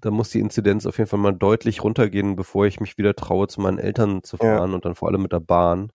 da 0.00 0.10
muss 0.10 0.30
die 0.30 0.40
Inzidenz 0.40 0.86
auf 0.86 0.98
jeden 0.98 1.08
Fall 1.08 1.18
mal 1.18 1.32
deutlich 1.32 1.82
runtergehen, 1.82 2.36
bevor 2.36 2.66
ich 2.66 2.80
mich 2.80 2.98
wieder 2.98 3.14
traue, 3.14 3.48
zu 3.48 3.60
meinen 3.60 3.78
Eltern 3.78 4.22
zu 4.22 4.36
Ja. 4.36 4.58
fahren 4.58 4.74
und 4.74 4.84
dann 4.84 4.94
vor 4.94 5.08
allem 5.08 5.22
mit 5.22 5.32
der 5.32 5.40
Bahn. 5.40 5.90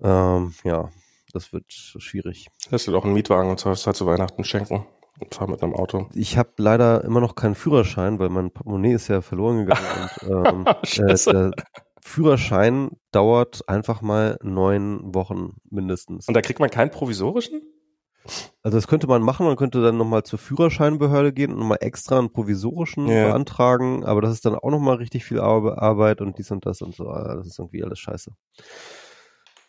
Ähm, 0.00 0.54
ja, 0.64 0.90
das 1.32 1.52
wird 1.52 1.64
schwierig. 1.68 2.48
Lässt 2.70 2.86
du 2.86 2.92
doch 2.92 3.04
einen 3.04 3.14
Mietwagen 3.14 3.50
und 3.50 3.58
sollst 3.60 3.86
halt 3.86 3.96
zu 3.96 4.06
Weihnachten 4.06 4.44
schenken. 4.44 4.86
Und 5.20 5.34
fahr 5.34 5.50
mit 5.50 5.60
einem 5.64 5.74
Auto. 5.74 6.08
Ich 6.14 6.38
habe 6.38 6.50
leider 6.58 7.02
immer 7.02 7.20
noch 7.20 7.34
keinen 7.34 7.56
Führerschein, 7.56 8.20
weil 8.20 8.28
mein 8.28 8.52
Portemonnaie 8.52 8.92
ist 8.92 9.08
ja 9.08 9.20
verloren 9.20 9.66
gegangen 9.66 10.08
und 10.22 10.30
ähm, 10.30 10.66
äh, 11.04 11.50
Führerschein 12.00 12.90
dauert 13.10 13.68
einfach 13.68 14.00
mal 14.00 14.38
neun 14.42 15.14
Wochen 15.14 15.56
mindestens. 15.68 16.28
Und 16.28 16.34
da 16.34 16.40
kriegt 16.40 16.60
man 16.60 16.70
keinen 16.70 16.92
provisorischen? 16.92 17.60
Also 18.62 18.76
das 18.76 18.86
könnte 18.86 19.06
man 19.06 19.22
machen, 19.22 19.46
man 19.46 19.56
könnte 19.56 19.80
dann 19.82 19.96
nochmal 19.96 20.22
zur 20.22 20.38
Führerscheinbehörde 20.38 21.32
gehen 21.32 21.52
und 21.52 21.58
nochmal 21.60 21.78
extra 21.80 22.18
einen 22.18 22.32
provisorischen 22.32 23.06
Ja. 23.06 23.28
beantragen, 23.28 24.04
aber 24.04 24.20
das 24.20 24.32
ist 24.32 24.44
dann 24.44 24.54
auch 24.54 24.70
nochmal 24.70 24.96
richtig 24.96 25.24
viel 25.24 25.40
Ar- 25.40 25.78
Arbeit 25.80 26.20
und 26.20 26.36
dies 26.38 26.50
und 26.50 26.66
das 26.66 26.82
und 26.82 26.94
so. 26.94 27.08
Ah, 27.08 27.36
Das 27.36 27.46
ist 27.46 27.58
irgendwie 27.58 27.82
alles 27.82 27.98
scheiße. 27.98 28.32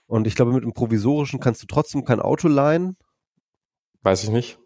Und 0.07 0.27
ich 0.27 0.35
glaube, 0.35 0.51
mit 0.53 0.63
dem 0.63 0.73
provisorischen 0.73 1.39
kannst 1.39 1.61
du 1.63 1.67
trotzdem 1.67 2.03
kein 2.03 2.19
Auto 2.19 2.47
leihen. 2.47 2.97
Weiß 4.01 4.23
ich 4.23 4.29
nicht. 4.29 4.57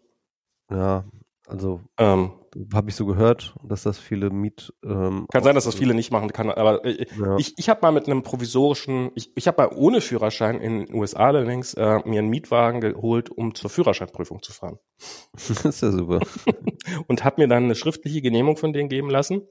Ja, 0.70 1.04
also 1.46 1.80
Ähm, 1.98 2.32
habe 2.72 2.88
ich 2.88 2.96
so 2.96 3.06
gehört, 3.06 3.54
dass 3.64 3.82
das 3.82 3.98
viele 3.98 4.30
Miet... 4.30 4.72
Ähm, 4.84 5.26
kann 5.32 5.42
sein, 5.42 5.54
dass 5.54 5.64
das 5.64 5.74
viele 5.74 5.94
nicht 5.94 6.12
machen 6.12 6.32
kann, 6.32 6.50
aber 6.50 6.84
äh, 6.84 7.06
Ja. 7.18 7.36
ich, 7.36 7.54
ich 7.56 7.68
habe 7.68 7.80
mal 7.82 7.90
mit 7.92 8.06
einem 8.06 8.22
provisorischen, 8.22 9.10
ich, 9.14 9.36
ich 9.36 9.48
habe 9.48 9.62
mal 9.62 9.76
ohne 9.76 10.00
Führerschein 10.00 10.60
in 10.60 10.86
den 10.86 10.94
USA 10.94 11.26
allerdings 11.26 11.74
äh, 11.74 12.00
mir 12.04 12.20
einen 12.20 12.28
Mietwagen 12.28 12.80
geholt, 12.80 13.30
um 13.30 13.54
zur 13.54 13.70
Führerscheinprüfung 13.70 14.42
zu 14.42 14.52
fahren. 14.52 14.78
das 15.32 15.64
ist 15.64 15.82
ja 15.82 15.90
super. 15.90 16.20
Und 17.08 17.24
habe 17.24 17.42
mir 17.42 17.48
dann 17.48 17.64
eine 17.64 17.74
schriftliche 17.74 18.22
Genehmigung 18.22 18.56
von 18.56 18.72
denen 18.72 18.88
geben 18.88 19.10
lassen, 19.10 19.42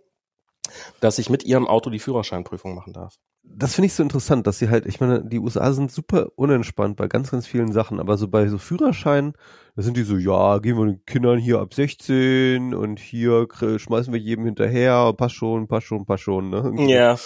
dass 0.99 1.19
ich 1.19 1.29
mit 1.29 1.43
ihrem 1.43 1.67
Auto 1.67 1.89
die 1.89 1.99
Führerscheinprüfung 1.99 2.75
machen 2.75 2.93
darf. 2.93 3.15
Das 3.45 3.75
finde 3.75 3.87
ich 3.87 3.93
so 3.93 4.03
interessant, 4.03 4.47
dass 4.47 4.57
sie 4.57 4.69
halt, 4.69 4.85
ich 4.85 5.01
meine, 5.01 5.23
die 5.23 5.39
USA 5.39 5.73
sind 5.73 5.91
super 5.91 6.27
unentspannt 6.35 6.95
bei 6.95 7.07
ganz, 7.07 7.29
ganz 7.31 7.45
vielen 7.45 7.73
Sachen, 7.73 7.99
aber 7.99 8.17
so 8.17 8.29
bei 8.29 8.47
so 8.47 8.57
Führerscheinen, 8.57 9.33
da 9.75 9.81
sind 9.81 9.97
die 9.97 10.03
so, 10.03 10.15
ja, 10.15 10.59
geben 10.59 10.79
wir 10.79 10.85
den 10.85 11.05
Kindern 11.05 11.39
hier 11.39 11.59
ab 11.59 11.73
16 11.73 12.73
und 12.73 12.99
hier 12.99 13.47
schmeißen 13.51 14.13
wir 14.13 14.19
jedem 14.19 14.45
hinterher, 14.45 15.11
passt 15.13 15.35
schon, 15.35 15.67
passt 15.67 15.87
schon, 15.87 16.05
passt 16.05 16.23
schon, 16.23 16.49
ne? 16.49 16.57
Irgendwie. 16.57 16.89
Ja, 16.89 17.17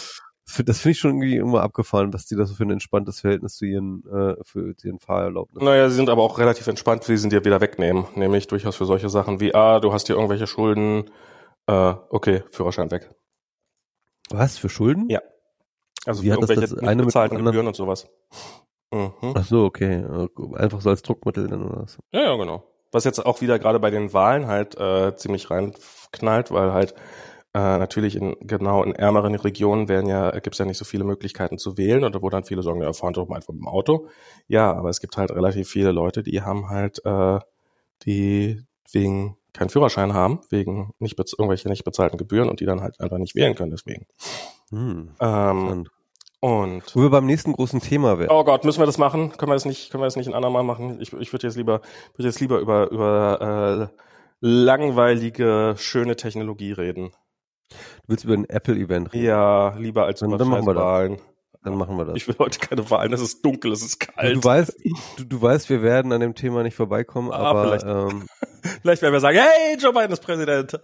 Das 0.66 0.80
finde 0.80 0.92
ich 0.94 1.00
schon 1.00 1.12
irgendwie 1.12 1.36
immer 1.36 1.62
abgefahren, 1.62 2.14
was 2.14 2.26
die 2.26 2.36
da 2.36 2.46
so 2.46 2.56
für 2.56 2.64
ein 2.64 2.72
entspanntes 2.72 3.20
Verhältnis 3.20 3.56
zu 3.56 3.66
ihren, 3.66 4.04
äh, 4.08 4.36
für 4.44 4.74
ihren 4.84 5.00
Fahrerlaubnis. 5.00 5.62
naja, 5.62 5.90
sie 5.90 5.96
sind 5.96 6.10
aber 6.10 6.24
auch 6.24 6.40
relativ 6.40 6.68
entspannt, 6.68 7.08
wie 7.10 7.18
sie 7.18 7.30
dir 7.30 7.46
wieder 7.46 7.62
wegnehmen. 7.62 8.06
Nämlich 8.16 8.48
durchaus 8.48 8.76
für 8.76 8.86
solche 8.86 9.10
Sachen 9.10 9.40
wie, 9.40 9.54
ah, 9.54 9.80
du 9.80 9.94
hast 9.94 10.08
hier 10.08 10.16
irgendwelche 10.16 10.48
Schulden, 10.48 11.10
äh, 11.68 11.94
okay, 12.10 12.44
Führerschein 12.50 12.90
weg. 12.92 13.12
Was, 14.30 14.58
für 14.58 14.70
Schulden? 14.70 15.10
Ja. 15.10 15.22
Also 16.06 16.24
Wie 16.24 16.28
für 16.28 16.34
hat 16.34 16.44
das 16.44 16.50
irgendwelche 16.50 16.76
das 16.76 16.84
eine 16.84 17.02
mit 17.02 17.08
bezahlten 17.08 17.44
Gebühren 17.44 17.68
und 17.68 17.76
sowas. 17.76 18.08
Mhm. 18.92 19.12
Ach 19.36 19.46
so, 19.46 19.66
okay. 19.66 20.04
Äh, 20.04 20.56
Einfach 20.56 20.82
so 20.82 20.90
als 20.90 21.02
Druckmittel 21.02 21.48
dann 21.48 21.64
oder 21.64 21.82
was? 21.82 21.98
Ja, 22.12 22.24
ja, 22.24 22.36
genau. 22.36 22.64
Was 22.92 23.04
jetzt 23.04 23.26
auch 23.26 23.42
wieder 23.42 23.60
gerade 23.60 23.80
bei 23.80 23.90
den 23.90 24.14
Wahlen 24.14 24.48
halt 24.48 24.80
äh, 24.80 25.16
ziemlich 25.16 25.50
reinknallt, 25.50 26.52
weil 26.52 26.72
halt 26.72 26.94
äh, 27.54 27.78
natürlich 27.78 28.16
in 28.16 28.36
genau 28.42 28.84
in 28.84 28.94
ärmeren 28.94 29.36
Regionen 29.36 29.90
werden 29.90 30.08
ja 30.10 30.32
gibt's 30.40 30.60
ja 30.60 30.66
nicht 30.66 30.78
so 30.78 30.86
viele 30.86 31.04
Möglichkeiten 31.04 31.58
zu 31.58 31.78
wählen 31.78 32.04
oder 32.06 32.22
wo 32.22 32.30
dann 32.30 32.46
viele 32.46 32.64
sagen, 32.64 32.82
ja, 32.82 32.94
fahren 32.94 33.14
doch 33.14 33.28
mal 33.28 33.36
einfach 33.36 33.54
mit 33.54 33.62
dem 33.62 33.68
Auto. 33.68 34.08
Ja, 34.48 34.74
aber 34.74 34.90
es 34.90 35.02
gibt 35.02 35.18
halt 35.18 35.32
relativ 35.32 35.68
viele 35.70 35.92
Leute, 35.92 36.24
die 36.24 36.42
haben 36.42 36.70
halt 36.70 37.04
äh, 37.06 37.40
die 38.06 38.64
wegen 38.92 39.38
keinen 39.58 39.70
Führerschein 39.70 40.14
haben, 40.14 40.40
wegen 40.50 40.92
nicht 41.00 41.18
irgendwelche 41.18 41.70
nicht 41.70 41.84
bezahlten 41.84 42.18
Gebühren 42.18 42.50
und 42.50 42.60
die 42.60 42.66
dann 42.66 42.82
halt 42.82 43.00
einfach 43.00 43.18
nicht 43.18 43.36
wählen 43.36 43.56
können 43.56 43.72
deswegen. 43.72 44.06
Hm. 44.70 45.12
Ähm, 45.20 45.88
und 46.40 46.96
Wo 46.96 47.02
wir 47.02 47.10
beim 47.10 47.26
nächsten 47.26 47.54
großen 47.54 47.80
Thema 47.80 48.20
wären. 48.20 48.30
Oh 48.32 48.44
Gott, 48.44 48.64
müssen 48.64 48.80
wir 48.80 48.86
das 48.86 48.98
machen? 49.00 49.32
Können 49.38 49.50
wir 49.52 49.56
das 49.56 49.66
nicht, 49.66 49.90
können 49.90 50.02
wir 50.02 50.06
das 50.06 50.16
nicht 50.16 50.28
ein 50.28 50.36
andermal 50.36 50.64
machen? 50.64 51.02
Ich, 51.02 51.12
ich 51.14 51.34
würde 51.34 51.48
jetzt 51.48 51.56
lieber, 51.58 51.82
würde 52.16 52.28
jetzt 52.28 52.40
lieber 52.40 52.60
über, 52.60 52.92
über 52.92 53.90
äh, 53.92 53.98
langweilige, 54.40 55.76
schöne 55.78 56.16
Technologie 56.16 56.74
reden. 56.74 57.12
Du 57.70 57.76
willst 58.08 58.24
über 58.24 58.36
ein 58.36 58.46
Apple-Event 58.48 59.14
reden? 59.14 59.26
Ja, 59.26 59.76
lieber 59.78 60.06
als 60.06 60.20
Dann- 60.20 60.30
über 60.30 60.38
dann 60.38 60.48
machen 60.50 60.66
wir 60.68 60.74
das. 60.76 60.84
Dann 61.64 61.76
machen 61.76 61.98
wir 61.98 62.06
das. 62.06 62.16
Ich 62.16 62.28
will 62.28 62.36
heute 62.40 62.60
keine 62.60 62.90
Wahlen, 62.90 63.12
es 63.14 63.22
ist 63.22 63.44
dunkel, 63.44 63.72
es 63.74 63.82
ist 63.82 64.00
kalt. 64.00 64.36
du 64.36 64.44
weißt, 64.44 64.78
du, 65.18 65.24
du 65.26 65.42
weißt, 65.42 65.70
wir 65.70 65.82
werden 65.82 66.12
an 66.14 66.22
dem 66.22 66.34
Thema 66.36 66.64
nicht 66.64 66.76
vorbeikommen, 66.76 67.32
Ah, 67.32 67.38
aber 67.38 67.64
vielleicht. 67.80 67.86
ähm, 67.86 68.28
Vielleicht 68.82 69.02
werden 69.02 69.14
wir 69.14 69.20
sagen, 69.22 69.38
hey, 69.38 69.78
Joe 69.80 69.94
Biden 69.94 70.12
ist 70.12 70.22
Präsident. 70.22 70.78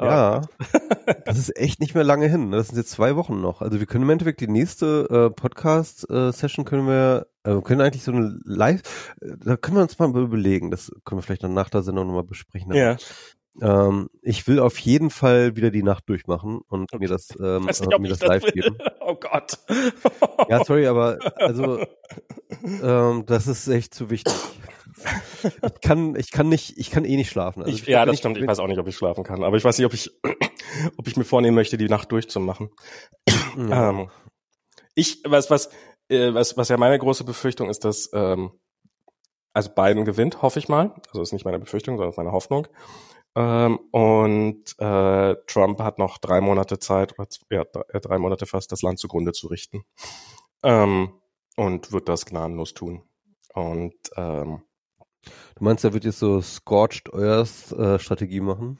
ja, 0.00 0.42
das 1.24 1.38
ist 1.38 1.56
echt 1.56 1.80
nicht 1.80 1.94
mehr 1.94 2.04
lange 2.04 2.26
hin. 2.28 2.50
ne? 2.50 2.56
Das 2.56 2.68
sind 2.68 2.78
jetzt 2.78 2.90
zwei 2.90 3.14
Wochen 3.16 3.40
noch. 3.40 3.62
Also 3.62 3.78
wir 3.78 3.86
können 3.86 4.04
im 4.04 4.10
Endeffekt 4.10 4.40
die 4.40 4.48
nächste 4.48 5.06
äh, 5.10 5.30
Podcast-Session 5.34 6.64
können 6.64 6.86
wir, 6.88 7.26
äh, 7.44 7.50
wir 7.54 7.62
können 7.62 7.80
eigentlich 7.80 8.02
so 8.02 8.12
eine 8.12 8.38
Live, 8.44 9.14
äh, 9.20 9.32
da 9.44 9.56
können 9.56 9.76
wir 9.76 9.82
uns 9.82 9.98
mal 9.98 10.08
überlegen. 10.16 10.70
Das 10.70 10.90
können 11.04 11.18
wir 11.20 11.22
vielleicht 11.22 11.44
dann 11.44 11.54
nach 11.54 11.70
der 11.70 11.82
Sendung 11.82 12.06
nochmal 12.08 12.24
besprechen. 12.24 12.72
Ja. 12.74 12.96
Ähm, 13.62 14.08
ich 14.22 14.46
will 14.46 14.58
auf 14.60 14.78
jeden 14.78 15.10
Fall 15.10 15.56
wieder 15.56 15.70
die 15.70 15.82
Nacht 15.82 16.08
durchmachen 16.08 16.60
und 16.68 16.92
Okay. 16.92 16.98
mir 16.98 17.08
das, 17.08 17.28
ähm, 17.38 17.62
äh, 17.62 17.66
nicht, 17.66 17.80
mir 17.98 18.02
ich 18.04 18.08
das 18.18 18.20
live 18.20 18.42
will. 18.44 18.52
geben. 18.52 18.78
Oh 19.08 19.14
Gott. 19.14 19.56
Ja, 20.48 20.64
sorry, 20.64 20.88
aber 20.88 21.18
also 21.36 21.78
ähm, 22.82 23.24
das 23.24 23.46
ist 23.46 23.68
echt 23.68 23.94
zu 23.94 24.10
wichtig. 24.10 24.34
Ich 25.62 25.80
kann, 25.80 26.16
ich 26.16 26.32
kann 26.32 26.48
nicht, 26.48 26.76
ich 26.76 26.90
kann 26.90 27.04
eh 27.04 27.14
nicht 27.14 27.30
schlafen. 27.30 27.62
Also 27.62 27.72
Ich, 27.72 27.86
ja, 27.86 28.00
wenn 28.00 28.08
das 28.08 28.18
stimmt. 28.18 28.38
Ich 28.38 28.46
weiß 28.48 28.58
auch 28.58 28.66
nicht, 28.66 28.80
ob 28.80 28.88
ich 28.88 28.96
schlafen 28.96 29.22
kann. 29.22 29.44
Aber 29.44 29.56
ich 29.56 29.62
weiß 29.64 29.78
nicht, 29.78 29.86
ob 29.86 29.94
ich, 29.94 30.10
ob 30.98 31.06
ich 31.06 31.16
mir 31.16 31.22
vornehmen 31.24 31.54
möchte, 31.54 31.76
die 31.76 31.88
Nacht 31.88 32.10
durchzumachen. 32.12 32.70
Ja. 33.56 33.90
Ähm, 33.90 34.10
ich, 34.96 35.22
was, 35.24 35.48
was, 35.50 35.70
äh, 36.08 36.34
was, 36.34 36.56
was 36.58 36.68
ja 36.68 36.76
meine 36.76 36.98
große 36.98 37.24
Befürchtung 37.24 37.70
ist, 37.70 37.84
dass, 37.84 38.10
ähm, 38.12 38.50
also 39.54 39.70
Biden 39.70 40.04
gewinnt, 40.04 40.42
hoffe 40.42 40.58
ich 40.58 40.68
mal. 40.68 40.94
Also 41.08 41.22
ist 41.22 41.32
nicht 41.32 41.44
meine 41.46 41.58
Befürchtung, 41.58 41.96
sondern 41.96 42.10
ist 42.10 42.18
meine 42.18 42.32
Hoffnung. 42.32 42.66
Ähm, 43.36 43.78
und 43.90 44.64
äh, 44.78 45.36
Trump 45.46 45.80
hat 45.80 45.98
noch 45.98 46.18
drei 46.18 46.40
Monate 46.40 46.78
Zeit, 46.78 47.14
ja, 47.50 47.64
drei, 47.64 47.82
äh, 47.88 48.00
drei 48.00 48.18
Monate 48.18 48.46
fast, 48.46 48.72
das 48.72 48.82
Land 48.82 48.98
zugrunde 48.98 49.32
zu 49.32 49.46
richten. 49.46 49.84
Ähm, 50.62 51.12
und 51.56 51.92
wird 51.92 52.08
das 52.08 52.26
gnadenlos 52.26 52.74
tun. 52.74 53.02
Und 53.54 53.94
ähm, 54.16 54.62
Du 55.56 55.64
meinst, 55.64 55.84
er 55.84 55.92
wird 55.92 56.04
jetzt 56.04 56.18
so 56.18 56.40
Scorched 56.40 57.12
Earth 57.12 57.72
äh, 57.72 57.98
Strategie 57.98 58.40
machen? 58.40 58.78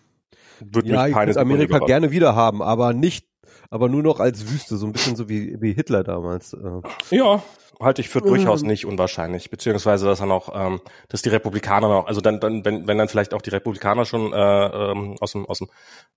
wird 0.61 0.87
ja, 0.87 1.05
mich 1.05 1.11
ich 1.11 1.17
würde 1.17 1.41
Amerika 1.41 1.79
gerne 1.81 2.11
wieder 2.11 2.35
haben, 2.35 2.63
aber 2.63 2.93
nicht, 2.93 3.27
aber 3.71 3.89
nur 3.89 4.03
noch 4.03 4.21
als 4.21 4.51
Wüste, 4.51 4.77
so 4.77 4.87
ein 4.87 4.93
bisschen 4.93 5.17
so 5.17 5.29
wie, 5.29 5.61
wie 5.61 5.73
Hitler 5.73 6.05
damals. 6.05 6.53
Äh. 6.55 6.83
Ja, 7.11 7.43
halte 7.81 8.01
ich 8.01 8.09
für 8.09 8.21
durchaus 8.21 8.63
Ähm. 8.63 8.69
nicht 8.69 8.87
unwahrscheinlich, 8.87 9.51
beziehungsweise 9.51 10.07
dass 10.07 10.21
dann 10.21 10.31
auch, 10.31 10.51
ähm, 10.55 10.81
dass 11.09 11.23
die 11.23 11.29
Republikaner 11.29 11.89
noch, 11.89 12.07
also 12.07 12.21
dann, 12.21 12.41
dann 12.41 12.65
wenn, 12.65 12.87
wenn 12.87 12.99
dann 12.99 13.09
vielleicht 13.09 13.35
auch 13.35 13.43
die 13.43 13.51
Republikaner 13.51 14.05
schon 14.05 14.33
äh, 14.33 14.67
ähm, 14.67 15.17
aus 15.21 15.33
dem, 15.33 15.47
aus 15.47 15.59
dem 15.59 15.69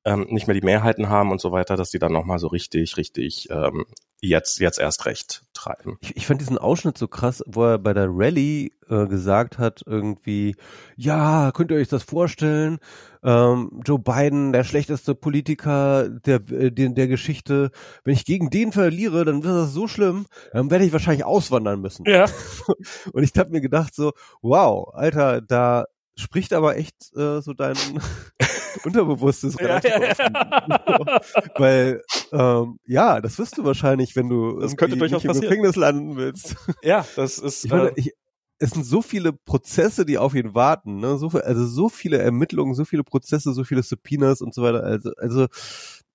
ähm, 0.05 0.27
nicht 0.29 0.47
mehr 0.47 0.53
die 0.53 0.65
Mehrheiten 0.65 1.09
haben 1.09 1.31
und 1.31 1.41
so 1.41 1.51
weiter, 1.51 1.75
dass 1.75 1.91
die 1.91 1.99
dann 1.99 2.13
noch 2.13 2.25
mal 2.25 2.39
so 2.39 2.47
richtig, 2.47 2.97
richtig 2.97 3.49
ähm, 3.49 3.85
jetzt, 4.21 4.59
jetzt 4.59 4.79
erst 4.79 5.05
recht 5.05 5.43
treiben. 5.53 5.97
Ich, 6.01 6.17
ich 6.17 6.27
fand 6.27 6.41
diesen 6.41 6.57
Ausschnitt 6.57 6.97
so 6.97 7.07
krass, 7.07 7.43
wo 7.45 7.63
er 7.65 7.79
bei 7.79 7.93
der 7.93 8.07
Rallye 8.09 8.71
äh, 8.89 9.07
gesagt 9.07 9.57
hat, 9.57 9.81
irgendwie, 9.85 10.55
ja, 10.95 11.51
könnt 11.53 11.71
ihr 11.71 11.77
euch 11.77 11.87
das 11.87 12.03
vorstellen? 12.03 12.79
Ähm, 13.23 13.81
Joe 13.85 13.99
Biden, 13.99 14.53
der 14.53 14.63
schlechteste 14.63 15.15
Politiker 15.15 16.09
der, 16.09 16.35
äh, 16.51 16.71
der, 16.71 16.89
der 16.89 17.07
Geschichte. 17.07 17.71
Wenn 18.03 18.13
ich 18.13 18.25
gegen 18.25 18.49
den 18.49 18.71
verliere, 18.71 19.25
dann 19.25 19.43
wird 19.43 19.55
das 19.55 19.73
so 19.73 19.87
schlimm, 19.87 20.25
dann 20.53 20.71
werde 20.71 20.85
ich 20.85 20.93
wahrscheinlich 20.93 21.25
auswandern 21.25 21.81
müssen. 21.81 22.05
Ja. 22.07 22.25
Und 23.13 23.23
ich 23.23 23.31
habe 23.37 23.51
mir 23.51 23.61
gedacht 23.61 23.93
so, 23.95 24.13
wow, 24.41 24.93
Alter, 24.93 25.41
da 25.41 25.85
spricht 26.19 26.53
aber 26.53 26.77
echt 26.77 26.95
äh, 27.15 27.41
so 27.41 27.53
dein 27.53 27.75
Unterbewusstes 28.85 29.55
Ja, 29.59 29.77
relativ 29.77 29.91
ja, 30.19 30.99
offen. 30.99 31.19
Weil, 31.55 32.01
ähm, 32.31 32.79
ja, 32.85 33.19
das 33.21 33.37
wirst 33.39 33.57
du 33.57 33.63
wahrscheinlich, 33.63 34.15
wenn 34.15 34.29
du 34.29 34.59
Das 34.59 34.75
könnte 34.77 34.97
durchaus 34.97 35.23
nicht 35.23 35.35
im. 35.35 35.41
Gefängnis 35.41 35.75
landen 35.75 36.15
willst. 36.17 36.55
ja, 36.83 37.05
das 37.15 37.39
ist. 37.39 37.65
Ich 37.65 37.71
meine, 37.71 37.89
äh, 37.89 37.93
ich, 37.95 38.11
es 38.59 38.71
sind 38.71 38.85
so 38.85 39.01
viele 39.01 39.31
Prozesse, 39.31 40.05
die 40.05 40.17
auf 40.17 40.35
ihn 40.35 40.53
warten, 40.53 40.99
ne? 40.99 41.17
So 41.17 41.29
viel, 41.29 41.41
also 41.41 41.65
so 41.65 41.87
viele 41.87 42.17
Ermittlungen, 42.17 42.75
so 42.75 42.83
viele 42.83 43.03
Prozesse, 43.03 43.53
so 43.53 43.63
viele 43.63 43.83
Subpoenas 43.83 44.41
und 44.41 44.53
so 44.53 44.61
weiter. 44.61 44.83
Also, 44.83 45.11
also 45.17 45.47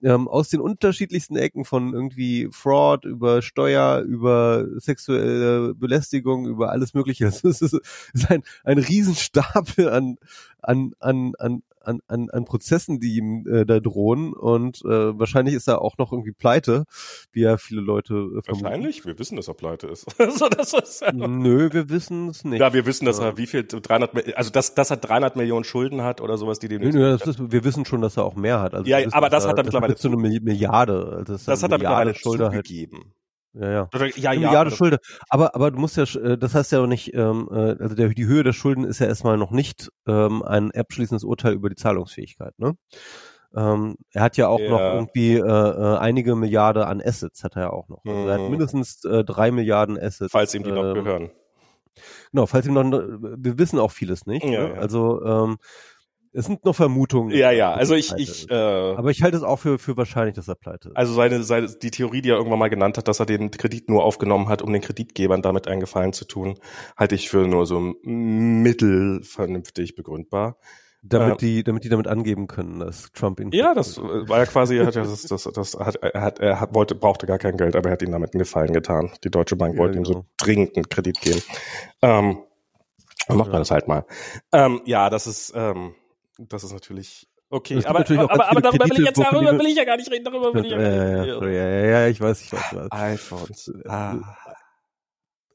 ähm, 0.05 0.28
aus 0.28 0.50
den 0.50 0.61
unterschiedlichsten 0.61 1.36
Ecken 1.36 1.64
von 1.64 1.94
irgendwie 1.94 2.48
Fraud 2.52 3.07
über 3.07 3.40
Steuer, 3.40 4.00
über 4.00 4.66
sexuelle 4.76 5.74
Belästigung, 5.74 6.46
über 6.46 6.70
alles 6.70 6.94
Mögliche. 6.94 7.24
Das 7.44 7.62
ist, 7.62 7.80
ist 8.12 8.30
ein, 8.30 8.42
ein 8.64 8.78
Riesenstapel 8.78 9.88
an, 9.88 10.16
an, 10.61 10.92
an, 11.00 11.32
an, 11.38 11.62
an, 11.85 12.01
an, 12.07 12.30
an 12.30 12.45
Prozessen, 12.45 13.01
die 13.01 13.16
ihm 13.16 13.47
äh, 13.47 13.64
da 13.64 13.80
drohen 13.80 14.32
und 14.32 14.82
äh, 14.85 15.18
wahrscheinlich 15.18 15.55
ist 15.55 15.68
er 15.68 15.82
auch 15.82 15.99
noch 15.99 16.12
irgendwie 16.12 16.32
pleite, 16.32 16.85
wie 17.32 17.43
ja 17.43 17.57
viele 17.57 17.80
Leute 17.80 18.14
äh, 18.14 18.43
vermuten. 18.43 18.64
Wahrscheinlich? 18.64 19.07
Wir 19.07 19.18
wissen, 19.18 19.37
dass 19.37 19.49
er 19.49 19.55
pleite 19.55 19.87
ist. 19.89 20.07
also, 20.20 20.49
das 20.49 20.72
ist 20.72 21.03
ja 21.03 21.12
Nö, 21.12 21.70
wir 21.72 21.89
wissen 21.91 22.28
es 22.28 22.45
nicht. 22.45 22.61
Ja, 22.61 22.72
wir 22.72 22.87
wissen, 22.87 23.05
dass 23.05 23.18
er 23.18 23.37
wie 23.37 23.47
viel, 23.47 23.64
300, 23.64 24.37
also 24.37 24.51
dass, 24.51 24.74
dass 24.74 24.91
er 24.91 24.97
300 24.97 25.37
Millionen 25.37 25.64
Schulden 25.64 26.03
hat 26.03 26.20
oder 26.20 26.39
sowas, 26.39 26.59
die 26.59 26.68
dem 26.68 26.82
Nö, 26.82 26.91
nö, 26.91 27.14
ist, 27.14 27.53
wir 27.53 27.64
wissen 27.64 27.85
schon, 27.85 28.01
dass 28.01 28.16
er 28.16 28.24
auch 28.24 28.35
mehr 28.35 28.61
hat. 28.61 28.74
Also 28.74 28.89
ja, 28.89 28.99
wissen, 28.99 29.12
aber 29.12 29.30
das 29.30 29.45
er, 29.45 29.51
hat 29.51 29.59
er 29.59 29.64
mittlerweile 29.64 29.97
so 29.97 30.09
eine 30.09 30.16
Milliarde. 30.16 31.12
Also 31.18 31.32
das, 31.32 31.45
das 31.45 31.62
hat 31.62 31.72
er 31.72 31.78
mittlerweile 31.78 32.14
zugegeben. 32.14 32.99
Halt. 32.99 33.24
Ja, 33.55 33.70
ja. 33.70 33.88
Oder, 33.94 34.07
ja, 34.18 34.30
eine 34.30 34.40
ja, 34.40 34.48
Milliarde 34.48 34.70
Schulden. 34.70 34.98
Aber, 35.28 35.55
aber 35.55 35.70
du 35.70 35.78
musst 35.78 35.96
ja, 35.96 36.02
äh, 36.20 36.36
das 36.36 36.55
heißt 36.55 36.72
ja 36.72 36.80
auch 36.80 36.86
nicht, 36.86 37.14
ähm, 37.14 37.48
äh, 37.52 37.76
also 37.80 37.94
der, 37.94 38.09
die 38.09 38.26
Höhe 38.26 38.42
der 38.42 38.52
Schulden 38.52 38.84
ist 38.84 38.98
ja 38.98 39.07
erstmal 39.07 39.36
noch 39.36 39.52
nicht 39.52 39.90
ähm, 40.07 40.42
ein 40.42 40.72
abschließendes 40.72 41.24
Urteil 41.24 41.55
über 41.55 41.68
die 41.68 41.76
Zahlungsfähigkeit, 41.76 42.59
ne? 42.59 42.76
Ähm, 43.57 43.94
er 44.11 44.22
hat 44.22 44.36
ja 44.36 44.48
auch 44.48 44.59
ja. 44.59 44.68
noch 44.68 44.80
irgendwie 44.80 45.34
äh, 45.34 45.38
äh, 45.38 45.98
einige 45.98 46.34
Milliarden 46.34 46.82
an 46.82 47.00
Assets, 47.00 47.44
hat 47.44 47.55
er 47.55 47.62
ja 47.62 47.70
auch 47.70 47.88
noch. 47.88 48.05
Also 48.05 48.26
er 48.26 48.34
hat 48.34 48.40
mhm. 48.40 48.50
mindestens 48.50 49.05
äh, 49.05 49.22
drei 49.22 49.52
Milliarden 49.52 49.96
Assets. 49.96 50.32
Falls 50.32 50.52
ihm 50.55 50.64
die 50.64 50.72
noch 50.72 50.84
ähm, 50.84 50.94
gehören. 50.94 51.30
Genau, 52.32 52.46
falls 52.46 52.66
ihm 52.66 52.74
noch, 52.74 52.82
wir 52.84 53.59
wissen 53.59 53.78
auch 53.78 53.92
vieles 53.92 54.26
nicht. 54.26 54.44
Ja, 54.44 54.50
ne? 54.50 54.74
ja. 54.74 54.80
Also 54.80 55.24
ähm, 55.24 55.59
es 56.35 56.47
sind 56.47 56.64
noch 56.64 56.74
Vermutungen. 56.74 57.30
Ja, 57.35 57.53
ja, 57.53 57.72
also 57.72 57.95
ich, 57.95 58.12
ich 58.16 58.51
äh, 58.51 58.55
aber 58.55 59.11
ich 59.11 59.22
halte 59.22 59.37
es 59.37 59.45
auch 59.45 59.61
für, 59.61 59.78
für 59.78 59.97
wahrscheinlich, 59.97 60.35
dass 60.35 60.49
er 60.49 60.57
pleite 60.57 60.89
ist. 60.89 60.97
Also 60.97 61.14
seine, 61.14 61.45
seine, 61.45 61.68
die 61.68 61.93
Theorie, 61.93 62.22
die 62.22 62.30
er 62.30 62.37
irgendwann 62.37 62.59
mal 62.59 62.68
genannt 62.68 62.99
hat, 62.99 63.07
dass 63.07 63.20
er 63.20 63.26
den 63.26 63.53
Kredit 63.53 63.89
nur 63.89 64.03
aufgenommen 64.03 64.49
hat, 64.49 64.61
um 64.61 64.72
den 64.72 64.82
Kreditgebern 64.82 65.43
damit 65.43 65.68
einen 65.68 65.78
Gefallen 65.80 66.12
zu 66.12 66.24
tun, 66.24 66.59
halte 66.97 67.14
ich 67.14 67.30
für 67.30 67.47
nur 67.47 67.66
so 67.66 67.95
mittelvernünftig 68.03 69.95
begründbar. 69.95 70.59
Damit 71.07 71.35
äh, 71.35 71.47
die, 71.47 71.62
damit 71.62 71.85
die 71.85 71.91
damit 71.91 72.09
angeben 72.09 72.49
können, 72.49 72.80
dass 72.80 73.12
Trump 73.12 73.39
ihn. 73.39 73.53
Ja, 73.53 73.74
das 73.74 73.99
war 74.01 74.39
ja 74.39 74.47
quasi, 74.47 74.78
hat 74.78 74.95
ja 74.97 75.05
das, 75.05 75.22
das, 75.22 75.45
das 75.45 75.74
hat, 75.74 75.97
er 75.97 76.20
hat, 76.20 76.41
er 76.41 76.61
hat, 76.61 76.74
wollte, 76.74 76.95
brauchte 76.95 77.26
gar 77.26 77.39
kein 77.39 77.59
Geld, 77.59 77.76
aber 77.76 77.91
er 77.91 77.93
hat 77.93 78.03
ihm 78.03 78.11
damit 78.11 78.35
einen 78.35 78.41
Gefallen 78.41 78.72
getan. 78.72 79.12
Die 79.22 79.30
Deutsche 79.30 79.55
Bank 79.55 79.74
ja, 79.74 79.80
wollte 79.80 79.99
genau. 79.99 80.03
ihm 80.03 80.07
so 80.07 80.14
genau. 80.14 80.26
dringend 80.39 80.76
einen 80.76 80.89
Kredit 80.89 81.20
geben. 81.20 81.43
Ähm, 82.03 82.39
dann 83.28 83.37
macht 83.37 83.53
man 83.53 83.61
das 83.61 83.70
halt 83.70 83.87
mal. 83.87 84.05
Ähm, 84.53 84.80
ja, 84.87 85.11
das 85.11 85.26
ist, 85.26 85.53
ähm, 85.55 85.95
das 86.39 86.64
ist 86.64 86.72
natürlich 86.72 87.26
okay. 87.51 87.80
Aber, 87.85 88.01
natürlich 88.01 88.22
aber, 88.22 88.32
aber, 88.32 88.51
aber 88.51 88.61
darüber 88.61 88.85
will 88.87 89.01
ich 89.01 89.07
jetzt 89.07 89.18
darüber 89.18 89.59
will 89.59 89.66
ich 89.66 89.76
ja 89.76 89.85
gar 89.85 89.97
nicht 89.97 90.11
reden. 90.11 90.24
Darüber 90.24 90.55
will 90.55 90.64
ich 90.64 90.72
ja, 90.72 90.80
ja, 90.80 91.24
ja, 91.24 91.49
ja, 91.49 91.87
ja, 91.87 92.09
ich 92.09 92.20
weiß, 92.20 92.43
ich 92.43 92.53
weiß. 92.53 92.91
iPhones. 92.91 93.72
Ah. 93.87 94.37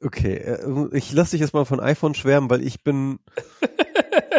Okay, 0.02 0.36
äh, 0.36 0.98
ich 0.98 1.12
lasse 1.12 1.32
dich 1.32 1.42
jetzt 1.42 1.54
mal 1.54 1.66
von 1.66 1.80
iPhone 1.80 2.16
schwärmen, 2.16 2.50
weil 2.50 2.66
ich 2.66 2.84
bin, 2.84 3.20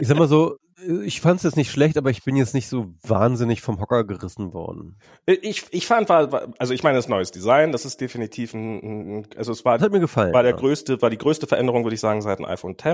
ich 0.01 0.09
sag 0.09 0.19
mal 0.19 0.29
so, 0.29 0.57
ich 1.05 1.21
fand 1.21 1.39
es 1.39 1.43
jetzt 1.43 1.57
nicht 1.57 1.71
schlecht, 1.71 1.99
aber 1.99 2.09
ich 2.11 2.25
bin 2.25 2.37
jetzt 2.37 2.55
nicht 2.55 2.69
so 2.69 2.95
wahnsinnig 3.03 3.61
vom 3.61 3.81
Hocker 3.81 4.05
gerissen 4.05 4.55
worden. 4.55 4.99
Ich, 5.27 5.67
ich 5.71 5.87
fand, 5.87 6.09
war, 6.09 6.49
also 6.59 6.73
ich 6.73 6.83
meine, 6.83 6.97
das 6.97 7.09
neues 7.09 7.31
Design, 7.31 7.73
das 7.73 7.85
ist 7.85 8.01
definitiv 8.01 8.55
ein, 8.55 9.19
ein 9.19 9.27
also 9.37 9.53
es 9.53 9.65
war, 9.65 9.77
das 9.77 9.85
hat 9.85 9.93
mir 9.93 10.01
gefallen. 10.01 10.33
War 10.33 10.43
der 10.43 10.53
ja. 10.53 10.57
größte, 10.57 11.03
war 11.03 11.11
die 11.11 11.19
größte 11.19 11.47
Veränderung, 11.47 11.85
würde 11.85 11.95
ich 11.95 12.01
sagen, 12.01 12.23
seit 12.23 12.39
dem 12.39 12.47
iPhone 12.47 12.73
X 12.73 12.85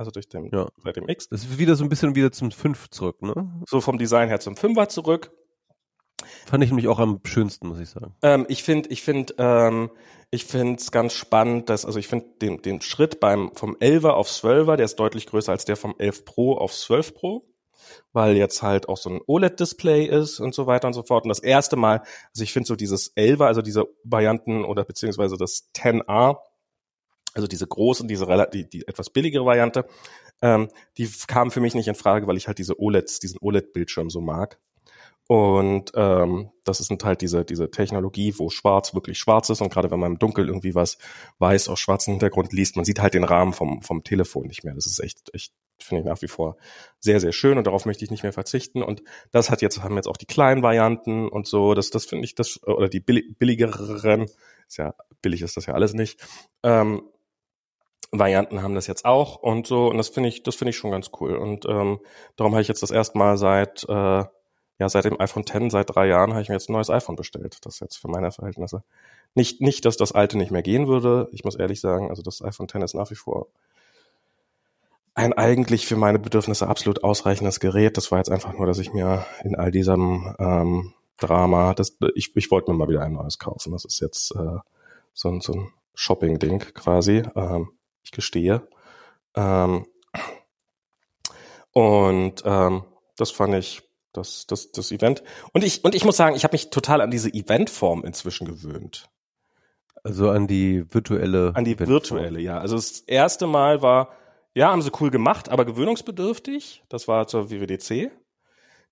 also 0.00 0.10
durch 0.10 0.28
den, 0.28 0.48
ja. 0.50 0.66
seit 0.82 0.96
dem 0.96 1.08
X. 1.08 1.28
Das 1.28 1.42
ist 1.42 1.58
wieder 1.58 1.76
so 1.76 1.84
ein 1.84 1.90
bisschen 1.90 2.14
wieder 2.14 2.32
zum 2.32 2.50
5 2.50 2.88
zurück, 2.88 3.20
ne? 3.20 3.52
So 3.68 3.82
vom 3.82 3.98
Design 3.98 4.28
her 4.28 4.40
zum 4.40 4.54
5er 4.54 4.88
zurück. 4.88 5.30
Fand 6.46 6.64
ich 6.64 6.70
nämlich 6.70 6.88
auch 6.88 6.98
am 6.98 7.20
schönsten, 7.24 7.68
muss 7.68 7.80
ich 7.80 7.90
sagen. 7.90 8.14
Ähm, 8.22 8.46
ich 8.48 8.62
finde, 8.62 8.88
ich 8.88 9.02
finde, 9.02 9.34
ähm, 9.36 9.90
ich 10.30 10.46
finde 10.46 10.76
es 10.76 10.90
ganz 10.90 11.12
spannend, 11.12 11.68
dass, 11.68 11.84
also 11.84 11.98
ich 11.98 12.08
finde 12.08 12.26
den, 12.40 12.62
den 12.62 12.80
Schritt 12.80 13.20
beim, 13.20 13.54
vom 13.54 13.76
11er 13.76 14.10
auf 14.10 14.28
12er, 14.28 14.76
der 14.76 14.86
ist 14.86 14.96
deutlich 14.96 15.26
größer 15.26 15.52
als 15.52 15.66
der 15.66 15.76
vom 15.76 15.94
11 15.98 16.24
Pro 16.24 16.54
auf 16.54 16.72
12 16.72 17.14
Pro, 17.14 17.44
weil 18.14 18.36
jetzt 18.36 18.62
halt 18.62 18.88
auch 18.88 18.96
so 18.96 19.10
ein 19.10 19.20
OLED-Display 19.26 20.06
ist 20.06 20.40
und 20.40 20.54
so 20.54 20.66
weiter 20.66 20.86
und 20.86 20.94
so 20.94 21.02
fort. 21.02 21.24
Und 21.24 21.28
das 21.28 21.40
erste 21.40 21.76
Mal, 21.76 22.00
also 22.32 22.42
ich 22.42 22.54
finde 22.54 22.68
so 22.68 22.76
dieses 22.76 23.14
11er, 23.16 23.44
also 23.44 23.60
diese 23.60 23.84
Varianten 24.04 24.64
oder 24.64 24.84
beziehungsweise 24.84 25.36
das 25.36 25.68
10A, 25.76 26.38
also 27.34 27.46
diese 27.46 27.66
große, 27.66 28.06
diese 28.06 28.26
die, 28.52 28.68
die 28.68 28.86
etwas 28.86 29.10
billigere 29.10 29.44
Variante, 29.44 29.86
ähm, 30.42 30.68
die 30.96 31.08
kam 31.26 31.50
für 31.50 31.60
mich 31.60 31.74
nicht 31.74 31.88
in 31.88 31.94
Frage, 31.94 32.26
weil 32.26 32.36
ich 32.36 32.48
halt 32.48 32.58
diese 32.58 32.80
OLEDs, 32.80 33.20
diesen 33.20 33.38
OLED-Bildschirm 33.40 34.10
so 34.10 34.20
mag. 34.20 34.58
Und 35.30 35.92
ähm, 35.94 36.50
das 36.64 36.80
ist 36.80 36.90
halt 37.04 37.20
diese, 37.20 37.44
diese 37.44 37.70
Technologie, 37.70 38.34
wo 38.36 38.50
schwarz 38.50 38.94
wirklich 38.94 39.16
schwarz 39.16 39.48
ist 39.48 39.60
und 39.60 39.72
gerade 39.72 39.88
wenn 39.92 40.00
man 40.00 40.14
im 40.14 40.18
Dunkeln 40.18 40.48
irgendwie 40.48 40.74
was 40.74 40.98
weiß 41.38 41.68
auf 41.68 41.78
schwarzem 41.78 42.14
Hintergrund 42.14 42.52
liest, 42.52 42.74
man 42.74 42.84
sieht 42.84 43.00
halt 43.00 43.14
den 43.14 43.22
Rahmen 43.22 43.52
vom, 43.52 43.80
vom 43.82 44.02
Telefon 44.02 44.48
nicht 44.48 44.64
mehr. 44.64 44.74
Das 44.74 44.86
ist 44.86 44.98
echt, 44.98 45.32
echt, 45.32 45.52
finde 45.78 46.00
ich 46.00 46.08
nach 46.08 46.20
wie 46.20 46.26
vor 46.26 46.56
sehr, 46.98 47.20
sehr 47.20 47.30
schön 47.30 47.58
und 47.58 47.68
darauf 47.68 47.86
möchte 47.86 48.04
ich 48.04 48.10
nicht 48.10 48.24
mehr 48.24 48.32
verzichten. 48.32 48.82
Und 48.82 49.04
das 49.30 49.50
hat 49.50 49.62
jetzt, 49.62 49.80
haben 49.84 49.94
jetzt 49.94 50.08
auch 50.08 50.16
die 50.16 50.26
kleinen 50.26 50.64
Varianten 50.64 51.28
und 51.28 51.46
so, 51.46 51.74
das, 51.74 51.90
das 51.90 52.06
finde 52.06 52.24
ich, 52.24 52.34
das, 52.34 52.60
oder 52.64 52.88
die 52.88 52.98
billigeren, 52.98 54.26
ist 54.66 54.78
ja, 54.78 54.96
billig 55.22 55.42
ist 55.42 55.56
das 55.56 55.66
ja 55.66 55.74
alles 55.74 55.94
nicht, 55.94 56.20
ähm, 56.64 57.02
Varianten 58.12 58.62
haben 58.62 58.74
das 58.74 58.86
jetzt 58.86 59.04
auch 59.04 59.36
und 59.36 59.66
so 59.66 59.88
und 59.88 59.96
das 59.96 60.08
finde 60.08 60.28
ich 60.28 60.42
das 60.42 60.56
finde 60.56 60.70
ich 60.70 60.76
schon 60.76 60.90
ganz 60.90 61.10
cool 61.20 61.36
und 61.36 61.64
ähm, 61.66 62.00
darum 62.36 62.52
habe 62.54 62.62
ich 62.62 62.68
jetzt 62.68 62.82
das 62.82 62.90
erste 62.90 63.16
Mal 63.16 63.36
seit 63.36 63.84
äh, 63.88 63.92
ja 63.92 64.88
seit 64.88 65.04
dem 65.04 65.20
iPhone 65.20 65.44
X 65.44 65.72
seit 65.72 65.94
drei 65.94 66.08
Jahren 66.08 66.32
habe 66.32 66.42
ich 66.42 66.48
mir 66.48 66.56
jetzt 66.56 66.68
ein 66.68 66.72
neues 66.72 66.90
iPhone 66.90 67.14
bestellt 67.14 67.58
das 67.64 67.78
jetzt 67.78 67.96
für 67.96 68.08
meine 68.08 68.32
Verhältnisse 68.32 68.82
nicht 69.34 69.60
nicht 69.60 69.84
dass 69.84 69.96
das 69.96 70.10
alte 70.12 70.38
nicht 70.38 70.50
mehr 70.50 70.62
gehen 70.62 70.88
würde. 70.88 71.28
Ich 71.32 71.44
muss 71.44 71.54
ehrlich 71.54 71.80
sagen 71.80 72.10
also 72.10 72.22
das 72.22 72.42
iPhone 72.42 72.66
X 72.66 72.84
ist 72.84 72.94
nach 72.94 73.10
wie 73.12 73.16
vor 73.16 73.46
ein 75.14 75.32
eigentlich 75.32 75.86
für 75.86 75.96
meine 75.96 76.18
Bedürfnisse 76.18 76.66
absolut 76.66 77.04
ausreichendes 77.04 77.60
Gerät. 77.60 77.96
Das 77.96 78.10
war 78.10 78.18
jetzt 78.18 78.30
einfach 78.30 78.54
nur 78.54 78.66
dass 78.66 78.78
ich 78.78 78.92
mir 78.92 79.24
in 79.44 79.54
all 79.54 79.70
diesem 79.70 80.34
ähm, 80.40 80.94
Drama 81.18 81.74
das 81.74 81.96
ich 82.16 82.34
ich 82.36 82.50
wollte 82.50 82.72
mir 82.72 82.76
mal 82.76 82.88
wieder 82.88 83.02
ein 83.02 83.12
neues 83.12 83.38
kaufen. 83.38 83.70
Das 83.70 83.84
ist 83.84 84.00
jetzt 84.00 84.34
äh, 84.34 84.58
so 85.14 85.28
ein 85.28 85.40
so 85.40 85.52
ein 85.52 85.72
Shopping-Ding 85.94 86.58
quasi. 86.74 87.22
Ähm, 87.36 87.70
ich 88.02 88.10
gestehe. 88.10 88.66
Ähm, 89.34 89.86
und 91.72 92.42
ähm, 92.44 92.84
das 93.16 93.30
fand 93.30 93.54
ich 93.54 93.82
das, 94.12 94.46
das, 94.46 94.72
das 94.72 94.90
Event. 94.90 95.22
Und 95.52 95.64
ich, 95.64 95.84
und 95.84 95.94
ich 95.94 96.04
muss 96.04 96.16
sagen, 96.16 96.34
ich 96.34 96.44
habe 96.44 96.54
mich 96.54 96.70
total 96.70 97.00
an 97.00 97.10
diese 97.10 97.32
Eventform 97.32 98.04
inzwischen 98.04 98.46
gewöhnt. 98.46 99.08
Also 100.02 100.30
an 100.30 100.46
die 100.46 100.84
virtuelle. 100.92 101.52
An 101.54 101.64
die 101.64 101.78
virtuelle, 101.78 102.40
ja. 102.40 102.58
Also 102.58 102.76
das 102.76 103.00
erste 103.00 103.46
Mal 103.46 103.82
war, 103.82 104.08
ja, 104.54 104.70
haben 104.70 104.82
sie 104.82 104.90
cool 105.00 105.10
gemacht, 105.10 105.48
aber 105.48 105.64
gewöhnungsbedürftig. 105.64 106.82
Das 106.88 107.06
war 107.06 107.26
zur 107.26 107.50
WWDC. 107.50 108.10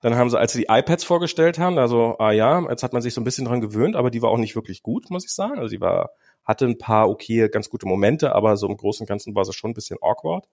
Dann 0.00 0.14
haben 0.14 0.30
sie, 0.30 0.38
als 0.38 0.52
sie 0.52 0.60
die 0.60 0.66
iPads 0.68 1.02
vorgestellt 1.02 1.58
haben, 1.58 1.76
also, 1.76 2.16
ah 2.18 2.30
ja, 2.30 2.60
jetzt 2.68 2.84
hat 2.84 2.92
man 2.92 3.02
sich 3.02 3.14
so 3.14 3.20
ein 3.20 3.24
bisschen 3.24 3.46
dran 3.46 3.60
gewöhnt, 3.60 3.96
aber 3.96 4.10
die 4.10 4.22
war 4.22 4.30
auch 4.30 4.38
nicht 4.38 4.54
wirklich 4.54 4.82
gut, 4.84 5.10
muss 5.10 5.24
ich 5.24 5.32
sagen. 5.32 5.58
Also 5.58 5.70
die 5.70 5.80
war 5.80 6.10
hatte 6.48 6.64
ein 6.64 6.78
paar 6.78 7.10
okay, 7.10 7.48
ganz 7.50 7.68
gute 7.68 7.86
Momente, 7.86 8.34
aber 8.34 8.56
so 8.56 8.66
im 8.66 8.76
Großen 8.76 9.04
und 9.04 9.08
Ganzen 9.08 9.34
war 9.34 9.44
sie 9.44 9.52
schon 9.52 9.70
ein 9.70 9.74
bisschen 9.74 9.98
awkward. 10.00 10.48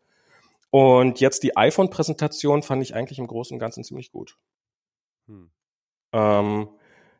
Und 0.69 1.21
jetzt 1.21 1.41
die 1.43 1.55
iPhone-Präsentation 1.55 2.61
fand 2.61 2.83
ich 2.83 2.93
eigentlich 2.93 3.17
im 3.17 3.27
Großen 3.27 3.55
und 3.55 3.59
Ganzen 3.59 3.85
ziemlich 3.85 4.11
gut. 4.11 4.37
Hm. 5.27 5.49
Ähm, 6.11 6.67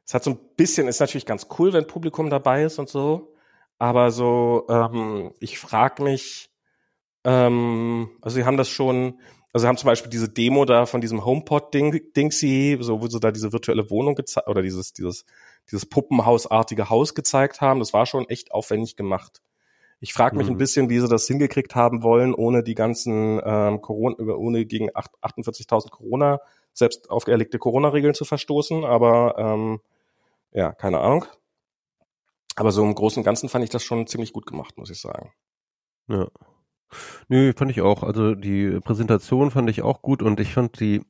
es 0.06 0.14
hat 0.14 0.26
so 0.26 0.32
ein 0.32 0.40
bisschen, 0.58 0.90
ist 0.90 1.00
natürlich 1.00 1.26
ganz 1.26 1.48
cool, 1.58 1.72
wenn 1.72 1.88
Publikum 1.88 2.30
dabei 2.30 2.64
ist 2.64 2.78
und 2.78 2.90
so, 2.90 3.34
aber 3.80 4.12
so, 4.12 4.66
ähm, 4.70 5.34
ich 5.40 5.58
frage 5.58 6.04
mich, 6.04 6.50
ähm, 7.24 8.10
also 8.22 8.36
sie 8.36 8.44
haben 8.44 8.58
das 8.58 8.70
schon, 8.70 9.20
also 9.54 9.64
sie 9.64 9.68
haben 9.70 9.78
zum 9.78 9.88
Beispiel 9.88 10.12
diese 10.12 10.28
Demo 10.28 10.66
da 10.66 10.86
von 10.86 11.00
diesem 11.00 11.24
HomePod-Dingsy, 11.24 12.78
so 12.82 13.02
wo 13.02 13.08
sie 13.08 13.22
da 13.22 13.32
diese 13.32 13.54
virtuelle 13.54 13.90
Wohnung 13.90 14.16
gezeigt, 14.16 14.50
oder 14.50 14.62
dieses, 14.62 14.92
dieses 14.92 15.26
dieses 15.68 15.86
Puppenhausartige 15.86 16.90
Haus 16.90 17.16
gezeigt 17.16 17.62
haben. 17.62 17.80
Das 17.80 17.94
war 17.94 18.06
schon 18.06 18.28
echt 18.30 18.52
aufwendig 18.52 18.96
gemacht. 18.96 19.42
Ich 20.00 20.14
frage 20.14 20.36
mich 20.36 20.48
mhm. 20.48 20.54
ein 20.54 20.58
bisschen, 20.58 20.90
wie 20.90 21.00
sie 21.00 21.08
das 21.08 21.28
hingekriegt 21.28 21.76
haben 21.76 22.04
wollen, 22.04 22.34
ohne 22.34 22.64
die 22.64 22.76
ganzen 22.76 23.42
ähm, 23.44 23.82
Corona, 23.82 24.18
ohne 24.36 24.66
gegen 24.66 24.92
48.000 24.92 25.90
Corona 25.90 26.42
selbst 26.74 27.10
auferlegte 27.10 27.58
Corona-Regeln 27.58 28.14
zu 28.14 28.26
verstoßen. 28.26 28.84
Aber 28.84 29.36
ähm, 29.38 29.80
ja, 30.52 30.74
keine 30.74 31.00
Ahnung. 31.00 31.26
Aber 32.56 32.72
so 32.72 32.84
im 32.84 32.96
Großen 32.96 33.22
und 33.22 33.26
Ganzen 33.26 33.50
fand 33.50 33.64
ich 33.64 33.70
das 33.70 33.84
schon 33.84 34.08
ziemlich 34.08 34.34
gut 34.34 34.46
gemacht, 34.46 34.78
muss 34.78 34.90
ich 34.90 35.00
sagen. 35.00 35.32
Ja. 36.08 36.28
Nö, 37.28 37.54
fand 37.56 37.72
ich 37.72 37.82
auch. 37.82 38.04
Also 38.04 38.36
die 38.36 38.80
Präsentation 38.82 39.52
fand 39.52 39.70
ich 39.70 39.82
auch 39.82 40.02
gut 40.02 40.22
und 40.22 40.40
ich 40.40 40.54
fand 40.54 40.80
die 40.80 41.02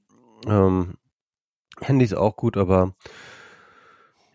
ähm, 0.47 0.95
Handys 1.81 2.13
auch 2.13 2.35
gut, 2.35 2.57
aber 2.57 2.95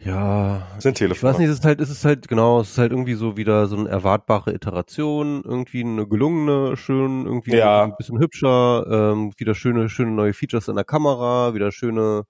ja, 0.03 0.67
sind 0.79 0.97
Telefone. 0.97 1.17
Ich 1.17 1.23
weiß 1.23 1.39
nicht, 1.39 1.49
es 1.49 1.59
ist 1.59 1.65
halt, 1.65 1.81
es 1.81 1.91
ist 1.91 2.05
halt, 2.05 2.27
genau, 2.29 2.61
es 2.61 2.71
ist 2.71 2.79
halt 2.79 2.93
irgendwie 2.93 3.15
so 3.15 3.37
wieder 3.37 3.67
so 3.67 3.77
eine 3.77 3.89
erwartbare 3.89 4.55
Iteration, 4.55 5.43
irgendwie 5.45 5.85
eine 5.85 6.07
gelungene, 6.07 6.77
schön, 6.77 7.27
irgendwie 7.27 7.57
ja. 7.57 7.85
ein 7.85 7.97
bisschen 7.97 8.19
hübscher, 8.19 8.87
ähm, 8.91 9.33
wieder 9.37 9.55
schöne, 9.55 9.89
schöne 9.91 10.13
neue 10.13 10.33
Features 10.33 10.69
in 10.69 10.77
der 10.77 10.85
Kamera, 10.85 11.55
wieder 11.55 11.71
schöne 11.71 12.25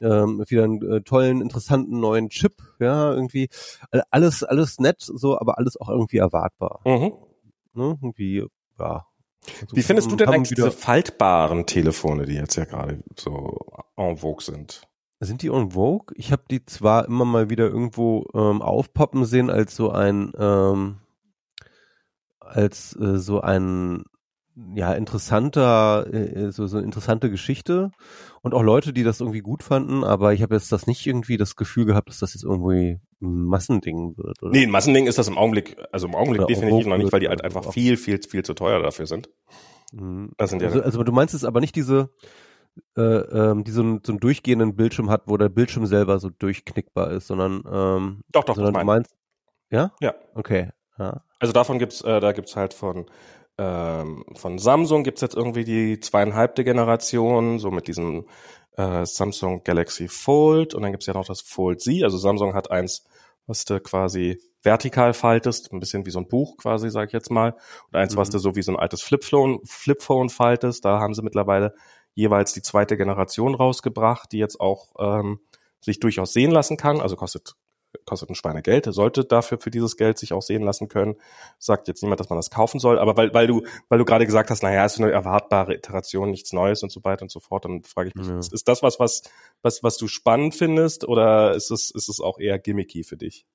ähm, 0.00 0.44
wieder 0.48 0.64
einen 0.64 0.82
äh, 0.82 1.00
tollen, 1.02 1.40
interessanten 1.40 2.00
neuen 2.00 2.28
Chip, 2.30 2.54
ja, 2.80 3.12
irgendwie 3.12 3.48
alles, 4.10 4.42
alles 4.42 4.78
nett, 4.78 4.96
so, 5.00 5.38
aber 5.38 5.58
alles 5.58 5.80
auch 5.80 5.88
irgendwie 5.88 6.18
erwartbar. 6.18 6.80
Mhm. 6.84 7.12
Ne? 7.74 7.98
Irgendwie, 8.00 8.46
ja. 8.78 9.06
Also, 9.60 9.76
Wie 9.76 9.82
findest 9.82 10.10
du 10.10 10.16
denn 10.16 10.28
eigentlich 10.28 10.54
diese 10.54 10.70
faltbaren 10.70 11.66
Telefone, 11.66 12.24
die 12.24 12.34
jetzt 12.34 12.56
ja 12.56 12.64
gerade 12.64 13.02
so 13.16 13.58
en 13.96 14.16
vogue 14.16 14.42
sind? 14.42 14.82
Sind 15.24 15.42
die 15.42 15.48
en 15.48 15.70
vogue? 15.72 16.14
Ich 16.16 16.32
habe 16.32 16.42
die 16.50 16.64
zwar 16.64 17.06
immer 17.06 17.24
mal 17.24 17.50
wieder 17.50 17.66
irgendwo 17.66 18.26
ähm, 18.34 18.62
aufpoppen 18.62 19.24
sehen 19.24 19.50
als 19.50 19.74
so 19.76 19.90
ein 19.90 20.32
ähm, 20.38 20.96
als 22.40 22.96
äh, 22.96 23.18
so 23.18 23.40
ein 23.40 24.04
ja 24.74 24.92
interessanter 24.92 26.06
äh, 26.12 26.52
so 26.52 26.66
so 26.66 26.76
eine 26.76 26.86
interessante 26.86 27.30
Geschichte 27.30 27.90
und 28.42 28.54
auch 28.54 28.62
Leute, 28.62 28.92
die 28.92 29.02
das 29.02 29.20
irgendwie 29.20 29.40
gut 29.40 29.62
fanden, 29.62 30.04
aber 30.04 30.32
ich 30.32 30.42
habe 30.42 30.54
jetzt 30.54 30.70
das 30.70 30.86
nicht 30.86 31.06
irgendwie 31.06 31.36
das 31.36 31.56
Gefühl 31.56 31.86
gehabt, 31.86 32.08
dass 32.08 32.20
das 32.20 32.34
jetzt 32.34 32.44
irgendwie 32.44 33.00
ein 33.20 33.44
Massending 33.44 34.16
wird. 34.16 34.42
Oder? 34.42 34.52
Nee, 34.52 34.64
ein 34.64 34.70
Massending 34.70 35.06
ist 35.06 35.18
das 35.18 35.28
im 35.28 35.38
Augenblick, 35.38 35.76
also 35.90 36.06
im 36.06 36.14
Augenblick 36.14 36.42
oder 36.42 36.48
definitiv 36.54 36.86
noch 36.86 36.98
nicht, 36.98 37.12
weil 37.12 37.20
die 37.20 37.28
halt 37.28 37.42
einfach 37.42 37.72
viel, 37.72 37.96
viel, 37.96 38.20
viel 38.22 38.44
zu 38.44 38.54
teuer 38.54 38.80
dafür 38.80 39.06
sind. 39.06 39.28
Mhm. 39.92 40.32
Das 40.36 40.50
sind 40.50 40.62
ja 40.62 40.68
also, 40.68 40.82
also 40.82 41.02
du 41.02 41.12
meinst 41.12 41.34
es 41.34 41.44
aber 41.44 41.60
nicht 41.60 41.74
diese 41.74 42.10
äh, 42.96 43.02
ähm, 43.02 43.64
die 43.64 43.70
so, 43.70 43.82
ein, 43.82 44.00
so 44.04 44.12
einen 44.12 44.20
durchgehenden 44.20 44.76
Bildschirm 44.76 45.10
hat, 45.10 45.22
wo 45.26 45.36
der 45.36 45.48
Bildschirm 45.48 45.86
selber 45.86 46.18
so 46.18 46.30
durchknickbar 46.30 47.10
ist, 47.12 47.26
sondern 47.26 47.62
ähm, 47.70 48.20
doch, 48.32 48.44
doch, 48.44 48.56
sondern 48.56 48.74
du 48.74 48.84
meinst, 48.84 49.14
ja? 49.70 49.92
Ja. 50.00 50.14
Okay. 50.34 50.70
Ja. 50.98 51.22
Also 51.38 51.52
davon 51.52 51.78
gibt's, 51.78 52.00
äh, 52.02 52.20
da 52.20 52.32
gibt's 52.32 52.56
halt 52.56 52.74
von 52.74 53.06
ähm, 53.56 54.24
von 54.34 54.58
Samsung 54.58 55.04
gibt's 55.04 55.20
jetzt 55.20 55.36
irgendwie 55.36 55.64
die 55.64 56.00
zweieinhalbte 56.00 56.64
Generation, 56.64 57.58
so 57.58 57.70
mit 57.70 57.86
diesem 57.86 58.26
äh, 58.76 59.06
Samsung 59.06 59.62
Galaxy 59.62 60.08
Fold 60.08 60.74
und 60.74 60.82
dann 60.82 60.90
gibt's 60.90 61.06
ja 61.06 61.14
noch 61.14 61.26
das 61.26 61.40
Fold 61.40 61.80
Z. 61.80 62.02
Also 62.02 62.18
Samsung 62.18 62.54
hat 62.54 62.70
eins, 62.70 63.04
was 63.46 63.64
du 63.64 63.80
quasi 63.80 64.40
vertikal 64.62 65.14
faltest, 65.14 65.72
ein 65.72 65.78
bisschen 65.78 66.06
wie 66.06 66.10
so 66.10 66.18
ein 66.18 66.26
Buch 66.26 66.56
quasi, 66.56 66.90
sag 66.90 67.08
ich 67.08 67.12
jetzt 67.12 67.30
mal, 67.30 67.54
und 67.90 67.96
eins, 67.96 68.14
mhm. 68.14 68.18
was 68.18 68.30
du 68.30 68.38
so 68.38 68.56
wie 68.56 68.62
so 68.62 68.72
ein 68.72 68.78
altes 68.78 69.02
Flipphone, 69.02 69.60
Flipphone 69.64 70.30
faltest. 70.30 70.84
Da 70.84 70.98
haben 70.98 71.14
sie 71.14 71.22
mittlerweile 71.22 71.74
jeweils 72.14 72.52
die 72.52 72.62
zweite 72.62 72.96
Generation 72.96 73.54
rausgebracht, 73.54 74.32
die 74.32 74.38
jetzt 74.38 74.60
auch 74.60 74.94
ähm, 74.98 75.40
sich 75.80 76.00
durchaus 76.00 76.32
sehen 76.32 76.50
lassen 76.50 76.76
kann. 76.76 77.00
Also 77.00 77.16
kostet 77.16 77.56
kostet 78.06 78.30
ein 78.30 78.34
Schweinegeld, 78.34 78.86
sollte 78.92 79.24
dafür 79.24 79.58
für 79.58 79.70
dieses 79.70 79.96
Geld 79.96 80.18
sich 80.18 80.32
auch 80.32 80.42
sehen 80.42 80.62
lassen 80.62 80.88
können. 80.88 81.16
Sagt 81.58 81.88
jetzt 81.88 82.02
niemand, 82.02 82.20
dass 82.20 82.28
man 82.28 82.38
das 82.38 82.50
kaufen 82.50 82.80
soll, 82.80 82.98
aber 82.98 83.16
weil, 83.16 83.32
weil 83.34 83.46
du, 83.46 83.62
weil 83.88 83.98
du 83.98 84.04
gerade 84.04 84.26
gesagt 84.26 84.50
hast, 84.50 84.62
naja, 84.62 84.84
ist 84.84 84.98
eine 84.98 85.10
erwartbare 85.10 85.74
Iteration, 85.74 86.30
nichts 86.30 86.52
Neues 86.52 86.82
und 86.82 86.90
so 86.90 87.02
weiter 87.04 87.22
und 87.22 87.30
so 87.30 87.40
fort, 87.40 87.64
dann 87.64 87.82
frage 87.84 88.08
ich 88.08 88.14
mich, 88.14 88.26
ja. 88.26 88.38
ist, 88.38 88.52
ist 88.52 88.68
das 88.68 88.82
was, 88.82 88.98
was, 88.98 89.22
was, 89.62 89.82
was 89.82 89.96
du 89.96 90.08
spannend 90.08 90.54
findest 90.54 91.06
oder 91.06 91.54
ist 91.54 91.70
es, 91.70 91.90
ist 91.90 92.08
es 92.08 92.20
auch 92.20 92.38
eher 92.38 92.58
gimmicky 92.58 93.04
für 93.04 93.16
dich? 93.16 93.46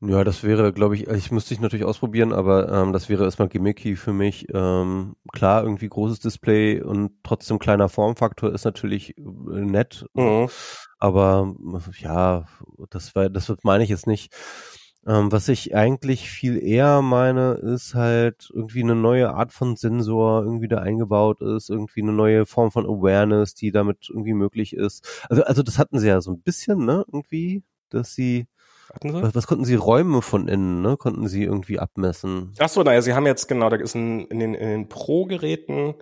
Ja, 0.00 0.24
das 0.24 0.42
wäre, 0.44 0.72
glaube 0.72 0.94
ich, 0.94 1.06
ich 1.08 1.30
müsste 1.30 1.54
ich 1.54 1.60
natürlich 1.60 1.86
ausprobieren, 1.86 2.32
aber 2.32 2.70
ähm, 2.70 2.92
das 2.92 3.08
wäre 3.08 3.24
erstmal 3.24 3.48
gimmicky 3.48 3.96
für 3.96 4.12
mich. 4.12 4.46
Ähm, 4.52 5.16
klar, 5.32 5.62
irgendwie 5.62 5.88
großes 5.88 6.20
Display 6.20 6.82
und 6.82 7.12
trotzdem 7.22 7.58
kleiner 7.58 7.88
Formfaktor 7.88 8.52
ist 8.52 8.64
natürlich 8.64 9.16
äh, 9.16 9.22
nett. 9.22 10.06
Mhm. 10.14 10.48
Aber 10.98 11.54
ja, 11.98 12.44
das 12.90 13.14
war, 13.14 13.30
das 13.30 13.52
meine 13.62 13.84
ich 13.84 13.90
jetzt 13.90 14.06
nicht. 14.06 14.34
Ähm, 15.06 15.30
was 15.30 15.48
ich 15.48 15.74
eigentlich 15.74 16.28
viel 16.30 16.58
eher 16.62 17.00
meine, 17.00 17.52
ist 17.54 17.94
halt 17.94 18.50
irgendwie 18.52 18.82
eine 18.82 18.96
neue 18.96 19.32
Art 19.32 19.52
von 19.52 19.76
Sensor 19.76 20.42
irgendwie 20.42 20.68
da 20.68 20.78
eingebaut 20.78 21.40
ist, 21.42 21.70
irgendwie 21.70 22.02
eine 22.02 22.12
neue 22.12 22.44
Form 22.44 22.72
von 22.72 22.84
Awareness, 22.86 23.54
die 23.54 23.70
damit 23.70 24.08
irgendwie 24.10 24.34
möglich 24.34 24.72
ist. 24.74 25.24
Also, 25.30 25.44
also 25.44 25.62
das 25.62 25.78
hatten 25.78 26.00
sie 26.00 26.08
ja 26.08 26.20
so 26.20 26.32
ein 26.32 26.42
bisschen, 26.42 26.84
ne, 26.84 27.04
irgendwie, 27.06 27.62
dass 27.88 28.14
sie 28.14 28.46
hatten 28.94 29.12
sie? 29.12 29.22
Was, 29.22 29.34
was, 29.34 29.46
konnten 29.46 29.64
sie 29.64 29.74
Räume 29.74 30.22
von 30.22 30.48
innen, 30.48 30.82
ne? 30.82 30.96
Konnten 30.96 31.28
sie 31.28 31.44
irgendwie 31.44 31.78
abmessen? 31.78 32.52
Ach 32.58 32.68
so, 32.68 32.82
naja, 32.82 33.02
sie 33.02 33.14
haben 33.14 33.26
jetzt 33.26 33.48
genau, 33.48 33.68
da 33.68 33.76
ist 33.76 33.94
ein, 33.94 34.26
in 34.26 34.38
den, 34.38 34.54
in 34.54 34.68
den 34.68 34.88
Pro-Geräten 34.88 35.94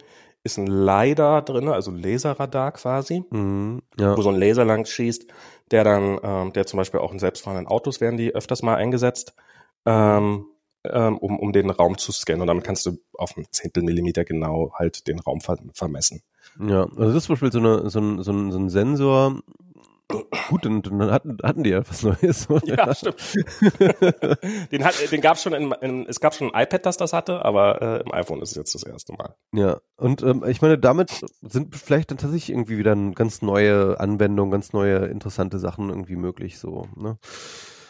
ist 0.45 0.59
ein 0.59 0.67
LiDAR 0.67 1.43
drin, 1.43 1.69
also 1.69 1.91
Laserradar 1.91 2.73
quasi, 2.73 3.25
mhm, 3.31 3.81
ja. 3.99 4.17
wo 4.17 4.23
so 4.23 4.29
ein 4.29 4.37
Laser 4.37 4.65
lang 4.65 4.85
schießt, 4.85 5.27
der 5.71 5.85
dann, 5.85 6.19
ähm, 6.23 6.53
der 6.53 6.67
zum 6.67 6.77
Beispiel 6.77 7.01
auch 7.01 7.13
in 7.13 7.19
selbstfahrenden 7.19 7.67
Autos 7.67 8.01
werden 8.01 8.19
die 8.19 8.35
öfters 8.35 8.63
mal 8.63 8.77
eingesetzt, 8.77 9.35
ähm, 9.87 10.47
ähm, 10.85 11.17
um, 11.17 11.39
um 11.39 11.53
den 11.53 11.71
Raum 11.71 11.97
zu 11.97 12.13
scannen. 12.13 12.43
Und 12.43 12.49
damit 12.49 12.65
kannst 12.65 12.85
du 12.85 12.99
auf 13.15 13.37
ein 13.39 13.47
Zehntel 13.51 13.83
Millimeter 13.83 14.25
genau 14.25 14.73
halt 14.75 15.09
den 15.09 15.19
Raum 15.19 15.41
ver 15.41 15.57
vermessen. 15.73 16.23
Ja, 16.61 16.83
also 16.83 17.07
das 17.07 17.17
ist 17.17 17.25
zum 17.25 17.35
Beispiel 17.35 17.53
so, 17.53 17.59
eine, 17.59 17.89
so, 17.89 18.01
ein, 18.01 18.23
so, 18.23 18.33
ein, 18.33 18.53
so 18.53 18.59
ein 18.59 18.69
Sensor, 18.69 19.41
Gut, 20.09 20.65
dann, 20.67 20.83
dann 20.83 21.11
hatten, 21.11 21.39
hatten 21.43 21.63
die 21.63 21.71
ja 21.71 21.83
was 21.89 22.03
Neues. 22.03 22.47
Ja, 22.67 22.95
stimmt. 22.95 23.17
den 24.71 24.85
hat, 24.85 24.95
den 25.11 25.21
gab 25.21 25.39
schon 25.39 25.55
in, 25.55 25.73
in, 25.81 26.07
es 26.07 26.21
gab 26.21 26.35
schon 26.35 26.55
ein 26.55 26.63
iPad, 26.63 26.85
das 26.85 26.97
das 26.99 27.13
hatte, 27.13 27.45
aber 27.45 27.81
äh, 27.81 28.01
im 28.03 28.13
iPhone 28.13 28.43
ist 28.43 28.51
es 28.51 28.57
jetzt 28.57 28.75
das 28.75 28.83
erste 28.83 29.15
Mal. 29.15 29.35
Ja, 29.53 29.81
und 29.97 30.23
ähm, 30.23 30.45
ich 30.47 30.61
meine, 30.61 30.79
damit 30.79 31.25
sind 31.41 31.75
vielleicht 31.75 32.11
dann 32.11 32.19
tatsächlich 32.19 32.51
irgendwie 32.51 32.77
wieder 32.77 32.95
ganz 33.13 33.41
neue 33.41 33.99
Anwendungen, 33.99 34.53
ganz 34.53 34.73
neue 34.73 35.07
interessante 35.07 35.59
Sachen 35.59 35.89
irgendwie 35.89 36.17
möglich, 36.17 36.59
so, 36.59 36.87
ne? 36.97 37.19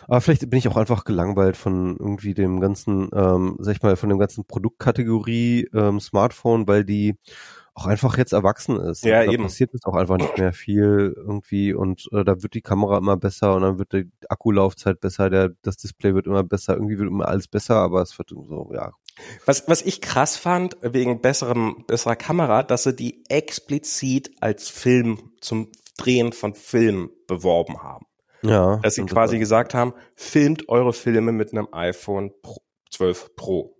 Aber 0.06 0.20
vielleicht 0.20 0.48
bin 0.50 0.58
ich 0.58 0.68
auch 0.68 0.76
einfach 0.76 1.04
gelangweilt 1.04 1.56
von 1.56 1.96
irgendwie 1.98 2.34
dem 2.34 2.60
ganzen, 2.60 3.08
ähm, 3.14 3.56
sag 3.58 3.76
ich 3.76 3.82
mal, 3.82 3.96
von 3.96 4.10
dem 4.10 4.18
ganzen 4.18 4.44
Produktkategorie 4.44 5.68
ähm, 5.72 5.98
Smartphone, 5.98 6.68
weil 6.68 6.84
die 6.84 7.16
auch 7.74 7.86
einfach 7.86 8.16
jetzt 8.16 8.32
erwachsen 8.32 8.78
ist. 8.78 9.04
Ja, 9.04 9.24
da 9.24 9.32
eben. 9.32 9.42
passiert 9.42 9.72
jetzt 9.72 9.86
auch 9.86 9.94
einfach 9.94 10.16
nicht 10.16 10.38
mehr 10.38 10.52
viel 10.52 11.12
irgendwie 11.16 11.74
und 11.74 12.08
äh, 12.12 12.24
da 12.24 12.42
wird 12.42 12.54
die 12.54 12.62
Kamera 12.62 12.98
immer 12.98 13.16
besser 13.16 13.54
und 13.54 13.62
dann 13.62 13.78
wird 13.78 13.92
die 13.92 14.10
Akkulaufzeit 14.28 15.00
besser, 15.00 15.28
der, 15.28 15.50
das 15.62 15.76
Display 15.76 16.14
wird 16.14 16.26
immer 16.26 16.44
besser, 16.44 16.74
irgendwie 16.74 16.98
wird 16.98 17.08
immer 17.08 17.26
alles 17.26 17.48
besser, 17.48 17.76
aber 17.76 18.02
es 18.02 18.16
wird 18.16 18.30
so, 18.30 18.70
ja. 18.72 18.92
Was, 19.44 19.68
was 19.68 19.82
ich 19.82 20.00
krass 20.00 20.36
fand, 20.36 20.76
wegen 20.82 21.20
besserem, 21.20 21.84
besserer 21.86 22.16
Kamera, 22.16 22.62
dass 22.62 22.84
sie 22.84 22.94
die 22.94 23.24
explizit 23.28 24.30
als 24.40 24.68
Film 24.68 25.32
zum 25.40 25.70
Drehen 25.96 26.32
von 26.32 26.54
Film 26.54 27.10
beworben 27.28 27.82
haben. 27.82 28.06
Ja. 28.42 28.76
Dass 28.78 28.96
sie 28.96 29.04
quasi 29.06 29.38
gesagt 29.38 29.74
haben, 29.74 29.94
filmt 30.14 30.68
eure 30.68 30.92
Filme 30.92 31.32
mit 31.32 31.52
einem 31.52 31.68
iPhone 31.72 32.32
Pro, 32.42 32.60
12 32.90 33.36
Pro. 33.36 33.76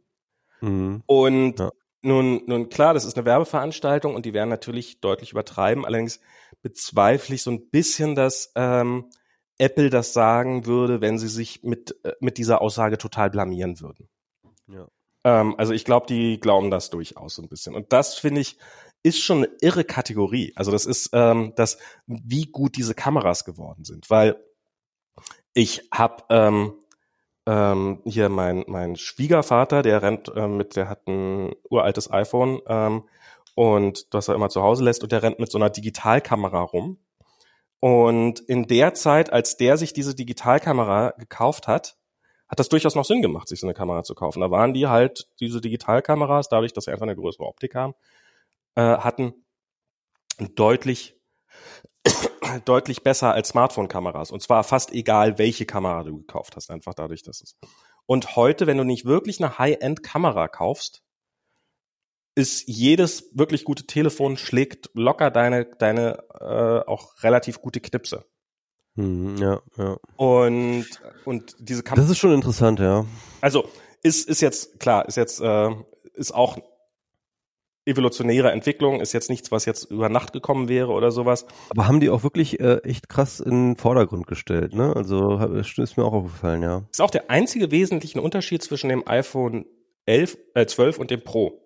Mhm. 0.60 1.02
Und 1.06 1.58
ja. 1.58 1.70
Nun, 2.04 2.42
nun 2.46 2.68
klar, 2.68 2.92
das 2.92 3.06
ist 3.06 3.16
eine 3.16 3.24
Werbeveranstaltung 3.24 4.14
und 4.14 4.26
die 4.26 4.34
werden 4.34 4.50
natürlich 4.50 5.00
deutlich 5.00 5.32
übertreiben. 5.32 5.86
Allerdings 5.86 6.20
bezweifle 6.60 7.34
ich 7.34 7.42
so 7.42 7.50
ein 7.50 7.70
bisschen, 7.70 8.14
dass 8.14 8.52
ähm, 8.56 9.10
Apple 9.56 9.88
das 9.88 10.12
sagen 10.12 10.66
würde, 10.66 11.00
wenn 11.00 11.18
sie 11.18 11.28
sich 11.28 11.62
mit, 11.62 11.96
äh, 12.04 12.12
mit 12.20 12.36
dieser 12.36 12.60
Aussage 12.60 12.98
total 12.98 13.30
blamieren 13.30 13.80
würden. 13.80 14.08
Ja. 14.66 14.86
Ähm, 15.24 15.54
also 15.56 15.72
ich 15.72 15.86
glaube, 15.86 16.06
die 16.06 16.38
glauben 16.38 16.70
das 16.70 16.90
durchaus 16.90 17.36
so 17.36 17.42
ein 17.42 17.48
bisschen. 17.48 17.74
Und 17.74 17.92
das 17.92 18.16
finde 18.16 18.42
ich 18.42 18.58
ist 19.02 19.20
schon 19.20 19.38
eine 19.38 19.50
irre 19.60 19.84
Kategorie. 19.84 20.52
Also 20.56 20.70
das 20.70 20.86
ist 20.86 21.10
ähm, 21.12 21.52
das, 21.56 21.78
wie 22.06 22.46
gut 22.46 22.76
diese 22.76 22.94
Kameras 22.94 23.44
geworden 23.44 23.84
sind, 23.84 24.10
weil 24.10 24.36
ich 25.52 25.88
habe 25.92 26.24
ähm, 26.30 26.74
ähm, 27.46 28.00
hier 28.04 28.28
mein, 28.28 28.64
mein 28.66 28.96
Schwiegervater, 28.96 29.82
der 29.82 30.02
rennt 30.02 30.32
ähm, 30.34 30.56
mit, 30.56 30.76
der 30.76 30.88
hat 30.88 31.06
ein 31.06 31.54
uraltes 31.68 32.10
iPhone 32.10 32.60
ähm, 32.66 33.04
und 33.54 34.14
das 34.14 34.28
er 34.28 34.34
immer 34.34 34.48
zu 34.48 34.62
Hause 34.62 34.84
lässt 34.84 35.02
und 35.02 35.12
der 35.12 35.22
rennt 35.22 35.38
mit 35.38 35.50
so 35.50 35.58
einer 35.58 35.70
Digitalkamera 35.70 36.62
rum. 36.62 36.98
Und 37.80 38.40
in 38.40 38.66
der 38.66 38.94
Zeit, 38.94 39.32
als 39.32 39.58
der 39.58 39.76
sich 39.76 39.92
diese 39.92 40.14
Digitalkamera 40.14 41.10
gekauft 41.18 41.68
hat, 41.68 41.98
hat 42.48 42.58
das 42.58 42.70
durchaus 42.70 42.94
noch 42.94 43.04
Sinn 43.04 43.20
gemacht, 43.20 43.48
sich 43.48 43.60
so 43.60 43.66
eine 43.66 43.74
Kamera 43.74 44.02
zu 44.04 44.14
kaufen. 44.14 44.40
Da 44.40 44.50
waren 44.50 44.72
die 44.72 44.86
halt, 44.86 45.28
diese 45.40 45.60
Digitalkameras, 45.60 46.48
dadurch, 46.48 46.72
dass 46.72 46.84
sie 46.84 46.92
einfach 46.92 47.04
eine 47.04 47.16
größere 47.16 47.44
Optik 47.44 47.74
haben, 47.74 47.94
äh, 48.74 48.80
hatten 48.80 49.34
deutlich 50.54 51.14
deutlich 52.64 53.02
besser 53.02 53.32
als 53.32 53.48
Smartphone-Kameras. 53.48 54.30
Und 54.30 54.42
zwar 54.42 54.64
fast 54.64 54.92
egal, 54.92 55.38
welche 55.38 55.66
Kamera 55.66 56.02
du 56.02 56.18
gekauft 56.18 56.56
hast, 56.56 56.70
einfach 56.70 56.94
dadurch, 56.94 57.22
dass 57.22 57.42
es. 57.42 57.56
Und 58.06 58.36
heute, 58.36 58.66
wenn 58.66 58.76
du 58.76 58.84
nicht 58.84 59.06
wirklich 59.06 59.42
eine 59.42 59.58
High-End-Kamera 59.58 60.48
kaufst, 60.48 61.02
ist 62.34 62.66
jedes 62.66 63.30
wirklich 63.32 63.64
gute 63.64 63.86
Telefon 63.86 64.36
schlägt 64.36 64.90
locker 64.94 65.30
deine, 65.30 65.66
deine 65.66 66.18
äh, 66.40 66.88
auch 66.88 67.22
relativ 67.22 67.60
gute 67.60 67.80
Knipse. 67.80 68.24
Hm, 68.96 69.36
ja, 69.38 69.60
ja. 69.76 69.96
Und, 70.16 70.86
und 71.24 71.56
diese 71.58 71.82
Kamera. 71.82 72.02
Das 72.02 72.10
ist 72.10 72.18
schon 72.18 72.32
interessant, 72.32 72.80
ja. 72.80 73.06
Also, 73.40 73.68
ist, 74.02 74.28
ist 74.28 74.40
jetzt, 74.40 74.78
klar, 74.80 75.06
ist 75.06 75.16
jetzt, 75.16 75.40
äh, 75.40 75.70
ist 76.14 76.34
auch 76.34 76.58
evolutionäre 77.86 78.50
Entwicklung, 78.50 79.00
ist 79.00 79.12
jetzt 79.12 79.30
nichts, 79.30 79.52
was 79.52 79.64
jetzt 79.64 79.90
über 79.90 80.08
Nacht 80.08 80.32
gekommen 80.32 80.68
wäre 80.68 80.92
oder 80.92 81.10
sowas. 81.10 81.46
Aber 81.70 81.86
haben 81.86 82.00
die 82.00 82.10
auch 82.10 82.22
wirklich 82.22 82.60
äh, 82.60 82.78
echt 82.78 83.08
krass 83.08 83.40
in 83.40 83.70
den 83.72 83.76
Vordergrund 83.76 84.26
gestellt, 84.26 84.74
ne? 84.74 84.94
Also 84.94 85.38
ist 85.38 85.96
mir 85.96 86.04
auch 86.04 86.12
aufgefallen, 86.12 86.62
ja. 86.62 86.82
Ist 86.90 87.02
auch 87.02 87.10
der 87.10 87.30
einzige 87.30 87.70
wesentliche 87.70 88.20
Unterschied 88.20 88.62
zwischen 88.62 88.88
dem 88.88 89.06
iPhone 89.06 89.66
11, 90.06 90.38
äh, 90.54 90.66
12 90.66 90.98
und 90.98 91.10
dem 91.10 91.22
Pro. 91.22 91.60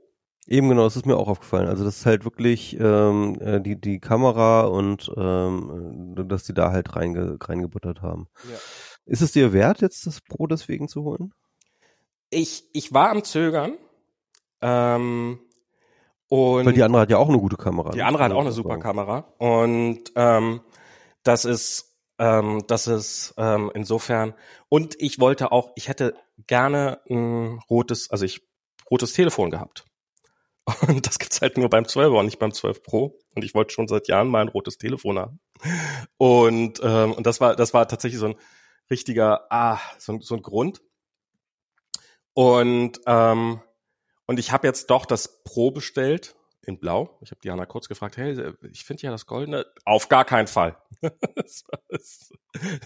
Eben 0.46 0.70
genau, 0.70 0.84
das 0.84 0.96
ist 0.96 1.04
mir 1.04 1.16
auch 1.16 1.28
aufgefallen. 1.28 1.68
Also 1.68 1.84
das 1.84 1.98
ist 1.98 2.06
halt 2.06 2.24
wirklich 2.24 2.78
ähm, 2.80 3.36
äh, 3.40 3.60
die 3.60 3.78
die 3.78 4.00
Kamera 4.00 4.62
und 4.62 5.12
ähm, 5.14 6.14
äh, 6.16 6.24
dass 6.24 6.44
die 6.44 6.54
da 6.54 6.72
halt 6.72 6.96
reinge, 6.96 7.36
reingebuttert 7.38 8.00
haben. 8.00 8.28
Ja. 8.50 8.56
Ist 9.04 9.20
es 9.20 9.32
dir 9.32 9.52
wert, 9.52 9.82
jetzt 9.82 10.06
das 10.06 10.22
Pro 10.22 10.46
deswegen 10.46 10.88
zu 10.88 11.04
holen? 11.04 11.34
Ich 12.30 12.64
ich 12.72 12.94
war 12.94 13.10
am 13.10 13.24
zögern. 13.24 13.74
Ähm, 14.62 15.38
und 16.28 16.66
Weil 16.66 16.72
die 16.72 16.82
andere 16.82 17.02
hat 17.02 17.10
ja 17.10 17.18
auch 17.18 17.28
eine 17.28 17.38
gute 17.38 17.56
Kamera. 17.56 17.90
Die 17.90 18.02
andere 18.02 18.24
hat 18.24 18.32
auch 18.32 18.40
eine 18.40 18.52
super 18.52 18.70
sagen. 18.70 18.82
Kamera 18.82 19.32
und 19.38 20.12
ähm, 20.14 20.60
das 21.22 21.44
ist 21.44 21.96
ähm, 22.18 22.62
das 22.66 22.86
ist 22.86 23.34
ähm, 23.38 23.70
insofern 23.74 24.34
und 24.68 24.96
ich 25.00 25.20
wollte 25.20 25.52
auch, 25.52 25.70
ich 25.76 25.88
hätte 25.88 26.14
gerne 26.46 27.00
ein 27.08 27.60
rotes, 27.70 28.10
also 28.10 28.24
ich 28.24 28.42
rotes 28.90 29.12
Telefon 29.12 29.50
gehabt. 29.50 29.84
Und 30.86 31.06
das 31.06 31.18
gibt's 31.18 31.40
halt 31.40 31.56
nur 31.56 31.70
beim 31.70 31.84
12er 31.84 32.18
und 32.18 32.26
nicht 32.26 32.38
beim 32.38 32.52
12 32.52 32.82
Pro. 32.82 33.18
Und 33.34 33.44
ich 33.44 33.54
wollte 33.54 33.72
schon 33.72 33.88
seit 33.88 34.08
Jahren 34.08 34.28
mal 34.28 34.42
ein 34.42 34.48
rotes 34.48 34.76
Telefon 34.76 35.18
haben. 35.18 35.40
Und, 36.18 36.80
ähm, 36.82 37.12
und 37.12 37.26
das 37.26 37.40
war, 37.40 37.56
das 37.56 37.72
war 37.72 37.88
tatsächlich 37.88 38.20
so 38.20 38.26
ein 38.26 38.36
richtiger, 38.90 39.50
ah, 39.50 39.80
so, 39.98 40.20
so 40.20 40.34
ein 40.34 40.42
Grund. 40.42 40.82
Und, 42.34 43.00
ähm, 43.06 43.60
und 44.28 44.38
ich 44.38 44.52
habe 44.52 44.66
jetzt 44.66 44.90
doch 44.90 45.06
das 45.06 45.42
Pro 45.42 45.72
bestellt 45.72 46.36
in 46.68 46.78
Blau. 46.78 47.18
Ich 47.22 47.30
habe 47.30 47.40
Diana 47.40 47.64
kurz 47.64 47.88
gefragt, 47.88 48.18
hey, 48.18 48.52
ich 48.70 48.84
finde 48.84 49.02
ja 49.04 49.10
das 49.10 49.26
Goldene. 49.26 49.64
Auf 49.86 50.10
gar 50.10 50.26
keinen 50.26 50.46
Fall. 50.46 50.76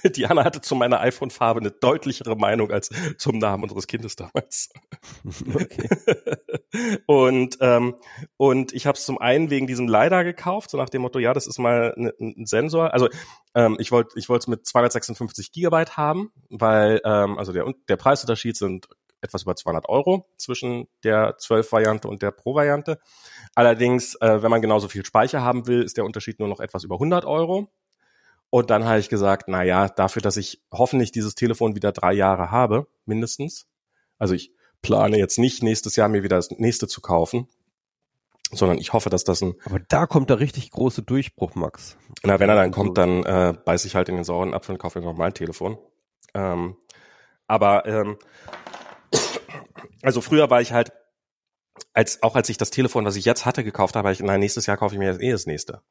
Diana 0.04 0.44
hatte 0.44 0.60
zu 0.60 0.76
meiner 0.76 1.00
iPhone-Farbe 1.00 1.58
eine 1.60 1.72
deutlichere 1.72 2.36
Meinung 2.36 2.70
als 2.70 2.90
zum 3.18 3.38
Namen 3.38 3.64
unseres 3.64 3.88
Kindes 3.88 4.16
damals. 4.16 4.70
Okay. 5.54 5.88
und 7.06 7.58
ähm, 7.60 7.96
und 8.36 8.72
ich 8.72 8.86
habe 8.86 8.96
es 8.96 9.04
zum 9.04 9.18
einen 9.18 9.50
wegen 9.50 9.66
diesem 9.66 9.88
LiDAR 9.88 10.24
gekauft, 10.24 10.70
so 10.70 10.78
nach 10.78 10.88
dem 10.88 11.02
Motto, 11.02 11.18
ja, 11.18 11.32
das 11.32 11.46
ist 11.46 11.58
mal 11.58 11.94
ein, 11.96 12.12
ein 12.20 12.46
Sensor. 12.46 12.92
Also 12.92 13.08
ähm, 13.54 13.76
ich 13.78 13.92
wollte 13.92 14.18
ich 14.18 14.28
wollte 14.28 14.44
es 14.44 14.48
mit 14.48 14.66
256 14.66 15.52
Gigabyte 15.52 15.96
haben, 15.96 16.32
weil 16.50 17.00
ähm, 17.04 17.38
also 17.38 17.52
der 17.52 17.72
der 17.88 17.96
Preisunterschied 17.96 18.56
sind 18.56 18.88
etwas 19.22 19.42
über 19.42 19.56
200 19.56 19.88
Euro 19.88 20.26
zwischen 20.36 20.88
der 21.04 21.38
12-Variante 21.38 22.08
und 22.08 22.22
der 22.22 22.30
Pro-Variante. 22.30 22.98
Allerdings, 23.54 24.14
äh, 24.16 24.42
wenn 24.42 24.50
man 24.50 24.62
genauso 24.62 24.88
viel 24.88 25.04
Speicher 25.04 25.42
haben 25.42 25.66
will, 25.66 25.82
ist 25.82 25.96
der 25.96 26.04
Unterschied 26.04 26.40
nur 26.40 26.48
noch 26.48 26.60
etwas 26.60 26.84
über 26.84 26.96
100 26.96 27.24
Euro. 27.24 27.70
Und 28.50 28.68
dann 28.68 28.84
habe 28.84 28.98
ich 28.98 29.08
gesagt, 29.08 29.44
na 29.48 29.62
ja, 29.62 29.88
dafür, 29.88 30.20
dass 30.20 30.36
ich 30.36 30.60
hoffentlich 30.70 31.10
dieses 31.10 31.34
Telefon 31.34 31.74
wieder 31.74 31.92
drei 31.92 32.12
Jahre 32.12 32.50
habe, 32.50 32.86
mindestens. 33.06 33.66
Also 34.18 34.34
ich 34.34 34.52
plane 34.82 35.16
jetzt 35.16 35.38
nicht 35.38 35.62
nächstes 35.62 35.96
Jahr 35.96 36.08
mir 36.08 36.22
wieder 36.22 36.36
das 36.36 36.50
nächste 36.50 36.86
zu 36.86 37.00
kaufen, 37.00 37.48
sondern 38.50 38.78
ich 38.78 38.92
hoffe, 38.92 39.08
dass 39.08 39.24
das 39.24 39.42
ein. 39.42 39.54
Aber 39.64 39.78
da 39.88 40.06
kommt 40.06 40.28
der 40.28 40.40
richtig 40.40 40.70
große 40.70 41.02
Durchbruch, 41.02 41.54
Max. 41.54 41.96
Na, 42.24 42.40
wenn 42.40 42.50
er 42.50 42.56
dann 42.56 42.72
kommt, 42.72 42.98
dann 42.98 43.24
äh, 43.24 43.54
beiß 43.64 43.84
ich 43.86 43.94
halt 43.94 44.08
in 44.08 44.16
den 44.16 44.24
sauren 44.24 44.52
Apfel 44.52 44.74
und 44.74 44.78
kaufe 44.78 45.00
mir 45.00 45.06
nochmal 45.06 45.28
ein 45.28 45.34
Telefon. 45.34 45.78
Ähm, 46.34 46.76
aber 47.46 47.86
ähm, 47.86 48.18
also 50.02 50.20
früher 50.20 50.50
war 50.50 50.60
ich 50.60 50.72
halt, 50.72 50.92
als 51.94 52.22
auch 52.22 52.34
als 52.34 52.48
ich 52.48 52.58
das 52.58 52.70
Telefon, 52.70 53.04
was 53.04 53.16
ich 53.16 53.24
jetzt 53.24 53.46
hatte, 53.46 53.64
gekauft 53.64 53.96
habe, 53.96 54.12
ich, 54.12 54.20
nein, 54.20 54.40
nächstes 54.40 54.66
Jahr 54.66 54.76
kaufe 54.76 54.94
ich 54.94 54.98
mir 54.98 55.20
eh 55.20 55.32
das 55.32 55.46
nächste. 55.46 55.82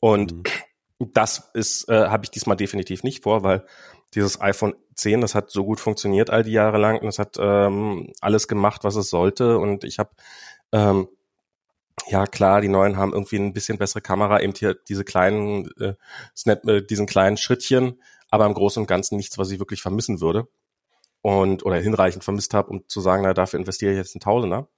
Und 0.00 0.32
mhm. 0.32 1.12
das 1.12 1.50
ist, 1.54 1.88
äh, 1.88 2.08
habe 2.08 2.24
ich 2.24 2.30
diesmal 2.30 2.56
definitiv 2.56 3.02
nicht 3.02 3.22
vor, 3.22 3.42
weil 3.42 3.64
dieses 4.14 4.40
iPhone 4.40 4.74
10, 4.94 5.20
das 5.20 5.34
hat 5.34 5.50
so 5.50 5.64
gut 5.64 5.80
funktioniert 5.80 6.30
all 6.30 6.44
die 6.44 6.52
Jahre 6.52 6.78
lang 6.78 7.00
und 7.00 7.08
es 7.08 7.18
hat 7.18 7.36
ähm, 7.38 8.12
alles 8.20 8.48
gemacht, 8.48 8.84
was 8.84 8.96
es 8.96 9.10
sollte. 9.10 9.58
Und 9.58 9.84
ich 9.84 9.98
habe 9.98 10.10
ähm, 10.72 11.08
ja 12.08 12.26
klar, 12.26 12.60
die 12.60 12.68
neuen 12.68 12.96
haben 12.96 13.12
irgendwie 13.12 13.36
ein 13.36 13.52
bisschen 13.52 13.78
bessere 13.78 14.02
Kamera, 14.02 14.40
eben 14.40 14.54
hier 14.54 14.74
diese 14.74 15.04
kleinen 15.04 15.70
äh, 15.80 15.94
Snap, 16.36 16.66
äh, 16.68 16.82
diesen 16.82 17.06
kleinen 17.06 17.36
Schrittchen, 17.36 18.00
aber 18.30 18.46
im 18.46 18.54
Großen 18.54 18.82
und 18.82 18.86
Ganzen 18.86 19.16
nichts, 19.16 19.38
was 19.38 19.50
ich 19.50 19.58
wirklich 19.58 19.82
vermissen 19.82 20.20
würde 20.20 20.48
und 21.24 21.64
oder 21.64 21.76
hinreichend 21.76 22.22
vermisst 22.22 22.52
habe, 22.52 22.68
um 22.68 22.86
zu 22.86 23.00
sagen, 23.00 23.22
na, 23.22 23.32
dafür 23.32 23.58
investiere 23.58 23.92
ich 23.92 23.96
jetzt 23.96 24.14
einen 24.14 24.20
Tausender. 24.20 24.68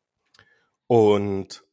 Und 0.86 1.64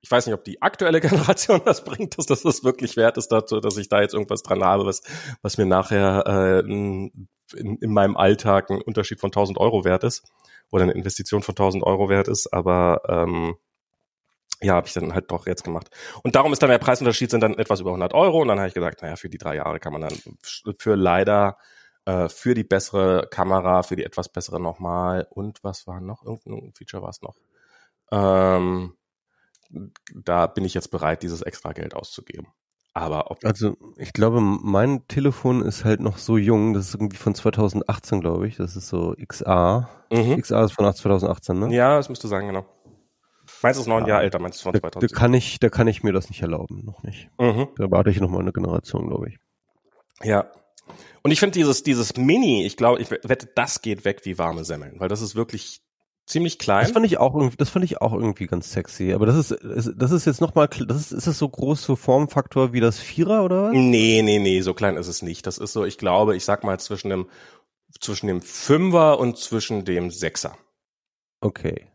ich 0.00 0.08
weiß 0.08 0.26
nicht, 0.26 0.34
ob 0.34 0.44
die 0.44 0.62
aktuelle 0.62 1.00
Generation 1.00 1.60
das 1.64 1.82
bringt, 1.82 2.16
dass 2.16 2.26
das 2.26 2.62
wirklich 2.62 2.96
wert 2.96 3.18
ist 3.18 3.32
dazu, 3.32 3.58
dass 3.58 3.76
ich 3.78 3.88
da 3.88 4.00
jetzt 4.00 4.14
irgendwas 4.14 4.44
dran 4.44 4.62
habe, 4.62 4.86
was, 4.86 5.02
was 5.42 5.58
mir 5.58 5.66
nachher 5.66 6.22
äh, 6.24 6.60
in, 6.60 7.28
in 7.52 7.92
meinem 7.92 8.16
Alltag 8.16 8.70
ein 8.70 8.80
Unterschied 8.80 9.18
von 9.18 9.28
1000 9.30 9.58
Euro 9.58 9.84
wert 9.84 10.04
ist 10.04 10.22
oder 10.70 10.84
eine 10.84 10.92
Investition 10.92 11.42
von 11.42 11.54
1000 11.54 11.82
Euro 11.82 12.08
wert 12.08 12.28
ist, 12.28 12.46
aber 12.52 13.02
ähm, 13.08 13.56
ja, 14.60 14.74
habe 14.74 14.86
ich 14.86 14.92
dann 14.92 15.14
halt 15.14 15.32
doch 15.32 15.48
jetzt 15.48 15.64
gemacht. 15.64 15.90
Und 16.22 16.36
darum 16.36 16.52
ist 16.52 16.62
dann 16.62 16.70
der 16.70 16.78
Preisunterschied 16.78 17.32
sind 17.32 17.40
dann 17.40 17.58
etwas 17.58 17.80
über 17.80 17.90
100 17.90 18.14
Euro 18.14 18.42
und 18.42 18.46
dann 18.46 18.60
habe 18.60 18.68
ich 18.68 18.74
gesagt, 18.74 19.02
naja, 19.02 19.16
für 19.16 19.28
die 19.28 19.38
drei 19.38 19.56
Jahre 19.56 19.80
kann 19.80 19.92
man 19.92 20.02
dann 20.02 20.14
für 20.78 20.94
leider 20.94 21.58
äh, 22.04 22.28
für 22.28 22.54
die 22.54 22.64
bessere 22.64 23.28
Kamera, 23.30 23.82
für 23.82 23.96
die 23.96 24.04
etwas 24.04 24.28
bessere 24.28 24.60
nochmal 24.60 25.26
und 25.30 25.62
was 25.62 25.86
war 25.86 26.00
noch? 26.00 26.24
Irgendein 26.24 26.72
Feature 26.74 27.02
war 27.02 27.10
es 27.10 27.22
noch. 27.22 27.36
Ähm, 28.10 28.94
da 30.14 30.46
bin 30.46 30.64
ich 30.64 30.74
jetzt 30.74 30.90
bereit, 30.90 31.22
dieses 31.22 31.42
extra 31.42 31.72
Geld 31.72 31.94
auszugeben. 31.94 32.48
Aber 32.94 33.30
ob 33.30 33.42
also 33.44 33.76
ich 33.96 34.12
glaube, 34.12 34.40
mein 34.40 35.06
Telefon 35.08 35.62
ist 35.62 35.84
halt 35.84 36.00
noch 36.00 36.18
so 36.18 36.36
jung, 36.36 36.74
das 36.74 36.88
ist 36.88 36.94
irgendwie 36.94 37.16
von 37.16 37.34
2018, 37.34 38.20
glaube 38.20 38.46
ich. 38.46 38.56
Das 38.56 38.76
ist 38.76 38.88
so 38.88 39.14
XA. 39.16 39.88
Mhm. 40.10 40.38
XA 40.38 40.64
ist 40.64 40.72
von 40.72 40.92
2018, 40.92 41.58
ne? 41.58 41.74
Ja, 41.74 41.96
das 41.96 42.10
müsste 42.10 42.28
sagen, 42.28 42.48
genau. 42.48 42.66
Meins 43.62 43.78
ist 43.78 43.86
neun 43.86 44.02
ja. 44.02 44.10
Jahre 44.10 44.24
älter, 44.24 44.38
meins 44.40 44.56
ist 44.56 44.62
von 44.62 44.74
2000. 44.74 45.02
Da, 45.02 45.06
da, 45.06 45.18
kann 45.18 45.32
ich, 45.32 45.58
da 45.58 45.70
kann 45.70 45.86
ich 45.86 46.02
mir 46.02 46.12
das 46.12 46.28
nicht 46.28 46.42
erlauben, 46.42 46.84
noch 46.84 47.02
nicht. 47.02 47.30
Mhm. 47.38 47.68
Da 47.76 47.90
warte 47.90 48.10
ich 48.10 48.20
noch 48.20 48.28
mal 48.28 48.40
eine 48.40 48.52
Generation, 48.52 49.08
glaube 49.08 49.28
ich. 49.28 49.38
Ja, 50.22 50.50
und 51.22 51.30
ich 51.30 51.40
finde 51.40 51.58
dieses, 51.58 51.82
dieses 51.82 52.16
Mini, 52.16 52.64
ich 52.66 52.76
glaube, 52.76 53.00
ich 53.00 53.10
wette, 53.10 53.48
das 53.54 53.82
geht 53.82 54.04
weg 54.04 54.22
wie 54.24 54.38
warme 54.38 54.64
Semmeln, 54.64 54.98
weil 54.98 55.08
das 55.08 55.22
ist 55.22 55.34
wirklich 55.34 55.82
ziemlich 56.26 56.58
klein. 56.58 56.84
Das 56.84 56.92
fand 56.92 57.06
ich 57.06 57.18
auch 57.18 57.34
irgendwie, 57.34 57.56
das 57.56 57.70
fand 57.70 57.84
ich 57.84 58.00
auch 58.00 58.12
irgendwie 58.12 58.46
ganz 58.46 58.72
sexy. 58.72 59.12
Aber 59.12 59.26
das 59.26 59.36
ist, 59.36 59.94
das 59.96 60.10
ist 60.10 60.24
jetzt 60.24 60.40
nochmal, 60.40 60.68
das 60.68 60.96
ist, 60.96 61.12
ist 61.12 61.26
das 61.26 61.38
so 61.38 61.48
groß 61.48 61.82
so 61.82 61.96
Formfaktor 61.96 62.72
wie 62.72 62.80
das 62.80 62.98
Vierer 62.98 63.44
oder 63.44 63.64
was? 63.64 63.72
Nee, 63.72 64.22
nee, 64.22 64.38
nee, 64.38 64.60
so 64.60 64.74
klein 64.74 64.96
ist 64.96 65.08
es 65.08 65.22
nicht. 65.22 65.46
Das 65.46 65.58
ist 65.58 65.72
so, 65.72 65.84
ich 65.84 65.98
glaube, 65.98 66.36
ich 66.36 66.44
sag 66.44 66.64
mal 66.64 66.78
zwischen 66.80 67.10
dem, 67.10 67.28
zwischen 68.00 68.26
dem 68.26 68.40
Fünfer 68.40 69.18
und 69.18 69.38
zwischen 69.38 69.84
dem 69.84 70.10
Sechser. 70.10 70.56
Okay. 71.40 71.86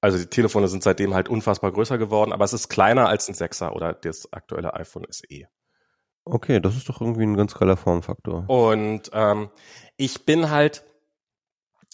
Also 0.00 0.16
die 0.16 0.26
Telefone 0.26 0.68
sind 0.68 0.82
seitdem 0.82 1.14
halt 1.14 1.28
unfassbar 1.28 1.72
größer 1.72 1.98
geworden, 1.98 2.32
aber 2.32 2.44
es 2.44 2.54
ist 2.54 2.68
kleiner 2.68 3.08
als 3.08 3.28
ein 3.28 3.34
Sechser 3.34 3.74
oder 3.74 3.92
das 3.92 4.32
aktuelle 4.32 4.72
iPhone 4.74 5.06
SE. 5.10 5.46
Okay, 6.32 6.60
das 6.60 6.76
ist 6.76 6.88
doch 6.88 7.00
irgendwie 7.00 7.24
ein 7.24 7.36
ganz 7.36 7.54
geiler 7.54 7.76
Formfaktor. 7.76 8.48
Und 8.48 9.10
ähm, 9.12 9.50
ich 9.96 10.24
bin 10.24 10.50
halt, 10.50 10.84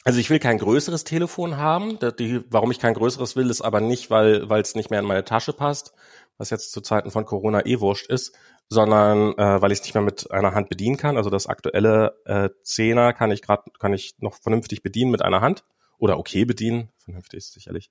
also 0.05 0.19
ich 0.19 0.31
will 0.31 0.39
kein 0.39 0.59
größeres 0.59 1.05
Telefon 1.05 1.57
haben. 1.57 1.99
Die, 2.19 2.45
warum 2.51 2.71
ich 2.71 2.79
kein 2.79 2.95
größeres 2.95 3.37
will, 3.37 3.51
ist 3.51 3.63
aber 3.63 3.81
nicht, 3.81 4.11
weil 4.11 4.47
es 4.61 4.75
nicht 4.75 4.91
mehr 4.91 5.01
in 5.01 5.07
meine 5.07 5.25
Tasche 5.25 5.53
passt, 5.53 5.93
was 6.39 6.51
jetzt 6.51 6.73
zu 6.73 6.81
Zeiten 6.81 7.11
von 7.11 7.25
Corona 7.25 7.65
eh 7.65 7.81
wurscht 7.81 8.09
ist, 8.09 8.37
sondern 8.69 9.33
äh, 9.39 9.63
weil 9.63 9.73
ich 9.73 9.79
es 9.79 9.85
nicht 9.85 9.95
mehr 9.95 10.03
mit 10.03 10.31
einer 10.31 10.55
Hand 10.55 10.69
bedienen 10.69 10.97
kann. 10.97 11.17
Also 11.17 11.31
das 11.31 11.47
aktuelle 11.47 12.17
äh, 12.27 12.51
Zehner 12.63 13.13
kann 13.13 13.31
ich 13.31 13.43
gerade 13.43 13.71
kann 13.79 13.95
ich 13.95 14.15
noch 14.19 14.35
vernünftig 14.35 14.83
bedienen 14.83 15.11
mit 15.11 15.23
einer 15.23 15.41
Hand 15.41 15.65
oder 15.99 16.19
okay 16.19 16.45
bedienen, 16.45 16.91
vernünftig 16.99 17.39
ist 17.39 17.53
sicherlich 17.55 17.91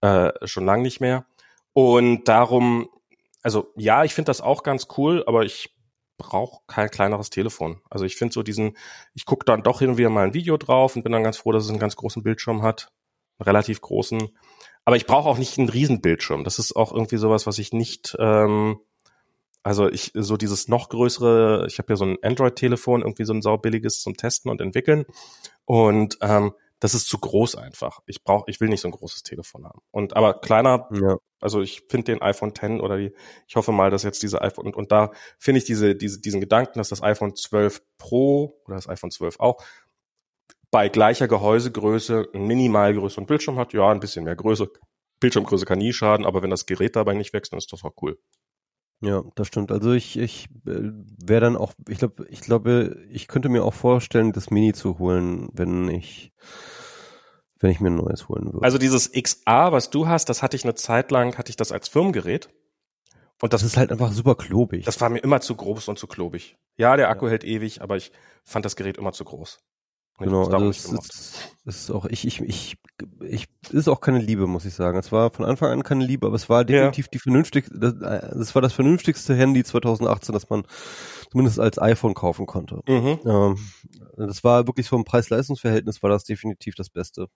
äh, 0.00 0.30
schon 0.44 0.64
lang 0.64 0.80
nicht 0.82 1.00
mehr. 1.00 1.26
Und 1.74 2.28
darum 2.28 2.88
also 3.42 3.72
ja, 3.76 4.04
ich 4.04 4.14
finde 4.14 4.30
das 4.30 4.40
auch 4.40 4.62
ganz 4.62 4.88
cool, 4.96 5.24
aber 5.26 5.44
ich 5.44 5.74
brauche 6.22 6.62
kein 6.66 6.88
kleineres 6.88 7.30
Telefon. 7.30 7.80
Also 7.90 8.04
ich 8.04 8.16
finde 8.16 8.32
so 8.32 8.42
diesen, 8.42 8.76
ich 9.14 9.26
gucke 9.26 9.44
dann 9.44 9.62
doch 9.62 9.80
hin 9.80 9.90
und 9.90 9.98
wieder 9.98 10.10
mal 10.10 10.24
ein 10.24 10.34
Video 10.34 10.56
drauf 10.56 10.96
und 10.96 11.02
bin 11.02 11.12
dann 11.12 11.24
ganz 11.24 11.36
froh, 11.36 11.52
dass 11.52 11.64
es 11.64 11.70
einen 11.70 11.78
ganz 11.78 11.96
großen 11.96 12.22
Bildschirm 12.22 12.62
hat, 12.62 12.92
einen 13.38 13.46
relativ 13.46 13.80
großen. 13.80 14.30
Aber 14.84 14.96
ich 14.96 15.06
brauche 15.06 15.28
auch 15.28 15.38
nicht 15.38 15.58
einen 15.58 15.68
Riesenbildschirm. 15.68 16.44
Das 16.44 16.58
ist 16.58 16.74
auch 16.74 16.92
irgendwie 16.92 17.16
sowas, 17.16 17.46
was 17.46 17.58
ich 17.58 17.72
nicht, 17.72 18.16
ähm, 18.18 18.78
also 19.62 19.88
ich 19.88 20.12
so 20.14 20.36
dieses 20.36 20.68
noch 20.68 20.88
größere, 20.88 21.66
ich 21.68 21.78
habe 21.78 21.92
ja 21.92 21.96
so 21.96 22.04
ein 22.04 22.18
Android-Telefon, 22.22 23.02
irgendwie 23.02 23.24
so 23.24 23.32
ein 23.32 23.42
saubilliges 23.42 24.00
zum 24.00 24.16
Testen 24.16 24.50
und 24.50 24.60
entwickeln. 24.60 25.04
Und 25.64 26.18
ähm, 26.20 26.52
das 26.82 26.94
ist 26.94 27.06
zu 27.08 27.16
groß 27.16 27.54
einfach. 27.54 28.00
Ich 28.06 28.24
brauche, 28.24 28.50
ich 28.50 28.60
will 28.60 28.68
nicht 28.68 28.80
so 28.80 28.88
ein 28.88 28.92
großes 28.92 29.22
Telefon 29.22 29.64
haben. 29.64 29.80
Und 29.92 30.16
aber 30.16 30.40
kleiner, 30.40 30.88
ja. 30.90 31.16
also 31.40 31.60
ich 31.60 31.84
finde 31.88 32.06
den 32.06 32.22
iPhone 32.22 32.56
10 32.56 32.80
oder 32.80 32.96
die, 32.96 33.14
ich 33.46 33.54
hoffe 33.54 33.70
mal, 33.70 33.92
dass 33.92 34.02
jetzt 34.02 34.20
diese 34.24 34.42
iPhone 34.42 34.66
und, 34.66 34.74
und 34.74 34.90
da 34.90 35.12
finde 35.38 35.58
ich 35.58 35.64
diese, 35.64 35.94
diese, 35.94 36.20
diesen 36.20 36.40
Gedanken, 36.40 36.80
dass 36.80 36.88
das 36.88 37.00
iPhone 37.00 37.36
12 37.36 37.82
Pro 37.98 38.60
oder 38.66 38.74
das 38.74 38.88
iPhone 38.88 39.12
12 39.12 39.38
auch 39.38 39.62
bei 40.72 40.88
gleicher 40.88 41.28
Gehäusegröße 41.28 42.30
einen 42.34 42.48
minimal 42.48 42.92
größeren 42.94 43.26
Bildschirm 43.26 43.58
hat, 43.60 43.72
ja, 43.74 43.88
ein 43.88 44.00
bisschen 44.00 44.24
mehr 44.24 44.34
Größe. 44.34 44.68
Bildschirmgröße 45.20 45.66
kann 45.66 45.78
nie 45.78 45.92
schaden, 45.92 46.26
aber 46.26 46.42
wenn 46.42 46.50
das 46.50 46.66
Gerät 46.66 46.96
dabei 46.96 47.14
nicht 47.14 47.32
wächst, 47.32 47.52
dann 47.52 47.58
ist 47.58 47.72
das 47.72 47.84
auch 47.84 47.94
cool. 48.02 48.18
Ja, 49.02 49.24
das 49.34 49.48
stimmt. 49.48 49.72
Also 49.72 49.92
ich, 49.92 50.16
ich 50.16 50.46
äh, 50.64 50.92
wäre 51.24 51.40
dann 51.40 51.56
auch, 51.56 51.74
ich 51.88 51.98
glaube, 51.98 52.24
ich 52.28 52.40
glaube, 52.40 53.04
ich 53.10 53.26
könnte 53.26 53.48
mir 53.48 53.64
auch 53.64 53.74
vorstellen, 53.74 54.32
das 54.32 54.50
Mini 54.50 54.72
zu 54.72 55.00
holen, 55.00 55.48
wenn 55.52 55.88
ich 55.88 56.32
wenn 57.62 57.70
ich 57.70 57.80
mir 57.80 57.90
ein 57.90 57.96
neues 57.96 58.28
holen 58.28 58.52
würde. 58.52 58.64
Also 58.64 58.78
dieses 58.78 59.12
XA, 59.12 59.72
was 59.72 59.90
du 59.90 60.08
hast, 60.08 60.28
das 60.28 60.42
hatte 60.42 60.56
ich 60.56 60.64
eine 60.64 60.74
Zeit 60.74 61.10
lang, 61.10 61.38
hatte 61.38 61.50
ich 61.50 61.56
das 61.56 61.72
als 61.72 61.88
Firmengerät. 61.88 62.50
Und 63.40 63.52
das, 63.52 63.62
das 63.62 63.70
ist 63.72 63.76
halt 63.76 63.90
einfach 63.90 64.12
super 64.12 64.34
klobig. 64.34 64.84
Das 64.84 65.00
war 65.00 65.08
mir 65.08 65.18
immer 65.18 65.40
zu 65.40 65.54
groß 65.54 65.88
und 65.88 65.98
zu 65.98 66.06
klobig. 66.06 66.56
Ja, 66.76 66.96
der 66.96 67.08
Akku 67.08 67.26
ja. 67.26 67.32
hält 67.32 67.44
ewig, 67.44 67.82
aber 67.82 67.96
ich 67.96 68.12
fand 68.44 68.64
das 68.64 68.76
Gerät 68.76 68.98
immer 68.98 69.12
zu 69.12 69.24
groß. 69.24 69.58
Genau, 70.18 70.44
also 70.44 70.68
es 70.68 70.84
ist, 70.84 71.54
ist 71.64 71.90
auch 71.90 72.04
ich 72.04 72.26
ich 72.26 72.40
ich 72.42 72.76
ich 73.20 73.48
ist 73.70 73.88
auch 73.88 74.00
keine 74.00 74.18
Liebe, 74.18 74.46
muss 74.46 74.64
ich 74.64 74.74
sagen. 74.74 74.98
Es 74.98 75.10
war 75.10 75.32
von 75.32 75.44
Anfang 75.44 75.70
an 75.70 75.82
keine 75.82 76.04
Liebe, 76.04 76.26
aber 76.26 76.36
es 76.36 76.48
war 76.48 76.64
definitiv 76.64 77.06
ja. 77.06 77.10
die 77.14 77.18
vernünftigste 77.18 77.76
das, 77.76 77.94
das, 77.98 78.54
war 78.54 78.62
das 78.62 78.72
vernünftigste 78.72 79.34
Handy 79.34 79.64
2018, 79.64 80.32
das 80.32 80.48
man 80.50 80.64
zumindest 81.30 81.58
als 81.58 81.80
iPhone 81.80 82.14
kaufen 82.14 82.46
konnte. 82.46 82.80
Mhm. 82.86 83.18
Ähm, 83.24 83.58
das 84.16 84.44
war 84.44 84.66
wirklich 84.66 84.88
vom 84.88 85.04
Preis-Leistungs-Verhältnis 85.04 86.02
war 86.02 86.10
das 86.10 86.24
definitiv 86.24 86.74
das 86.74 86.90
Beste. 86.90 87.28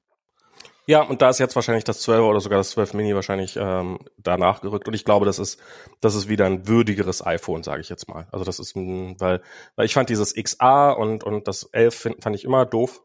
Ja, 0.89 1.03
und 1.03 1.21
da 1.21 1.31
ist 1.31 1.41
jetzt 1.41 1.57
wahrscheinlich 1.57 1.83
das 1.83 2.01
12 2.03 2.23
oder 2.23 2.41
sogar 2.41 2.59
das 2.59 2.71
12 2.71 2.95
Mini 2.95 3.15
wahrscheinlich 3.15 3.57
ähm, 3.61 3.99
danach 4.19 4.61
gerückt. 4.61 4.87
Und 4.87 4.95
ich 4.95 5.05
glaube, 5.05 5.27
das 5.27 5.41
ist, 5.41 5.61
das 6.01 6.15
ist 6.15 6.29
wieder 6.29 6.47
ein 6.47 6.69
würdigeres 6.69 7.27
iPhone, 7.27 7.65
sage 7.65 7.81
ich 7.81 7.89
jetzt 7.89 8.09
mal. 8.09 8.29
Also 8.31 8.45
das 8.45 8.61
ist 8.61 8.77
ein, 8.77 9.21
weil, 9.21 9.43
weil 9.75 9.87
ich 9.87 9.95
fand 9.95 10.09
dieses 10.11 10.35
XA 10.35 10.93
und, 10.93 11.25
und 11.25 11.49
das 11.49 11.65
11 11.65 11.95
find, 11.95 12.23
fand 12.23 12.37
ich 12.37 12.45
immer 12.45 12.65
doof. 12.65 13.03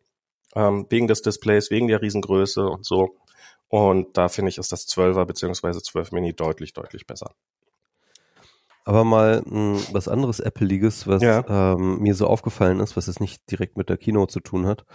Ähm, 0.56 0.86
wegen 0.90 1.08
des 1.08 1.24
Displays, 1.24 1.72
wegen 1.72 1.88
der 1.88 2.02
Riesengröße 2.02 2.64
und 2.66 2.86
so. 2.86 3.16
Und 3.68 4.16
da 4.18 4.28
finde 4.28 4.50
ich, 4.50 4.58
ist 4.58 4.72
das 4.72 4.88
12er 4.88 5.26
beziehungsweise 5.26 5.82
12 5.82 6.12
Mini 6.12 6.34
deutlich, 6.36 6.74
deutlich 6.74 7.08
besser. 7.08 7.32
Aber 8.84 9.04
mal 9.04 9.42
mh, 9.46 9.80
was 9.92 10.08
anderes 10.08 10.40
Apple-Liges, 10.40 11.08
was 11.08 11.24
ja. 11.24 11.74
ähm, 11.74 12.00
mir 12.00 12.14
so 12.14 12.28
aufgefallen 12.28 12.80
ist, 12.80 12.98
was 12.98 13.08
jetzt 13.08 13.22
nicht 13.22 13.50
direkt 13.50 13.78
mit 13.78 13.90
der 13.90 13.98
Kino 13.98 14.26
zu 14.26 14.40
tun 14.40 14.68
hat. 14.68 14.86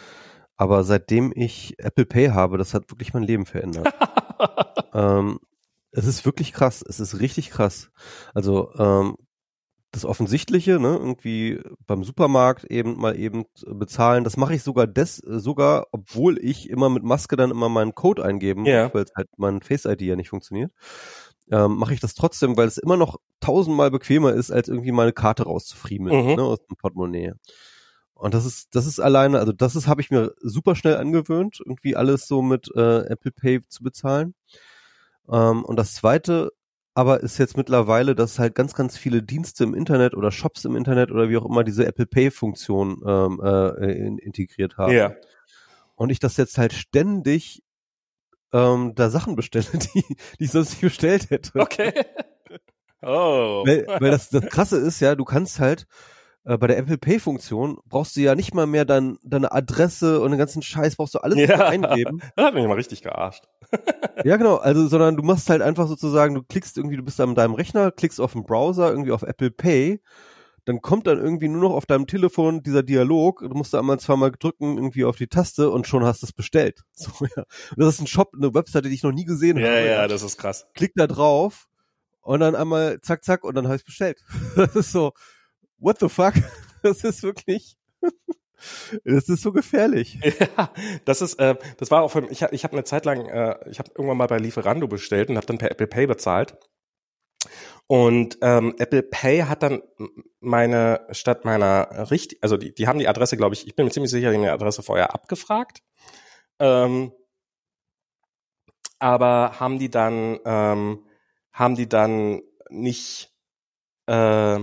Aber 0.57 0.85
seitdem 0.85 1.33
ich 1.35 1.75
Apple 1.79 2.07
Pay 2.07 2.29
habe, 2.29 2.59
das 2.59 2.75
hat 2.75 2.91
wirklich 2.91 3.15
mein 3.15 3.23
Leben 3.23 3.47
verändert. 3.47 3.93
ähm, 4.95 5.39
es 5.91 6.07
ist 6.07 6.25
wirklich 6.25 6.53
krass. 6.53 6.85
Es 6.87 7.01
ist 7.01 7.21
richtig 7.21 7.51
krass. 7.51 7.91
Also 8.35 8.73
ähm, 8.79 9.17
das 9.97 10.05
Offensichtliche, 10.05 10.79
ne, 10.79 10.89
irgendwie 10.89 11.61
beim 11.87 12.05
Supermarkt 12.05 12.65
eben 12.65 12.99
mal 12.99 13.19
eben 13.19 13.45
bezahlen, 13.67 14.25
das 14.25 14.37
mache 14.37 14.55
ich 14.55 14.63
sogar 14.63 14.87
des, 14.87 15.17
sogar, 15.17 15.87
obwohl 15.91 16.39
ich 16.39 16.69
immer 16.69 16.91
mit 16.91 17.03
Maske 17.03 17.37
dann 17.37 17.51
immer 17.51 17.69
meinen 17.69 17.95
Code 17.95 18.23
eingeben 18.25 18.67
yeah. 18.67 18.93
weil 18.93 19.07
halt 19.17 19.29
mein 19.39 19.63
Face 19.63 19.87
ID 19.87 20.03
ja 20.03 20.17
nicht 20.17 20.29
funktioniert. 20.29 20.71
Ähm, 21.51 21.77
mache 21.77 21.95
ich 21.95 22.01
das 22.01 22.15
trotzdem, 22.15 22.57
weil 22.57 22.67
es 22.67 22.77
immer 22.77 22.97
noch 22.97 23.19
tausendmal 23.41 23.91
bequemer 23.91 24.35
ist, 24.35 24.51
als 24.51 24.69
irgendwie 24.69 24.93
meine 24.93 25.13
Karte 25.13 25.45
rauszufriemeln, 25.45 26.27
mhm. 26.27 26.35
ne, 26.35 26.43
aus 26.43 26.59
dem 26.67 26.77
Portemonnaie. 26.77 27.33
Und 28.17 28.35
das 28.35 28.47
ist, 28.47 28.75
das 28.75 28.87
ist 28.87 28.99
alleine, 28.99 29.39
also 29.39 29.53
das 29.53 29.77
ist, 29.77 29.87
habe 29.87 30.01
ich 30.01 30.11
mir 30.11 30.33
super 30.41 30.75
schnell 30.75 30.97
angewöhnt, 30.97 31.61
irgendwie 31.61 31.97
alles 31.97 32.27
so 32.27 32.43
mit 32.43 32.71
äh, 32.75 33.01
Apple 33.07 33.31
Pay 33.31 33.61
zu 33.69 33.83
bezahlen. 33.83 34.35
Ähm, 35.31 35.65
und 35.65 35.77
das 35.77 35.95
zweite 35.95 36.51
aber 36.97 37.21
ist 37.21 37.37
jetzt 37.37 37.59
mittlerweile, 37.59 38.15
dass 38.15 38.39
halt 38.39 38.55
ganz, 38.55 38.73
ganz 38.73 38.97
viele 38.97 39.23
Dienste 39.23 39.65
im 39.65 39.75
Internet 39.75 40.15
oder 40.15 40.31
Shops 40.31 40.65
im 40.65 40.77
Internet 40.77 41.11
oder 41.11 41.29
wie 41.29 41.37
auch 41.37 41.45
immer 41.45 41.63
diese 41.63 41.85
Apple 41.85 42.07
Pay-Funktion 42.07 43.03
ähm, 43.07 43.39
äh, 43.45 43.93
in, 43.93 44.17
integriert 44.17 44.79
haben. 44.79 44.95
Ja. 44.95 45.13
Und 45.95 46.09
ich 46.09 46.21
das 46.21 46.39
jetzt 46.39 46.57
halt 46.57 46.73
ständig 46.73 47.63
ähm, 48.51 48.95
da 48.95 49.11
Sachen 49.11 49.37
bestelle, 49.37 49.67
die, 49.95 50.05
die 50.41 50.45
ich 50.45 50.51
sonst 50.51 50.71
nicht 50.71 50.81
bestellt 50.81 51.29
hätte. 51.31 51.61
Okay. 51.61 51.93
Oh. 53.03 53.63
Weil, 53.65 53.87
weil 54.01 54.11
das, 54.11 54.31
das 54.31 54.47
Krasse 54.47 54.79
ist 54.79 54.99
ja, 54.99 55.15
du 55.15 55.25
kannst 55.25 55.61
halt 55.61 55.87
äh, 56.47 56.57
bei 56.57 56.69
der 56.69 56.79
Apple 56.79 56.97
Pay 56.97 57.19
Funktion 57.19 57.79
brauchst 57.87 58.17
du 58.17 58.21
ja 58.21 58.35
nicht 58.35 58.55
mal 58.55 58.67
mehr 58.67 58.85
dein, 58.85 59.19
deine 59.25 59.53
Adresse 59.53 60.21
und 60.21 60.31
den 60.31 60.39
ganzen 60.39 60.63
Scheiß 60.63 60.97
brauchst 60.97 61.15
du 61.15 61.19
alles 61.19 61.39
ja. 61.39 61.67
eingeben. 61.67 62.23
Das 62.37 62.47
hat 62.47 62.55
mich 62.55 62.67
mal 62.67 62.75
richtig 62.75 63.03
gearscht. 63.03 63.45
ja, 64.25 64.37
genau. 64.37 64.57
Also, 64.57 64.87
sondern 64.87 65.17
du 65.17 65.25
machst 65.25 65.51
halt 65.51 65.61
einfach 65.61 65.89
sozusagen, 65.89 66.35
du 66.35 66.43
klickst 66.43 66.79
irgendwie, 66.79 66.97
du 66.97 67.03
bist 67.03 67.19
da 67.19 67.27
mit 67.27 67.37
deinem 67.37 67.55
Rechner, 67.55 67.91
klickst 67.91 68.21
auf 68.21 68.33
den 68.33 68.45
Browser, 68.45 68.91
irgendwie 68.91 69.11
auf 69.11 69.23
Apple 69.23 69.51
Pay, 69.51 70.01
dann 70.67 70.81
kommt 70.81 71.07
dann 71.07 71.19
irgendwie 71.19 71.49
nur 71.49 71.63
noch 71.63 71.75
auf 71.75 71.87
deinem 71.87 72.07
Telefon 72.07 72.63
dieser 72.63 72.83
Dialog, 72.83 73.41
du 73.41 73.55
musst 73.55 73.75
da 73.75 73.79
einmal 73.81 74.01
zweimal 74.01 74.33
drücken, 74.33 74.77
irgendwie 74.77 75.05
auf 75.05 75.17
die 75.17 75.29
Taste 75.29 75.71
und 75.71 75.87
schon 75.87 76.05
hast 76.05 76.23
du 76.23 76.27
es 76.27 76.33
bestellt. 76.33 76.83
So, 76.93 77.11
ja. 77.37 77.43
Und 77.43 77.79
das 77.79 77.95
ist 77.95 78.01
ein 78.01 78.07
Shop, 78.07 78.33
eine 78.35 78.55
Webseite, 78.55 78.89
die 78.89 78.95
ich 78.95 79.03
noch 79.03 79.13
nie 79.13 79.25
gesehen 79.25 79.59
ja, 79.59 79.67
habe. 79.67 79.79
Ja, 79.81 79.87
ja, 79.87 80.09
das 80.09 80.23
ist 80.23 80.39
krass. 80.39 80.67
Klick 80.75 80.93
da 80.95 81.07
drauf 81.07 81.67
und 82.21 82.41
dann 82.41 82.57
einmal 82.57 83.01
zack, 83.01 83.23
zack 83.23 83.45
und 83.45 83.55
dann 83.55 83.67
habe 83.67 83.77
ich 83.77 83.85
bestellt. 83.85 84.25
Das 84.57 84.75
ist 84.77 84.93
so, 84.93 85.13
what 85.79 85.99
the 86.01 86.09
fuck? 86.09 86.35
Das 86.83 87.03
ist 87.03 87.25
wirklich, 87.25 87.77
das 89.05 89.29
ist 89.29 89.43
so 89.43 89.51
gefährlich. 89.51 90.21
Ja, 90.57 90.71
das 91.05 91.21
ist, 91.21 91.35
äh, 91.41 91.57
das 91.79 91.91
war 91.91 92.03
auch 92.03 92.13
von, 92.13 92.31
ich 92.31 92.45
habe 92.45 92.55
ich 92.55 92.63
hab 92.63 92.73
eine 92.73 92.85
Zeit 92.85 93.05
lang, 93.07 93.27
äh, 93.27 93.59
ich 93.69 93.81
habe 93.81 93.91
irgendwann 93.91 94.19
mal 94.19 94.29
bei 94.29 94.39
Lieferando 94.39 94.87
bestellt 94.87 95.29
und 95.29 95.37
habe 95.37 95.47
dann 95.47 95.59
per 95.59 95.71
Apple 95.71 95.89
Pay 95.89 96.07
bezahlt. 96.07 96.57
Und 97.89 98.39
ähm, 98.43 98.75
Apple 98.79 99.03
Pay 99.03 99.43
hat 99.43 99.63
dann 99.63 99.83
meine 100.41 101.07
statt 101.11 101.45
meiner 101.45 102.11
richtig, 102.11 102.39
also 102.43 102.57
die, 102.57 102.75
die 102.75 102.87
haben 102.87 102.99
die 102.99 103.09
Adresse, 103.09 103.37
glaube 103.37 103.55
ich, 103.55 103.67
ich 103.67 103.75
bin 103.75 103.87
mir 103.87 103.93
ziemlich 103.93 104.11
sicher, 104.11 104.31
die 104.31 104.37
haben 104.37 104.43
die 104.43 104.49
Adresse 104.49 104.83
vorher 104.83 105.15
abgefragt. 105.15 105.83
Ähm, 106.59 107.13
aber 108.99 109.61
haben 109.61 109.79
die 109.79 109.91
dann, 109.91 110.39
ähm, 110.45 111.07
haben 111.53 111.75
die 111.77 111.89
dann 111.89 112.43
nicht, 112.71 113.33
äh, 114.07 114.59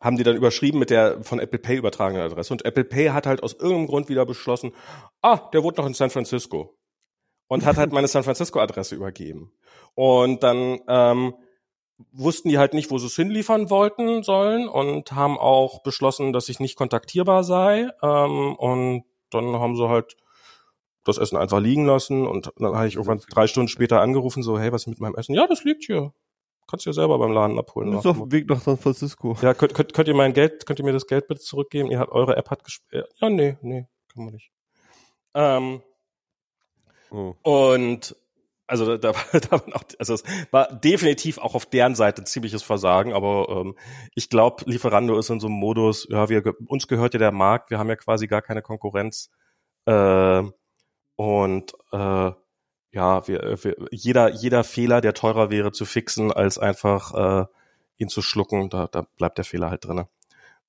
haben 0.00 0.16
die 0.16 0.22
dann 0.22 0.36
überschrieben 0.36 0.78
mit 0.78 0.90
der 0.90 1.22
von 1.22 1.38
Apple 1.38 1.58
Pay 1.58 1.76
übertragenen 1.76 2.22
Adresse. 2.22 2.52
Und 2.52 2.64
Apple 2.64 2.84
Pay 2.84 3.08
hat 3.08 3.26
halt 3.26 3.42
aus 3.42 3.52
irgendeinem 3.52 3.86
Grund 3.86 4.08
wieder 4.08 4.24
beschlossen, 4.24 4.72
ah, 5.20 5.50
der 5.52 5.62
wohnt 5.62 5.76
noch 5.76 5.86
in 5.86 5.94
San 5.94 6.10
Francisco. 6.10 6.76
Und 7.48 7.66
hat 7.66 7.76
halt 7.76 7.92
meine 7.92 8.08
San 8.08 8.22
Francisco-Adresse 8.22 8.94
übergeben. 8.94 9.52
Und 9.94 10.42
dann 10.42 10.80
ähm, 10.88 11.34
wussten 12.12 12.48
die 12.48 12.58
halt 12.58 12.74
nicht, 12.74 12.90
wo 12.90 12.98
sie 12.98 13.06
es 13.06 13.16
hinliefern 13.16 13.70
wollten 13.70 14.22
sollen 14.22 14.68
und 14.68 15.12
haben 15.12 15.36
auch 15.36 15.82
beschlossen, 15.82 16.32
dass 16.32 16.48
ich 16.48 16.60
nicht 16.60 16.76
kontaktierbar 16.76 17.44
sei. 17.44 17.90
Ähm, 18.02 18.54
und 18.54 19.04
dann 19.30 19.56
haben 19.58 19.76
sie 19.76 19.88
halt 19.88 20.16
das 21.04 21.18
Essen 21.18 21.36
einfach 21.36 21.60
liegen 21.60 21.86
lassen 21.86 22.26
und 22.26 22.52
dann 22.56 22.74
habe 22.74 22.86
ich 22.86 22.94
irgendwann 22.94 23.22
drei 23.30 23.46
Stunden 23.46 23.68
später 23.68 24.00
angerufen, 24.00 24.42
so, 24.42 24.58
hey, 24.58 24.70
was 24.70 24.82
ist 24.82 24.88
mit 24.88 25.00
meinem 25.00 25.14
Essen? 25.14 25.34
Ja, 25.34 25.46
das 25.46 25.64
liegt 25.64 25.84
hier. 25.84 26.12
Kannst 26.70 26.86
du 26.86 26.90
ja 26.90 26.94
selber 26.94 27.18
beim 27.18 27.32
Laden 27.32 27.58
abholen. 27.58 27.90
Das 27.90 28.04
ist 28.04 28.10
auf 28.10 28.18
dem 28.18 28.30
Weg 28.30 28.48
nach 28.48 28.60
San 28.60 28.78
Francisco. 28.78 29.36
Ja, 29.42 29.54
könnt, 29.54 29.74
könnt, 29.74 29.92
könnt 29.92 30.06
ihr 30.06 30.14
mein 30.14 30.32
Geld, 30.32 30.66
könnt 30.66 30.78
ihr 30.78 30.84
mir 30.84 30.92
das 30.92 31.06
Geld 31.06 31.26
bitte 31.26 31.40
zurückgeben? 31.40 31.90
Ihr 31.90 31.98
habt, 31.98 32.12
eure 32.12 32.36
App 32.36 32.50
hat 32.50 32.62
gesperrt. 32.62 33.10
Ja, 33.20 33.28
nee, 33.28 33.56
nee, 33.62 33.86
kann 34.12 34.24
man 34.24 34.34
nicht. 34.34 34.52
Ähm, 35.34 35.82
oh. 37.10 37.34
Und 37.42 38.14
also 38.68 38.96
da, 38.96 39.12
da 39.32 39.50
war 39.50 39.62
auch, 39.74 39.82
also 39.98 40.14
es 40.14 40.22
war 40.52 40.72
definitiv 40.72 41.38
auch 41.38 41.56
auf 41.56 41.66
deren 41.66 41.96
Seite 41.96 42.22
ein 42.22 42.26
ziemliches 42.26 42.62
Versagen, 42.62 43.12
aber 43.12 43.48
ähm, 43.48 43.76
ich 44.14 44.30
glaube, 44.30 44.62
Lieferando 44.66 45.18
ist 45.18 45.28
in 45.28 45.40
so 45.40 45.48
einem 45.48 45.56
Modus, 45.56 46.06
ja, 46.08 46.28
wir 46.28 46.54
uns 46.68 46.86
gehört 46.86 47.14
ja 47.14 47.18
der 47.18 47.32
Markt, 47.32 47.70
wir 47.70 47.80
haben 47.80 47.88
ja 47.88 47.96
quasi 47.96 48.28
gar 48.28 48.42
keine 48.42 48.62
Konkurrenz. 48.62 49.30
Äh, 49.86 50.44
und 51.16 51.72
äh, 51.92 52.30
ja, 52.92 53.26
wir, 53.28 53.42
äh, 53.42 53.64
wir, 53.64 53.76
jeder, 53.90 54.30
jeder 54.30 54.64
Fehler, 54.64 55.00
der 55.00 55.14
teurer 55.14 55.50
wäre 55.50 55.72
zu 55.72 55.84
fixen, 55.84 56.32
als 56.32 56.58
einfach 56.58 57.42
äh, 57.42 57.46
ihn 57.98 58.08
zu 58.08 58.22
schlucken, 58.22 58.70
da, 58.70 58.86
da 58.86 59.06
bleibt 59.16 59.38
der 59.38 59.44
Fehler 59.44 59.70
halt 59.70 59.84
drinne. 59.84 60.08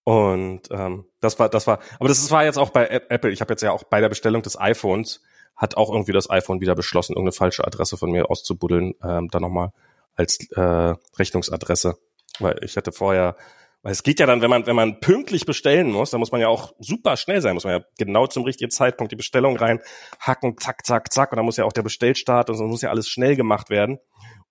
Und 0.03 0.63
ähm, 0.71 1.05
das 1.19 1.37
war, 1.39 1.49
das 1.49 1.67
war, 1.67 1.79
aber 1.99 2.09
das 2.09 2.31
war 2.31 2.43
jetzt 2.43 2.57
auch 2.57 2.71
bei 2.71 2.87
Apple. 2.87 3.31
Ich 3.31 3.41
habe 3.41 3.53
jetzt 3.53 3.61
ja 3.61 3.71
auch 3.71 3.83
bei 3.83 4.01
der 4.01 4.09
Bestellung 4.09 4.41
des 4.41 4.59
iPhones 4.59 5.21
hat 5.55 5.77
auch 5.77 5.91
irgendwie 5.91 6.11
das 6.11 6.29
iPhone 6.29 6.59
wieder 6.59 6.75
beschlossen, 6.75 7.13
irgendeine 7.13 7.33
falsche 7.33 7.65
Adresse 7.65 7.95
von 7.97 8.11
mir 8.11 8.31
auszubuddeln, 8.31 8.95
ähm, 9.03 9.27
dann 9.29 9.43
nochmal 9.43 9.71
als 10.15 10.39
äh, 10.51 10.95
Rechnungsadresse. 11.19 11.97
Weil 12.39 12.59
ich 12.63 12.77
hatte 12.77 12.91
vorher 12.91 13.35
weil 13.83 13.91
es 13.91 14.03
geht 14.03 14.19
ja 14.19 14.25
dann, 14.25 14.41
wenn 14.41 14.49
man, 14.49 14.65
wenn 14.67 14.75
man 14.75 14.99
pünktlich 14.99 15.45
bestellen 15.45 15.91
muss, 15.91 16.11
dann 16.11 16.19
muss 16.19 16.31
man 16.31 16.41
ja 16.41 16.47
auch 16.47 16.73
super 16.79 17.17
schnell 17.17 17.41
sein, 17.41 17.55
muss 17.55 17.63
man 17.63 17.79
ja 17.79 17.85
genau 17.97 18.27
zum 18.27 18.43
richtigen 18.43 18.69
Zeitpunkt 18.69 19.11
die 19.11 19.15
Bestellung 19.15 19.57
reinhacken, 19.57 20.57
zack, 20.57 20.85
zack, 20.85 21.11
zack, 21.11 21.31
und 21.31 21.37
dann 21.37 21.45
muss 21.45 21.57
ja 21.57 21.65
auch 21.65 21.73
der 21.73 21.81
Bestellstart 21.81 22.49
und 22.49 22.57
so 22.57 22.65
muss 22.65 22.81
ja 22.81 22.91
alles 22.91 23.09
schnell 23.09 23.35
gemacht 23.35 23.69
werden. 23.69 23.97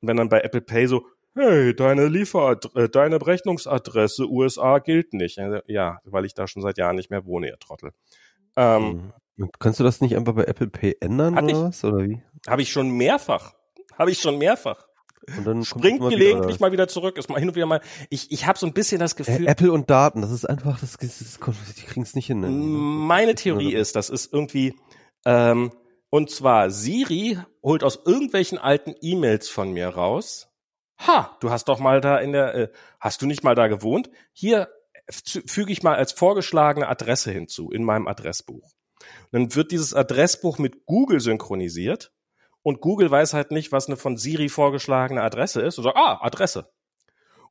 Und 0.00 0.08
wenn 0.08 0.16
dann 0.16 0.28
bei 0.28 0.40
Apple 0.40 0.62
Pay 0.62 0.86
so, 0.86 1.06
hey, 1.34 1.74
deine 1.74 2.08
Lieferad 2.08 2.74
äh, 2.74 2.88
deine 2.88 3.18
Berechnungsadresse 3.18 4.28
USA 4.28 4.78
gilt 4.78 5.12
nicht. 5.12 5.38
Ja, 5.66 6.00
weil 6.04 6.24
ich 6.24 6.34
da 6.34 6.46
schon 6.46 6.62
seit 6.62 6.78
Jahren 6.78 6.96
nicht 6.96 7.10
mehr 7.10 7.24
wohne, 7.24 7.48
ihr 7.48 7.58
Trottel. 7.58 7.92
Ähm, 8.56 9.12
hm. 9.36 9.50
Kannst 9.58 9.80
du 9.80 9.84
das 9.84 10.00
nicht 10.00 10.16
einfach 10.16 10.34
bei 10.34 10.44
Apple 10.44 10.68
Pay 10.68 10.96
ändern 11.00 11.38
oder 11.38 11.46
ich, 11.46 11.54
was? 11.54 11.84
Oder 11.84 12.04
wie? 12.04 12.22
Habe 12.48 12.62
ich 12.62 12.72
schon 12.72 12.90
mehrfach. 12.90 13.54
Habe 13.96 14.10
ich 14.10 14.20
schon 14.20 14.38
mehrfach. 14.38 14.86
Und 15.36 15.46
dann 15.46 15.64
springt 15.64 16.00
gelegentlich 16.00 16.56
wieder, 16.56 16.66
mal 16.66 16.72
wieder 16.72 16.88
zurück, 16.88 17.18
ist 17.18 17.28
mal 17.28 17.38
hin 17.38 17.48
und 17.48 17.54
wieder 17.54 17.66
mal. 17.66 17.80
Ich, 18.08 18.32
ich 18.32 18.46
habe 18.46 18.58
so 18.58 18.66
ein 18.66 18.72
bisschen 18.72 18.98
das 18.98 19.16
Gefühl. 19.16 19.46
Äh, 19.46 19.50
Apple 19.50 19.70
und 19.72 19.90
Daten, 19.90 20.22
das 20.22 20.30
ist 20.30 20.48
einfach, 20.48 20.80
das, 20.80 20.96
das, 20.96 21.18
das 21.18 21.38
die 21.74 21.82
kriegen 21.82 22.02
es 22.02 22.14
nicht 22.14 22.26
hin. 22.26 22.40
Ne? 22.40 22.48
Meine 22.48 23.34
Theorie 23.34 23.74
ist, 23.74 23.96
das 23.96 24.08
ist 24.08 24.32
irgendwie, 24.32 24.74
ähm, 25.26 25.72
und 26.08 26.30
zwar 26.30 26.70
Siri 26.70 27.38
holt 27.62 27.84
aus 27.84 28.00
irgendwelchen 28.04 28.58
alten 28.58 28.94
E-Mails 29.00 29.48
von 29.48 29.72
mir 29.72 29.88
raus. 29.88 30.48
Ha, 31.06 31.36
du 31.40 31.50
hast 31.50 31.68
doch 31.68 31.80
mal 31.80 32.00
da 32.00 32.18
in 32.18 32.32
der, 32.32 32.54
äh, 32.54 32.68
hast 32.98 33.20
du 33.22 33.26
nicht 33.26 33.44
mal 33.44 33.54
da 33.54 33.68
gewohnt? 33.68 34.10
Hier 34.32 34.68
füge 35.10 35.72
ich 35.72 35.82
mal 35.82 35.96
als 35.96 36.12
vorgeschlagene 36.12 36.88
Adresse 36.88 37.30
hinzu 37.30 37.70
in 37.70 37.84
meinem 37.84 38.06
Adressbuch. 38.06 38.70
dann 39.32 39.54
wird 39.54 39.72
dieses 39.72 39.92
Adressbuch 39.92 40.58
mit 40.58 40.86
Google 40.86 41.20
synchronisiert 41.20 42.12
und 42.62 42.80
Google 42.80 43.10
weiß 43.10 43.34
halt 43.34 43.50
nicht, 43.50 43.72
was 43.72 43.86
eine 43.86 43.96
von 43.96 44.16
Siri 44.16 44.48
vorgeschlagene 44.48 45.22
Adresse 45.22 45.62
ist 45.62 45.78
und 45.78 45.84
sagt, 45.84 45.96
ah, 45.96 46.18
Adresse. 46.22 46.70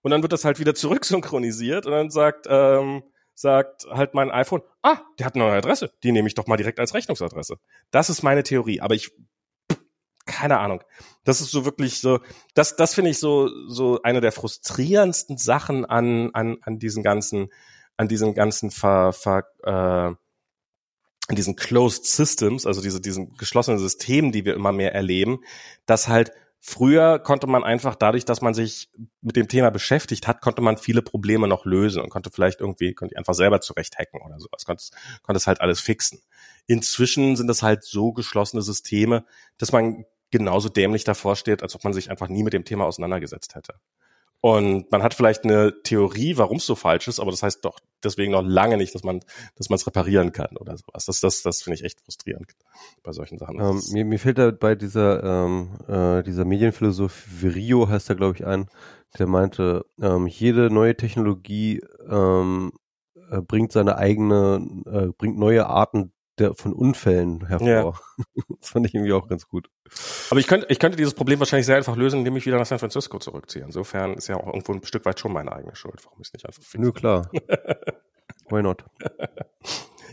Und 0.02 0.12
dann 0.12 0.22
wird 0.22 0.34
das 0.34 0.46
halt 0.46 0.60
wieder 0.60 0.76
zurücksynchronisiert 0.76 1.86
und 1.86 1.92
dann 1.92 2.10
sagt, 2.10 2.48
ähm, 2.50 3.04
sagt 3.34 3.86
halt 3.90 4.14
mein 4.14 4.32
iPhone, 4.32 4.62
ah, 4.82 5.00
der 5.18 5.26
hat 5.26 5.36
eine 5.36 5.46
neue 5.46 5.58
Adresse, 5.58 5.92
die 6.04 6.12
nehme 6.12 6.28
ich 6.28 6.36
doch 6.36 6.48
mal 6.48 6.58
direkt 6.58 6.80
als 6.80 6.94
Rechnungsadresse. 6.94 7.58
Das 7.92 8.10
ist 8.10 8.22
meine 8.22 8.44
Theorie, 8.44 8.82
aber 8.82 8.96
ich 8.96 9.12
keine 10.30 10.60
Ahnung. 10.60 10.84
Das 11.24 11.42
ist 11.42 11.52
so 11.52 11.66
wirklich 11.66 12.00
so, 12.00 12.20
das, 12.54 12.76
das 12.76 12.94
finde 12.94 13.12
ich 13.12 13.20
so, 13.20 13.50
so 13.68 14.02
eine 14.04 14.22
der 14.22 14.32
frustrierendsten 14.32 15.38
Sachen 15.38 15.86
an, 15.86 16.30
an, 16.34 16.58
an 16.62 16.80
diesen 16.80 17.04
ganzen, 17.04 17.50
an 17.98 18.08
diesen 18.08 18.34
ganzen 18.34 18.72
ver, 18.72 19.12
ver, 19.12 19.46
äh, 19.64 20.16
an 21.30 21.36
diesen 21.36 21.56
Closed 21.56 22.06
Systems, 22.06 22.66
also 22.66 22.82
diese, 22.82 23.00
diesen 23.00 23.38
geschlossenen 23.38 23.80
Systemen, 23.80 24.32
die 24.32 24.46
wir 24.46 24.56
immer 24.56 24.72
mehr 24.72 24.94
erleben, 24.94 25.40
dass 25.86 26.08
halt 26.08 26.32
Früher 26.62 27.20
konnte 27.20 27.48
man 27.48 27.64
einfach 27.64 27.96
dadurch, 27.96 28.26
dass 28.26 28.42
man 28.42 28.54
sich 28.54 28.90
mit 29.22 29.38
dem 29.38 29.48
Thema 29.48 29.70
beschäftigt 29.70 30.28
hat, 30.28 30.42
konnte 30.42 30.62
man 30.62 30.78
viele 30.78 31.02
Probleme 31.02 31.48
noch 31.48 31.64
lösen 31.64 32.02
und 32.02 32.10
konnte 32.10 32.32
vielleicht 32.32 32.60
irgendwie, 32.60 32.94
konnte 32.94 33.16
einfach 33.16 33.34
selber 33.34 33.62
zurecht 33.62 33.98
hacken 33.98 34.22
oder 34.22 34.38
sowas, 34.40 34.66
konnte, 34.66 34.84
konnte 35.24 35.38
es 35.38 35.48
halt 35.48 35.62
alles 35.62 35.80
fixen. 35.80 36.20
Inzwischen 36.68 37.38
sind 37.38 37.48
das 37.48 37.64
halt 37.64 37.86
so 37.86 38.12
geschlossene 38.12 38.62
Systeme, 38.62 39.26
dass 39.58 39.72
man 39.72 40.04
genauso 40.32 40.68
dämlich 40.68 41.06
davor 41.06 41.38
steht, 41.38 41.64
als 41.64 41.76
ob 41.76 41.84
man 41.86 41.94
sich 41.94 42.12
einfach 42.12 42.28
nie 42.28 42.44
mit 42.44 42.52
dem 42.52 42.66
Thema 42.66 42.86
auseinandergesetzt 42.86 43.56
hätte. 43.56 43.76
Und 44.42 44.90
man 44.90 45.04
hat 45.04 45.14
vielleicht 45.14 45.44
eine 45.44 45.82
Theorie, 45.84 46.38
warum 46.38 46.58
es 46.58 46.66
so 46.66 46.76
falsch 46.76 47.10
ist, 47.10 47.20
aber 47.20 47.32
das 47.32 47.44
heißt 47.44 47.66
doch 47.66 47.80
deswegen 48.04 48.32
noch 48.32 48.42
lange 48.42 48.78
nicht, 48.78 48.96
dass 48.96 49.04
man, 49.04 49.20
dass 49.58 49.70
man 49.70 49.76
es 49.76 49.86
reparieren 49.86 50.32
kann 50.32 50.56
oder 50.58 50.78
sowas. 50.78 51.06
Das, 51.06 51.20
das, 51.20 51.42
das 51.42 51.62
finde 51.62 51.76
ich 51.76 51.84
echt 51.84 52.00
frustrierend 52.00 52.54
bei 53.04 53.12
solchen 53.12 53.38
Sachen. 53.38 53.60
Ähm, 53.60 53.82
mir, 53.92 54.06
mir 54.06 54.18
fehlt 54.18 54.38
da 54.38 54.52
bei 54.52 54.76
dieser, 54.76 55.24
ähm, 55.24 55.78
äh, 55.90 56.24
dieser 56.24 56.46
Medienphilosoph 56.46 57.26
Virio 57.42 57.90
heißt 57.90 58.10
er, 58.10 58.16
glaube 58.16 58.36
ich, 58.36 58.46
ein, 58.46 58.70
der 59.18 59.28
meinte, 59.28 59.86
ähm, 60.02 60.28
jede 60.28 60.70
neue 60.70 60.96
Technologie 60.96 61.82
ähm, 62.10 62.72
äh, 63.30 63.42
bringt 63.42 63.74
seine 63.74 63.98
eigene, 63.98 64.66
äh, 64.86 65.08
bringt 65.18 65.38
neue 65.38 65.68
Arten 65.68 66.14
der, 66.40 66.56
von 66.56 66.74
Unfällen 66.74 67.48
hervor. 67.48 67.68
Ja. 67.68 67.94
Das 68.60 68.72
fand 68.72 68.86
ich 68.86 68.94
irgendwie 68.94 69.14
auch 69.14 69.30
ganz 69.30 69.48
gut. 69.48 69.70
Aber 70.30 70.40
ich 70.40 70.48
könnte, 70.48 70.68
ich 70.70 70.80
könnte 70.80 70.98
dieses 70.98 71.14
Problem 71.14 71.40
wahrscheinlich 71.40 71.66
sehr 71.66 71.78
einfach 71.78 71.96
lösen, 71.96 72.20
indem 72.20 72.36
ich 72.36 72.46
wieder 72.46 72.58
nach 72.58 72.66
San 72.66 72.80
Francisco 72.80 73.18
zurückziehe. 73.20 73.64
Insofern 73.64 74.16
ist 74.16 74.28
ja 74.28 74.36
auch 74.36 74.48
irgendwo 74.48 74.74
ein 74.74 74.84
Stück 74.84 75.06
weit 75.06 75.20
schon 75.20 75.32
meine 75.32 75.54
eigene 75.54 75.76
Schuld. 75.78 76.04
Warum 76.04 76.20
ist 76.20 76.34
nicht 76.34 76.46
einfach 76.46 76.62
fixe? 76.62 76.82
Nö, 76.82 76.92
klar. 76.92 77.32
Why 78.50 78.62
not? 78.62 78.84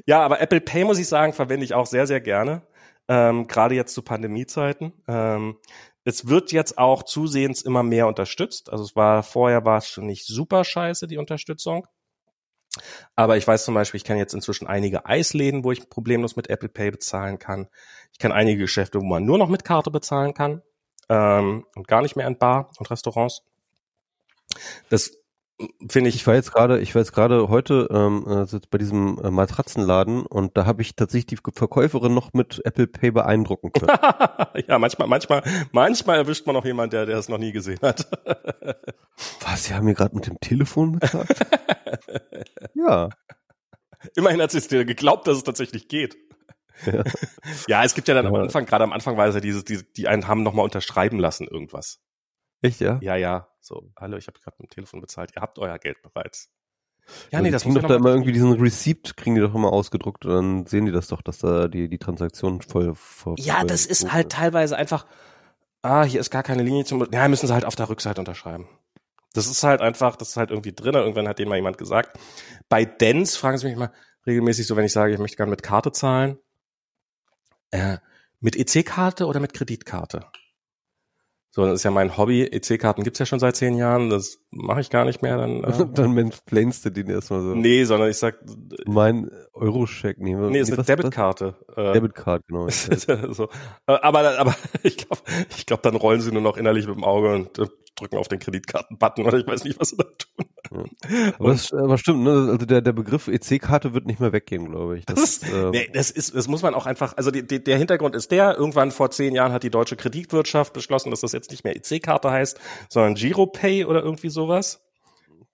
ja, 0.06 0.20
aber 0.20 0.40
Apple 0.40 0.60
Pay, 0.60 0.84
muss 0.84 0.98
ich 0.98 1.08
sagen, 1.08 1.32
verwende 1.32 1.64
ich 1.64 1.74
auch 1.74 1.86
sehr, 1.86 2.06
sehr 2.06 2.20
gerne. 2.20 2.62
Ähm, 3.08 3.48
Gerade 3.48 3.74
jetzt 3.74 3.94
zu 3.94 4.02
Pandemiezeiten. 4.02 4.92
Ähm, 5.08 5.56
es 6.04 6.28
wird 6.28 6.52
jetzt 6.52 6.78
auch 6.78 7.02
zusehends 7.02 7.62
immer 7.62 7.82
mehr 7.82 8.06
unterstützt. 8.06 8.70
Also 8.70 8.84
es 8.84 8.94
war 8.94 9.24
vorher 9.24 9.64
war 9.64 9.78
es 9.78 9.88
schon 9.88 10.06
nicht 10.06 10.24
super 10.24 10.62
scheiße, 10.62 11.08
die 11.08 11.18
Unterstützung. 11.18 11.86
Aber 13.14 13.36
ich 13.36 13.46
weiß 13.46 13.64
zum 13.64 13.74
Beispiel, 13.74 13.98
ich 13.98 14.04
kenne 14.04 14.18
jetzt 14.18 14.34
inzwischen 14.34 14.66
einige 14.66 15.06
Eisläden, 15.06 15.64
wo 15.64 15.72
ich 15.72 15.88
problemlos 15.88 16.36
mit 16.36 16.50
Apple 16.50 16.68
Pay 16.68 16.90
bezahlen 16.90 17.38
kann. 17.38 17.68
Ich 18.12 18.18
kenne 18.18 18.34
einige 18.34 18.60
Geschäfte, 18.60 19.00
wo 19.00 19.04
man 19.04 19.24
nur 19.24 19.38
noch 19.38 19.48
mit 19.48 19.64
Karte 19.64 19.90
bezahlen 19.90 20.34
kann 20.34 20.62
ähm, 21.08 21.64
und 21.74 21.88
gar 21.88 22.02
nicht 22.02 22.16
mehr 22.16 22.26
in 22.26 22.38
Bar 22.38 22.70
und 22.78 22.90
Restaurants. 22.90 23.42
Das 24.88 25.12
finde 25.88 26.08
ich. 26.08 26.16
Ich 26.16 26.26
war 26.26 26.34
jetzt 26.34 26.52
gerade, 26.52 26.80
ich 26.80 26.94
war 26.94 27.02
jetzt 27.02 27.12
gerade 27.12 27.48
heute 27.48 27.88
ähm, 27.90 28.26
also 28.26 28.58
bei 28.70 28.78
diesem 28.78 29.18
äh, 29.22 29.30
Matratzenladen 29.30 30.26
und 30.26 30.56
da 30.56 30.66
habe 30.66 30.82
ich 30.82 30.96
tatsächlich 30.96 31.38
die 31.38 31.52
Verkäuferin 31.52 32.14
noch 32.14 32.32
mit 32.32 32.60
Apple 32.64 32.86
Pay 32.86 33.12
beeindrucken 33.12 33.72
können. 33.72 33.88
ja, 34.68 34.78
manchmal, 34.78 35.08
manchmal, 35.08 35.42
manchmal 35.72 36.18
erwischt 36.18 36.46
man 36.46 36.54
noch 36.54 36.64
jemand, 36.64 36.92
der, 36.92 37.06
der 37.06 37.18
es 37.18 37.28
noch 37.28 37.38
nie 37.38 37.52
gesehen 37.52 37.80
hat. 37.82 38.08
Was? 39.40 39.64
Sie 39.64 39.74
haben 39.74 39.86
mir 39.86 39.94
gerade 39.94 40.14
mit 40.14 40.26
dem 40.26 40.38
Telefon 40.40 40.98
bezahlt? 40.98 41.28
ja. 42.74 43.08
Immerhin 44.14 44.40
hat 44.42 44.50
sie 44.50 44.58
es 44.58 44.68
dir 44.68 44.84
geglaubt, 44.84 45.26
dass 45.26 45.38
es 45.38 45.44
tatsächlich 45.44 45.88
geht. 45.88 46.16
Ja. 46.84 47.02
ja, 47.68 47.84
es 47.84 47.94
gibt 47.94 48.06
ja 48.06 48.14
dann 48.14 48.26
am 48.26 48.34
Anfang, 48.34 48.66
gerade 48.66 48.84
am 48.84 48.92
Anfang 48.92 49.16
war 49.16 49.26
es 49.26 49.34
ja 49.34 49.40
dieses, 49.40 49.64
die, 49.64 49.80
die 49.94 50.08
einen 50.08 50.28
haben 50.28 50.42
nochmal 50.42 50.64
unterschreiben 50.64 51.18
lassen, 51.18 51.48
irgendwas. 51.48 52.00
Echt, 52.60 52.80
ja? 52.80 52.98
Ja, 53.00 53.16
ja. 53.16 53.48
So, 53.66 53.90
hallo, 53.98 54.16
ich 54.16 54.28
habe 54.28 54.38
gerade 54.38 54.56
mit 54.60 54.70
dem 54.70 54.74
Telefon 54.74 55.00
bezahlt, 55.00 55.32
ihr 55.34 55.42
habt 55.42 55.58
euer 55.58 55.76
Geld 55.80 56.00
bereits. 56.00 56.50
Ja, 57.32 57.40
nee, 57.40 57.50
das 57.50 57.64
muss 57.64 57.74
doch 57.74 57.82
da 57.82 57.96
immer 57.96 58.10
irgendwie 58.10 58.30
diesen 58.30 58.52
Receipt 58.52 59.16
kriegen 59.16 59.34
die 59.34 59.40
doch 59.40 59.54
immer 59.56 59.72
ausgedruckt 59.72 60.24
und 60.24 60.32
dann 60.32 60.66
sehen 60.66 60.86
die 60.86 60.92
das 60.92 61.08
doch, 61.08 61.20
dass 61.20 61.38
da 61.38 61.66
die 61.66 61.88
die 61.88 61.98
Transaktion 61.98 62.62
voll, 62.62 62.94
voll 62.94 63.34
Ja, 63.38 63.58
voll 63.58 63.66
das 63.66 63.86
ist 63.86 64.12
halt 64.12 64.30
teilweise 64.30 64.76
einfach 64.76 65.04
ah, 65.82 66.04
hier 66.04 66.20
ist 66.20 66.30
gar 66.30 66.44
keine 66.44 66.62
Linie 66.62 66.84
zum 66.84 67.08
ja, 67.12 67.26
müssen 67.26 67.48
sie 67.48 67.54
halt 67.54 67.64
auf 67.64 67.74
der 67.74 67.88
Rückseite 67.88 68.20
unterschreiben. 68.20 68.68
Das 69.34 69.48
ist 69.48 69.64
halt 69.64 69.80
einfach, 69.80 70.14
das 70.14 70.30
ist 70.30 70.36
halt 70.36 70.50
irgendwie 70.50 70.72
drin, 70.72 70.94
irgendwann 70.94 71.26
hat 71.26 71.40
denen 71.40 71.48
mal 71.48 71.56
jemand 71.56 71.76
gesagt. 71.76 72.18
Bei 72.68 72.84
Dens 72.84 73.36
fragen 73.36 73.58
sie 73.58 73.66
mich 73.66 73.76
mal 73.76 73.92
regelmäßig 74.26 74.66
so, 74.66 74.76
wenn 74.76 74.84
ich 74.84 74.92
sage, 74.92 75.12
ich 75.12 75.18
möchte 75.18 75.36
gerne 75.36 75.50
mit 75.50 75.64
Karte 75.64 75.90
zahlen, 75.90 76.38
äh, 77.72 77.98
mit 78.38 78.54
EC-Karte 78.56 79.26
oder 79.26 79.40
mit 79.40 79.54
Kreditkarte? 79.54 80.24
So, 81.56 81.64
das 81.64 81.76
ist 81.76 81.84
ja 81.84 81.90
mein 81.90 82.18
Hobby. 82.18 82.42
EC-Karten 82.42 83.02
gibt's 83.02 83.18
ja 83.18 83.24
schon 83.24 83.38
seit 83.38 83.56
zehn 83.56 83.76
Jahren. 83.76 84.10
Das 84.10 84.40
mache 84.50 84.82
ich 84.82 84.90
gar 84.90 85.06
nicht 85.06 85.22
mehr. 85.22 85.38
Dann, 85.38 85.64
äh. 85.64 85.86
dann 85.94 86.14
mansplainst 86.14 86.84
du 86.84 86.90
den 86.90 87.08
erstmal 87.08 87.40
so. 87.40 87.54
Nee, 87.54 87.84
sondern 87.84 88.10
ich 88.10 88.18
sag. 88.18 88.36
Mein 88.84 89.30
Eurocheck 89.54 90.18
nehmen. 90.18 90.50
Nee, 90.50 90.58
ist 90.58 90.70
eine 90.70 90.84
Debitkarte. 90.84 91.54
Äh, 91.74 91.94
Debitkarte, 91.94 92.44
genau. 92.46 92.68
so. 93.32 93.44
Äh, 93.86 93.92
aber, 94.02 94.38
aber 94.38 94.54
ich 94.82 94.98
glaube, 94.98 95.22
ich 95.56 95.64
glaub, 95.64 95.80
dann 95.80 95.96
rollen 95.96 96.20
sie 96.20 96.30
nur 96.30 96.42
noch 96.42 96.58
innerlich 96.58 96.86
mit 96.86 96.94
dem 96.94 97.04
Auge 97.04 97.34
und 97.34 97.58
äh, 97.58 97.68
drücken 97.96 98.16
auf 98.16 98.28
den 98.28 98.38
Kreditkarten-Button 98.38 99.26
oder 99.26 99.38
ich 99.38 99.46
weiß 99.46 99.64
nicht, 99.64 99.80
was 99.80 99.90
sie 99.90 99.96
da 99.96 100.04
tun. 100.04 100.46
Ja. 100.70 101.32
Aber, 101.38 101.50
das, 101.50 101.72
aber 101.72 101.98
stimmt, 101.98 102.24
ne? 102.24 102.48
Also 102.50 102.66
der, 102.66 102.80
der 102.80 102.92
Begriff 102.92 103.28
EC-Karte 103.28 103.94
wird 103.94 104.06
nicht 104.06 104.20
mehr 104.20 104.32
weggehen, 104.32 104.70
glaube 104.70 104.98
ich. 104.98 105.06
Das, 105.06 105.20
das, 105.20 105.48
ist, 105.48 105.52
ähm, 105.52 105.70
nee, 105.70 105.88
das 105.92 106.10
ist, 106.10 106.34
das 106.34 106.48
muss 106.48 106.62
man 106.62 106.74
auch 106.74 106.86
einfach, 106.86 107.16
also 107.16 107.30
die, 107.30 107.46
die, 107.46 107.62
der 107.62 107.78
Hintergrund 107.78 108.14
ist 108.14 108.30
der, 108.30 108.56
irgendwann 108.56 108.90
vor 108.90 109.10
zehn 109.10 109.34
Jahren 109.34 109.52
hat 109.52 109.62
die 109.62 109.70
deutsche 109.70 109.96
Kreditwirtschaft 109.96 110.72
beschlossen, 110.72 111.10
dass 111.10 111.20
das 111.20 111.32
jetzt 111.32 111.50
nicht 111.50 111.64
mehr 111.64 111.76
EC-Karte 111.76 112.30
heißt, 112.30 112.60
sondern 112.88 113.14
Giropay 113.14 113.84
oder 113.84 114.02
irgendwie 114.02 114.30
sowas. 114.30 114.82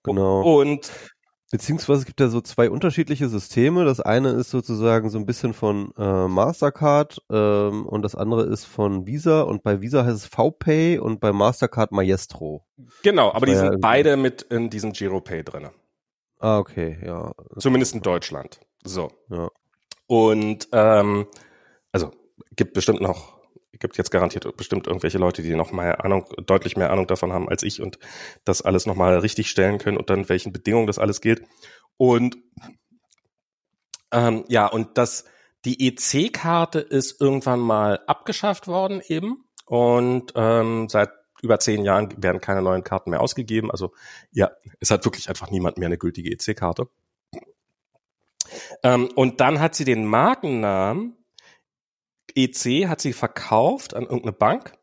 Genau. 0.03 0.59
Und 0.59 0.91
Beziehungsweise 1.53 1.99
es 1.99 2.05
gibt 2.07 2.19
ja 2.19 2.29
so 2.29 2.41
zwei 2.41 2.67
unterschiedliche 2.67 3.29
Systeme. 3.29 3.85
Das 3.85 3.99
eine 3.99 4.29
ist 4.29 4.49
sozusagen 4.49 5.11
so 5.11 5.19
ein 5.19 5.27
bisschen 5.27 5.53
von 5.53 5.93
äh, 5.99 6.27
Mastercard 6.27 7.21
ähm, 7.29 7.85
und 7.85 8.01
das 8.01 8.15
andere 8.15 8.41
ist 8.45 8.65
von 8.65 9.05
Visa 9.05 9.43
und 9.43 9.61
bei 9.61 9.79
Visa 9.79 10.03
heißt 10.03 10.15
es 10.15 10.25
VPay 10.25 10.97
und 10.97 11.19
bei 11.19 11.31
Mastercard 11.31 11.91
Maestro. 11.91 12.65
Genau, 13.03 13.31
aber 13.31 13.45
die 13.45 13.53
sind 13.53 13.71
ja 13.71 13.77
beide 13.79 14.17
mit 14.17 14.41
in 14.41 14.71
diesem 14.71 14.93
GiroPay 14.93 15.43
drinne. 15.43 15.69
Ah, 16.39 16.57
okay, 16.57 16.97
ja. 17.05 17.33
Zumindest 17.59 17.93
in 17.93 18.01
Deutschland. 18.01 18.59
So. 18.83 19.11
Ja. 19.29 19.49
Und 20.07 20.69
ähm, 20.71 21.27
also 21.91 22.09
gibt 22.55 22.73
bestimmt 22.73 22.99
noch 22.99 23.42
gibt 23.79 23.97
jetzt 23.97 24.11
garantiert 24.11 24.55
bestimmt 24.57 24.87
irgendwelche 24.87 25.17
Leute, 25.17 25.41
die 25.41 25.55
noch 25.55 25.71
mal 25.71 25.95
Ahnung, 25.95 26.25
deutlich 26.45 26.77
mehr 26.77 26.91
Ahnung 26.91 27.07
davon 27.07 27.33
haben 27.33 27.49
als 27.49 27.63
ich 27.63 27.81
und 27.81 27.99
das 28.45 28.61
alles 28.61 28.85
noch 28.85 28.95
mal 28.95 29.17
richtig 29.17 29.49
stellen 29.49 29.77
können 29.77 29.97
und 29.97 30.09
dann 30.09 30.29
welchen 30.29 30.53
Bedingungen 30.53 30.87
das 30.87 30.99
alles 30.99 31.21
gilt. 31.21 31.43
Und 31.97 32.37
ähm, 34.11 34.45
ja, 34.47 34.67
und 34.67 34.97
das 34.97 35.25
die 35.65 35.87
EC-Karte 35.87 36.79
ist 36.79 37.21
irgendwann 37.21 37.59
mal 37.59 38.01
abgeschafft 38.05 38.67
worden 38.67 39.01
eben 39.07 39.45
und 39.65 40.33
ähm, 40.35 40.89
seit 40.89 41.09
über 41.41 41.59
zehn 41.59 41.83
Jahren 41.83 42.21
werden 42.21 42.41
keine 42.41 42.61
neuen 42.61 42.83
Karten 42.83 43.09
mehr 43.09 43.21
ausgegeben. 43.21 43.71
Also 43.71 43.93
ja, 44.31 44.51
es 44.79 44.91
hat 44.91 45.05
wirklich 45.05 45.29
einfach 45.29 45.51
niemand 45.51 45.77
mehr 45.77 45.87
eine 45.87 45.97
gültige 45.97 46.31
EC-Karte. 46.31 46.87
Ähm, 48.83 49.09
und 49.15 49.41
dann 49.41 49.59
hat 49.59 49.75
sie 49.75 49.85
den 49.85 50.05
Markennamen 50.05 51.17
EC 52.35 52.87
hat 52.87 53.01
sie 53.01 53.13
verkauft 53.13 53.93
an 53.93 54.03
irgendeine 54.03 54.33
Bank, 54.33 54.77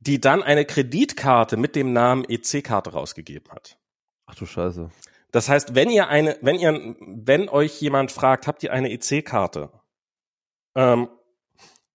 die 0.00 0.20
dann 0.20 0.42
eine 0.42 0.64
Kreditkarte 0.64 1.56
mit 1.56 1.76
dem 1.76 1.92
Namen 1.92 2.24
EC-Karte 2.28 2.92
rausgegeben 2.92 3.50
hat. 3.52 3.78
Ach 4.26 4.34
du 4.34 4.46
Scheiße. 4.46 4.90
Das 5.30 5.48
heißt, 5.48 5.74
wenn 5.74 5.90
ihr 5.90 6.08
eine, 6.08 6.38
wenn 6.40 6.56
ihr, 6.56 6.96
wenn 7.00 7.48
euch 7.48 7.80
jemand 7.80 8.12
fragt, 8.12 8.46
habt 8.46 8.62
ihr 8.62 8.72
eine 8.72 8.90
EC-Karte? 8.90 9.70
Ähm, 10.74 11.08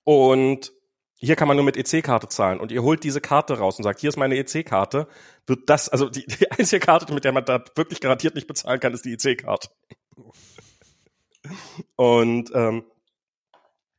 und 0.04 0.72
hier 1.16 1.36
kann 1.36 1.48
man 1.48 1.56
nur 1.56 1.66
mit 1.66 1.78
EC-Karte 1.78 2.28
zahlen 2.28 2.60
und 2.60 2.72
ihr 2.72 2.84
holt 2.84 3.04
diese 3.04 3.22
Karte 3.22 3.58
raus 3.58 3.78
und 3.78 3.84
sagt, 3.84 4.02
hier 4.02 4.10
ist 4.10 4.18
meine 4.18 4.36
EC-Karte, 4.36 5.08
wird 5.48 5.70
das, 5.70 5.88
also 5.88 6.10
die, 6.10 6.26
die 6.26 6.52
einzige 6.52 6.86
Karte, 6.86 7.14
mit 7.14 7.24
der 7.24 7.32
man 7.32 7.46
da 7.46 7.64
wirklich 7.76 8.02
garantiert 8.02 8.36
nicht 8.36 8.48
bezahlen 8.48 8.80
kann, 8.80 8.94
ist 8.94 9.06
die 9.06 9.14
EC-Karte. 9.14 9.70
Und 11.96 12.52
ähm, 12.54 12.84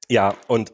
ja, 0.08 0.34
und 0.46 0.72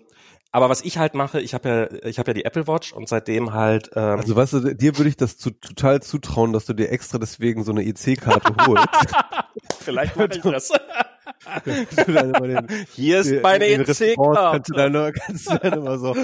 aber 0.53 0.69
was 0.69 0.83
ich 0.83 0.99
halt 0.99 1.15
mache, 1.15 1.41
ich 1.41 1.55
habe 1.55 1.69
ja, 1.69 2.09
ich 2.09 2.19
habe 2.19 2.31
ja 2.31 2.35
die 2.35 2.45
Apple 2.45 2.67
Watch 2.67 2.93
und 2.93 3.09
seitdem 3.09 3.53
halt. 3.53 3.91
Ähm, 3.95 4.19
also 4.19 4.35
weißt 4.35 4.53
du, 4.55 4.75
dir 4.75 4.99
würde 4.99 5.09
ich 5.09 5.17
das 5.17 5.39
zu, 5.39 5.51
total 5.51 6.03
zutrauen, 6.03 6.53
dass 6.53 6.67
du 6.67 6.73
dir 6.73 6.91
extra 6.91 7.19
deswegen 7.19 7.63
so 7.63 7.71
eine 7.71 7.85
EC-Karte 7.85 8.67
holst. 8.67 8.89
Vielleicht 9.79 10.17
mache 10.17 10.31
ich 10.33 10.43
das. 10.43 10.71
Hier 12.95 13.21
ist 13.21 13.43
meine 13.43 13.67
EC-Karte. 13.67 14.17
Kannst 14.35 14.71
du 14.71 14.75
dann, 14.75 15.13
kannst 15.13 15.51
du 15.51 15.57
dann 15.57 15.73
immer 15.75 15.99
so, 15.99 16.17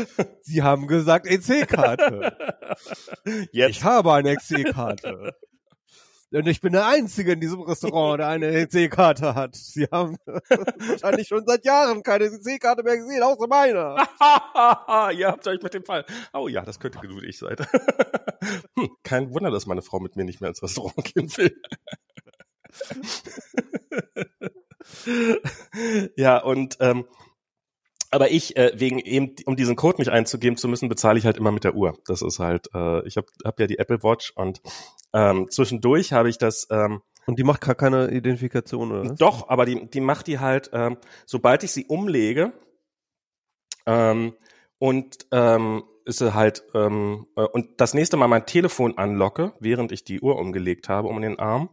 Sie 0.42 0.62
haben 0.62 0.88
gesagt 0.88 1.26
EC-Karte. 1.26 2.36
Ich 3.52 3.84
habe 3.84 4.12
eine 4.12 4.32
EC-Karte. 4.32 5.34
Und 6.36 6.46
ich 6.48 6.60
bin 6.60 6.74
der 6.74 6.86
Einzige 6.86 7.32
in 7.32 7.40
diesem 7.40 7.62
Restaurant, 7.62 8.20
der 8.20 8.28
eine 8.28 8.46
EC-Karte 8.68 9.34
hat. 9.34 9.56
Sie 9.56 9.84
haben 9.90 10.18
wahrscheinlich 10.26 11.28
schon 11.28 11.46
seit 11.46 11.64
Jahren 11.64 12.02
keine 12.02 12.26
EC-Karte 12.26 12.82
mehr 12.82 12.98
gesehen, 12.98 13.22
außer 13.22 13.46
meiner. 13.46 13.96
Ihr 15.16 15.28
habt 15.28 15.48
euch 15.48 15.62
mit 15.62 15.72
dem 15.72 15.84
Fall. 15.84 16.04
Oh 16.34 16.46
ja, 16.46 16.62
das 16.62 16.78
könnte 16.78 16.98
genug 16.98 17.22
ich 17.22 17.38
sein. 17.38 17.56
hm, 18.78 18.90
kein 19.02 19.32
Wunder, 19.32 19.50
dass 19.50 19.64
meine 19.64 19.80
Frau 19.80 19.98
mit 19.98 20.16
mir 20.16 20.24
nicht 20.24 20.42
mehr 20.42 20.50
ins 20.50 20.62
Restaurant 20.62 21.02
gehen 21.14 21.34
will. 21.38 21.58
ja, 26.16 26.36
und 26.42 26.76
ähm, 26.80 27.06
aber 28.10 28.30
ich, 28.30 28.56
äh, 28.56 28.72
wegen 28.74 28.98
eben, 28.98 29.34
um 29.46 29.56
diesen 29.56 29.76
Code 29.76 29.98
nicht 29.98 30.10
einzugeben 30.10 30.56
zu 30.56 30.68
müssen, 30.68 30.88
bezahle 30.88 31.18
ich 31.18 31.26
halt 31.26 31.36
immer 31.36 31.52
mit 31.52 31.64
der 31.64 31.74
Uhr. 31.74 31.98
Das 32.06 32.22
ist 32.22 32.38
halt, 32.38 32.68
äh, 32.74 33.06
ich 33.06 33.16
habe 33.16 33.26
hab 33.44 33.58
ja 33.60 33.66
die 33.66 33.78
Apple 33.78 34.02
Watch 34.02 34.32
und 34.34 34.60
ähm, 35.12 35.48
zwischendurch 35.50 36.12
habe 36.12 36.28
ich 36.28 36.38
das. 36.38 36.66
Ähm, 36.70 37.02
und 37.26 37.38
die 37.38 37.44
macht 37.44 37.60
gar 37.60 37.74
keine 37.74 38.10
Identifikation, 38.10 38.92
oder? 38.92 39.10
Was? 39.10 39.18
Doch, 39.18 39.48
aber 39.48 39.66
die, 39.66 39.90
die 39.90 40.00
macht 40.00 40.26
die 40.26 40.38
halt, 40.38 40.70
ähm, 40.72 40.96
sobald 41.26 41.64
ich 41.64 41.72
sie 41.72 41.86
umlege 41.86 42.52
ähm, 43.86 44.34
und 44.78 45.26
ähm, 45.32 45.82
ist 46.04 46.18
sie 46.18 46.34
halt 46.34 46.64
ähm, 46.74 47.26
äh, 47.36 47.42
und 47.42 47.80
das 47.80 47.94
nächste 47.94 48.16
Mal 48.16 48.28
mein 48.28 48.46
Telefon 48.46 48.96
anlocke, 48.96 49.54
während 49.58 49.90
ich 49.90 50.04
die 50.04 50.20
Uhr 50.20 50.36
umgelegt 50.38 50.88
habe 50.88 51.08
um 51.08 51.20
den 51.20 51.38
Arm, 51.38 51.70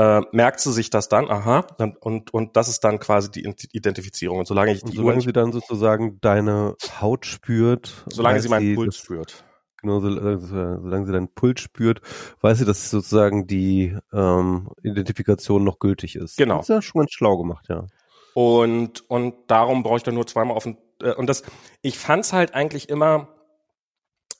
äh, 0.00 0.22
merkt 0.32 0.60
sie 0.60 0.72
sich 0.72 0.88
das 0.88 1.10
dann, 1.10 1.30
aha, 1.30 1.66
und, 2.00 2.32
und 2.32 2.56
das 2.56 2.68
ist 2.70 2.84
dann 2.84 2.98
quasi 3.00 3.30
die 3.30 3.44
Identifizierung. 3.72 4.38
Und 4.38 4.46
solange 4.46 4.72
ich 4.72 4.80
die 4.80 4.86
und 4.86 4.94
solange 4.94 5.16
Uhr 5.16 5.22
sie 5.22 5.32
dann 5.34 5.52
sozusagen 5.52 6.18
deine 6.22 6.74
Haut 7.02 7.26
spürt, 7.26 8.06
solange 8.08 8.40
sie 8.40 8.48
meinen 8.48 8.74
Puls 8.76 8.96
spürt. 8.96 9.44
Genau, 9.82 10.00
solange, 10.00 10.38
solange 10.38 11.06
sie 11.06 11.12
deinen 11.12 11.28
Puls 11.34 11.60
spürt, 11.60 12.00
weiß 12.40 12.58
sie, 12.58 12.64
dass 12.64 12.90
sozusagen 12.90 13.46
die 13.46 13.94
ähm, 14.10 14.70
Identifikation 14.82 15.64
noch 15.64 15.78
gültig 15.78 16.16
ist. 16.16 16.38
Genau. 16.38 16.56
Das 16.56 16.70
ist 16.70 16.74
ja 16.74 16.82
schon 16.82 17.00
ganz 17.00 17.12
schlau 17.12 17.36
gemacht, 17.36 17.66
ja. 17.68 17.86
Und, 18.32 19.10
und 19.10 19.34
darum 19.48 19.82
brauche 19.82 19.98
ich 19.98 20.02
dann 20.02 20.14
nur 20.14 20.26
zweimal 20.26 20.56
auf 20.56 20.64
den, 20.64 20.78
äh, 21.02 21.12
und 21.12 21.26
das, 21.26 21.42
ich 21.82 21.98
fand's 21.98 22.32
halt 22.32 22.54
eigentlich 22.54 22.88
immer, 22.88 23.28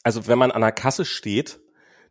also 0.02 0.26
wenn 0.26 0.38
man 0.38 0.52
an 0.52 0.62
der 0.62 0.72
Kasse 0.72 1.04
steht, 1.04 1.60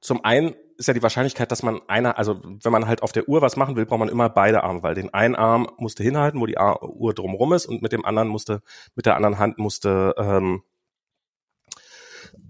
zum 0.02 0.24
einen 0.24 0.54
ist 0.80 0.88
ja 0.88 0.94
die 0.94 1.04
Wahrscheinlichkeit, 1.04 1.52
dass 1.52 1.62
man 1.62 1.82
einer, 1.88 2.18
also 2.18 2.42
wenn 2.42 2.72
man 2.72 2.88
halt 2.88 3.04
auf 3.04 3.12
der 3.12 3.28
Uhr 3.28 3.42
was 3.42 3.58
machen 3.58 3.76
will, 3.76 3.86
braucht 3.86 4.00
man 4.00 4.08
immer 4.08 4.30
beide 4.30 4.64
Arme, 4.64 4.82
weil 4.82 4.96
den 4.96 5.14
einen 5.14 5.36
Arm 5.36 5.68
musste 5.78 6.04
hinhalten, 6.04 6.40
wo 6.40 6.46
die 6.46 6.56
Uhr 6.58 7.14
drumrum 7.14 7.52
ist, 7.52 7.66
und 7.66 7.82
mit 7.82 7.92
dem 7.92 8.06
anderen 8.06 8.30
musste, 8.30 8.62
mit 8.96 9.06
der 9.06 9.18
anderen 9.18 9.38
Hand 9.38 9.58
musste, 9.58 10.16
ähm, 10.18 10.64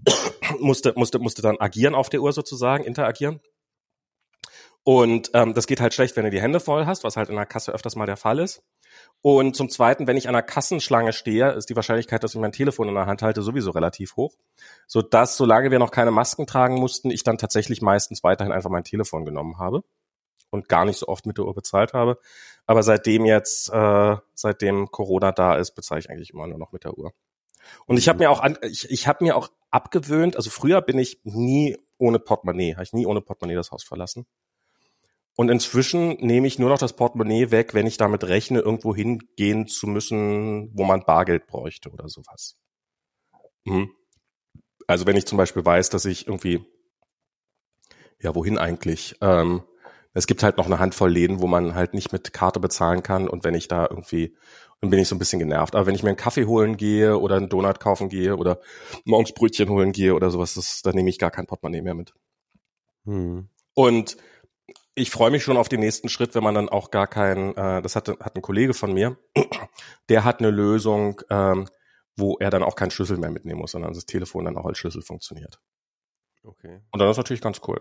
musste, 0.60 0.92
musste, 0.94 1.18
musste 1.18 1.42
dann 1.42 1.58
agieren 1.58 1.96
auf 1.96 2.08
der 2.08 2.22
Uhr 2.22 2.32
sozusagen, 2.32 2.84
interagieren. 2.84 3.40
Und 4.82 5.30
ähm, 5.34 5.54
das 5.54 5.66
geht 5.66 5.80
halt 5.80 5.92
schlecht, 5.92 6.16
wenn 6.16 6.24
du 6.24 6.30
die 6.30 6.40
Hände 6.40 6.58
voll 6.58 6.86
hast, 6.86 7.04
was 7.04 7.16
halt 7.16 7.28
in 7.28 7.36
der 7.36 7.46
Kasse 7.46 7.72
öfters 7.72 7.96
mal 7.96 8.06
der 8.06 8.16
Fall 8.16 8.38
ist. 8.38 8.62
Und 9.22 9.54
zum 9.54 9.68
Zweiten, 9.68 10.06
wenn 10.06 10.16
ich 10.16 10.28
an 10.28 10.34
einer 10.34 10.42
Kassenschlange 10.42 11.12
stehe, 11.12 11.50
ist 11.52 11.68
die 11.68 11.76
Wahrscheinlichkeit, 11.76 12.24
dass 12.24 12.34
ich 12.34 12.40
mein 12.40 12.52
Telefon 12.52 12.88
in 12.88 12.94
der 12.94 13.06
Hand 13.06 13.22
halte, 13.22 13.42
sowieso 13.42 13.70
relativ 13.70 14.16
hoch. 14.16 14.34
So 14.86 15.02
dass, 15.02 15.36
solange 15.36 15.70
wir 15.70 15.78
noch 15.78 15.90
keine 15.90 16.10
Masken 16.10 16.46
tragen 16.46 16.76
mussten, 16.76 17.10
ich 17.10 17.22
dann 17.22 17.38
tatsächlich 17.38 17.82
meistens 17.82 18.24
weiterhin 18.24 18.52
einfach 18.52 18.70
mein 18.70 18.84
Telefon 18.84 19.24
genommen 19.24 19.58
habe 19.58 19.84
und 20.50 20.68
gar 20.68 20.84
nicht 20.84 20.98
so 20.98 21.08
oft 21.08 21.26
mit 21.26 21.38
der 21.38 21.44
Uhr 21.44 21.54
bezahlt 21.54 21.92
habe. 21.92 22.18
Aber 22.66 22.82
seitdem 22.82 23.24
jetzt, 23.26 23.70
äh, 23.72 24.16
seitdem 24.34 24.90
Corona 24.90 25.32
da 25.32 25.56
ist, 25.56 25.72
bezahle 25.72 26.00
ich 26.00 26.10
eigentlich 26.10 26.30
immer 26.30 26.46
nur 26.46 26.58
noch 26.58 26.72
mit 26.72 26.84
der 26.84 26.96
Uhr. 26.96 27.12
Und 27.86 27.98
ich 27.98 28.08
habe 28.08 28.18
mir 28.18 28.30
auch, 28.30 28.40
an, 28.40 28.58
ich, 28.62 28.90
ich 28.90 29.06
habe 29.06 29.24
mir 29.24 29.36
auch 29.36 29.50
abgewöhnt. 29.70 30.36
Also 30.36 30.50
früher 30.50 30.80
bin 30.80 30.98
ich 30.98 31.20
nie 31.24 31.76
ohne 31.98 32.18
Portemonnaie, 32.18 32.74
habe 32.74 32.82
ich 32.82 32.92
nie 32.92 33.06
ohne 33.06 33.20
Portemonnaie 33.20 33.56
das 33.56 33.70
Haus 33.70 33.84
verlassen. 33.84 34.26
Und 35.40 35.48
inzwischen 35.48 36.18
nehme 36.18 36.46
ich 36.46 36.58
nur 36.58 36.68
noch 36.68 36.78
das 36.78 36.92
Portemonnaie 36.92 37.50
weg, 37.50 37.72
wenn 37.72 37.86
ich 37.86 37.96
damit 37.96 38.24
rechne, 38.24 38.60
irgendwo 38.60 38.94
hingehen 38.94 39.66
zu 39.68 39.86
müssen, 39.86 40.70
wo 40.76 40.84
man 40.84 41.06
Bargeld 41.06 41.46
bräuchte 41.46 41.88
oder 41.88 42.10
sowas. 42.10 42.58
Mhm. 43.64 43.90
Also 44.86 45.06
wenn 45.06 45.16
ich 45.16 45.24
zum 45.24 45.38
Beispiel 45.38 45.64
weiß, 45.64 45.88
dass 45.88 46.04
ich 46.04 46.26
irgendwie, 46.26 46.62
ja, 48.20 48.34
wohin 48.34 48.58
eigentlich? 48.58 49.16
Ähm, 49.22 49.62
es 50.12 50.26
gibt 50.26 50.42
halt 50.42 50.58
noch 50.58 50.66
eine 50.66 50.78
Handvoll 50.78 51.10
Läden, 51.10 51.40
wo 51.40 51.46
man 51.46 51.74
halt 51.74 51.94
nicht 51.94 52.12
mit 52.12 52.34
Karte 52.34 52.60
bezahlen 52.60 53.02
kann. 53.02 53.26
Und 53.26 53.42
wenn 53.42 53.54
ich 53.54 53.66
da 53.66 53.86
irgendwie, 53.88 54.36
dann 54.82 54.90
bin 54.90 54.98
ich 54.98 55.08
so 55.08 55.14
ein 55.14 55.18
bisschen 55.18 55.38
genervt. 55.38 55.74
Aber 55.74 55.86
wenn 55.86 55.94
ich 55.94 56.02
mir 56.02 56.10
einen 56.10 56.18
Kaffee 56.18 56.44
holen 56.44 56.76
gehe 56.76 57.18
oder 57.18 57.36
einen 57.36 57.48
Donut 57.48 57.80
kaufen 57.80 58.10
gehe 58.10 58.36
oder 58.36 58.60
morgens 59.06 59.32
Brötchen 59.32 59.70
holen 59.70 59.92
gehe 59.92 60.14
oder 60.14 60.30
sowas, 60.30 60.52
das, 60.52 60.82
dann 60.82 60.96
nehme 60.96 61.08
ich 61.08 61.18
gar 61.18 61.30
kein 61.30 61.46
Portemonnaie 61.46 61.80
mehr 61.80 61.94
mit. 61.94 62.12
Hm. 63.06 63.48
Und 63.72 64.18
ich 65.00 65.10
freue 65.10 65.30
mich 65.30 65.42
schon 65.42 65.56
auf 65.56 65.68
den 65.68 65.80
nächsten 65.80 66.08
Schritt, 66.08 66.34
wenn 66.34 66.44
man 66.44 66.54
dann 66.54 66.68
auch 66.68 66.90
gar 66.90 67.06
kein, 67.06 67.56
äh, 67.56 67.82
das 67.82 67.96
hat, 67.96 68.08
hat 68.08 68.36
ein 68.36 68.42
Kollege 68.42 68.74
von 68.74 68.92
mir, 68.92 69.16
der 70.08 70.24
hat 70.24 70.40
eine 70.40 70.50
Lösung, 70.50 71.20
ähm, 71.30 71.66
wo 72.16 72.36
er 72.38 72.50
dann 72.50 72.62
auch 72.62 72.76
keinen 72.76 72.90
Schlüssel 72.90 73.16
mehr 73.16 73.30
mitnehmen 73.30 73.60
muss, 73.60 73.72
sondern 73.72 73.94
das 73.94 74.04
Telefon 74.04 74.44
dann 74.44 74.56
auch 74.56 74.66
als 74.66 74.78
Schlüssel 74.78 75.02
funktioniert. 75.02 75.60
Okay. 76.44 76.80
Und 76.90 76.98
dann 77.00 77.10
ist 77.10 77.16
natürlich 77.16 77.40
ganz 77.40 77.60
cool. 77.66 77.80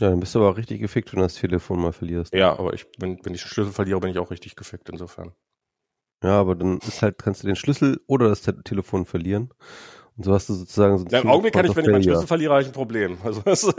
Ja, 0.00 0.10
dann 0.10 0.20
bist 0.20 0.34
du 0.34 0.40
aber 0.40 0.50
auch 0.50 0.56
richtig 0.56 0.80
gefickt, 0.80 1.12
wenn 1.12 1.20
du 1.20 1.26
das 1.26 1.34
Telefon 1.34 1.80
mal 1.80 1.92
verlierst. 1.92 2.34
Ja, 2.34 2.58
aber 2.58 2.74
ich, 2.74 2.86
wenn, 2.98 3.18
wenn 3.24 3.34
ich 3.34 3.42
den 3.42 3.48
Schlüssel 3.48 3.72
verliere, 3.72 4.00
bin 4.00 4.10
ich 4.10 4.18
auch 4.18 4.30
richtig 4.30 4.56
gefickt 4.56 4.88
insofern. 4.88 5.32
Ja, 6.22 6.40
aber 6.40 6.54
dann 6.54 6.78
ist 6.78 7.02
halt, 7.02 7.18
kannst 7.18 7.42
du 7.42 7.46
den 7.46 7.56
Schlüssel 7.56 8.00
oder 8.06 8.28
das 8.28 8.42
Telefon 8.42 9.06
verlieren. 9.06 9.52
Und 10.16 10.24
so 10.24 10.32
hast 10.32 10.48
du 10.48 10.54
sozusagen 10.54 10.98
so 10.98 11.04
ein 11.04 11.10
ja, 11.10 11.20
Im 11.20 11.30
Augenblick 11.30 11.54
kann 11.54 11.66
ich, 11.66 11.74
wenn 11.74 11.84
ich 11.84 11.90
meinen 11.90 12.02
Schlüssel 12.02 12.26
verliere, 12.26 12.52
habe 12.52 12.62
ich 12.62 12.68
ein 12.68 12.74
Problem. 12.74 13.18
Also, 13.22 13.42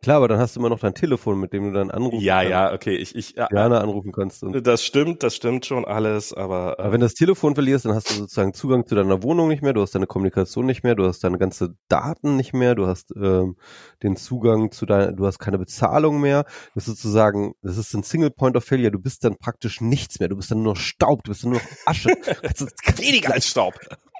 Klar, 0.00 0.18
aber 0.18 0.28
dann 0.28 0.38
hast 0.38 0.54
du 0.54 0.60
immer 0.60 0.68
noch 0.68 0.78
dein 0.78 0.94
Telefon, 0.94 1.40
mit 1.40 1.52
dem 1.52 1.64
du 1.64 1.72
dann 1.72 1.90
anrufen 1.90 2.20
ja, 2.20 2.36
kannst. 2.36 2.50
Ja, 2.50 2.68
ja, 2.68 2.74
okay. 2.74 2.96
Ich, 2.96 3.16
ich, 3.16 3.34
ja, 3.34 3.48
gerne 3.48 3.80
anrufen 3.80 4.12
kannst. 4.12 4.44
Das 4.62 4.84
stimmt, 4.84 5.24
das 5.24 5.34
stimmt 5.34 5.66
schon 5.66 5.84
alles, 5.84 6.32
aber. 6.32 6.76
Äh, 6.78 6.82
aber 6.82 6.92
wenn 6.92 7.00
du 7.00 7.06
das 7.06 7.14
Telefon 7.14 7.54
verlierst, 7.54 7.84
dann 7.84 7.94
hast 7.94 8.10
du 8.10 8.14
sozusagen 8.14 8.54
Zugang 8.54 8.86
zu 8.86 8.94
deiner 8.94 9.24
Wohnung 9.24 9.48
nicht 9.48 9.60
mehr, 9.60 9.72
du 9.72 9.82
hast 9.82 9.96
deine 9.96 10.06
Kommunikation 10.06 10.66
nicht 10.66 10.84
mehr, 10.84 10.94
du 10.94 11.04
hast 11.04 11.24
deine 11.24 11.36
ganze 11.36 11.74
Daten 11.88 12.36
nicht 12.36 12.54
mehr, 12.54 12.76
du 12.76 12.86
hast 12.86 13.12
ähm, 13.16 13.56
den 14.04 14.14
Zugang 14.14 14.70
zu 14.70 14.86
deiner, 14.86 15.12
du 15.12 15.26
hast 15.26 15.40
keine 15.40 15.58
Bezahlung 15.58 16.20
mehr. 16.20 16.44
Das 16.76 16.86
ist 16.86 17.00
sozusagen, 17.00 17.54
das 17.62 17.76
ist 17.76 17.92
ein 17.94 18.04
Single 18.04 18.30
Point 18.30 18.56
of 18.56 18.64
Failure. 18.64 18.92
Du 18.92 19.00
bist 19.00 19.24
dann 19.24 19.36
praktisch 19.36 19.80
nichts 19.80 20.20
mehr. 20.20 20.28
Du 20.28 20.36
bist 20.36 20.52
dann 20.52 20.62
nur 20.62 20.76
Staub, 20.76 21.24
du 21.24 21.32
bist 21.32 21.42
dann 21.42 21.50
nur 21.50 21.60
Asche. 21.86 22.10
Weniger 22.98 23.32
als 23.32 23.48
Staub. 23.48 23.74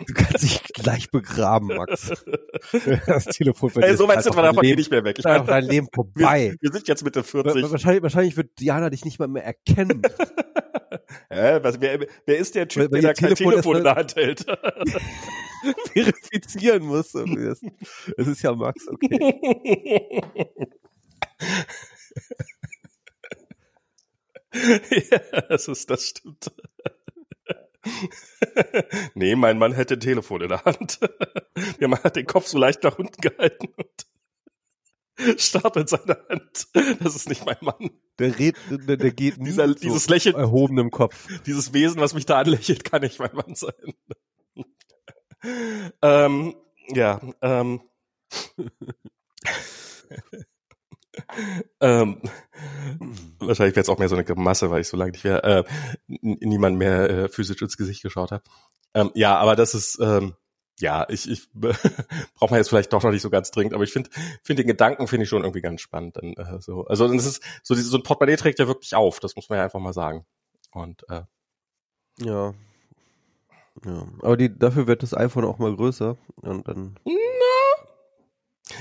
Du 0.06 0.14
kannst 0.14 0.42
dich 0.42 0.62
gleich 0.74 1.10
begraben, 1.10 1.68
Max. 1.68 2.12
das 3.06 3.24
Telefon 3.26 3.70
Ey, 3.82 3.96
so 3.96 4.06
weit 4.06 4.22
sind 4.22 4.36
wir 4.36 4.42
davon 4.42 4.64
eh 4.64 4.76
nicht 4.76 4.90
mehr 4.90 5.04
weg. 5.04 5.18
Ich 5.18 5.24
meine, 5.24 5.44
dein 5.44 5.64
Leben 5.64 5.88
vorbei. 5.92 6.56
Wir, 6.60 6.70
wir, 6.70 6.72
sind 6.72 6.88
jetzt 6.88 7.04
Mitte 7.04 7.24
40. 7.24 7.70
Wahrscheinlich, 7.70 8.02
wahrscheinlich 8.02 8.36
wird 8.36 8.58
Diana 8.60 8.90
dich 8.90 9.04
nicht 9.04 9.18
mal 9.18 9.28
mehr 9.28 9.44
erkennen. 9.44 10.02
Hä, 11.30 11.58
was, 11.62 11.80
wer, 11.80 12.06
wer 12.26 12.38
ist 12.38 12.54
der 12.54 12.68
Typ, 12.68 12.92
weil, 12.92 13.00
der 13.00 13.14
kein 13.14 13.34
Telefon, 13.34 13.52
Telefon 13.52 13.76
in 13.78 13.84
der 13.84 13.94
Hand 13.96 14.16
hält? 14.16 14.46
verifizieren 15.92 16.84
muss. 16.84 17.14
Es 17.14 18.26
ist 18.26 18.42
ja 18.42 18.54
Max, 18.54 18.86
okay. 18.88 20.22
ja, 25.10 25.40
das 25.48 25.68
ist, 25.68 25.90
das 25.90 26.04
stimmt. 26.04 26.52
nee, 29.14 29.36
mein 29.36 29.58
Mann 29.58 29.72
hätte 29.72 29.94
ein 29.94 30.00
Telefon 30.00 30.42
in 30.42 30.48
der 30.48 30.64
Hand. 30.64 31.00
Der 31.80 31.88
Mann 31.88 32.02
hat 32.02 32.16
den 32.16 32.26
Kopf 32.26 32.46
so 32.46 32.58
leicht 32.58 32.82
nach 32.84 32.98
unten 32.98 33.20
gehalten 33.20 33.68
und 33.76 34.06
startet 35.40 35.88
seine 35.88 36.18
Hand. 36.28 36.68
Das 37.00 37.16
ist 37.16 37.28
nicht 37.28 37.44
mein 37.44 37.56
Mann. 37.60 37.90
Der, 38.18 38.38
red, 38.38 38.56
der, 38.70 38.96
der 38.96 39.10
geht 39.10 39.36
Dieser, 39.38 39.74
dieses 39.74 40.08
Lächeln, 40.08 40.36
erhobenem 40.36 40.90
Kopf. 40.90 41.28
Dieses 41.46 41.72
Wesen, 41.72 42.00
was 42.00 42.14
mich 42.14 42.26
da 42.26 42.38
anlächelt, 42.38 42.84
kann 42.84 43.02
nicht 43.02 43.18
mein 43.18 43.34
Mann 43.34 43.54
sein. 43.54 43.72
ähm, 46.02 46.54
ja, 46.88 47.20
ähm. 47.42 47.80
Ähm, 51.80 52.20
wahrscheinlich 53.38 53.76
wäre 53.76 53.82
es 53.82 53.88
auch 53.88 53.98
mehr 53.98 54.08
so 54.08 54.16
eine 54.16 54.24
Masse, 54.34 54.70
weil 54.70 54.80
ich 54.80 54.88
so 54.88 54.96
lange 54.96 55.12
nicht 55.12 55.24
mehr 55.24 55.44
äh, 55.44 55.64
niemand 56.06 56.76
mehr 56.76 57.10
äh, 57.10 57.28
physisch 57.28 57.60
ins 57.62 57.76
Gesicht 57.76 58.02
geschaut 58.02 58.32
habe. 58.32 58.44
Ähm, 58.94 59.10
ja, 59.14 59.36
aber 59.36 59.56
das 59.56 59.74
ist 59.74 59.98
ähm, 60.00 60.34
ja, 60.80 61.06
ich, 61.08 61.28
ich 61.28 61.48
braucht 61.52 62.50
man 62.50 62.58
jetzt 62.58 62.68
vielleicht 62.68 62.92
doch 62.92 63.02
noch 63.02 63.10
nicht 63.10 63.22
so 63.22 63.30
ganz 63.30 63.50
dringend, 63.50 63.74
aber 63.74 63.84
ich 63.84 63.92
finde 63.92 64.10
finde 64.42 64.62
den 64.62 64.68
Gedanken 64.68 65.08
finde 65.08 65.24
ich 65.24 65.28
schon 65.28 65.42
irgendwie 65.42 65.60
ganz 65.60 65.80
spannend. 65.80 66.16
Dann, 66.16 66.34
äh, 66.34 66.60
so. 66.60 66.84
Also 66.86 67.08
das 67.12 67.26
ist 67.26 67.42
so, 67.62 67.74
so 67.74 67.96
ein 67.96 68.02
Portemonnaie 68.02 68.36
trägt 68.36 68.58
ja 68.58 68.66
wirklich 68.66 68.94
auf, 68.94 69.20
das 69.20 69.36
muss 69.36 69.48
man 69.48 69.58
ja 69.58 69.64
einfach 69.64 69.80
mal 69.80 69.92
sagen. 69.92 70.24
Und 70.72 71.04
äh, 71.08 71.22
ja. 72.18 72.54
Ja, 73.84 74.08
aber 74.22 74.36
die, 74.36 74.56
dafür 74.56 74.88
wird 74.88 75.04
das 75.04 75.14
iPhone 75.14 75.44
auch 75.44 75.58
mal 75.58 75.74
größer 75.74 76.16
und 76.42 76.66
dann. 76.66 76.98
Na, 77.04 77.12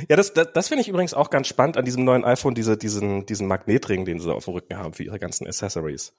Ja, 0.10 0.16
das, 0.16 0.34
das, 0.34 0.52
das 0.54 0.68
finde 0.68 0.82
ich 0.82 0.88
übrigens 0.90 1.14
auch 1.14 1.30
ganz 1.30 1.48
spannend 1.48 1.78
an 1.78 1.86
diesem 1.86 2.04
neuen 2.04 2.26
iPhone, 2.26 2.56
diese, 2.56 2.78
diesen, 2.78 3.26
diesen 3.26 3.48
Magnetring, 3.48 4.06
den 4.06 4.20
sie 4.20 4.34
auf 4.34 4.46
dem 4.46 4.54
Rücken 4.54 4.78
haben 4.78 4.94
für 4.94 5.04
ihre 5.04 5.20
ganzen 5.20 5.48
Accessories. 5.48 6.14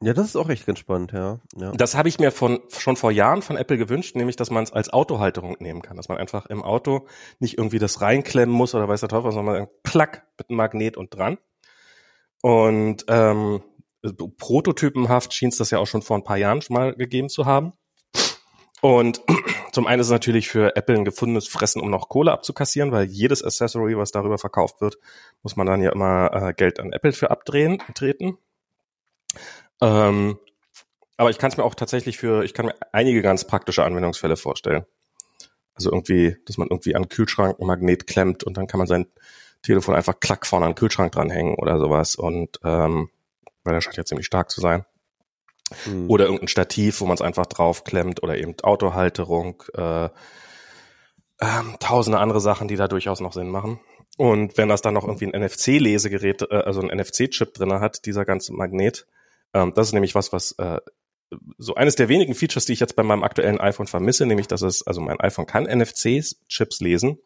Ja, 0.00 0.12
das 0.12 0.26
ist 0.26 0.36
auch 0.36 0.50
echt 0.50 0.66
ganz 0.66 0.80
spannend, 0.80 1.12
ja. 1.12 1.40
ja. 1.56 1.72
Das 1.72 1.94
habe 1.94 2.08
ich 2.08 2.18
mir 2.18 2.30
von, 2.30 2.60
schon 2.76 2.96
vor 2.96 3.10
Jahren 3.10 3.42
von 3.42 3.56
Apple 3.56 3.78
gewünscht, 3.78 4.16
nämlich, 4.16 4.36
dass 4.36 4.50
man 4.50 4.64
es 4.64 4.72
als 4.72 4.92
Autohalterung 4.92 5.56
nehmen 5.60 5.82
kann, 5.82 5.96
dass 5.96 6.08
man 6.08 6.18
einfach 6.18 6.46
im 6.46 6.62
Auto 6.62 7.06
nicht 7.38 7.56
irgendwie 7.56 7.78
das 7.78 8.00
reinklemmen 8.00 8.54
muss 8.54 8.74
oder 8.74 8.88
weiß 8.88 9.00
der 9.00 9.08
Teufel, 9.08 9.32
sondern 9.32 9.54
man 9.54 9.68
klack 9.82 10.26
mit 10.36 10.50
einem 10.50 10.56
Magnet 10.56 10.96
und 10.96 11.14
dran. 11.14 11.38
Und 12.42 13.04
ähm, 13.08 13.62
prototypenhaft 14.36 15.32
schien 15.32 15.48
es 15.48 15.56
das 15.56 15.70
ja 15.70 15.78
auch 15.78 15.86
schon 15.86 16.02
vor 16.02 16.18
ein 16.18 16.24
paar 16.24 16.36
Jahren 16.36 16.60
schon 16.60 16.74
mal 16.74 16.94
gegeben 16.94 17.28
zu 17.28 17.46
haben. 17.46 17.72
Und 18.84 19.22
zum 19.72 19.86
einen 19.86 20.00
ist 20.00 20.08
es 20.08 20.12
natürlich 20.12 20.48
für 20.48 20.76
Apple 20.76 20.94
ein 20.94 21.06
gefundenes 21.06 21.48
Fressen, 21.48 21.80
um 21.80 21.88
noch 21.88 22.10
Kohle 22.10 22.32
abzukassieren, 22.32 22.92
weil 22.92 23.06
jedes 23.06 23.42
Accessory, 23.42 23.96
was 23.96 24.12
darüber 24.12 24.36
verkauft 24.36 24.82
wird, 24.82 24.98
muss 25.42 25.56
man 25.56 25.66
dann 25.66 25.80
ja 25.80 25.90
immer 25.90 26.30
äh, 26.34 26.52
Geld 26.52 26.78
an 26.78 26.92
Apple 26.92 27.14
für 27.14 27.30
abdrehen, 27.30 27.78
treten. 27.94 28.36
Ähm, 29.80 30.38
aber 31.16 31.30
ich 31.30 31.38
kann 31.38 31.50
es 31.50 31.56
mir 31.56 31.64
auch 31.64 31.74
tatsächlich 31.74 32.18
für, 32.18 32.44
ich 32.44 32.52
kann 32.52 32.66
mir 32.66 32.74
einige 32.92 33.22
ganz 33.22 33.46
praktische 33.46 33.84
Anwendungsfälle 33.84 34.36
vorstellen. 34.36 34.84
Also 35.74 35.90
irgendwie, 35.90 36.36
dass 36.44 36.58
man 36.58 36.68
irgendwie 36.68 36.94
an 36.94 37.08
Kühlschrank 37.08 37.58
ein 37.58 37.66
Magnet 37.66 38.06
klemmt 38.06 38.44
und 38.44 38.58
dann 38.58 38.66
kann 38.66 38.76
man 38.76 38.86
sein 38.86 39.06
Telefon 39.62 39.94
einfach 39.94 40.20
klack 40.20 40.44
vorne 40.44 40.66
an 40.66 40.72
den 40.72 40.76
Kühlschrank 40.76 41.10
dranhängen 41.10 41.54
oder 41.54 41.78
sowas. 41.78 42.16
Und 42.16 42.60
ähm, 42.62 43.08
weil 43.62 43.72
der 43.72 43.80
scheint 43.80 43.96
ja 43.96 44.04
ziemlich 44.04 44.26
stark 44.26 44.50
zu 44.50 44.60
sein. 44.60 44.84
Mhm. 45.86 46.10
Oder 46.10 46.24
irgendein 46.24 46.48
Stativ, 46.48 47.00
wo 47.00 47.06
man 47.06 47.14
es 47.14 47.22
einfach 47.22 47.46
draufklemmt 47.46 48.22
oder 48.22 48.36
eben 48.36 48.54
Autohalterung, 48.62 49.62
äh, 49.74 50.06
äh, 50.06 51.62
tausende 51.80 52.18
andere 52.18 52.40
Sachen, 52.40 52.68
die 52.68 52.76
da 52.76 52.88
durchaus 52.88 53.20
noch 53.20 53.32
Sinn 53.32 53.48
machen. 53.48 53.80
Und 54.16 54.56
wenn 54.56 54.68
das 54.68 54.82
dann 54.82 54.94
noch 54.94 55.04
irgendwie 55.04 55.26
ein 55.26 55.42
NFC-Lesegerät, 55.42 56.42
äh, 56.42 56.56
also 56.56 56.80
ein 56.80 56.96
NFC-Chip 56.96 57.54
drinne 57.54 57.80
hat, 57.80 58.06
dieser 58.06 58.24
ganze 58.24 58.52
Magnet, 58.52 59.06
ähm, 59.52 59.72
das 59.74 59.88
ist 59.88 59.92
nämlich 59.92 60.14
was, 60.14 60.32
was 60.32 60.52
äh, 60.52 60.78
so 61.58 61.74
eines 61.74 61.96
der 61.96 62.08
wenigen 62.08 62.34
Features, 62.34 62.66
die 62.66 62.74
ich 62.74 62.80
jetzt 62.80 62.94
bei 62.94 63.02
meinem 63.02 63.24
aktuellen 63.24 63.60
iPhone 63.60 63.86
vermisse, 63.86 64.26
nämlich 64.26 64.46
dass 64.46 64.62
es, 64.62 64.86
also 64.86 65.00
mein 65.00 65.18
iPhone 65.20 65.46
kann 65.46 65.64
NFC-Chips 65.64 66.80
lesen, 66.80 67.18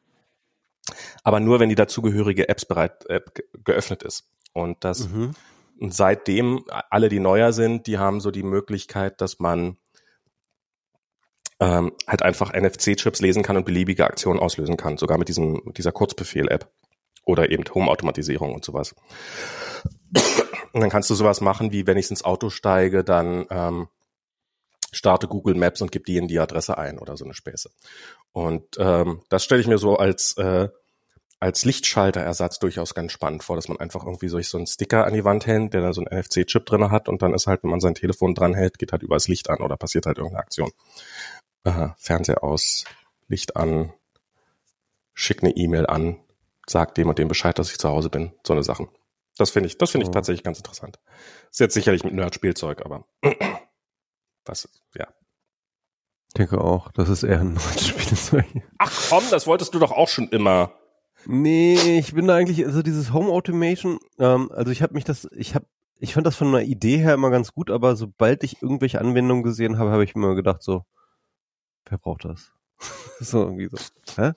aber 1.23 1.41
nur, 1.41 1.61
wenn 1.61 1.69
die 1.69 1.75
dazugehörige 1.75 2.49
Apps 2.49 2.65
bereit 2.65 3.05
äh, 3.11 3.21
geöffnet 3.65 4.03
ist. 4.03 4.29
Und 4.55 4.83
das 4.85 5.09
mhm. 5.09 5.33
Und 5.79 5.95
seitdem, 5.95 6.65
alle, 6.91 7.09
die 7.09 7.21
neuer 7.21 7.53
sind, 7.53 7.87
die 7.87 7.99
haben 7.99 8.21
so 8.21 8.31
die 8.31 8.43
Möglichkeit, 8.43 9.21
dass 9.21 9.39
man 9.39 9.77
ähm, 11.61 11.93
halt 12.07 12.23
einfach 12.23 12.53
NFC-Chips 12.53 13.21
lesen 13.21 13.43
kann 13.43 13.57
und 13.57 13.65
beliebige 13.65 14.05
Aktionen 14.05 14.41
auslösen 14.41 14.77
kann, 14.77 14.97
sogar 14.97 15.19
mit 15.19 15.29
diesem, 15.29 15.73
dieser 15.77 15.93
Kurzbefehl-App. 15.93 16.71
Oder 17.25 17.51
eben 17.51 17.65
Home-Automatisierung 17.75 18.55
und 18.55 18.65
sowas. 18.65 18.95
Und 20.73 20.81
dann 20.81 20.89
kannst 20.89 21.11
du 21.11 21.15
sowas 21.15 21.43
machen, 21.43 21.73
wie 21.73 21.87
wenn 21.87 21.99
ich 21.99 22.09
ins 22.11 22.25
Auto 22.25 22.49
steige, 22.49 23.05
dann 23.05 23.47
ähm, 23.51 23.89
starte 24.93 25.29
Google 25.29 25.55
Maps 25.55 25.83
und 25.83 25.93
gib 25.93 26.07
die 26.07 26.17
in 26.17 26.29
die 26.29 26.39
Adresse 26.39 26.79
ein 26.79 26.99
oder 26.99 27.17
so 27.17 27.25
eine 27.25 27.35
Späße. 27.35 27.71
Und 28.33 28.65
ähm, 28.79 29.23
das 29.29 29.45
stelle 29.45 29.61
ich 29.61 29.67
mir 29.67 29.79
so 29.79 29.97
als 29.97 30.37
äh, 30.39 30.69
als 31.41 31.65
Lichtschalterersatz 31.65 32.59
durchaus 32.59 32.95
ganz 32.95 33.13
spannend 33.13 33.45
vor, 33.45 33.57
dass 33.57 33.69
man 33.69 33.79
einfach 33.79 34.05
irgendwie 34.05 34.29
so 34.29 34.39
einen 34.57 34.67
Sticker 34.67 35.07
an 35.07 35.15
die 35.15 35.25
Wand 35.25 35.47
hängt, 35.47 35.73
der 35.73 35.83
da 35.83 35.93
so 35.93 36.05
einen 36.05 36.21
NFC-Chip 36.21 36.67
drin 36.67 36.91
hat 36.91 37.09
und 37.09 37.23
dann 37.23 37.33
ist 37.33 37.47
halt, 37.47 37.63
wenn 37.63 37.71
man 37.71 37.81
sein 37.81 37.95
Telefon 37.95 38.35
dranhält, 38.35 38.79
geht 38.79 38.93
halt 38.93 39.03
überall 39.03 39.19
das 39.19 39.29
Licht 39.29 39.49
an 39.49 39.61
oder 39.61 39.77
passiert 39.77 40.07
halt 40.07 40.19
irgendeine 40.19 40.43
Aktion. 40.43 40.73
Aha, 41.65 41.95
Fernseher 41.99 42.43
aus, 42.43 42.85
Licht 43.29 43.57
an, 43.57 43.93
schick 45.15 45.43
eine 45.43 45.57
E-Mail 45.57 45.87
an, 45.87 46.19
sag 46.67 46.95
dem 46.95 47.09
und 47.09 47.19
dem 47.19 47.29
Bescheid, 47.29 47.59
dass 47.59 47.71
ich 47.71 47.79
zu 47.79 47.89
Hause 47.89 48.11
bin. 48.11 48.33
So 48.47 48.53
eine 48.53 48.63
Sachen. 48.63 48.89
Das 49.37 49.51
finde 49.51 49.69
ich, 49.69 49.79
das 49.79 49.91
finde 49.91 50.05
ich 50.05 50.11
oh. 50.11 50.13
tatsächlich 50.13 50.43
ganz 50.43 50.59
interessant. 50.59 50.99
Ist 51.51 51.61
jetzt 51.61 51.75
sicherlich 51.75 52.03
mit 52.03 52.15
Nerd-Spielzeug, 52.15 52.85
aber 52.85 53.07
das, 54.45 54.69
ja. 54.95 55.07
Ich 56.29 56.35
denke 56.35 56.61
auch, 56.61 56.91
das 56.93 57.09
ist 57.09 57.23
eher 57.23 57.41
ein 57.41 57.55
Nerd-Spielzeug. 57.55 58.45
Ach 58.79 58.93
komm, 59.09 59.25
das 59.31 59.47
wolltest 59.47 59.73
du 59.75 59.79
doch 59.79 59.93
auch 59.93 60.09
schon 60.09 60.29
immer. 60.29 60.73
Nee, 61.27 61.99
ich 61.99 62.15
bin 62.15 62.27
da 62.27 62.37
eigentlich, 62.37 62.65
also 62.65 62.83
dieses 62.83 63.13
Home 63.13 63.31
Automation, 63.31 63.99
ähm, 64.19 64.51
also 64.53 64.71
ich 64.71 64.83
habe 64.83 64.95
mich 64.95 65.05
das, 65.05 65.29
ich 65.33 65.55
habe, 65.55 65.67
ich 65.99 66.15
fand 66.15 66.27
das 66.27 66.37
von 66.37 66.49
einer 66.49 66.63
Idee 66.63 66.99
her 66.99 67.15
immer 67.15 67.31
ganz 67.31 67.53
gut, 67.53 67.71
aber 67.71 67.97
sobald 67.97 68.45
ich 68.45 68.63
irgendwelche 68.63 69.01
Anwendungen 69.01 69.43
gesehen 69.43 69.79
habe, 69.79 69.91
habe 69.91 70.05
ich 70.05 70.15
mir 70.15 70.35
gedacht 70.35 70.63
so, 70.63 70.85
wer 71.87 71.99
braucht 71.99 72.25
das? 72.25 72.53
so 73.21 73.43
irgendwie 73.43 73.69
so. 73.71 73.79
Hä? 74.17 74.33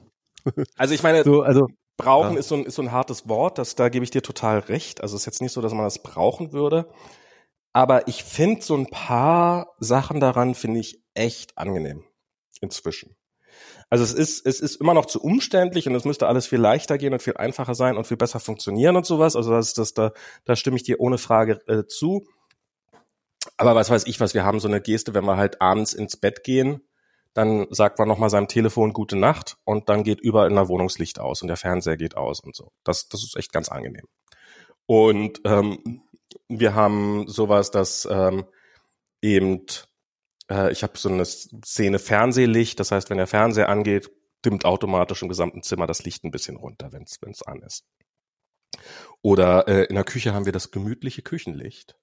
Also 0.75 0.93
ich 0.93 1.03
meine, 1.03 1.23
so, 1.23 1.43
also 1.43 1.67
brauchen 1.97 2.33
ja. 2.33 2.39
ist 2.39 2.47
so 2.47 2.55
ein 2.55 2.65
ist 2.65 2.75
so 2.75 2.81
ein 2.81 2.91
hartes 2.91 3.29
Wort, 3.29 3.57
das 3.59 3.75
da 3.75 3.89
gebe 3.89 4.03
ich 4.03 4.11
dir 4.11 4.23
total 4.23 4.59
recht. 4.59 5.01
Also 5.01 5.15
es 5.15 5.21
ist 5.21 5.25
jetzt 5.27 5.41
nicht 5.41 5.51
so, 5.51 5.61
dass 5.61 5.73
man 5.73 5.83
das 5.83 6.01
brauchen 6.01 6.51
würde, 6.51 6.89
aber 7.73 8.07
ich 8.07 8.23
finde 8.23 8.61
so 8.63 8.75
ein 8.75 8.87
paar 8.87 9.75
Sachen 9.79 10.19
daran 10.19 10.55
finde 10.55 10.79
ich 10.79 11.03
echt 11.13 11.57
angenehm 11.57 12.03
inzwischen. 12.59 13.15
Also 13.91 14.05
es 14.05 14.13
ist, 14.13 14.47
es 14.47 14.61
ist 14.61 14.77
immer 14.77 14.93
noch 14.93 15.05
zu 15.05 15.21
umständlich 15.21 15.85
und 15.85 15.93
es 15.95 16.05
müsste 16.05 16.27
alles 16.27 16.47
viel 16.47 16.59
leichter 16.59 16.97
gehen 16.97 17.11
und 17.11 17.21
viel 17.21 17.35
einfacher 17.35 17.75
sein 17.75 17.97
und 17.97 18.07
viel 18.07 18.15
besser 18.15 18.39
funktionieren 18.39 18.95
und 18.95 19.05
sowas. 19.05 19.35
Also 19.35 19.51
das, 19.51 19.73
das, 19.73 19.93
da, 19.93 20.13
da 20.45 20.55
stimme 20.55 20.77
ich 20.77 20.83
dir 20.83 21.01
ohne 21.01 21.17
Frage 21.17 21.59
äh, 21.67 21.85
zu. 21.85 22.25
Aber 23.57 23.75
was 23.75 23.89
weiß 23.89 24.07
ich 24.07 24.21
was, 24.21 24.33
wir 24.33 24.45
haben 24.45 24.61
so 24.61 24.69
eine 24.69 24.79
Geste, 24.79 25.13
wenn 25.13 25.25
wir 25.25 25.35
halt 25.35 25.61
abends 25.61 25.91
ins 25.91 26.15
Bett 26.15 26.45
gehen, 26.45 26.87
dann 27.33 27.67
sagt 27.69 27.99
man 27.99 28.07
nochmal 28.07 28.29
seinem 28.29 28.47
Telefon 28.47 28.93
gute 28.93 29.17
Nacht 29.17 29.57
und 29.65 29.89
dann 29.89 30.03
geht 30.03 30.21
überall 30.21 30.49
in 30.49 30.55
der 30.55 30.69
Wohnungslicht 30.69 31.19
aus 31.19 31.41
und 31.41 31.49
der 31.49 31.57
Fernseher 31.57 31.97
geht 31.97 32.15
aus 32.15 32.39
und 32.39 32.55
so. 32.55 32.71
Das, 32.85 33.09
das 33.09 33.23
ist 33.23 33.35
echt 33.35 33.51
ganz 33.51 33.67
angenehm. 33.67 34.07
Und 34.85 35.41
ähm, 35.43 36.03
wir 36.47 36.75
haben 36.75 37.27
sowas, 37.27 37.71
dass 37.71 38.07
ähm, 38.09 38.45
eben 39.21 39.65
äh, 40.51 40.71
ich 40.71 40.83
habe 40.83 40.97
so 40.97 41.09
eine 41.09 41.25
Szene 41.25 41.99
Fernsehlicht, 41.99 42.79
das 42.79 42.91
heißt, 42.91 43.09
wenn 43.09 43.17
der 43.17 43.27
Fernseher 43.27 43.69
angeht, 43.69 44.11
dimmt 44.45 44.65
automatisch 44.65 45.21
im 45.21 45.29
gesamten 45.29 45.63
Zimmer 45.63 45.87
das 45.87 46.03
Licht 46.03 46.23
ein 46.23 46.31
bisschen 46.31 46.57
runter, 46.57 46.91
wenn 46.91 47.03
es 47.03 47.43
an 47.43 47.61
ist. 47.61 47.85
Oder 49.21 49.67
äh, 49.67 49.85
in 49.85 49.95
der 49.95 50.03
Küche 50.03 50.33
haben 50.33 50.45
wir 50.45 50.51
das 50.51 50.71
gemütliche 50.71 51.21
Küchenlicht. 51.21 51.95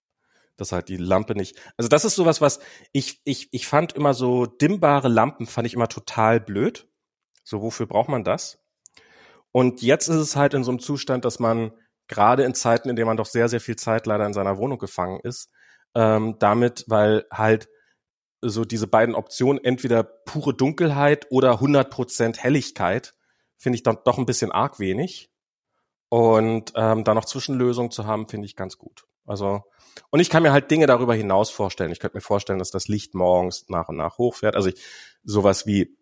Das 0.57 0.73
halt 0.73 0.89
die 0.89 0.97
Lampe 0.97 1.35
nicht. 1.35 1.57
Also 1.77 1.89
das 1.89 2.05
ist 2.05 2.17
sowas, 2.17 2.41
was 2.41 2.61
ich, 2.93 3.21
ich, 3.25 3.49
ich 3.53 3.67
fand 3.67 3.93
immer 3.93 4.15
so 4.15 4.47
dimmbare 4.47 5.09
Lampen, 5.09 5.47
fand 5.47 5.67
ich 5.67 5.75
immer 5.75 5.89
total 5.89 6.41
blöd. 6.41 6.89
So, 7.45 7.63
wofür 7.63 7.87
braucht 7.87 8.09
man 8.09 8.25
das? 8.25 8.59
Und 9.53 9.83
jetzt 9.83 10.09
ist 10.09 10.17
es 10.17 10.37
halt 10.37 10.55
in 10.55 10.65
so 10.65 10.71
einem 10.71 10.81
Zustand, 10.81 11.25
dass 11.25 11.39
man 11.39 11.73
gerade 12.09 12.43
in 12.45 12.55
Zeiten, 12.55 12.89
in 12.89 12.97
denen 12.97 13.07
man 13.07 13.17
doch 13.17 13.27
sehr, 13.27 13.49
sehr 13.49 13.61
viel 13.61 13.77
Zeit 13.77 14.07
leider 14.07 14.27
in 14.27 14.33
seiner 14.33 14.59
Wohnung 14.59 14.79
gefangen 14.79 15.21
ist, 15.23 15.51
ähm, 15.95 16.37
damit, 16.39 16.85
weil 16.89 17.25
halt 17.33 17.69
so 18.41 18.65
diese 18.65 18.87
beiden 18.87 19.15
Optionen, 19.15 19.63
entweder 19.63 20.03
pure 20.03 20.55
Dunkelheit 20.55 21.27
oder 21.31 21.61
100% 21.61 22.39
Helligkeit, 22.39 23.15
finde 23.57 23.77
ich 23.77 23.83
dann 23.83 23.99
doch 24.05 24.19
ein 24.19 24.27
bisschen 24.27 24.53
arg 24.53 24.79
wenig. 24.79 25.31
Und 26.09 26.73
ähm, 26.77 27.05
da 27.05 27.15
noch 27.15 27.25
Zwischenlösungen 27.25 27.91
zu 27.91 28.07
haben, 28.07 28.29
finde 28.29 28.47
ich 28.47 28.57
ganz 28.57 28.79
gut. 28.79 29.05
Also, 29.27 29.63
und 30.11 30.21
ich 30.21 30.31
kann 30.31 30.43
mir 30.43 30.53
halt 30.53 30.71
Dinge 30.71 30.87
darüber 30.87 31.15
hinaus 31.15 31.51
vorstellen. 31.51 31.93
Ich 31.93 32.01
könnte 32.01 32.17
mir 32.17 32.23
vorstellen, 32.23 32.59
dass 32.59 32.71
das 32.71 32.89
Licht 32.89 33.15
morgens 33.15 33.69
nach 33.69 33.89
und 33.89 33.97
nach 33.97 34.17
hochfährt. 34.17 34.57
Also 34.57 34.71
ich, 34.71 34.83
sowas 35.23 35.67
wie 35.67 35.99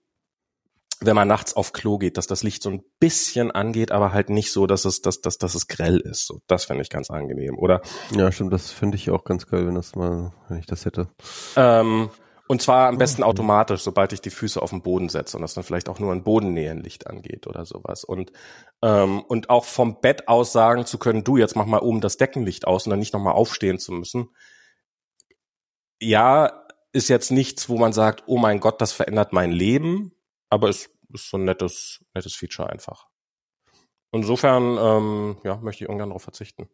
wenn 1.01 1.17
man 1.17 1.29
nachts 1.29 1.55
auf 1.55 1.73
Klo 1.73 1.99
geht, 1.99 2.17
dass 2.17 2.27
das 2.27 2.43
Licht 2.43 2.63
so 2.63 2.71
ein 2.71 2.83
bisschen 3.01 3.51
angeht, 3.51 3.93
aber 3.93 4.13
halt 4.13 4.31
nicht 4.31 4.51
so, 4.51 4.67
dass 4.67 4.85
es, 4.85 5.03
dass, 5.03 5.21
dass, 5.21 5.39
dass 5.39 5.55
es 5.55 5.69
grell 5.69 5.99
ist. 5.99 6.27
So, 6.27 6.41
das 6.47 6.65
fände 6.65 6.83
ich 6.83 6.91
ganz 6.91 7.11
angenehm, 7.11 7.59
oder? 7.59 7.83
Ja, 8.15 8.33
stimmt, 8.33 8.53
das 8.53 8.71
finde 8.71 8.97
ich 8.97 9.11
auch 9.11 9.25
ganz 9.25 9.47
geil, 9.47 9.67
wenn 9.67 9.75
das 9.75 9.95
mal, 9.95 10.33
wenn 10.49 10.59
ich 10.59 10.67
das 10.67 10.87
hätte. 10.87 11.09
Ähm, 11.57 12.09
und 12.49 12.63
zwar 12.63 12.89
am 12.89 12.99
besten 12.99 13.23
automatisch, 13.23 13.83
sobald 13.83 14.13
ich 14.13 14.21
die 14.21 14.31
Füße 14.31 14.61
auf 14.63 14.71
den 14.71 14.83
Boden 14.83 15.09
setze 15.09 15.37
und 15.37 15.43
das 15.43 15.55
dann 15.55 15.65
vielleicht 15.65 15.89
auch 15.89 15.99
nur 15.99 16.13
in 16.13 16.23
Bodennähenlicht 16.23 17.07
angeht 17.07 17.47
oder 17.47 17.65
sowas. 17.65 18.05
Und, 18.05 18.33
ähm, 18.83 19.23
und 19.23 19.51
auch 19.51 19.65
vom 19.65 20.01
Bett 20.01 20.29
aus 20.29 20.53
sagen 20.53 20.87
zu 20.87 20.99
können, 20.99 21.25
du, 21.25 21.37
jetzt 21.37 21.57
mach 21.57 21.67
mal 21.67 21.81
oben 21.81 22.01
das 22.01 22.19
Deckenlicht 22.19 22.67
aus 22.67 22.87
und 22.87 22.91
dann 22.91 23.01
nicht 23.01 23.15
nochmal 23.15 23.35
aufstehen 23.35 23.79
zu 23.79 23.93
müssen. 23.93 24.29
Ja, 26.01 26.67
ist 26.93 27.09
jetzt 27.09 27.31
nichts, 27.31 27.69
wo 27.69 27.79
man 27.79 27.93
sagt, 27.93 28.25
oh 28.27 28.39
mein 28.39 28.61
Gott, 28.61 28.81
das 28.81 28.93
verändert 28.93 29.33
mein 29.33 29.51
Leben, 29.51 30.13
aber 30.49 30.69
es 30.69 30.91
ist 31.13 31.31
so 31.31 31.39
ein 31.39 31.45
nettes, 31.45 32.05
nettes 32.15 32.35
Feature 32.35 32.71
einfach. 32.71 33.09
Insofern, 34.13 34.79
ähm, 34.79 35.39
ja, 35.43 35.57
möchte 35.57 35.83
ich 35.83 35.89
irgendwann 35.89 36.11
darauf 36.11 36.23
verzichten. 36.23 36.69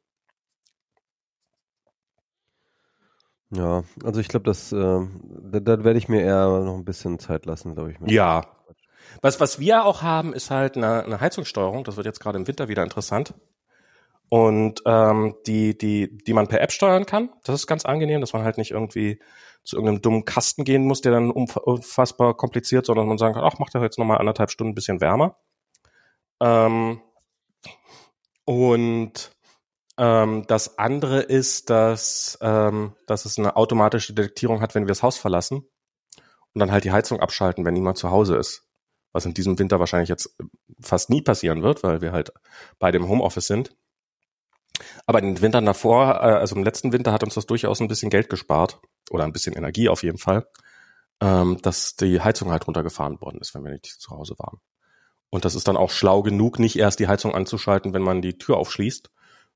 Ja, 3.54 3.84
also 4.02 4.20
ich 4.20 4.28
glaube, 4.28 4.44
das, 4.44 4.72
äh, 4.72 4.76
da, 4.76 5.60
da 5.60 5.84
werde 5.84 5.98
ich 5.98 6.08
mir 6.08 6.22
eher 6.22 6.48
noch 6.60 6.74
ein 6.74 6.86
bisschen 6.86 7.18
Zeit 7.18 7.44
lassen, 7.44 7.74
glaube 7.74 7.92
ich. 7.92 7.98
Ja. 8.10 8.46
Was, 9.20 9.40
was 9.40 9.60
wir 9.60 9.84
auch 9.84 10.02
haben, 10.02 10.32
ist 10.32 10.50
halt 10.50 10.76
eine, 10.76 11.04
eine 11.04 11.20
Heizungssteuerung. 11.20 11.84
Das 11.84 11.96
wird 11.96 12.06
jetzt 12.06 12.20
gerade 12.20 12.38
im 12.38 12.46
Winter 12.46 12.68
wieder 12.68 12.82
interessant. 12.82 13.34
Und 14.30 14.80
ähm, 14.86 15.34
die, 15.46 15.76
die, 15.76 16.16
die 16.16 16.32
man 16.32 16.48
per 16.48 16.62
App 16.62 16.72
steuern 16.72 17.04
kann. 17.04 17.28
Das 17.44 17.54
ist 17.54 17.66
ganz 17.66 17.84
angenehm, 17.84 18.22
dass 18.22 18.32
man 18.32 18.42
halt 18.42 18.56
nicht 18.56 18.70
irgendwie 18.70 19.20
zu 19.64 19.76
irgendeinem 19.76 20.00
dummen 20.00 20.24
Kasten 20.24 20.64
gehen 20.64 20.86
muss, 20.86 21.02
der 21.02 21.12
dann 21.12 21.30
unfassbar 21.30 22.34
kompliziert, 22.34 22.86
sondern 22.86 23.06
man 23.06 23.18
sagen 23.18 23.34
kann, 23.34 23.44
ach, 23.44 23.58
macht 23.58 23.74
er 23.74 23.82
jetzt 23.82 23.98
nochmal 23.98 24.18
anderthalb 24.18 24.50
Stunden 24.50 24.70
ein 24.70 24.74
bisschen 24.74 25.02
wärmer. 25.02 25.36
Ähm, 26.40 27.02
und 28.46 29.31
ähm, 30.02 30.44
das 30.48 30.78
andere 30.78 31.20
ist, 31.20 31.70
dass, 31.70 32.36
ähm, 32.42 32.96
dass 33.06 33.24
es 33.24 33.38
eine 33.38 33.54
automatische 33.54 34.12
Detektierung 34.12 34.60
hat, 34.60 34.74
wenn 34.74 34.82
wir 34.82 34.88
das 34.88 35.04
Haus 35.04 35.16
verlassen 35.16 35.58
und 35.58 36.58
dann 36.58 36.72
halt 36.72 36.82
die 36.82 36.90
Heizung 36.90 37.20
abschalten, 37.20 37.64
wenn 37.64 37.74
niemand 37.74 37.98
zu 37.98 38.10
Hause 38.10 38.36
ist. 38.36 38.66
Was 39.12 39.26
in 39.26 39.34
diesem 39.34 39.60
Winter 39.60 39.78
wahrscheinlich 39.78 40.08
jetzt 40.08 40.36
fast 40.80 41.08
nie 41.08 41.22
passieren 41.22 41.62
wird, 41.62 41.84
weil 41.84 42.00
wir 42.00 42.10
halt 42.10 42.32
bei 42.80 42.90
dem 42.90 43.06
Homeoffice 43.06 43.46
sind. 43.46 43.76
Aber 45.06 45.20
in 45.20 45.36
den 45.36 45.40
Wintern 45.40 45.66
davor, 45.66 46.16
äh, 46.16 46.34
also 46.34 46.56
im 46.56 46.64
letzten 46.64 46.92
Winter 46.92 47.12
hat 47.12 47.22
uns 47.22 47.34
das 47.34 47.46
durchaus 47.46 47.80
ein 47.80 47.86
bisschen 47.86 48.10
Geld 48.10 48.28
gespart 48.28 48.80
oder 49.10 49.22
ein 49.22 49.32
bisschen 49.32 49.54
Energie 49.54 49.88
auf 49.88 50.02
jeden 50.02 50.18
Fall, 50.18 50.48
ähm, 51.20 51.58
dass 51.62 51.94
die 51.94 52.20
Heizung 52.20 52.50
halt 52.50 52.66
runtergefahren 52.66 53.20
worden 53.20 53.38
ist, 53.40 53.54
wenn 53.54 53.62
wir 53.62 53.70
nicht 53.70 53.86
zu 53.86 54.10
Hause 54.10 54.34
waren. 54.38 54.58
Und 55.30 55.44
das 55.44 55.54
ist 55.54 55.68
dann 55.68 55.76
auch 55.76 55.90
schlau 55.90 56.22
genug, 56.22 56.58
nicht 56.58 56.76
erst 56.76 56.98
die 56.98 57.06
Heizung 57.06 57.36
anzuschalten, 57.36 57.94
wenn 57.94 58.02
man 58.02 58.20
die 58.20 58.36
Tür 58.36 58.56
aufschließt, 58.56 59.12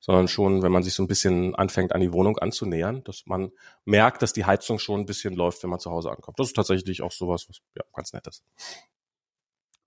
sondern 0.07 0.29
schon, 0.29 0.63
wenn 0.63 0.71
man 0.71 0.85
sich 0.85 0.95
so 0.95 1.03
ein 1.03 1.09
bisschen 1.09 1.57
anfängt, 1.57 1.93
an 1.93 2.01
die 2.01 2.13
Wohnung 2.13 2.39
anzunähern, 2.39 3.03
dass 3.03 3.25
man 3.27 3.51
merkt, 3.85 4.23
dass 4.23 4.33
die 4.33 4.45
Heizung 4.45 4.79
schon 4.79 5.01
ein 5.01 5.07
bisschen 5.07 5.35
läuft, 5.35 5.65
wenn 5.65 5.71
man 5.71 5.81
zu 5.81 5.91
Hause 5.91 6.11
ankommt. 6.13 6.39
Das 6.39 6.47
ist 6.47 6.55
tatsächlich 6.55 7.03
auch 7.03 7.11
sowas, 7.11 7.47
was 7.49 7.59
ja 7.75 7.83
ganz 7.93 8.13
nett 8.13 8.25
ist. 8.29 8.45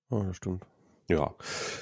Oh, 0.10 0.22
das 0.24 0.36
stimmt. 0.36 0.66
Ja. 1.08 1.34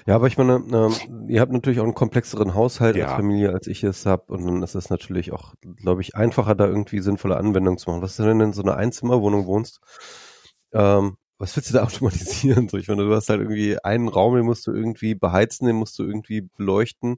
Ja, 0.05 0.15
aber 0.15 0.27
ich 0.27 0.37
meine, 0.37 0.53
ähm, 0.71 1.27
ihr 1.27 1.41
habt 1.41 1.51
natürlich 1.51 1.79
auch 1.79 1.83
einen 1.83 1.95
komplexeren 1.95 2.53
Haushalt 2.53 2.95
Ja. 2.95 3.07
als 3.07 3.15
Familie, 3.15 3.51
als 3.53 3.65
ich 3.65 3.83
es 3.83 4.05
habe. 4.05 4.31
Und 4.31 4.45
dann 4.45 4.61
ist 4.61 4.75
es 4.75 4.91
natürlich 4.91 5.31
auch, 5.33 5.55
glaube 5.75 6.01
ich, 6.01 6.15
einfacher, 6.15 6.53
da 6.53 6.67
irgendwie 6.67 6.99
sinnvolle 6.99 7.37
Anwendungen 7.37 7.79
zu 7.79 7.89
machen. 7.89 8.03
Was 8.03 8.11
ist 8.11 8.19
denn, 8.19 8.27
wenn 8.27 8.39
du 8.39 8.45
in 8.45 8.53
so 8.53 8.61
einer 8.61 8.77
Einzimmerwohnung 8.77 9.47
wohnst? 9.47 9.79
Ähm, 10.73 11.17
was 11.39 11.55
willst 11.55 11.71
du 11.71 11.73
da 11.73 11.83
automatisieren? 11.85 12.69
So, 12.69 12.77
ich 12.77 12.87
meine, 12.87 13.03
du 13.03 13.15
hast 13.15 13.29
halt 13.29 13.41
irgendwie 13.41 13.83
einen 13.83 14.07
Raum, 14.09 14.35
den 14.35 14.45
musst 14.45 14.67
du 14.67 14.71
irgendwie 14.73 15.15
beheizen, 15.15 15.65
den 15.65 15.75
musst 15.77 15.97
du 15.97 16.03
irgendwie 16.03 16.41
beleuchten. 16.41 17.17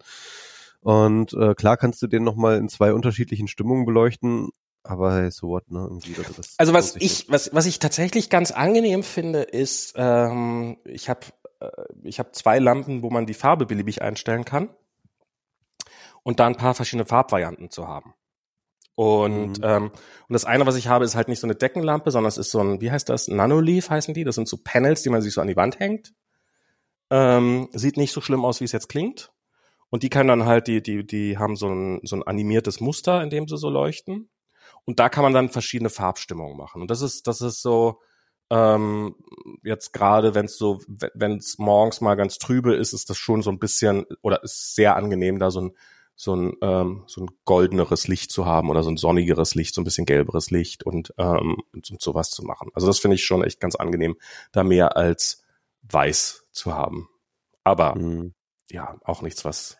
Und 0.81 1.33
äh, 1.33 1.55
klar 1.55 1.77
kannst 1.77 2.01
du 2.01 2.07
den 2.07 2.23
nochmal 2.23 2.57
in 2.57 2.69
zwei 2.69 2.93
unterschiedlichen 2.93 3.47
Stimmungen 3.47 3.85
beleuchten, 3.85 4.49
aber 4.83 5.13
hey, 5.13 5.31
so 5.31 5.49
what, 5.49 5.69
ne? 5.69 5.79
Irgendwie, 5.79 6.15
also, 6.17 6.33
das 6.33 6.55
Also 6.57 6.73
was 6.73 6.95
ich, 6.95 7.29
was, 7.29 7.53
was 7.53 7.65
ich 7.65 7.79
tatsächlich 7.79 8.29
ganz 8.29 8.51
angenehm 8.51 9.03
finde, 9.03 9.41
ist, 9.41 9.93
ähm, 9.97 10.77
ich 10.85 11.09
habe 11.09 11.21
äh, 11.59 11.67
ich 12.03 12.19
hab 12.19 12.33
zwei 12.33 12.59
Lampen, 12.59 13.03
wo 13.03 13.09
man 13.09 13.25
die 13.25 13.33
Farbe 13.33 13.65
beliebig 13.65 14.01
einstellen 14.01 14.45
kann 14.45 14.69
und 16.23 16.39
da 16.39 16.47
ein 16.47 16.55
paar 16.55 16.73
verschiedene 16.75 17.05
Farbvarianten 17.05 17.69
zu 17.69 17.87
haben. 17.87 18.13
Und, 18.95 19.59
Mhm. 19.59 19.63
ähm, 19.63 19.83
und 19.91 20.33
das 20.33 20.45
eine, 20.45 20.65
was 20.65 20.75
ich 20.75 20.87
habe, 20.87 21.05
ist 21.05 21.15
halt 21.15 21.29
nicht 21.29 21.39
so 21.39 21.47
eine 21.47 21.55
Deckenlampe, 21.55 22.11
sondern 22.11 22.27
es 22.27 22.37
ist 22.37 22.51
so 22.51 22.59
ein, 22.59 22.81
wie 22.81 22.91
heißt 22.91 23.07
das? 23.07 23.27
Nanoleaf 23.29 23.89
heißen 23.89 24.13
die. 24.13 24.23
Das 24.25 24.35
sind 24.35 24.47
so 24.47 24.57
Panels, 24.61 25.03
die 25.03 25.09
man 25.09 25.21
sich 25.21 25.33
so 25.33 25.41
an 25.41 25.47
die 25.47 25.55
Wand 25.55 25.79
hängt. 25.79 26.13
Ähm, 27.09 27.69
sieht 27.73 27.97
nicht 27.97 28.11
so 28.11 28.21
schlimm 28.21 28.43
aus, 28.45 28.59
wie 28.59 28.65
es 28.65 28.71
jetzt 28.71 28.89
klingt. 28.89 29.31
Und 29.89 30.03
die 30.03 30.09
kann 30.09 30.27
dann 30.27 30.45
halt, 30.45 30.67
die, 30.67 30.81
die, 30.81 31.05
die 31.05 31.37
haben 31.37 31.55
so 31.55 31.67
ein, 31.69 31.99
so 32.03 32.15
ein 32.15 32.23
animiertes 32.23 32.79
Muster, 32.79 33.23
in 33.23 33.29
dem 33.29 33.47
sie 33.47 33.57
so 33.57 33.69
leuchten. 33.69 34.29
Und 34.85 34.99
da 34.99 35.09
kann 35.09 35.23
man 35.23 35.33
dann 35.33 35.49
verschiedene 35.49 35.89
Farbstimmungen 35.89 36.57
machen. 36.57 36.81
Und 36.81 36.91
das 36.91 37.01
ist, 37.01 37.27
das 37.27 37.41
ist 37.41 37.61
so, 37.61 37.99
ähm, 38.49 39.15
jetzt 39.63 39.93
gerade, 39.93 40.35
wenn 40.35 40.45
es 40.45 40.57
so, 40.57 40.79
wenn 40.87 41.37
es 41.37 41.57
morgens 41.59 42.01
mal 42.01 42.15
ganz 42.15 42.37
trübe 42.37 42.75
ist, 42.75 42.93
ist 42.93 43.09
das 43.09 43.17
schon 43.17 43.41
so 43.41 43.51
ein 43.51 43.59
bisschen, 43.59 44.05
oder 44.21 44.43
ist 44.43 44.75
sehr 44.75 44.95
angenehm, 44.95 45.39
da 45.39 45.51
so 45.51 45.61
ein, 45.61 45.71
so 46.15 46.35
ein, 46.35 46.53
ähm, 46.61 47.03
so 47.07 47.21
ein 47.21 47.29
goldeneres 47.45 48.07
Licht 48.07 48.31
zu 48.31 48.45
haben 48.45 48.69
oder 48.69 48.83
so 48.83 48.89
ein 48.89 48.97
sonnigeres 48.97 49.55
Licht, 49.55 49.73
so 49.73 49.81
ein 49.81 49.85
bisschen 49.85 50.05
gelberes 50.05 50.51
Licht 50.51 50.83
und, 50.83 51.13
ähm, 51.17 51.57
und, 51.73 51.91
und 51.91 52.01
sowas 52.01 52.31
zu 52.31 52.43
machen. 52.43 52.69
Also 52.73 52.87
das 52.87 52.99
finde 52.99 53.15
ich 53.15 53.23
schon 53.23 53.43
echt 53.43 53.59
ganz 53.59 53.75
angenehm, 53.75 54.17
da 54.51 54.63
mehr 54.63 54.97
als 54.97 55.43
weiß 55.83 56.47
zu 56.51 56.73
haben. 56.73 57.07
Aber 57.63 57.95
Mhm. 57.95 58.33
Ja, 58.71 58.97
auch 59.03 59.21
nichts, 59.21 59.45
was. 59.45 59.77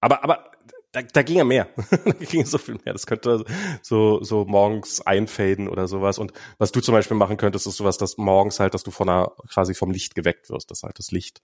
Aber, 0.00 0.24
aber 0.24 0.50
da, 0.92 1.00
da 1.02 1.22
ging 1.22 1.38
ja 1.38 1.44
mehr. 1.44 1.68
da 2.04 2.12
ging 2.12 2.44
so 2.44 2.58
viel 2.58 2.78
mehr. 2.84 2.92
Das 2.92 3.06
könnte 3.06 3.44
so, 3.80 4.22
so 4.22 4.44
morgens 4.44 5.00
einfaden 5.00 5.68
oder 5.68 5.88
sowas. 5.88 6.18
Und 6.18 6.32
was 6.58 6.72
du 6.72 6.80
zum 6.80 6.92
Beispiel 6.92 7.16
machen 7.16 7.38
könntest, 7.38 7.66
ist 7.66 7.76
sowas, 7.76 7.98
dass 7.98 8.18
morgens 8.18 8.60
halt, 8.60 8.74
dass 8.74 8.82
du 8.82 8.90
von 8.90 9.08
einer, 9.08 9.32
quasi 9.48 9.74
vom 9.74 9.90
Licht 9.90 10.14
geweckt 10.14 10.50
wirst, 10.50 10.70
dass 10.70 10.82
halt 10.82 10.98
das 10.98 11.10
Licht 11.10 11.42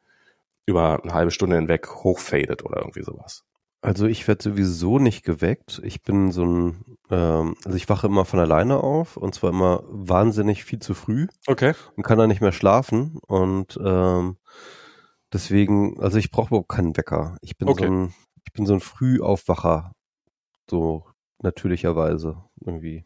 über 0.66 1.02
eine 1.02 1.14
halbe 1.14 1.30
Stunde 1.30 1.56
hinweg 1.56 1.88
hochfadet 1.88 2.64
oder 2.64 2.78
irgendwie 2.78 3.02
sowas. 3.02 3.44
Also 3.80 4.06
ich 4.06 4.26
werde 4.26 4.42
sowieso 4.42 4.98
nicht 4.98 5.24
geweckt. 5.24 5.80
Ich 5.84 6.02
bin 6.02 6.32
so 6.32 6.44
ein, 6.44 6.98
ähm, 7.10 7.54
also 7.64 7.76
ich 7.76 7.88
wache 7.88 8.08
immer 8.08 8.24
von 8.24 8.40
alleine 8.40 8.82
auf 8.82 9.16
und 9.16 9.34
zwar 9.34 9.50
immer 9.50 9.82
wahnsinnig 9.86 10.64
viel 10.64 10.80
zu 10.80 10.94
früh 10.94 11.28
Okay. 11.46 11.74
und 11.96 12.02
kann 12.02 12.18
dann 12.18 12.28
nicht 12.28 12.40
mehr 12.40 12.52
schlafen 12.52 13.18
und 13.26 13.78
ähm, 13.82 14.36
deswegen, 15.32 16.00
also 16.00 16.18
ich 16.18 16.30
brauche 16.30 16.48
überhaupt 16.48 16.68
keinen 16.68 16.96
Wecker. 16.96 17.36
Ich 17.42 17.56
bin 17.56 17.68
Okay. 17.68 17.86
so 17.86 17.92
ein, 17.92 18.14
ich 18.46 18.52
bin 18.52 18.66
so 18.66 18.74
ein 18.74 18.80
Frühaufwacher, 18.80 19.92
so 20.70 21.06
natürlicherweise 21.42 22.44
irgendwie. 22.60 23.04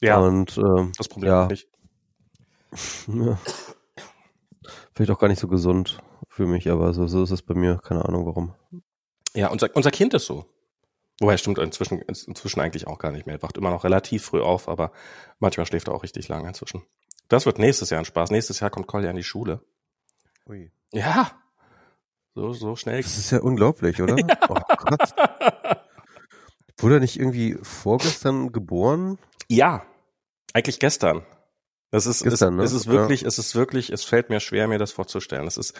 Ja, 0.00 0.18
Und 0.18 0.56
ähm, 0.58 0.92
das 0.96 1.08
Problem 1.08 1.30
ja. 1.32 1.46
nicht. 1.46 1.68
ja. 3.08 3.38
vielleicht 4.94 5.10
auch 5.10 5.18
gar 5.18 5.28
nicht 5.28 5.40
so 5.40 5.48
gesund 5.48 5.98
für 6.28 6.46
mich, 6.46 6.70
aber 6.70 6.92
so, 6.92 7.06
so 7.06 7.22
ist 7.22 7.30
es 7.30 7.42
bei 7.42 7.54
mir. 7.54 7.78
Keine 7.78 8.04
Ahnung 8.04 8.26
warum. 8.26 8.54
Ja, 9.34 9.48
unser, 9.48 9.74
unser 9.74 9.90
Kind 9.90 10.14
ist 10.14 10.26
so. 10.26 10.44
Wobei, 11.20 11.36
stimmt 11.36 11.58
inzwischen, 11.58 12.00
inzwischen 12.02 12.60
eigentlich 12.60 12.86
auch 12.86 12.98
gar 12.98 13.10
nicht 13.10 13.26
mehr. 13.26 13.36
Er 13.36 13.42
wacht 13.42 13.56
immer 13.56 13.70
noch 13.70 13.82
relativ 13.82 14.24
früh 14.24 14.40
auf, 14.40 14.68
aber 14.68 14.92
manchmal 15.40 15.66
schläft 15.66 15.88
er 15.88 15.94
auch 15.94 16.04
richtig 16.04 16.28
lange 16.28 16.46
inzwischen. 16.48 16.82
Das 17.28 17.44
wird 17.44 17.58
nächstes 17.58 17.90
Jahr 17.90 18.00
ein 18.00 18.04
Spaß. 18.04 18.30
Nächstes 18.30 18.60
Jahr 18.60 18.70
kommt 18.70 18.86
Collier 18.86 19.10
an 19.10 19.16
die 19.16 19.24
Schule. 19.24 19.60
Ui. 20.48 20.70
Ja. 20.92 21.30
So, 22.34 22.52
so 22.52 22.76
schnell. 22.76 23.02
Das 23.02 23.18
ist 23.18 23.30
ja 23.30 23.40
unglaublich, 23.40 24.00
oder? 24.00 24.16
Oh 24.48 24.54
Gott. 24.76 25.14
Wurde 26.78 26.94
er 26.96 27.00
nicht 27.00 27.18
irgendwie 27.18 27.58
vorgestern 27.62 28.52
geboren? 28.52 29.18
Ja. 29.48 29.84
Eigentlich 30.54 30.78
gestern. 30.78 31.26
Das 31.90 32.06
ist, 32.06 32.22
Gestern, 32.22 32.56
ne? 32.56 32.62
es, 32.62 32.72
es 32.72 32.80
ist 32.82 32.86
Ja. 32.86 32.92
wirklich, 32.92 33.22
es 33.24 33.38
ist 33.38 33.54
wirklich, 33.54 33.90
es 33.90 34.04
fällt 34.04 34.28
mir 34.30 34.40
schwer, 34.40 34.68
mir 34.68 34.78
das 34.78 34.92
vorzustellen. 34.92 35.46
Es 35.46 35.56
ist, 35.56 35.74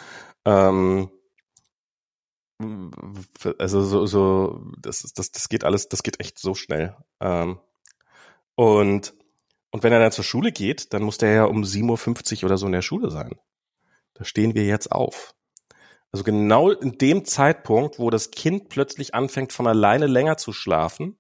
ähm, 0.46 1.10
also 3.58 3.82
so, 3.82 4.06
so, 4.06 4.72
das 4.80 5.04
ist, 5.04 5.18
das, 5.18 5.30
das 5.30 5.48
geht 5.48 5.64
alles, 5.64 5.88
das 5.88 6.02
geht 6.02 6.18
echt 6.20 6.38
so 6.38 6.54
schnell. 6.54 6.96
Ähm, 7.20 7.60
und, 8.56 9.14
und 9.70 9.82
wenn 9.82 9.92
er 9.92 10.00
dann 10.00 10.12
zur 10.12 10.24
Schule 10.24 10.50
geht, 10.50 10.92
dann 10.92 11.02
muss 11.02 11.18
der 11.18 11.32
ja 11.32 11.44
um 11.44 11.62
7.50 11.62 12.38
Uhr 12.38 12.44
oder 12.46 12.56
so 12.58 12.66
in 12.66 12.72
der 12.72 12.82
Schule 12.82 13.10
sein. 13.10 13.38
Da 14.18 14.24
stehen 14.24 14.54
wir 14.54 14.64
jetzt 14.64 14.90
auf. 14.90 15.34
Also 16.10 16.24
genau 16.24 16.70
in 16.70 16.98
dem 16.98 17.24
Zeitpunkt, 17.24 17.98
wo 17.98 18.10
das 18.10 18.30
Kind 18.30 18.68
plötzlich 18.68 19.14
anfängt, 19.14 19.52
von 19.52 19.66
alleine 19.66 20.06
länger 20.06 20.36
zu 20.36 20.52
schlafen, 20.52 21.18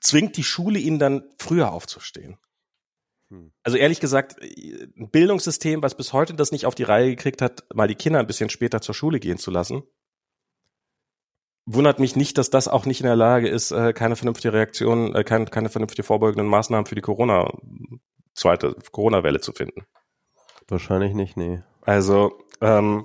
zwingt 0.00 0.36
die 0.36 0.44
Schule 0.44 0.78
ihn 0.78 0.98
dann 0.98 1.24
früher 1.38 1.72
aufzustehen. 1.72 2.38
Hm. 3.30 3.52
Also 3.62 3.78
ehrlich 3.78 4.00
gesagt, 4.00 4.36
ein 4.42 5.10
Bildungssystem, 5.10 5.82
was 5.82 5.96
bis 5.96 6.12
heute 6.12 6.34
das 6.34 6.52
nicht 6.52 6.66
auf 6.66 6.74
die 6.74 6.82
Reihe 6.82 7.10
gekriegt 7.10 7.40
hat, 7.40 7.64
mal 7.74 7.88
die 7.88 7.94
Kinder 7.94 8.18
ein 8.18 8.26
bisschen 8.26 8.50
später 8.50 8.80
zur 8.82 8.94
Schule 8.94 9.20
gehen 9.20 9.38
zu 9.38 9.50
lassen, 9.50 9.84
wundert 11.64 12.00
mich 12.00 12.16
nicht, 12.16 12.36
dass 12.36 12.50
das 12.50 12.68
auch 12.68 12.84
nicht 12.84 13.00
in 13.00 13.06
der 13.06 13.16
Lage 13.16 13.48
ist, 13.48 13.70
äh, 13.70 13.92
keine 13.92 14.16
vernünftige 14.16 14.52
Reaktion, 14.52 15.14
äh, 15.14 15.24
keine, 15.24 15.46
keine 15.46 15.70
vernünftige 15.70 16.02
vorbeugenden 16.02 16.48
Maßnahmen 16.48 16.86
für 16.86 16.96
die 16.96 17.00
Corona, 17.00 17.50
zweite 18.34 18.76
Corona-Welle 18.90 19.40
zu 19.40 19.52
finden. 19.52 19.86
Wahrscheinlich 20.72 21.12
nicht, 21.12 21.36
nee. 21.36 21.60
Also, 21.82 22.32
ähm, 22.62 23.04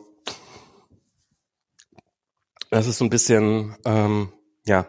das 2.69 2.87
ist 2.87 2.97
so 2.97 3.03
ein 3.03 3.09
bisschen, 3.09 3.75
ähm, 3.83 4.31
ja, 4.65 4.87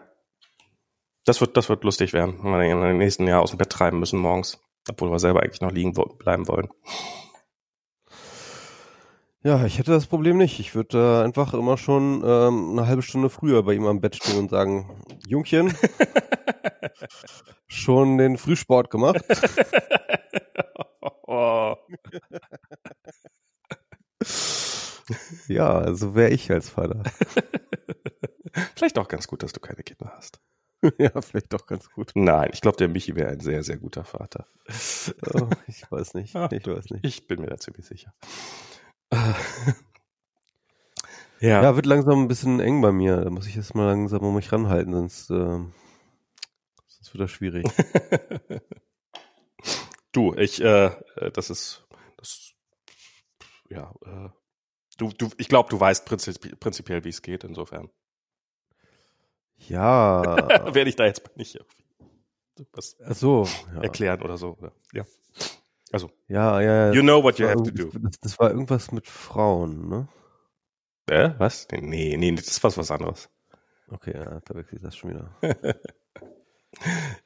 das 1.24 1.40
wird, 1.40 1.56
das 1.56 1.68
wird 1.68 1.82
lustig 1.82 2.12
werden, 2.12 2.38
wenn 2.40 2.52
wir 2.52 2.62
ihn 2.62 2.80
im 2.80 2.98
nächsten 2.98 3.26
Jahr 3.26 3.42
aus 3.42 3.50
dem 3.50 3.58
Bett 3.58 3.70
treiben 3.70 3.98
müssen 3.98 4.20
morgens, 4.20 4.60
obwohl 4.88 5.10
wir 5.10 5.18
selber 5.18 5.42
eigentlich 5.42 5.60
noch 5.60 5.72
liegen 5.72 5.92
bleiben 5.92 6.46
wollen. 6.46 6.68
Ja, 9.42 9.66
ich 9.66 9.78
hätte 9.78 9.90
das 9.90 10.06
Problem 10.06 10.36
nicht. 10.36 10.60
Ich 10.60 10.76
würde 10.76 10.98
da 10.98 11.24
einfach 11.24 11.54
immer 11.54 11.78
schon 11.78 12.22
ähm, 12.24 12.78
eine 12.78 12.86
halbe 12.86 13.02
Stunde 13.02 13.28
früher 13.28 13.64
bei 13.64 13.74
ihm 13.74 13.86
am 13.86 14.00
Bett 14.00 14.14
stehen 14.14 14.38
und 14.38 14.50
sagen, 14.50 15.02
Jungchen, 15.26 15.76
schon 17.66 18.18
den 18.18 18.36
Frühsport 18.38 18.90
gemacht? 18.90 19.24
oh. 21.26 21.74
Ja, 25.48 25.94
so 25.94 26.14
wäre 26.14 26.30
ich 26.30 26.50
als 26.50 26.68
Vater. 26.70 27.02
Vielleicht 28.76 28.98
auch 28.98 29.08
ganz 29.08 29.26
gut, 29.26 29.42
dass 29.42 29.52
du 29.52 29.60
keine 29.60 29.82
Kinder 29.82 30.12
hast. 30.16 30.40
ja, 30.98 31.10
vielleicht 31.20 31.52
doch 31.52 31.66
ganz 31.66 31.90
gut. 31.90 32.12
Nein, 32.14 32.50
ich 32.52 32.60
glaube, 32.60 32.76
der 32.76 32.88
Michi 32.88 33.16
wäre 33.16 33.30
ein 33.30 33.40
sehr, 33.40 33.62
sehr 33.62 33.78
guter 33.78 34.04
Vater. 34.04 34.46
Oh, 35.34 35.48
ich 35.66 35.90
weiß 35.90 36.14
nicht. 36.14 36.36
Ah, 36.36 36.48
Ich 36.52 36.66
weiß 36.66 36.90
nicht. 36.90 37.04
Ich 37.04 37.26
bin 37.26 37.40
mir 37.40 37.48
da 37.48 37.56
ziemlich 37.58 37.86
sicher. 37.86 38.12
ja. 41.40 41.62
Ja, 41.62 41.74
wird 41.76 41.86
langsam 41.86 42.22
ein 42.22 42.28
bisschen 42.28 42.60
eng 42.60 42.80
bei 42.80 42.92
mir. 42.92 43.16
Da 43.16 43.30
muss 43.30 43.46
ich 43.46 43.54
jetzt 43.56 43.74
mal 43.74 43.86
langsam 43.86 44.20
um 44.22 44.34
mich 44.34 44.52
ranhalten, 44.52 44.92
sonst, 44.92 45.30
ähm, 45.30 45.72
sonst 47.08 47.14
wird 47.14 47.22
das 47.22 47.30
schwierig. 47.30 47.66
du, 50.12 50.34
ich, 50.34 50.60
äh, 50.60 50.86
äh, 51.16 51.30
das 51.32 51.50
ist, 51.50 51.86
das 52.16 52.52
ja, 53.68 53.92
äh, 54.04 54.28
du, 54.98 55.10
du, 55.10 55.30
ich 55.38 55.48
glaube, 55.48 55.70
du 55.70 55.78
weißt 55.78 56.06
prinzip, 56.06 56.60
prinzipiell, 56.60 57.04
wie 57.04 57.10
es 57.10 57.22
geht, 57.22 57.44
insofern. 57.44 57.90
Ja. 59.56 60.22
Werde 60.74 60.88
ich 60.88 60.96
da 60.96 61.04
jetzt 61.06 61.36
nicht 61.36 61.58
was 62.72 62.96
Ach 63.04 63.14
so, 63.14 63.46
ja. 63.72 63.82
erklären 63.82 64.20
oder 64.22 64.36
so. 64.36 64.58
Ja. 64.92 65.04
Also. 65.92 66.10
Ja, 66.26 66.60
ja. 66.60 66.92
You 66.92 67.02
know 67.02 67.22
what 67.22 67.38
you 67.38 67.46
have 67.46 67.62
to 67.62 67.70
do. 67.70 67.90
Das, 67.96 68.18
das, 68.20 68.38
war 68.40 68.50
irgendwas 68.50 68.90
mit 68.90 69.06
Frauen, 69.06 69.88
ne? 69.88 70.08
Äh, 71.06 71.30
was? 71.38 71.68
Nee, 71.70 72.16
nee, 72.16 72.32
das 72.32 72.48
ist 72.48 72.64
was, 72.64 72.76
was 72.76 72.90
anderes. 72.90 73.30
Okay, 73.88 74.12
ja, 74.12 74.40
da 74.40 74.54
wechselt 74.56 74.82
das 74.82 74.96
schon 74.96 75.10
wieder. 75.10 75.30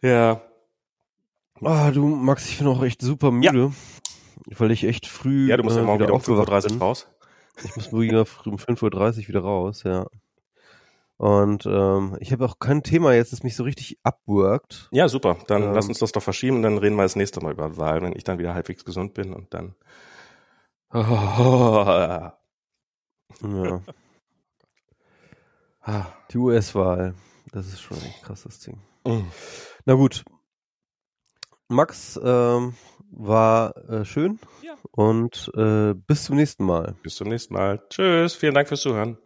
ja. 0.00 0.40
Ah, 1.60 1.90
du, 1.90 2.06
Max, 2.06 2.48
ich 2.48 2.58
bin 2.58 2.66
auch 2.66 2.82
echt 2.82 3.02
super 3.02 3.30
müde. 3.30 3.72
Ja. 4.48 4.58
Weil 4.58 4.72
ich 4.72 4.84
echt 4.84 5.06
früh. 5.06 5.48
Ja, 5.48 5.56
du 5.56 5.62
musst 5.62 5.76
ja 5.76 5.82
äh, 5.82 5.86
morgen 5.86 6.02
wieder 6.02 6.14
um 6.14 6.20
5.30 6.20 6.74
Uhr 6.74 6.78
raus. 6.80 7.08
Ich 7.62 7.76
muss 7.76 7.92
wieder 7.92 8.26
um 8.46 8.56
5.30 8.56 8.82
Uhr 8.82 9.28
wieder 9.28 9.40
raus, 9.40 9.82
ja. 9.84 10.06
Und 11.18 11.66
ähm, 11.66 12.16
ich 12.18 12.32
habe 12.32 12.44
auch 12.44 12.58
kein 12.58 12.82
Thema 12.82 13.14
jetzt, 13.14 13.32
das 13.32 13.44
mich 13.44 13.54
so 13.54 13.62
richtig 13.62 14.00
abwirkt. 14.02 14.88
Ja, 14.90 15.08
super. 15.08 15.36
Dann 15.46 15.62
ähm, 15.62 15.72
lass 15.72 15.86
uns 15.86 16.00
das 16.00 16.10
doch 16.10 16.22
verschieben 16.22 16.56
und 16.56 16.62
dann 16.62 16.78
reden 16.78 16.96
wir 16.96 17.04
das 17.04 17.14
nächste 17.14 17.40
Mal 17.40 17.52
über 17.52 17.76
Wahlen, 17.76 18.02
wenn 18.02 18.16
ich 18.16 18.24
dann 18.24 18.40
wieder 18.40 18.54
halbwegs 18.54 18.84
gesund 18.84 19.14
bin 19.14 19.32
und 19.32 19.54
dann. 19.54 19.76
Oh, 20.92 20.98
ja. 21.86 22.38
Die 26.32 26.38
US-Wahl. 26.38 27.14
Das 27.52 27.66
ist 27.66 27.80
schon 27.80 27.98
ein 27.98 28.14
krasses 28.22 28.58
Ding. 28.60 28.80
Mhm. 29.06 29.30
Na 29.84 29.94
gut. 29.94 30.24
Max 31.68 32.20
ähm, 32.22 32.74
war 33.10 33.76
äh, 33.88 34.04
schön. 34.04 34.38
Ja. 34.62 34.74
Und 34.90 35.50
äh, 35.56 35.94
bis 35.94 36.24
zum 36.24 36.36
nächsten 36.36 36.64
Mal. 36.64 36.96
Bis 37.02 37.16
zum 37.16 37.28
nächsten 37.28 37.54
Mal. 37.54 37.82
Tschüss. 37.88 38.34
Vielen 38.34 38.54
Dank 38.54 38.68
fürs 38.68 38.82
Zuhören. 38.82 39.18